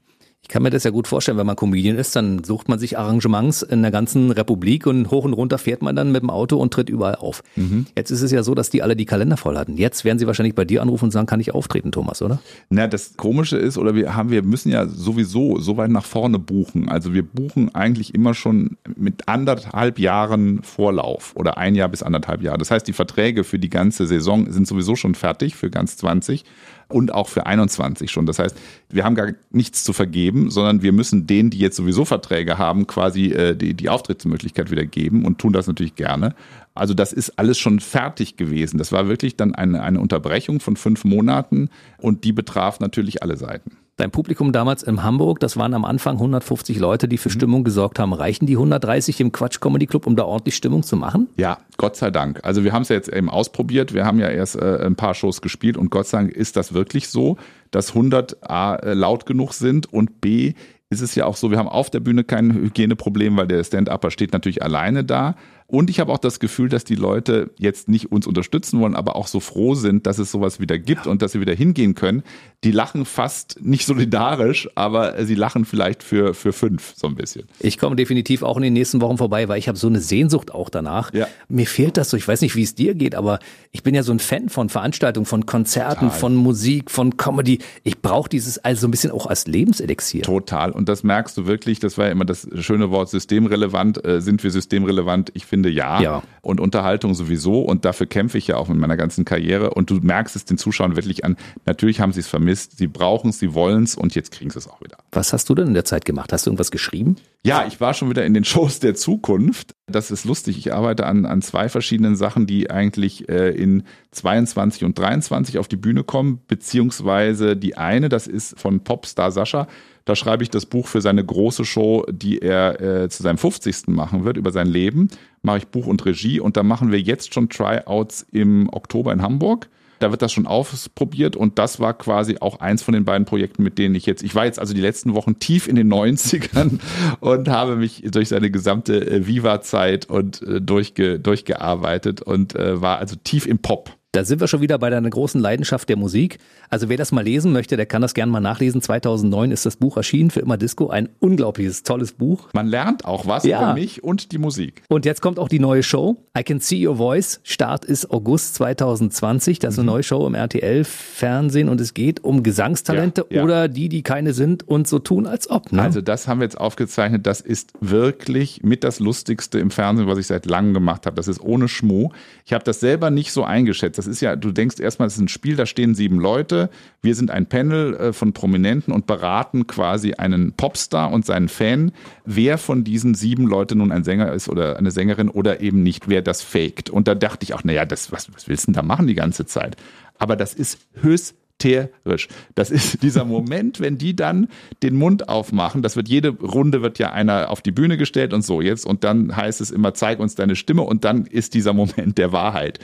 Ich 0.49 0.55
kann 0.55 0.62
mir 0.62 0.70
das 0.70 0.84
ja 0.84 0.90
gut 0.90 1.07
vorstellen, 1.07 1.36
wenn 1.36 1.44
man 1.44 1.57
Comedian 1.57 1.99
ist, 1.99 2.16
dann 2.16 2.42
sucht 2.42 2.70
man 2.70 2.78
sich 2.78 2.99
Arrangements 2.99 3.61
in 3.61 3.82
der 3.82 3.90
ganzen 3.90 4.30
Republik 4.30 4.86
und 4.86 5.11
hoch 5.11 5.26
und 5.26 5.34
runter 5.34 5.59
fährt 5.59 5.82
man 5.82 5.94
dann 5.94 6.11
mit 6.11 6.22
dem 6.22 6.30
Auto 6.30 6.57
und 6.57 6.72
tritt 6.72 6.88
überall 6.88 7.16
auf. 7.16 7.42
Mhm. 7.55 7.84
Jetzt 7.94 8.11
ist 8.11 8.22
es 8.22 8.32
ja 8.32 8.42
so, 8.42 8.55
dass 8.55 8.70
die 8.70 8.82
alle 8.82 8.96
die 8.96 9.05
Kalender 9.05 9.36
voll 9.36 9.59
hatten. 9.59 9.76
Jetzt 9.76 10.07
werden 10.07 10.18
sie 10.18 10.26
wahrscheinlich 10.26 10.55
bei 10.55 10.64
dir 10.64 10.80
anrufen 10.80 11.05
und 11.05 11.11
sagen, 11.11 11.26
kann 11.26 11.38
ich 11.40 11.55
auftreten, 11.55 11.92
Thomas, 11.92 12.22
oder? 12.22 12.40
Na, 12.70 12.86
das 12.86 13.18
Komische 13.18 13.59
ist, 13.59 13.76
oder 13.76 13.94
wir 13.94 14.16
haben, 14.16 14.30
wir 14.30 14.42
müssen 14.42 14.72
ja 14.72 14.86
sowieso 14.86 15.59
so 15.59 15.76
weit 15.76 15.90
nach 15.90 16.07
vorne 16.07 16.38
buchen. 16.38 16.88
Also 16.88 17.12
wir 17.12 17.24
buchen 17.24 17.74
eigentlich 17.74 18.14
immer 18.14 18.32
schon 18.32 18.78
mit 18.96 19.28
anderthalb 19.28 19.99
Jahren 19.99 20.62
Vorlauf 20.62 21.36
oder 21.36 21.59
ein 21.59 21.74
Jahr 21.74 21.90
bis 21.90 22.03
anderthalb 22.03 22.40
Jahre. 22.40 22.57
Das 22.57 22.70
heißt, 22.70 22.88
die 22.88 22.94
Verträge 22.94 23.44
für 23.44 23.59
die 23.59 23.68
ganze 23.68 24.07
Saison 24.07 24.51
sind 24.51 24.66
sowieso 24.66 24.96
schon 24.96 25.14
fertig 25.14 25.57
für 25.57 25.68
ganz 25.68 25.99
20 25.99 26.46
und 26.89 27.12
auch 27.12 27.28
für 27.28 27.47
21 27.47 28.11
schon. 28.11 28.26
Das 28.26 28.39
heißt, 28.39 28.57
wir 28.89 29.05
haben 29.05 29.14
gar 29.14 29.32
nichts 29.51 29.84
zu 29.84 29.93
vergeben, 29.93 30.51
sondern 30.51 30.82
wir 30.82 30.93
müssen 30.93 31.26
denen, 31.26 31.51
die 31.51 31.59
jetzt 31.59 31.76
sowieso 31.76 32.05
Verträge 32.05 32.59
haben, 32.59 32.86
quasi 32.86 33.26
äh, 33.26 33.55
die, 33.55 33.74
die 33.74 33.89
Auftrittsmöglichkeit 33.89 34.70
wieder 34.70 34.86
geben 34.86 35.24
und 35.24 35.39
tun 35.39 35.53
das 35.53 35.66
natürlich 35.66 35.95
gerne. 35.95 36.34
Also 36.74 36.95
das 36.95 37.12
ist 37.12 37.39
alles 37.39 37.59
schon 37.59 37.80
fertig 37.80 38.36
gewesen. 38.36 38.78
Das 38.78 38.93
war 38.93 39.09
wirklich 39.09 39.36
dann 39.36 39.55
eine, 39.55 39.82
eine 39.82 40.01
Unterbrechung 40.01 40.61
von 40.61 40.76
fünf 40.76 41.05
Monaten 41.05 41.68
und 41.99 42.24
die 42.24 42.32
betraf 42.32 42.80
natürlich 42.80 43.22
alle 43.22 43.36
Seiten. 43.36 43.76
Dein 43.99 44.12
Publikum 44.12 44.53
damals 44.53 44.84
in 44.84 45.03
Hamburg, 45.03 45.40
das 45.40 45.57
waren 45.57 45.74
am 45.74 45.84
Anfang 45.84 46.18
150 46.18 46.78
Leute, 46.78 47.09
die 47.09 47.18
für 47.18 47.30
mhm. 47.30 47.32
Stimmung 47.32 47.64
gesorgt 47.64 47.99
haben. 47.99 48.12
Reichen 48.12 48.46
die 48.46 48.53
130 48.53 49.20
im 49.20 49.32
Quatsch 49.32 49.59
Comedy 49.59 49.86
Club, 49.86 50.07
um 50.07 50.14
da 50.14 50.22
ordentlich 50.22 50.55
Stimmung 50.55 50.84
zu 50.84 50.96
machen? 50.96 51.26
Ja, 51.36 51.59
Gott 51.78 51.96
sei 51.96 52.12
Dank. 52.12 52.38
Also 52.44 52.62
wir 52.62 52.72
haben 52.72 52.82
es 52.82 52.90
ja 52.90 52.96
jetzt 52.96 53.09
eben 53.09 53.28
ausprobiert. 53.28 53.94
Wir 53.94 54.07
haben 54.07 54.20
ja 54.20 54.28
erst 54.28 54.55
äh, 54.55 54.86
ein 54.86 54.94
paar 54.94 55.14
Shows 55.14 55.42
gespielt 55.42 55.76
und 55.76 55.90
Gott 55.90 56.07
sei 56.07 56.18
Dank 56.18 56.30
ist 56.30 56.57
das 56.57 56.74
wirklich 56.74 57.09
so, 57.09 57.38
dass 57.72 57.88
100 57.88 58.49
A 58.49 58.76
äh, 58.76 58.94
laut 58.94 59.26
genug 59.26 59.53
sind 59.53 59.92
und 59.92 60.20
B 60.20 60.55
ist 60.90 61.03
es 61.03 61.16
ja 61.16 61.26
auch 61.26 61.36
so, 61.36 61.51
wir 61.51 61.59
haben 61.59 61.68
auf 61.68 61.90
der 61.90 62.01
Bühne 62.01 62.22
kein 62.22 62.55
Hygieneproblem, 62.55 63.36
weil 63.36 63.49
der 63.49 63.64
Stand-Upper 63.64 64.12
steht 64.12 64.32
natürlich 64.32 64.62
alleine 64.62 65.03
da. 65.03 65.34
Und 65.71 65.91
ich 65.91 66.01
habe 66.01 66.11
auch 66.11 66.19
das 66.19 66.41
Gefühl, 66.41 66.71
dass 66.71 66.85
die 66.85 66.95
Leute 66.95 67.51
jetzt 67.59 67.91
nicht 67.91 68.11
uns 68.11 68.27
unterstützen 68.27 68.81
wollen, 68.81 68.95
aber 68.95 69.16
auch 69.16 69.27
so 69.27 69.39
froh 69.39 69.75
sind, 69.75 70.07
dass 70.07 70.16
es 70.16 70.33
sowas 70.33 70.61
wieder 70.61 70.79
gibt 70.79 71.05
ja. 71.05 71.12
und 71.12 71.21
dass 71.21 71.33
sie 71.33 71.41
wieder 71.43 71.53
hingehen 71.53 71.95
können. 71.95 72.23
Die 72.64 72.71
lachen 72.71 73.05
fast 73.05 73.61
nicht 73.61 73.85
solidarisch, 73.85 74.71
aber 74.77 75.23
sie 75.27 75.35
lachen 75.35 75.66
vielleicht 75.66 76.03
für, 76.03 76.33
für 76.33 76.55
fünf 76.55 76.95
so 76.97 77.07
ein 77.07 77.16
bisschen. 77.16 77.45
Ich 77.61 77.77
komme 77.77 77.97
definitiv 77.97 78.43
auch 78.43 78.57
in 78.57 78.62
den 78.62 78.73
nächsten 78.73 79.03
Wochen 79.03 79.19
vorbei, 79.19 79.47
weil 79.49 79.59
ich 79.59 79.69
habe 79.69 79.77
so 79.77 79.89
eine 79.89 80.01
Sehnsucht 80.01 80.53
auch 80.53 80.71
danach. 80.71 81.12
Ja. 81.12 81.29
Mir 81.49 81.66
fehlt 81.66 81.99
das 81.99 82.09
so. 82.09 82.16
Ich 82.16 82.27
weiß 82.27 82.41
nicht, 82.41 82.57
wie 82.57 82.62
es 82.62 82.75
dir 82.75 82.95
geht, 82.95 83.14
aber 83.14 83.39
ich 83.71 83.83
bin 83.83 83.95
ja 83.95 84.03
so 84.03 84.12
ein 84.12 84.21
Fan 84.21 84.49
von 84.49 84.71
Veranstaltungen, 84.71 85.27
von 85.27 85.45
Konzerten, 85.45 86.07
Total. 86.07 86.19
von 86.19 86.35
Musik, 86.35 86.91
von 86.91 87.19
Comedy. 87.19 87.59
Ich 87.85 88.01
brauche 88.01 88.31
dieses 88.31 88.57
also 88.57 88.89
ein 88.89 88.91
bisschen 88.91 89.11
auch 89.11 89.27
als 89.27 89.47
Lebenselixier. 89.47 90.23
Total. 90.23 90.73
Und 90.73 90.89
das 90.89 91.03
merkst 91.03 91.37
du 91.37 91.47
wirklich. 91.47 91.79
Das 91.79 91.99
war 91.99 92.07
ja 92.07 92.12
immer 92.12 92.25
das 92.25 92.49
schöne 92.55 92.91
Wort 92.91 93.11
systemrelevant. 93.11 94.03
Äh, 94.03 94.23
sind 94.23 94.43
wir 94.43 94.51
systemrelevant? 94.51 95.31
Ich 95.35 95.45
finde 95.45 95.57
finde, 95.59 95.70
ja. 95.70 96.00
Ja. 96.00 96.22
Und 96.40 96.61
Unterhaltung 96.61 97.14
sowieso. 97.14 97.61
Und 97.61 97.84
dafür 97.84 98.06
kämpfe 98.06 98.38
ich 98.38 98.46
ja 98.46 98.56
auch 98.56 98.68
mit 98.68 98.78
meiner 98.78 98.96
ganzen 98.96 99.24
Karriere. 99.24 99.70
Und 99.70 99.90
du 99.90 99.96
merkst 99.96 100.36
es 100.36 100.44
den 100.44 100.56
Zuschauern 100.56 100.96
wirklich 100.96 101.24
an. 101.24 101.36
Natürlich 101.66 102.00
haben 102.00 102.12
sie 102.12 102.20
es 102.20 102.28
vermisst. 102.28 102.78
Sie 102.78 102.86
brauchen 102.86 103.30
es, 103.30 103.38
sie 103.38 103.54
wollen 103.54 103.82
es 103.82 103.96
und 103.96 104.14
jetzt 104.14 104.30
kriegen 104.30 104.50
sie 104.50 104.59
es 104.59 104.68
auch 104.68 104.80
wieder. 104.80 104.96
Was 105.12 105.32
hast 105.32 105.48
du 105.48 105.54
denn 105.54 105.68
in 105.68 105.74
der 105.74 105.84
Zeit 105.84 106.04
gemacht? 106.04 106.32
Hast 106.32 106.46
du 106.46 106.50
irgendwas 106.50 106.70
geschrieben? 106.70 107.16
Ja, 107.44 107.66
ich 107.66 107.80
war 107.80 107.92
schon 107.92 108.09
wieder 108.09 108.24
in 108.24 108.34
den 108.34 108.44
Shows 108.52 108.80
der 108.80 108.94
Zukunft. 108.94 109.74
Das 109.90 110.11
ist 110.11 110.24
lustig. 110.24 110.59
Ich 110.59 110.72
arbeite 110.72 111.06
an, 111.06 111.26
an 111.26 111.42
zwei 111.42 111.68
verschiedenen 111.68 112.16
Sachen, 112.16 112.46
die 112.46 112.70
eigentlich 112.70 113.28
äh, 113.28 113.50
in 113.50 113.82
22 114.12 114.84
und 114.84 114.98
23 114.98 115.59
auf 115.59 115.68
die 115.68 115.76
Bühne 115.76 116.04
kommen, 116.04 116.40
beziehungsweise 116.46 117.56
die 117.56 117.76
eine, 117.76 118.09
das 118.09 118.26
ist 118.26 118.59
von 118.59 118.84
Popstar 118.84 119.32
Sascha. 119.32 119.66
Da 120.09 120.16
schreibe 120.16 120.42
ich 120.42 120.48
das 120.48 120.64
Buch 120.64 120.86
für 120.86 121.02
seine 121.02 121.22
große 121.22 121.66
Show, 121.66 122.06
die 122.11 122.40
er 122.40 122.80
äh, 122.80 123.09
zu 123.11 123.22
seinem 123.22 123.36
50. 123.36 123.88
machen 123.88 124.24
wird, 124.24 124.38
über 124.38 124.52
sein 124.52 124.66
Leben. 124.66 125.09
Mache 125.42 125.59
ich 125.59 125.66
Buch 125.66 125.86
und 125.86 126.06
Regie 126.06 126.40
und 126.40 126.56
da 126.56 126.62
machen 126.62 126.90
wir 126.90 126.98
jetzt 126.98 127.34
schon 127.34 127.50
Tryouts 127.50 128.26
im 128.32 128.70
Oktober 128.72 129.12
in 129.12 129.20
Hamburg. 129.20 129.68
Da 129.98 130.11
wird 130.11 130.22
das 130.22 130.32
schon 130.32 130.46
ausprobiert 130.46 131.36
und 131.36 131.59
das 131.59 131.78
war 131.78 131.92
quasi 131.92 132.38
auch 132.40 132.61
eins 132.61 132.82
von 132.82 132.94
den 132.94 133.04
beiden 133.04 133.26
Projekten, 133.26 133.62
mit 133.62 133.76
denen 133.76 133.96
ich 133.96 134.06
jetzt, 134.06 134.22
ich 134.22 134.34
war 134.34 134.46
jetzt 134.46 134.59
also 134.59 134.72
die 134.72 134.80
letzten 134.80 135.12
Wochen 135.12 135.40
tief 135.40 135.68
in 135.68 135.76
den 135.76 135.92
90ern 135.92 136.78
und 137.20 137.48
habe 137.50 137.76
mich 137.76 138.02
durch 138.11 138.30
seine 138.30 138.50
gesamte 138.50 139.06
äh, 139.06 139.26
Viva-Zeit 139.26 140.06
und 140.06 140.40
äh, 140.40 140.62
durchge, 140.62 141.20
durchgearbeitet 141.20 142.22
und 142.22 142.56
äh, 142.56 142.80
war 142.80 142.96
also 142.96 143.14
tief 143.22 143.44
im 143.44 143.59
Pop. 143.59 143.97
Da 144.19 144.25
sind 144.25 144.41
wir 144.41 144.49
schon 144.49 144.61
wieder 144.61 144.81
bei 144.81 144.91
deiner 144.91 145.09
großen 145.09 145.41
Leidenschaft 145.41 145.89
der 145.89 145.97
Musik. 145.97 146.39
Also 146.71 146.89
wer 146.89 146.97
das 146.97 147.12
mal 147.12 147.23
lesen 147.23 147.53
möchte, 147.53 147.77
der 147.77 147.87
kann 147.87 148.03
das 148.03 148.14
gerne 148.14 148.33
mal 148.33 148.41
nachlesen. 148.41 148.83
2009 148.83 149.53
ist 149.53 149.64
das 149.64 149.77
Buch 149.77 149.97
erschienen 149.97 150.31
für 150.33 150.41
immer 150.41 150.57
Disco. 150.57 150.89
Ein 150.89 151.09
unglaubliches, 151.21 151.85
tolles 151.85 152.11
Buch. 152.14 152.49
Man 152.53 152.66
lernt 152.66 153.05
auch 153.05 153.29
was 153.29 153.45
Ja. 153.45 153.62
über 153.62 153.75
mich 153.75 154.03
und 154.03 154.33
die 154.33 154.39
Musik. 154.39 154.83
Und 154.89 155.05
jetzt 155.05 155.23
kommt 155.23 155.39
auch 155.39 155.49
die 155.49 155.61
neue 155.61 155.85
Show. 155.85 156.16
I 156.37 156.43
Can 156.43 156.59
See 156.59 156.85
Your 156.85 156.97
Voice. 156.97 157.39
Start 157.45 157.85
ist 157.85 158.11
August 158.11 158.57
2020. 158.57 159.61
Das 159.61 159.75
ist 159.75 159.79
eine 159.79 159.87
neue 159.87 160.03
Show 160.03 160.27
im 160.27 160.35
RTL-Fernsehen 160.35 161.69
und 161.69 161.81
es 161.81 161.95
geht 161.95 162.25
um 162.25 162.43
Gesangstalente 162.43 163.25
Ja, 163.31 163.37
ja. 163.37 163.45
oder 163.45 163.69
die, 163.69 163.89
die 163.89 164.03
keine 164.03 164.33
sind 164.33 164.66
und 164.66 164.89
so 164.89 164.99
tun, 164.99 165.29
als 165.29 165.49
ob. 165.49 165.71
Ne? 165.71 165.81
Also 165.81 166.01
das 166.01 166.27
haben 166.27 166.41
wir 166.41 166.45
jetzt 166.45 166.59
aufgezeichnet. 166.59 167.25
Das 167.25 167.41
ist 167.41 167.71
wirklich 167.81 168.64
mit 168.64 168.83
das 168.83 168.99
Lustigste 168.99 169.61
im 169.61 169.71
Fernsehen, 169.71 170.09
was 170.09 170.19
ich 170.19 170.27
seit 170.27 170.47
langem 170.47 170.75
gemacht 170.75 171.07
habe. 171.07 171.14
Das 171.14 171.29
ist 171.29 171.41
ohne 171.41 171.69
Schmuh. 171.69 172.11
Ich 172.45 172.53
habe 172.53 172.64
das 172.64 172.81
selber 172.81 173.11
nicht 173.11 173.31
so 173.31 173.45
eingeschätzt. 173.45 173.97
Das 173.97 174.07
ist 174.09 174.20
ja, 174.20 174.36
du 174.36 174.52
denkst 174.52 174.80
erstmal, 174.80 175.09
es 175.09 175.14
ist 175.14 175.20
ein 175.20 175.28
Spiel, 175.28 175.56
da 175.56 175.66
stehen 175.66 175.94
sieben 175.94 176.18
Leute. 176.18 176.70
Wir 177.02 177.14
sind 177.14 177.30
ein 177.30 177.46
Panel 177.46 177.94
äh, 177.94 178.12
von 178.12 178.32
Prominenten 178.32 178.92
und 178.92 179.06
beraten 179.06 179.66
quasi 179.66 180.14
einen 180.14 180.52
Popstar 180.52 181.12
und 181.12 181.24
seinen 181.24 181.48
Fan, 181.48 181.92
wer 182.24 182.59
von 182.59 182.84
diesen 182.84 183.14
sieben 183.14 183.46
Leuten 183.46 183.78
nun 183.78 183.92
ein 183.92 184.04
Sänger 184.04 184.32
ist 184.32 184.48
oder 184.48 184.76
eine 184.76 184.90
Sängerin 184.90 185.28
oder 185.28 185.61
eben 185.61 185.82
nicht, 185.82 186.09
wer 186.09 186.22
das 186.22 186.42
faked. 186.42 186.90
Und 186.90 187.09
da 187.09 187.14
dachte 187.14 187.44
ich 187.44 187.54
auch, 187.54 187.64
naja, 187.64 187.84
das, 187.84 188.12
was, 188.12 188.32
was 188.34 188.48
willst 188.48 188.64
du 188.64 188.72
denn 188.72 188.74
da 188.74 188.82
machen 188.82 189.06
die 189.06 189.14
ganze 189.14 189.46
Zeit? 189.46 189.76
Aber 190.18 190.36
das 190.36 190.54
ist 190.54 190.78
höchst 191.00 191.36
hysterisch. 191.59 192.28
Das 192.54 192.70
ist 192.70 193.02
dieser 193.02 193.24
Moment, 193.24 193.80
wenn 193.80 193.98
die 193.98 194.16
dann 194.16 194.48
den 194.82 194.96
Mund 194.96 195.28
aufmachen. 195.28 195.82
Das 195.82 195.96
wird 195.96 196.09
jede 196.09 196.30
Runde 196.30 196.82
wird 196.82 196.98
ja 196.98 197.12
einer 197.12 197.50
auf 197.50 197.62
die 197.62 197.72
Bühne 197.72 197.96
gestellt 197.96 198.32
und 198.32 198.42
so 198.42 198.61
jetzt 198.61 198.86
und 198.86 199.04
dann 199.04 199.36
heißt 199.36 199.61
es 199.61 199.70
immer 199.70 199.94
zeig 199.94 200.20
uns 200.20 200.34
deine 200.34 200.56
Stimme 200.56 200.82
und 200.82 201.04
dann 201.04 201.26
ist 201.26 201.54
dieser 201.54 201.72
Moment 201.78 202.18
der 202.18 202.32
Wahrheit. 202.32 202.78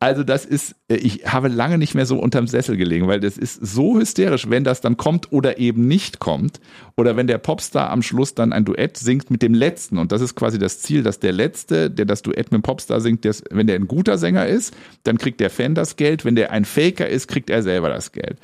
Also 0.00 0.22
das 0.22 0.44
ist, 0.44 0.76
äh, 0.88 0.94
ich 0.94 1.26
habe 1.26 1.48
lange 1.48 1.76
nicht 1.76 1.94
mehr 1.94 2.06
so 2.06 2.18
unterm 2.18 2.46
Sessel 2.46 2.76
gelegen, 2.76 3.08
weil 3.08 3.18
das 3.18 3.36
ist 3.36 3.54
so 3.54 3.98
hysterisch, 3.98 4.48
wenn 4.48 4.62
das 4.62 4.80
dann 4.80 4.96
kommt 4.96 5.32
oder 5.32 5.58
eben 5.58 5.88
nicht 5.88 6.20
kommt. 6.20 6.60
Oder 6.96 7.16
wenn 7.16 7.26
der 7.26 7.38
Popstar 7.38 7.90
am 7.90 8.02
Schluss 8.02 8.34
dann 8.34 8.52
ein 8.52 8.64
Duett 8.64 8.96
singt 8.96 9.30
mit 9.30 9.42
dem 9.42 9.54
Letzten. 9.54 9.98
Und 9.98 10.12
das 10.12 10.20
ist 10.20 10.36
quasi 10.36 10.58
das 10.58 10.80
Ziel, 10.80 11.02
dass 11.02 11.18
der 11.18 11.32
Letzte, 11.32 11.90
der 11.90 12.04
das 12.04 12.22
Duett 12.22 12.52
mit 12.52 12.60
dem 12.60 12.62
Popstar 12.62 13.00
singt, 13.00 13.24
der, 13.24 13.34
wenn 13.50 13.66
der 13.66 13.76
ein 13.76 13.88
guter 13.88 14.18
Sänger 14.18 14.46
ist, 14.46 14.72
dann 15.02 15.18
kriegt 15.18 15.40
der 15.40 15.50
Fan 15.50 15.74
das 15.74 15.96
Geld. 15.96 16.24
Wenn 16.24 16.36
der 16.36 16.52
ein 16.52 16.64
Faker 16.64 17.08
ist, 17.08 17.26
kriegt 17.26 17.50
er 17.50 17.64
selber 17.64 17.88
das 17.88 18.12
Geld. 18.12 18.38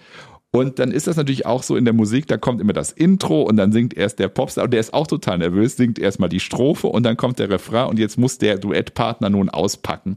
Und 0.50 0.78
dann 0.80 0.90
ist 0.90 1.06
das 1.06 1.16
natürlich 1.16 1.46
auch 1.46 1.64
so 1.64 1.76
in 1.76 1.84
der 1.84 1.94
Musik, 1.94 2.28
da 2.28 2.36
kommt 2.36 2.60
immer 2.60 2.72
das 2.72 2.92
Intro 2.92 3.42
und 3.42 3.56
dann 3.56 3.72
singt 3.72 3.96
erst 3.96 4.20
der 4.20 4.28
Popstar 4.28 4.64
und 4.64 4.72
der 4.72 4.78
ist 4.78 4.94
auch 4.94 5.08
total 5.08 5.38
nervös, 5.38 5.76
singt 5.76 5.98
erstmal 5.98 6.28
die 6.28 6.38
Strophe 6.38 6.86
und 6.86 7.02
dann 7.02 7.16
kommt 7.16 7.40
der 7.40 7.50
Refrain 7.50 7.88
und 7.88 7.98
jetzt 7.98 8.18
muss 8.18 8.38
der 8.38 8.58
Duettpartner 8.58 9.30
nun 9.30 9.50
auspacken. 9.50 10.16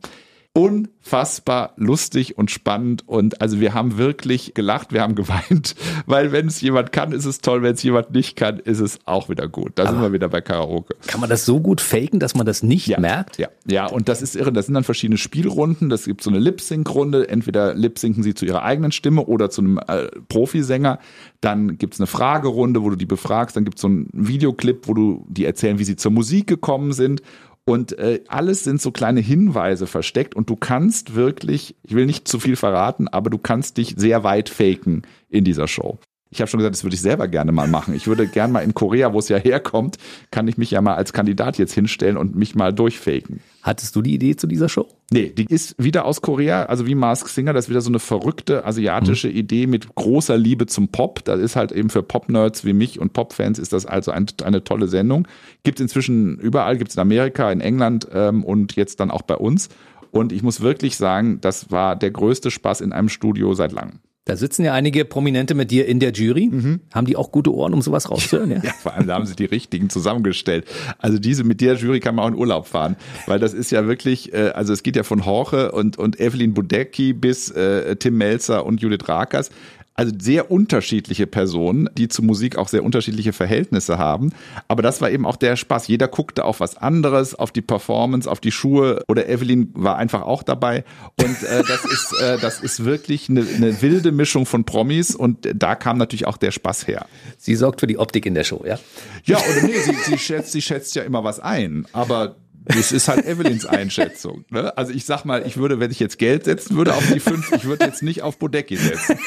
Unfassbar 0.58 1.74
lustig 1.76 2.36
und 2.36 2.50
spannend 2.50 3.08
und 3.08 3.42
also 3.42 3.60
wir 3.60 3.76
haben 3.76 4.00
wirklich 4.00 4.56
gelacht, 4.56 4.92
wir 4.92 5.02
haben 5.02 5.14
geweint, 5.14 5.76
weil 6.08 6.32
wenn 6.32 6.48
es 6.48 6.62
jemand 6.62 6.92
kann, 6.92 7.12
ist 7.12 7.26
es 7.26 7.42
toll, 7.42 7.62
wenn 7.62 7.76
es 7.76 7.84
jemand 7.84 8.12
nicht 8.12 8.36
kann, 8.36 8.58
ist 8.58 8.80
es 8.80 8.98
auch 9.06 9.30
wieder 9.30 9.48
gut. 9.48 9.74
Da 9.76 9.88
sind 9.88 10.02
wir 10.02 10.14
wieder 10.14 10.30
bei 10.30 10.42
Karaoke. 10.42 10.96
Kann 11.06 11.22
man 11.22 11.30
das 11.30 11.46
so 11.46 11.60
gut 11.60 11.80
faken, 11.80 12.20
dass 12.20 12.34
man 12.34 12.48
das 12.48 12.64
nicht 12.64 12.88
Ja, 12.88 13.00
merkt? 13.00 13.38
Ja, 13.38 13.50
ja, 13.68 13.86
und 13.86 14.10
das 14.10 14.24
ist 14.24 14.36
irre. 14.36 14.52
Das 14.52 14.66
sind 14.66 14.74
dann 14.74 14.84
verschiedene 14.84 15.20
Spielrunden. 15.20 15.90
Das 15.90 16.06
gibt 16.06 16.24
so 16.24 16.32
eine 16.32 16.40
Lip-Sync-Runde. 16.40 17.30
Entweder 17.30 17.76
lip-synken 17.76 18.24
sie 18.24 18.34
zu 18.34 18.46
ihrer 18.46 18.64
eigenen 18.64 18.92
Stimme 18.92 19.26
oder 19.26 19.52
zu 19.52 19.62
einem 19.62 19.80
äh, 19.88 20.08
Profisänger. 20.28 20.98
Dann 21.40 21.78
gibt's 21.78 22.00
eine 22.00 22.08
Fragerunde, 22.08 22.82
wo 22.82 22.90
du 22.90 22.96
die 22.96 23.06
befragst. 23.06 23.56
Dann 23.56 23.64
gibt's 23.64 23.82
so 23.82 23.88
einen 23.90 24.10
Videoclip, 24.12 24.88
wo 24.88 24.96
du 24.96 25.26
die 25.30 25.46
erzählen, 25.46 25.78
wie 25.78 25.84
sie 25.84 25.98
zur 25.98 26.12
Musik 26.12 26.48
gekommen 26.48 26.94
sind. 26.94 27.22
Und 27.68 28.00
äh, 28.00 28.24
alles 28.30 28.64
sind 28.64 28.82
so 28.82 28.92
kleine 28.92 29.20
Hinweise 29.20 29.88
versteckt 29.88 30.36
und 30.36 30.50
du 30.50 30.56
kannst 30.56 31.16
wirklich, 31.16 31.76
ich 31.84 31.96
will 31.96 32.06
nicht 32.06 32.26
zu 32.26 32.40
viel 32.40 32.56
verraten, 32.56 33.10
aber 33.10 33.30
du 33.30 33.38
kannst 33.38 33.76
dich 33.76 33.96
sehr 33.98 34.24
weit 34.24 34.48
faken 34.48 35.02
in 35.28 35.44
dieser 35.44 35.68
Show. 35.68 36.00
Ich 36.30 36.42
habe 36.42 36.50
schon 36.50 36.58
gesagt, 36.58 36.76
das 36.76 36.84
würde 36.84 36.96
ich 36.96 37.02
selber 37.02 37.28
gerne 37.28 37.52
mal 37.52 37.68
machen. 37.68 37.94
Ich 37.94 38.08
würde 38.08 38.28
gerne 38.28 38.52
mal 38.52 38.60
in 38.60 38.74
Korea, 38.74 39.14
wo 39.14 39.20
es 39.20 39.30
ja 39.30 39.38
herkommt, 39.38 39.98
kann 40.30 40.48
ich 40.48 40.58
mich 40.58 40.72
ja 40.72 40.82
mal 40.82 40.96
als 40.96 41.14
Kandidat 41.14 41.58
jetzt 41.58 41.74
hinstellen 41.74 42.18
und 42.18 42.36
mich 42.36 42.56
mal 42.56 42.74
durchfaken. 42.74 43.40
Hattest 43.62 43.96
du 43.96 44.02
die 44.02 44.14
Idee 44.14 44.36
zu 44.36 44.48
dieser 44.48 44.70
Show? 44.70 44.88
Nee, 45.12 45.30
die 45.30 45.46
ist 45.46 45.76
wieder 45.78 46.06
aus 46.06 46.22
Korea, 46.22 46.64
also 46.64 46.86
wie 46.86 46.96
Mask 46.96 47.30
Singer, 47.30 47.54
das 47.54 47.66
ist 47.66 47.70
wieder 47.70 47.82
so 47.82 47.90
eine 47.90 48.00
verrückte 48.00 48.66
asiatische 48.66 49.30
Idee 49.30 49.68
mit 49.68 49.96
großer 49.96 50.38
Liebe 50.38 50.66
zum 50.66 50.90
Pop. 50.90 51.24
Das 51.24 51.40
ist 51.40 51.56
halt 51.56 51.72
eben 51.72 51.90
für 51.90 52.04
Pop-Nerds 52.04 52.66
wie 52.66 52.74
mich 52.74 53.00
und 53.00 53.14
Pop-Fans 53.14 53.58
ist 53.58 53.72
das 53.72 53.86
also 53.86 54.12
ein, 54.12 54.26
eine 54.44 54.64
tolle 54.64 54.88
Sendung. 54.88 55.28
Gibt 55.64 55.80
inzwischen 55.80 56.38
überall, 56.40 56.78
gibt 56.78 56.92
es 56.92 56.98
in 56.98 57.02
Amerika, 57.02 57.52
in 57.52 57.62
England 57.62 58.08
ähm, 58.14 58.44
und 58.44 58.76
jetzt 58.76 59.00
dann 59.00 59.12
auch 59.12 59.22
bei 59.22 59.36
uns. 59.36 59.70
Und 60.12 60.32
ich 60.32 60.44
muss 60.44 60.62
wirklich 60.62 60.98
sagen, 60.98 61.40
das 61.42 61.72
war 61.72 61.96
der 61.96 62.12
größte 62.12 62.52
Spaß 62.52 62.82
in 62.82 62.92
einem 62.92 63.10
Studio 63.10 63.54
seit 63.54 63.72
langem. 63.72 64.00
Da 64.28 64.36
sitzen 64.36 64.66
ja 64.66 64.74
einige 64.74 65.06
Prominente 65.06 65.56
mit 65.56 65.72
dir 65.72 65.88
in 65.88 66.02
der 66.02 66.12
Jury. 66.12 66.52
Haben 66.94 67.08
die 67.08 67.16
auch 67.16 67.32
gute 67.32 67.54
Ohren, 67.54 67.74
um 67.74 67.82
sowas 67.82 68.12
rauszuhören? 68.12 68.52
Ja. 68.52 68.58
Ja, 68.62 68.74
vor 68.74 68.94
allem 68.94 69.08
da 69.08 69.16
haben 69.16 69.26
sie 69.26 69.36
die 69.36 69.46
richtigen 69.46 69.90
zusammengestellt. 69.90 70.66
Also 71.00 71.18
diese 71.18 71.46
mit 71.46 71.62
der 71.62 71.76
Jury 71.76 72.02
kann 72.02 72.16
man 72.16 72.26
auch 72.26 72.30
in 72.30 72.36
Urlaub 72.36 72.68
fahren, 72.68 72.98
weil 73.26 73.40
das 73.40 73.54
ist 73.54 73.72
ja 73.72 73.88
wirklich, 73.88 74.34
äh, 74.34 74.50
also 74.54 74.74
es 74.74 74.84
geht 74.84 74.98
ja 74.98 75.04
von 75.04 75.26
Horche 75.26 75.72
und 75.72 75.98
und 75.98 76.20
Evelyn 76.20 76.54
Budecki 76.54 77.14
bis 77.14 77.50
äh, 77.52 77.96
Tim 77.96 78.18
Melzer 78.18 78.66
und 78.66 78.82
Judith 78.82 79.08
Rakers. 79.08 79.50
Also 79.98 80.14
sehr 80.20 80.52
unterschiedliche 80.52 81.28
Personen, 81.28 81.90
die 81.98 82.08
zu 82.08 82.22
Musik 82.22 82.58
auch 82.58 82.68
sehr 82.68 82.84
unterschiedliche 82.84 83.34
Verhältnisse 83.34 83.98
haben. 83.98 84.32
Aber 84.68 84.84
das 84.84 85.02
war 85.02 85.10
eben 85.10 85.26
auch 85.26 85.36
der 85.36 85.56
Spaß. 85.56 85.88
Jeder 85.88 86.08
guckte 86.08 86.46
auf 86.46 86.60
was 86.60 86.78
anderes, 86.78 87.34
auf 87.36 87.52
die 87.52 87.62
Performance, 87.62 88.30
auf 88.30 88.40
die 88.40 88.52
Schuhe. 88.52 89.04
Oder 89.08 89.28
Evelyn 89.28 89.72
war 89.74 89.98
einfach 89.98 90.22
auch 90.22 90.44
dabei. 90.44 90.84
Und 91.20 91.44
äh, 91.44 91.64
das 91.68 91.84
ist 91.84 92.14
äh, 92.22 92.38
das 92.38 92.62
ist 92.62 92.86
wirklich 92.86 93.28
eine, 93.30 93.42
eine 93.42 93.82
wilde 93.82 94.12
Mischung 94.12 94.46
von 94.46 94.66
Promis. 94.66 95.16
Und 95.16 95.48
da 95.54 95.76
kam 95.76 95.98
natürlich 95.98 96.28
auch 96.28 96.38
der 96.38 96.52
Spaß 96.52 96.88
her. 96.88 97.08
Sie 97.38 97.56
sorgt 97.56 97.80
für 97.80 97.88
die 97.88 97.98
Optik 97.98 98.26
in 98.26 98.36
der 98.36 98.44
Show, 98.44 98.64
ja? 98.66 98.80
Ja, 99.26 99.38
oder 99.38 99.68
nee, 99.68 99.80
sie, 99.80 99.96
sie, 100.06 100.18
schätzt, 100.18 100.52
sie 100.52 100.62
schätzt 100.62 100.96
ja 100.96 101.04
immer 101.04 101.24
was 101.24 101.40
ein, 101.40 101.88
aber 101.92 102.36
das 102.66 102.92
ist 102.92 103.08
halt 103.08 103.26
Evelyns 103.26 103.66
Einschätzung. 103.66 104.46
Ne? 104.50 104.78
Also 104.78 104.94
ich 104.94 105.06
sag 105.06 105.26
mal, 105.26 105.46
ich 105.46 105.58
würde, 105.58 105.80
wenn 105.80 105.92
ich 105.92 106.00
jetzt 106.00 106.18
Geld 106.18 106.46
setzen 106.46 106.76
würde 106.76 106.94
auf 106.94 107.12
die 107.12 107.20
fünf, 107.20 107.52
ich 107.54 107.66
würde 107.66 107.86
jetzt 107.86 108.04
nicht 108.04 108.22
auf 108.22 108.38
Bodecki 108.38 108.76
setzen. 108.76 109.18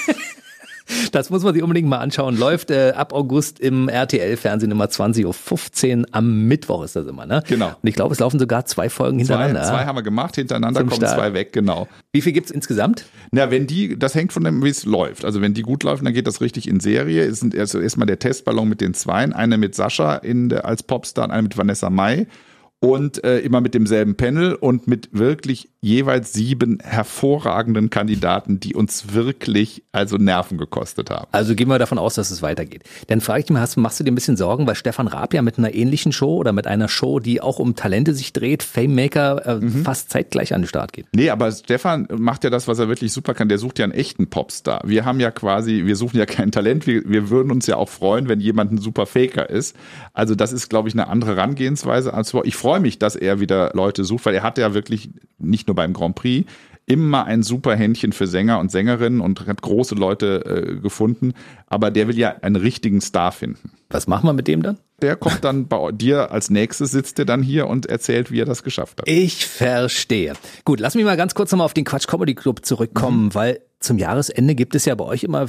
Das 1.12 1.30
muss 1.30 1.42
man 1.42 1.54
sich 1.54 1.62
unbedingt 1.62 1.88
mal 1.88 1.98
anschauen. 1.98 2.36
Läuft 2.36 2.70
äh, 2.70 2.92
ab 2.96 3.12
August 3.12 3.60
im 3.60 3.88
RTL-Fernsehen 3.88 4.70
immer 4.70 4.86
20.15 4.86 5.98
Uhr. 6.00 6.06
Am 6.12 6.46
Mittwoch 6.46 6.84
ist 6.84 6.96
das 6.96 7.06
immer, 7.06 7.26
ne? 7.26 7.42
Genau. 7.46 7.68
Und 7.68 7.88
ich 7.88 7.94
glaube, 7.94 8.12
es 8.12 8.20
laufen 8.20 8.38
sogar 8.38 8.64
zwei 8.66 8.88
Folgen 8.88 9.18
Zwei, 9.24 9.34
hintereinander. 9.34 9.62
zwei 9.68 9.84
haben 9.84 9.96
wir 9.96 10.02
gemacht, 10.02 10.34
hintereinander 10.36 10.80
Zum 10.80 10.88
kommen 10.88 11.00
Start. 11.00 11.16
zwei 11.18 11.34
weg, 11.34 11.52
genau. 11.52 11.88
Wie 12.12 12.20
viel 12.20 12.32
gibt's 12.32 12.50
insgesamt? 12.50 13.04
Na, 13.30 13.50
wenn 13.50 13.66
die, 13.66 13.98
das 13.98 14.14
hängt 14.14 14.32
von 14.32 14.44
dem, 14.44 14.62
wie 14.64 14.68
es 14.68 14.84
läuft. 14.84 15.24
Also 15.24 15.40
wenn 15.40 15.54
die 15.54 15.62
gut 15.62 15.82
laufen, 15.84 16.04
dann 16.04 16.14
geht 16.14 16.26
das 16.26 16.40
richtig 16.40 16.68
in 16.68 16.80
Serie. 16.80 17.24
Es 17.24 17.40
sind 17.40 17.54
erst 17.54 17.74
erstmal 17.74 18.06
der 18.06 18.18
Testballon 18.18 18.68
mit 18.68 18.80
den 18.80 18.94
Zweien, 18.94 19.32
eine 19.32 19.58
mit 19.58 19.74
Sascha 19.74 20.16
in 20.16 20.52
als 20.52 20.82
Popstar 20.82 21.24
und 21.26 21.30
eine 21.30 21.42
mit 21.42 21.56
Vanessa 21.56 21.90
Mai. 21.90 22.26
Und 22.82 23.22
äh, 23.24 23.40
immer 23.40 23.60
mit 23.60 23.74
demselben 23.74 24.16
Panel 24.16 24.54
und 24.54 24.86
mit 24.88 25.10
wirklich 25.12 25.68
jeweils 25.82 26.32
sieben 26.32 26.78
hervorragenden 26.82 27.90
Kandidaten, 27.90 28.58
die 28.58 28.74
uns 28.74 29.12
wirklich 29.12 29.82
also 29.92 30.16
Nerven 30.16 30.56
gekostet 30.56 31.10
haben. 31.10 31.26
Also 31.32 31.54
gehen 31.54 31.68
wir 31.68 31.78
davon 31.78 31.98
aus, 31.98 32.14
dass 32.14 32.30
es 32.30 32.40
weitergeht. 32.40 32.84
Dann 33.08 33.20
frage 33.20 33.40
ich 33.40 33.46
dich 33.46 33.52
mal, 33.52 33.60
hast, 33.60 33.76
machst 33.76 34.00
du 34.00 34.04
dir 34.04 34.10
ein 34.12 34.14
bisschen 34.14 34.38
Sorgen, 34.38 34.66
weil 34.66 34.74
Stefan 34.76 35.08
Raab 35.08 35.34
ja 35.34 35.42
mit 35.42 35.58
einer 35.58 35.74
ähnlichen 35.74 36.12
Show 36.12 36.36
oder 36.36 36.52
mit 36.52 36.66
einer 36.66 36.88
Show, 36.88 37.18
die 37.20 37.42
auch 37.42 37.58
um 37.58 37.76
Talente 37.76 38.14
sich 38.14 38.32
dreht, 38.32 38.62
Fame 38.62 38.94
Maker, 38.94 39.46
äh, 39.46 39.54
Mhm. 39.56 39.84
fast 39.84 40.08
zeitgleich 40.10 40.54
an 40.54 40.62
den 40.62 40.68
Start 40.68 40.94
geht? 40.94 41.06
Nee, 41.12 41.28
aber 41.28 41.52
Stefan 41.52 42.08
macht 42.16 42.44
ja 42.44 42.50
das, 42.50 42.66
was 42.66 42.78
er 42.78 42.88
wirklich 42.88 43.12
super 43.12 43.34
kann. 43.34 43.50
Der 43.50 43.58
sucht 43.58 43.78
ja 43.78 43.84
einen 43.84 43.92
echten 43.92 44.28
Popstar. 44.30 44.80
Wir 44.86 45.04
haben 45.04 45.20
ja 45.20 45.30
quasi, 45.30 45.82
wir 45.84 45.96
suchen 45.96 46.16
ja 46.16 46.24
kein 46.24 46.50
Talent. 46.50 46.86
Wir, 46.86 47.02
wir 47.06 47.28
würden 47.28 47.50
uns 47.52 47.66
ja 47.66 47.76
auch 47.76 47.90
freuen, 47.90 48.28
wenn 48.28 48.40
jemand 48.40 48.72
ein 48.72 48.78
super 48.78 49.04
Faker 49.04 49.50
ist. 49.50 49.76
Also 50.14 50.34
das 50.34 50.52
ist, 50.52 50.70
glaube 50.70 50.88
ich, 50.88 50.94
eine 50.94 51.08
andere 51.08 51.36
Herangehensweise. 51.36 52.14
als 52.14 52.32
Ich 52.44 52.56
freue 52.56 52.69
freue 52.70 52.78
mich, 52.78 53.00
dass 53.00 53.16
er 53.16 53.40
wieder 53.40 53.72
Leute 53.74 54.04
sucht, 54.04 54.26
weil 54.26 54.34
er 54.36 54.44
hatte 54.44 54.60
ja 54.60 54.74
wirklich 54.74 55.10
nicht 55.38 55.66
nur 55.66 55.74
beim 55.74 55.92
Grand 55.92 56.14
Prix 56.14 56.48
immer 56.86 57.24
ein 57.24 57.42
super 57.42 57.74
Händchen 57.74 58.12
für 58.12 58.28
Sänger 58.28 58.60
und 58.60 58.70
Sängerinnen 58.70 59.20
und 59.20 59.44
hat 59.48 59.60
große 59.60 59.96
Leute 59.96 60.76
äh, 60.76 60.80
gefunden. 60.80 61.32
Aber 61.66 61.90
der 61.90 62.06
will 62.06 62.16
ja 62.16 62.36
einen 62.42 62.54
richtigen 62.54 63.00
Star 63.00 63.32
finden. 63.32 63.72
Was 63.90 64.06
machen 64.06 64.28
wir 64.28 64.34
mit 64.34 64.46
dem 64.46 64.62
dann? 64.62 64.78
Der 65.02 65.16
kommt 65.16 65.42
dann 65.42 65.66
bei 65.66 65.90
dir 65.92 66.30
als 66.30 66.48
nächstes, 66.48 66.92
sitzt 66.92 67.18
der 67.18 67.24
dann 67.24 67.42
hier 67.42 67.66
und 67.66 67.86
erzählt, 67.86 68.30
wie 68.30 68.40
er 68.40 68.46
das 68.46 68.62
geschafft 68.62 69.00
hat. 69.00 69.08
Ich 69.08 69.46
verstehe. 69.46 70.34
Gut, 70.64 70.78
lass 70.78 70.94
mich 70.94 71.04
mal 71.04 71.16
ganz 71.16 71.34
kurz 71.34 71.50
nochmal 71.50 71.64
auf 71.64 71.74
den 71.74 71.84
Quatsch 71.84 72.06
Comedy 72.06 72.36
Club 72.36 72.64
zurückkommen, 72.64 73.24
mhm. 73.24 73.34
weil 73.34 73.60
zum 73.80 73.98
Jahresende 73.98 74.54
gibt 74.54 74.76
es 74.76 74.84
ja 74.84 74.94
bei 74.94 75.04
euch 75.04 75.24
immer 75.24 75.46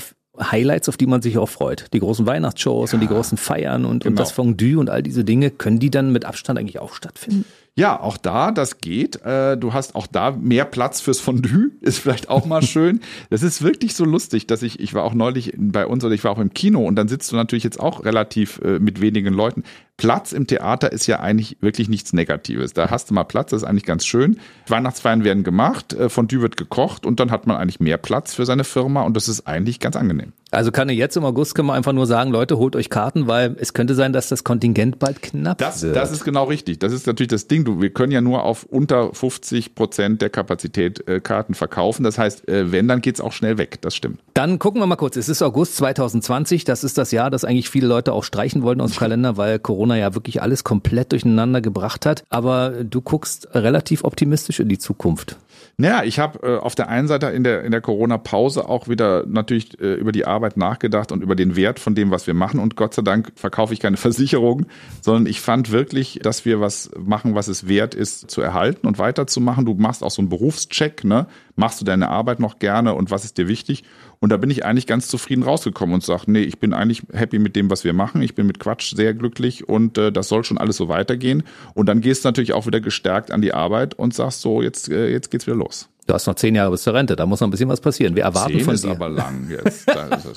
Highlights, 0.50 0.90
auf 0.90 0.98
die 0.98 1.08
man 1.08 1.22
sich 1.22 1.38
auch 1.38 1.50
freut. 1.50 1.88
Die 1.94 2.00
großen 2.00 2.26
Weihnachtsshows 2.26 2.92
ja, 2.92 2.96
und 2.96 3.02
die 3.02 3.08
großen 3.08 3.38
Feiern 3.38 3.86
und, 3.86 4.04
genau. 4.04 4.12
und 4.12 4.20
das 4.20 4.32
Fondue 4.32 4.78
und 4.78 4.90
all 4.90 5.04
diese 5.04 5.24
Dinge. 5.24 5.52
Können 5.52 5.80
die 5.80 5.92
dann 5.92 6.12
mit 6.12 6.26
Abstand 6.26 6.58
eigentlich 6.58 6.80
auch 6.80 6.94
stattfinden? 6.94 7.46
Ja, 7.74 8.00
auch 8.02 8.18
da, 8.18 8.52
das 8.52 8.80
geht. 8.80 9.22
Äh, 9.24 9.56
du 9.58 9.72
hast 9.72 9.96
auch 9.96 10.06
da 10.06 10.32
mehr 10.32 10.66
Platz 10.66 11.00
fürs 11.00 11.22
Fondue, 11.22 11.72
ist 11.80 12.00
vielleicht 12.00 12.30
auch 12.30 12.46
mal 12.46 12.62
schön. 12.64 13.00
Das 13.30 13.44
ist 13.44 13.62
wirklich 13.62 13.96
so 13.96 14.04
lustig, 14.04 14.46
dass 14.46 14.62
ich, 14.62 14.80
ich 14.82 14.94
war 14.94 15.04
auch 15.04 15.14
neulich 15.14 15.54
bei 15.58 15.86
uns 15.86 16.04
oder 16.04 16.14
ich 16.14 16.24
war 16.24 16.32
auch 16.32 16.40
im 16.40 16.54
Kino 16.54 16.86
und 16.86 16.96
dann 16.96 17.08
sitzt 17.08 17.32
du 17.32 17.38
natürlich 17.38 17.64
jetzt 17.64 17.80
auch 17.80 18.04
relativ 18.04 18.60
äh, 18.64 18.80
mit 18.80 19.00
wenigen 19.00 19.34
Leuten. 19.34 19.64
Platz 20.02 20.32
im 20.32 20.48
Theater 20.48 20.92
ist 20.92 21.06
ja 21.06 21.20
eigentlich 21.20 21.58
wirklich 21.62 21.88
nichts 21.88 22.12
Negatives. 22.12 22.74
Da 22.74 22.90
hast 22.90 23.12
du 23.12 23.14
mal 23.14 23.24
Platz, 23.24 23.52
das 23.52 23.62
ist 23.62 23.68
eigentlich 23.68 23.86
ganz 23.86 24.04
schön. 24.04 24.40
Weihnachtsfeiern 24.68 25.24
werden 25.24 25.44
gemacht, 25.44 25.94
äh, 25.94 26.10
Fondue 26.10 26.42
wird 26.42 26.58
gekocht 26.58 27.06
und 27.06 27.20
dann 27.20 27.30
hat 27.30 27.46
man 27.46 27.58
eigentlich 27.58 27.80
mehr 27.80 28.00
Platz 28.00 28.34
für 28.34 28.48
seine 28.48 28.64
Firma 28.64 29.04
und 29.04 29.16
das 29.16 29.28
ist 29.28 29.46
eigentlich 29.46 29.80
ganz 29.80 29.96
angenehm. 29.96 30.34
Also 30.54 30.72
kann 30.72 30.90
ich 30.90 30.98
jetzt 30.98 31.16
im 31.16 31.24
August 31.24 31.56
kann 31.56 31.66
man 31.66 31.78
einfach 31.78 31.94
nur 31.94 32.06
sagen, 32.06 32.30
Leute, 32.30 32.58
holt 32.58 32.76
euch 32.76 32.90
Karten, 32.90 33.28
weil 33.28 33.56
es 33.58 33.74
könnte 33.74 33.96
sein, 33.96 34.12
dass 34.12 34.28
das 34.28 34.44
Kontingent 34.44 35.00
bald 35.00 35.22
knapp 35.22 35.58
das, 35.60 35.82
wird. 35.82 35.96
Das 35.96 36.12
ist 36.12 36.26
genau 36.26 36.44
richtig. 36.44 36.80
Das 36.80 36.92
ist 36.92 37.08
natürlich 37.08 37.30
das 37.30 37.48
Ding. 37.48 37.64
Du, 37.64 37.82
wir 37.82 37.90
können 37.92 38.12
ja 38.12 38.20
nur 38.20 38.44
auf 38.44 38.66
unter 38.66 39.14
50 39.14 39.76
Prozent 39.76 40.22
der 40.22 40.30
Kapazität 40.30 41.08
äh, 41.08 41.22
Karten 41.22 41.54
verkaufen. 41.54 42.04
Das 42.04 42.18
heißt, 42.18 42.50
äh, 42.50 42.70
wenn, 42.74 42.90
dann 42.90 43.00
geht's 43.00 43.22
auch 43.22 43.32
schnell 43.32 43.58
weg. 43.58 43.80
Das 43.80 43.96
stimmt. 43.96 44.20
Dann 44.34 44.60
gucken 44.60 44.82
wir 44.82 44.88
mal 44.88 44.98
kurz. 44.98 45.16
Es 45.16 45.30
ist 45.30 45.42
August 45.42 45.78
2020. 45.78 46.66
Das 46.66 46.84
ist 46.84 46.98
das 46.98 47.12
Jahr, 47.12 47.30
das 47.30 47.46
eigentlich 47.46 47.70
viele 47.70 47.88
Leute 47.88 48.12
auch 48.12 48.26
streichen 48.26 48.62
wollten 48.62 48.82
aus 48.82 48.92
dem 48.92 48.98
Kalender, 49.00 49.38
weil 49.38 49.58
Corona 49.58 49.91
ja 49.98 50.14
wirklich 50.16 50.42
alles 50.42 50.64
komplett 50.64 51.12
durcheinander 51.12 51.62
gebracht 51.62 52.06
hat. 52.06 52.24
Aber 52.30 52.84
du 52.84 53.02
guckst 53.02 53.50
relativ 53.54 54.04
optimistisch 54.04 54.60
in 54.60 54.70
die 54.70 54.78
Zukunft. 54.78 55.38
Naja, 55.78 56.04
ich 56.04 56.20
habe 56.20 56.40
äh, 56.48 56.58
auf 56.58 56.76
der 56.76 56.90
einen 56.90 57.08
Seite 57.08 57.28
in 57.28 57.44
der, 57.44 57.64
in 57.64 57.72
der 57.72 57.82
Corona-Pause 57.82 58.68
auch 58.68 58.88
wieder 58.88 59.26
natürlich 59.26 59.80
äh, 59.80 59.94
über 59.94 60.12
die 60.12 60.26
Arbeit 60.26 60.58
nachgedacht 60.58 61.12
und 61.12 61.24
über 61.24 61.36
den 61.36 61.56
Wert 61.56 61.80
von 61.80 61.96
dem, 61.96 62.12
was 62.12 62.28
wir 62.28 62.34
machen. 62.34 62.60
Und 62.60 62.76
Gott 62.76 62.94
sei 62.94 63.02
Dank 63.02 63.32
verkaufe 63.36 63.74
ich 63.74 63.80
keine 63.80 63.98
Versicherung, 64.12 64.66
sondern 65.02 65.26
ich 65.26 65.42
fand 65.42 65.72
wirklich, 65.72 66.20
dass 66.22 66.46
wir 66.46 66.62
was 66.62 66.92
machen, 66.98 67.36
was 67.36 67.48
es 67.48 67.68
wert 67.68 67.96
ist, 67.96 68.30
zu 68.30 68.42
erhalten 68.42 68.88
und 68.88 69.00
weiterzumachen. 69.00 69.66
Du 69.66 69.74
machst 69.74 70.04
auch 70.04 70.12
so 70.12 70.22
einen 70.22 70.30
Berufscheck, 70.30 71.04
ne? 71.04 71.28
Machst 71.62 71.80
du 71.80 71.86
deine 71.86 72.10
Arbeit 72.10 72.40
noch 72.40 72.58
gerne 72.58 72.96
und 72.96 73.12
was 73.12 73.24
ist 73.24 73.38
dir 73.38 73.48
wichtig? 73.48 73.84
Und 74.18 74.32
da 74.32 74.38
bin 74.38 74.50
ich 74.50 74.66
eigentlich 74.66 74.88
ganz 74.88 75.08
zufrieden 75.08 75.44
rausgekommen 75.44 75.94
und 75.94 76.04
sage, 76.04 76.24
nee, 76.26 76.42
ich 76.42 76.58
bin 76.58 76.74
eigentlich 76.74 77.04
happy 77.14 77.38
mit 77.38 77.56
dem, 77.56 77.70
was 77.70 77.84
wir 77.84 77.94
machen. 77.94 78.24
Ich 78.24 78.34
bin 78.34 78.48
mit 78.48 78.58
Quatsch 78.58 78.96
sehr 78.96 79.14
glücklich 79.14 79.70
und 79.70 79.96
äh, 80.00 80.12
das 80.12 80.28
soll 80.28 80.44
schon 80.44 80.58
alles 80.58 80.78
so 80.78 80.90
weitergehen. 80.90 81.44
Und 81.76 81.86
dann 81.86 82.02
gehst 82.02 82.26
du 82.26 82.30
natürlich 82.30 82.54
auch 82.54 82.66
wieder 82.66 82.82
gestärkt 82.82 83.30
an 83.30 83.44
die 83.44 83.54
Arbeit 83.54 83.94
und 83.94 84.12
sagst 84.12 84.42
so, 84.42 84.64
jetzt, 84.64 84.90
äh, 84.90 85.10
jetzt 85.10 85.30
geht's 85.30 85.46
wieder 85.46 85.56
los. 85.56 85.88
Du 86.08 86.16
hast 86.16 86.26
noch 86.26 86.36
zehn 86.36 86.56
Jahre 86.56 86.72
bis 86.72 86.82
zur 86.82 86.94
Rente, 86.94 87.16
da 87.16 87.26
muss 87.26 87.40
noch 87.42 87.48
ein 87.48 87.52
bisschen 87.52 87.70
was 87.70 87.80
passieren. 87.80 88.16
Wir 88.16 88.24
erwarten 88.24 88.54
zehn 88.56 88.66
von 88.66 88.74
ist 88.74 88.84
dir. 88.84 88.92
aber 88.92 89.10
lang 89.10 89.50
jetzt. 89.50 89.88
Also 90.12 90.30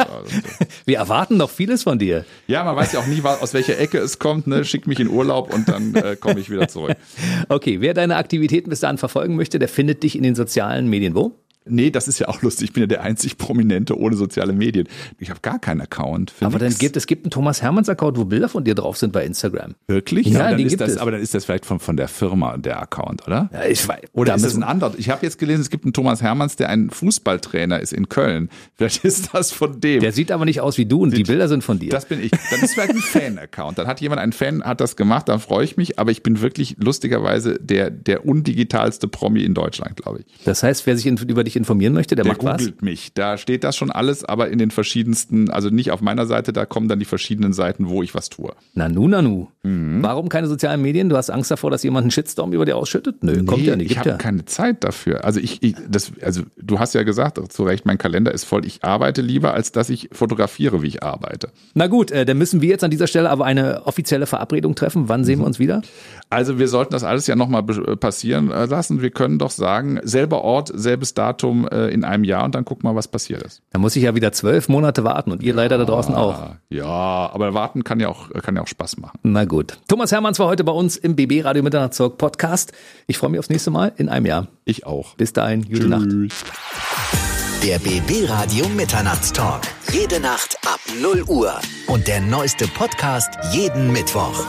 Wir 0.85 0.99
erwarten 0.99 1.37
noch 1.37 1.49
vieles 1.51 1.83
von 1.83 1.99
dir. 1.99 2.25
Ja, 2.47 2.65
man 2.65 2.77
weiß 2.77 2.93
ja 2.93 3.01
auch 3.01 3.07
nie, 3.07 3.23
aus 3.23 3.55
welcher 3.55 3.79
Ecke 3.79 3.99
es 3.99 4.19
kommt. 4.19 4.47
Ne? 4.47 4.65
Schick 4.65 4.87
mich 4.87 5.01
in 5.01 5.09
Urlaub 5.09 5.53
und 5.53 5.69
dann 5.69 5.95
äh, 5.95 6.17
komme 6.17 6.41
ich 6.41 6.51
wieder 6.51 6.69
zurück. 6.69 6.97
Okay, 7.49 7.81
wer 7.81 7.95
deine 7.95 8.17
Aktivitäten 8.17 8.71
bis 8.71 8.81
dahin 8.81 8.99
verfolgen 8.99 9.37
möchte, 9.37 9.59
der 9.59 9.69
findet 9.69 10.03
dich 10.03 10.17
in 10.17 10.23
den 10.23 10.35
sozialen 10.35 10.89
Medien 10.89 11.15
wo? 11.15 11.33
Nee, 11.67 11.91
das 11.91 12.09
ist 12.09 12.19
ja 12.19 12.29
auch 12.29 12.43
lustig. 12.43 12.69
Ich 12.69 12.73
bin 12.73 12.83
ja 12.83 12.87
der 12.87 13.03
einzig 13.03 13.39
Prominente 13.39 13.99
ohne 13.99 14.17
soziale 14.17 14.53
Medien. 14.53 14.87
Ich 15.19 15.31
habe 15.31 15.41
gar 15.41 15.59
keinen 15.59 15.81
Account. 15.81 16.35
aber 16.41 16.59
nix. 16.59 16.61
dann 16.61 16.79
gibt 16.79 16.97
es 16.97 17.07
gibt 17.07 17.25
einen 17.25 17.31
Thomas 17.31 17.63
Hermanns 17.63 17.89
Account, 17.89 18.19
wo 18.19 18.25
Bilder 18.25 18.49
von 18.49 18.65
dir 18.65 18.75
drauf 18.75 18.99
sind 18.99 19.13
bei 19.13 19.25
Instagram. 19.25 19.75
Wirklich? 19.87 20.27
Ja, 20.27 20.51
ja 20.51 20.57
die 20.57 20.65
gibt 20.65 20.81
das, 20.81 20.93
es. 20.93 20.99
Aber 20.99 21.13
dann 21.13 21.21
ist 21.21 21.35
das 21.35 21.47
vielleicht 21.47 21.65
von, 21.65 21.81
von 21.81 21.97
der 21.97 22.09
Firma 22.09 22.59
der 22.59 22.81
Account, 22.81 23.27
oder? 23.27 23.49
Ja, 23.53 23.65
ich 23.65 23.87
weiß. 23.87 24.01
Oder 24.13 24.35
ist 24.35 24.45
das 24.45 24.55
ein 24.55 24.63
anderer? 24.63 24.93
Ich 24.99 25.09
habe 25.09 25.25
jetzt 25.25 25.39
gelesen, 25.39 25.63
es 25.63 25.71
gibt 25.71 25.85
einen 25.85 25.95
Thomas 25.95 26.21
Hermanns, 26.21 26.57
der 26.57 26.69
ein 26.69 26.91
Fußballtrainer 26.91 27.81
ist 27.81 27.93
in 27.93 28.09
Köln. 28.09 28.51
Vielleicht 28.77 29.05
ist 29.05 29.31
das 29.33 29.53
von 29.53 29.81
dem. 29.81 30.01
Der 30.01 30.13
sieht 30.13 30.33
aber 30.33 30.45
nicht 30.45 30.61
aus 30.61 30.77
wie 30.77 30.85
du 30.85 31.03
und 31.03 31.11
sieht, 31.11 31.21
die 31.21 31.25
Bilder 31.25 31.49
sind 31.49 31.65
von 31.65 31.79
dir. 31.79 31.91
Das 31.91 32.07
bin 32.07 32.23
ich. 32.23 32.31
Dann 32.31 32.61
ist 32.61 32.75
vielleicht 32.75 32.91
ein 32.91 32.97
Fan-Account. 33.01 33.79
Dann 33.79 33.87
hat 33.87 34.01
jemand, 34.01 34.21
ein 34.21 34.33
Fan 34.33 34.63
hat 34.65 34.81
das 34.81 34.97
gemacht, 34.97 35.29
dann 35.29 35.41
freue 35.41 35.65
ich 35.65 35.77
mich. 35.77 35.99
Aber 35.99 36.11
ich 36.11 36.23
bin 36.23 36.41
wirklich 36.41 36.77
lustigerweise 36.79 37.59
der, 37.61 37.91
der 37.91 38.27
undigitalste 38.27 39.09
Promi 39.09 39.45
in 39.45 39.55
Deutschland, 39.55 39.97
glaube 39.97 40.21
ich. 40.21 40.45
Das 40.45 40.63
heißt, 40.63 40.87
wer 40.87 40.97
sich 40.97 41.07
in, 41.07 41.17
über 41.17 41.45
dich 41.45 41.54
informieren 41.57 41.93
möchte, 41.95 42.15
der, 42.15 42.25
der 42.25 42.33
macht 42.33 42.41
googelt 42.41 42.77
was? 42.77 42.83
mich. 42.83 43.13
Da 43.15 43.39
steht 43.39 43.65
das 43.65 43.77
schon 43.77 43.91
alles, 43.91 44.25
aber 44.25 44.49
in 44.49 44.59
den 44.59 44.71
verschiedensten, 44.71 45.51
also 45.51 45.71
nicht 45.71 45.91
auf 45.91 46.01
meiner 46.01 46.27
Seite, 46.27 46.53
da 46.53 46.67
kommen 46.67 46.89
dann 46.89 46.99
die 46.99 47.05
verschiedenen 47.05 47.53
Seiten, 47.53 47.89
wo 47.89 48.03
ich 48.03 48.15
was 48.15 48.29
tue. 48.29 48.53
Nanu, 48.75 49.09
nanu. 49.09 49.49
Mhm. 49.63 50.03
Warum 50.03 50.29
keine 50.29 50.47
sozialen 50.47 50.83
Medien? 50.83 51.09
Du 51.09 51.17
hast 51.17 51.31
Angst 51.31 51.51
davor, 51.51 51.71
dass 51.71 51.83
jemand 51.83 52.05
einen 52.05 52.11
Shitstorm 52.11 52.53
über 52.53 52.65
dir 52.65 52.77
ausschüttet? 52.77 53.23
Nö, 53.23 53.33
nee, 53.33 53.45
kommt 53.45 53.63
ja 53.63 53.77
nicht. 53.77 53.91
Ich 53.91 53.99
habe 53.99 54.11
ja. 54.11 54.17
keine 54.17 54.45
Zeit 54.45 54.85
dafür. 54.85 55.25
Also 55.25 55.41
ich, 55.41 55.63
ich, 55.63 55.75
das, 55.89 56.13
also 56.21 56.43
du 56.57 56.79
hast 56.79 56.95
ja 56.95 57.03
gesagt, 57.03 57.41
zu 57.53 57.63
Recht, 57.65 57.87
mein 57.87 57.99
Kalender 57.99 58.33
ist 58.33 58.45
voll. 58.45 58.65
Ich 58.67 58.85
arbeite 58.85 59.23
lieber, 59.23 59.55
als 59.55 59.73
dass 59.73 59.89
ich 59.91 60.09
fotografiere, 60.13 60.83
wie 60.83 60.89
ich 60.89 61.03
arbeite. 61.03 61.51
Na 61.75 61.87
gut, 61.87 62.11
äh, 62.11 62.25
dann 62.25 62.39
müssen 62.39 62.61
wir 62.61 62.69
jetzt 62.69 62.85
an 62.85 62.91
dieser 62.91 63.07
Stelle 63.07 63.31
aber 63.31 63.45
eine 63.45 63.87
offizielle 63.87 64.27
Verabredung 64.27 64.75
treffen. 64.75 65.09
Wann 65.09 65.25
sehen 65.25 65.39
mhm. 65.39 65.43
wir 65.43 65.47
uns 65.47 65.59
wieder? 65.59 65.83
Also 66.31 66.59
wir 66.59 66.69
sollten 66.69 66.93
das 66.93 67.05
alles 67.05 67.27
ja 67.27 67.37
nochmal 67.37 67.63
passieren 67.63 68.51
äh, 68.51 68.67
lassen. 68.67 69.03
Wir 69.03 69.11
können 69.11 69.39
doch 69.39 69.51
sagen, 69.51 70.01
selber 70.03 70.43
Ort, 70.43 70.71
selbes 70.75 71.15
Datum 71.45 71.69
äh, 71.69 71.89
in 71.89 72.05
einem 72.05 72.25
Jahr 72.25 72.45
und 72.45 72.55
dann 72.55 72.65
guck 72.65 72.83
mal, 72.83 72.95
was 72.95 73.09
passiert 73.09 73.43
ist. 73.43 73.63
Da 73.71 73.79
muss 73.79 73.95
ich 73.97 74.03
ja 74.03 74.15
wieder 74.15 74.33
zwölf 74.33 74.69
Monate 74.69 75.05
warten 75.05 75.31
und 75.31 75.43
ihr 75.43 75.51
ja, 75.51 75.55
leider 75.55 75.79
da 75.79 75.85
draußen 75.85 76.15
auch. 76.15 76.57
Ja, 76.71 76.87
aber 76.87 77.55
warten 77.55 77.85
kann 77.85 78.01
ja 78.01 78.09
auch, 78.09 78.31
kann 78.43 78.57
ja 78.57 78.63
auch 78.63 78.67
Spaß 78.67 78.97
machen. 78.99 79.19
Na 79.23 79.45
gut. 79.45 79.79
Thomas 79.89 80.11
Hermanns 80.13 80.39
war 80.39 80.47
heute 80.47 80.65
bei 80.65 80.73
uns 80.73 80.97
im 80.97 81.17
BB 81.17 81.45
Radio 81.45 81.63
Mitternachtstalk 81.63 82.19
Podcast. 82.19 82.73
Ich 83.07 83.19
freue 83.19 83.31
mich 83.31 83.39
aufs 83.39 83.51
nächste 83.51 83.71
Mal 83.71 83.93
in 83.97 84.09
einem 84.09 84.27
Jahr. 84.27 84.49
Ich 84.65 84.87
auch. 84.87 85.15
Bis 85.17 85.33
dahin, 85.33 85.63
gute 85.63 85.81
Tschüss. 85.81 85.89
Nacht. 85.89 86.09
Der 87.63 87.79
BB 87.79 88.29
Radio 88.29 88.69
Mitternachtstalk. 88.69 89.63
Jede 89.93 90.21
Nacht 90.21 90.59
ab 90.67 90.81
0 91.01 91.25
Uhr. 91.29 91.53
Und 91.87 92.09
der 92.09 92.21
neueste 92.21 92.67
Podcast 92.67 93.31
jeden 93.53 93.93
Mittwoch. 93.93 94.45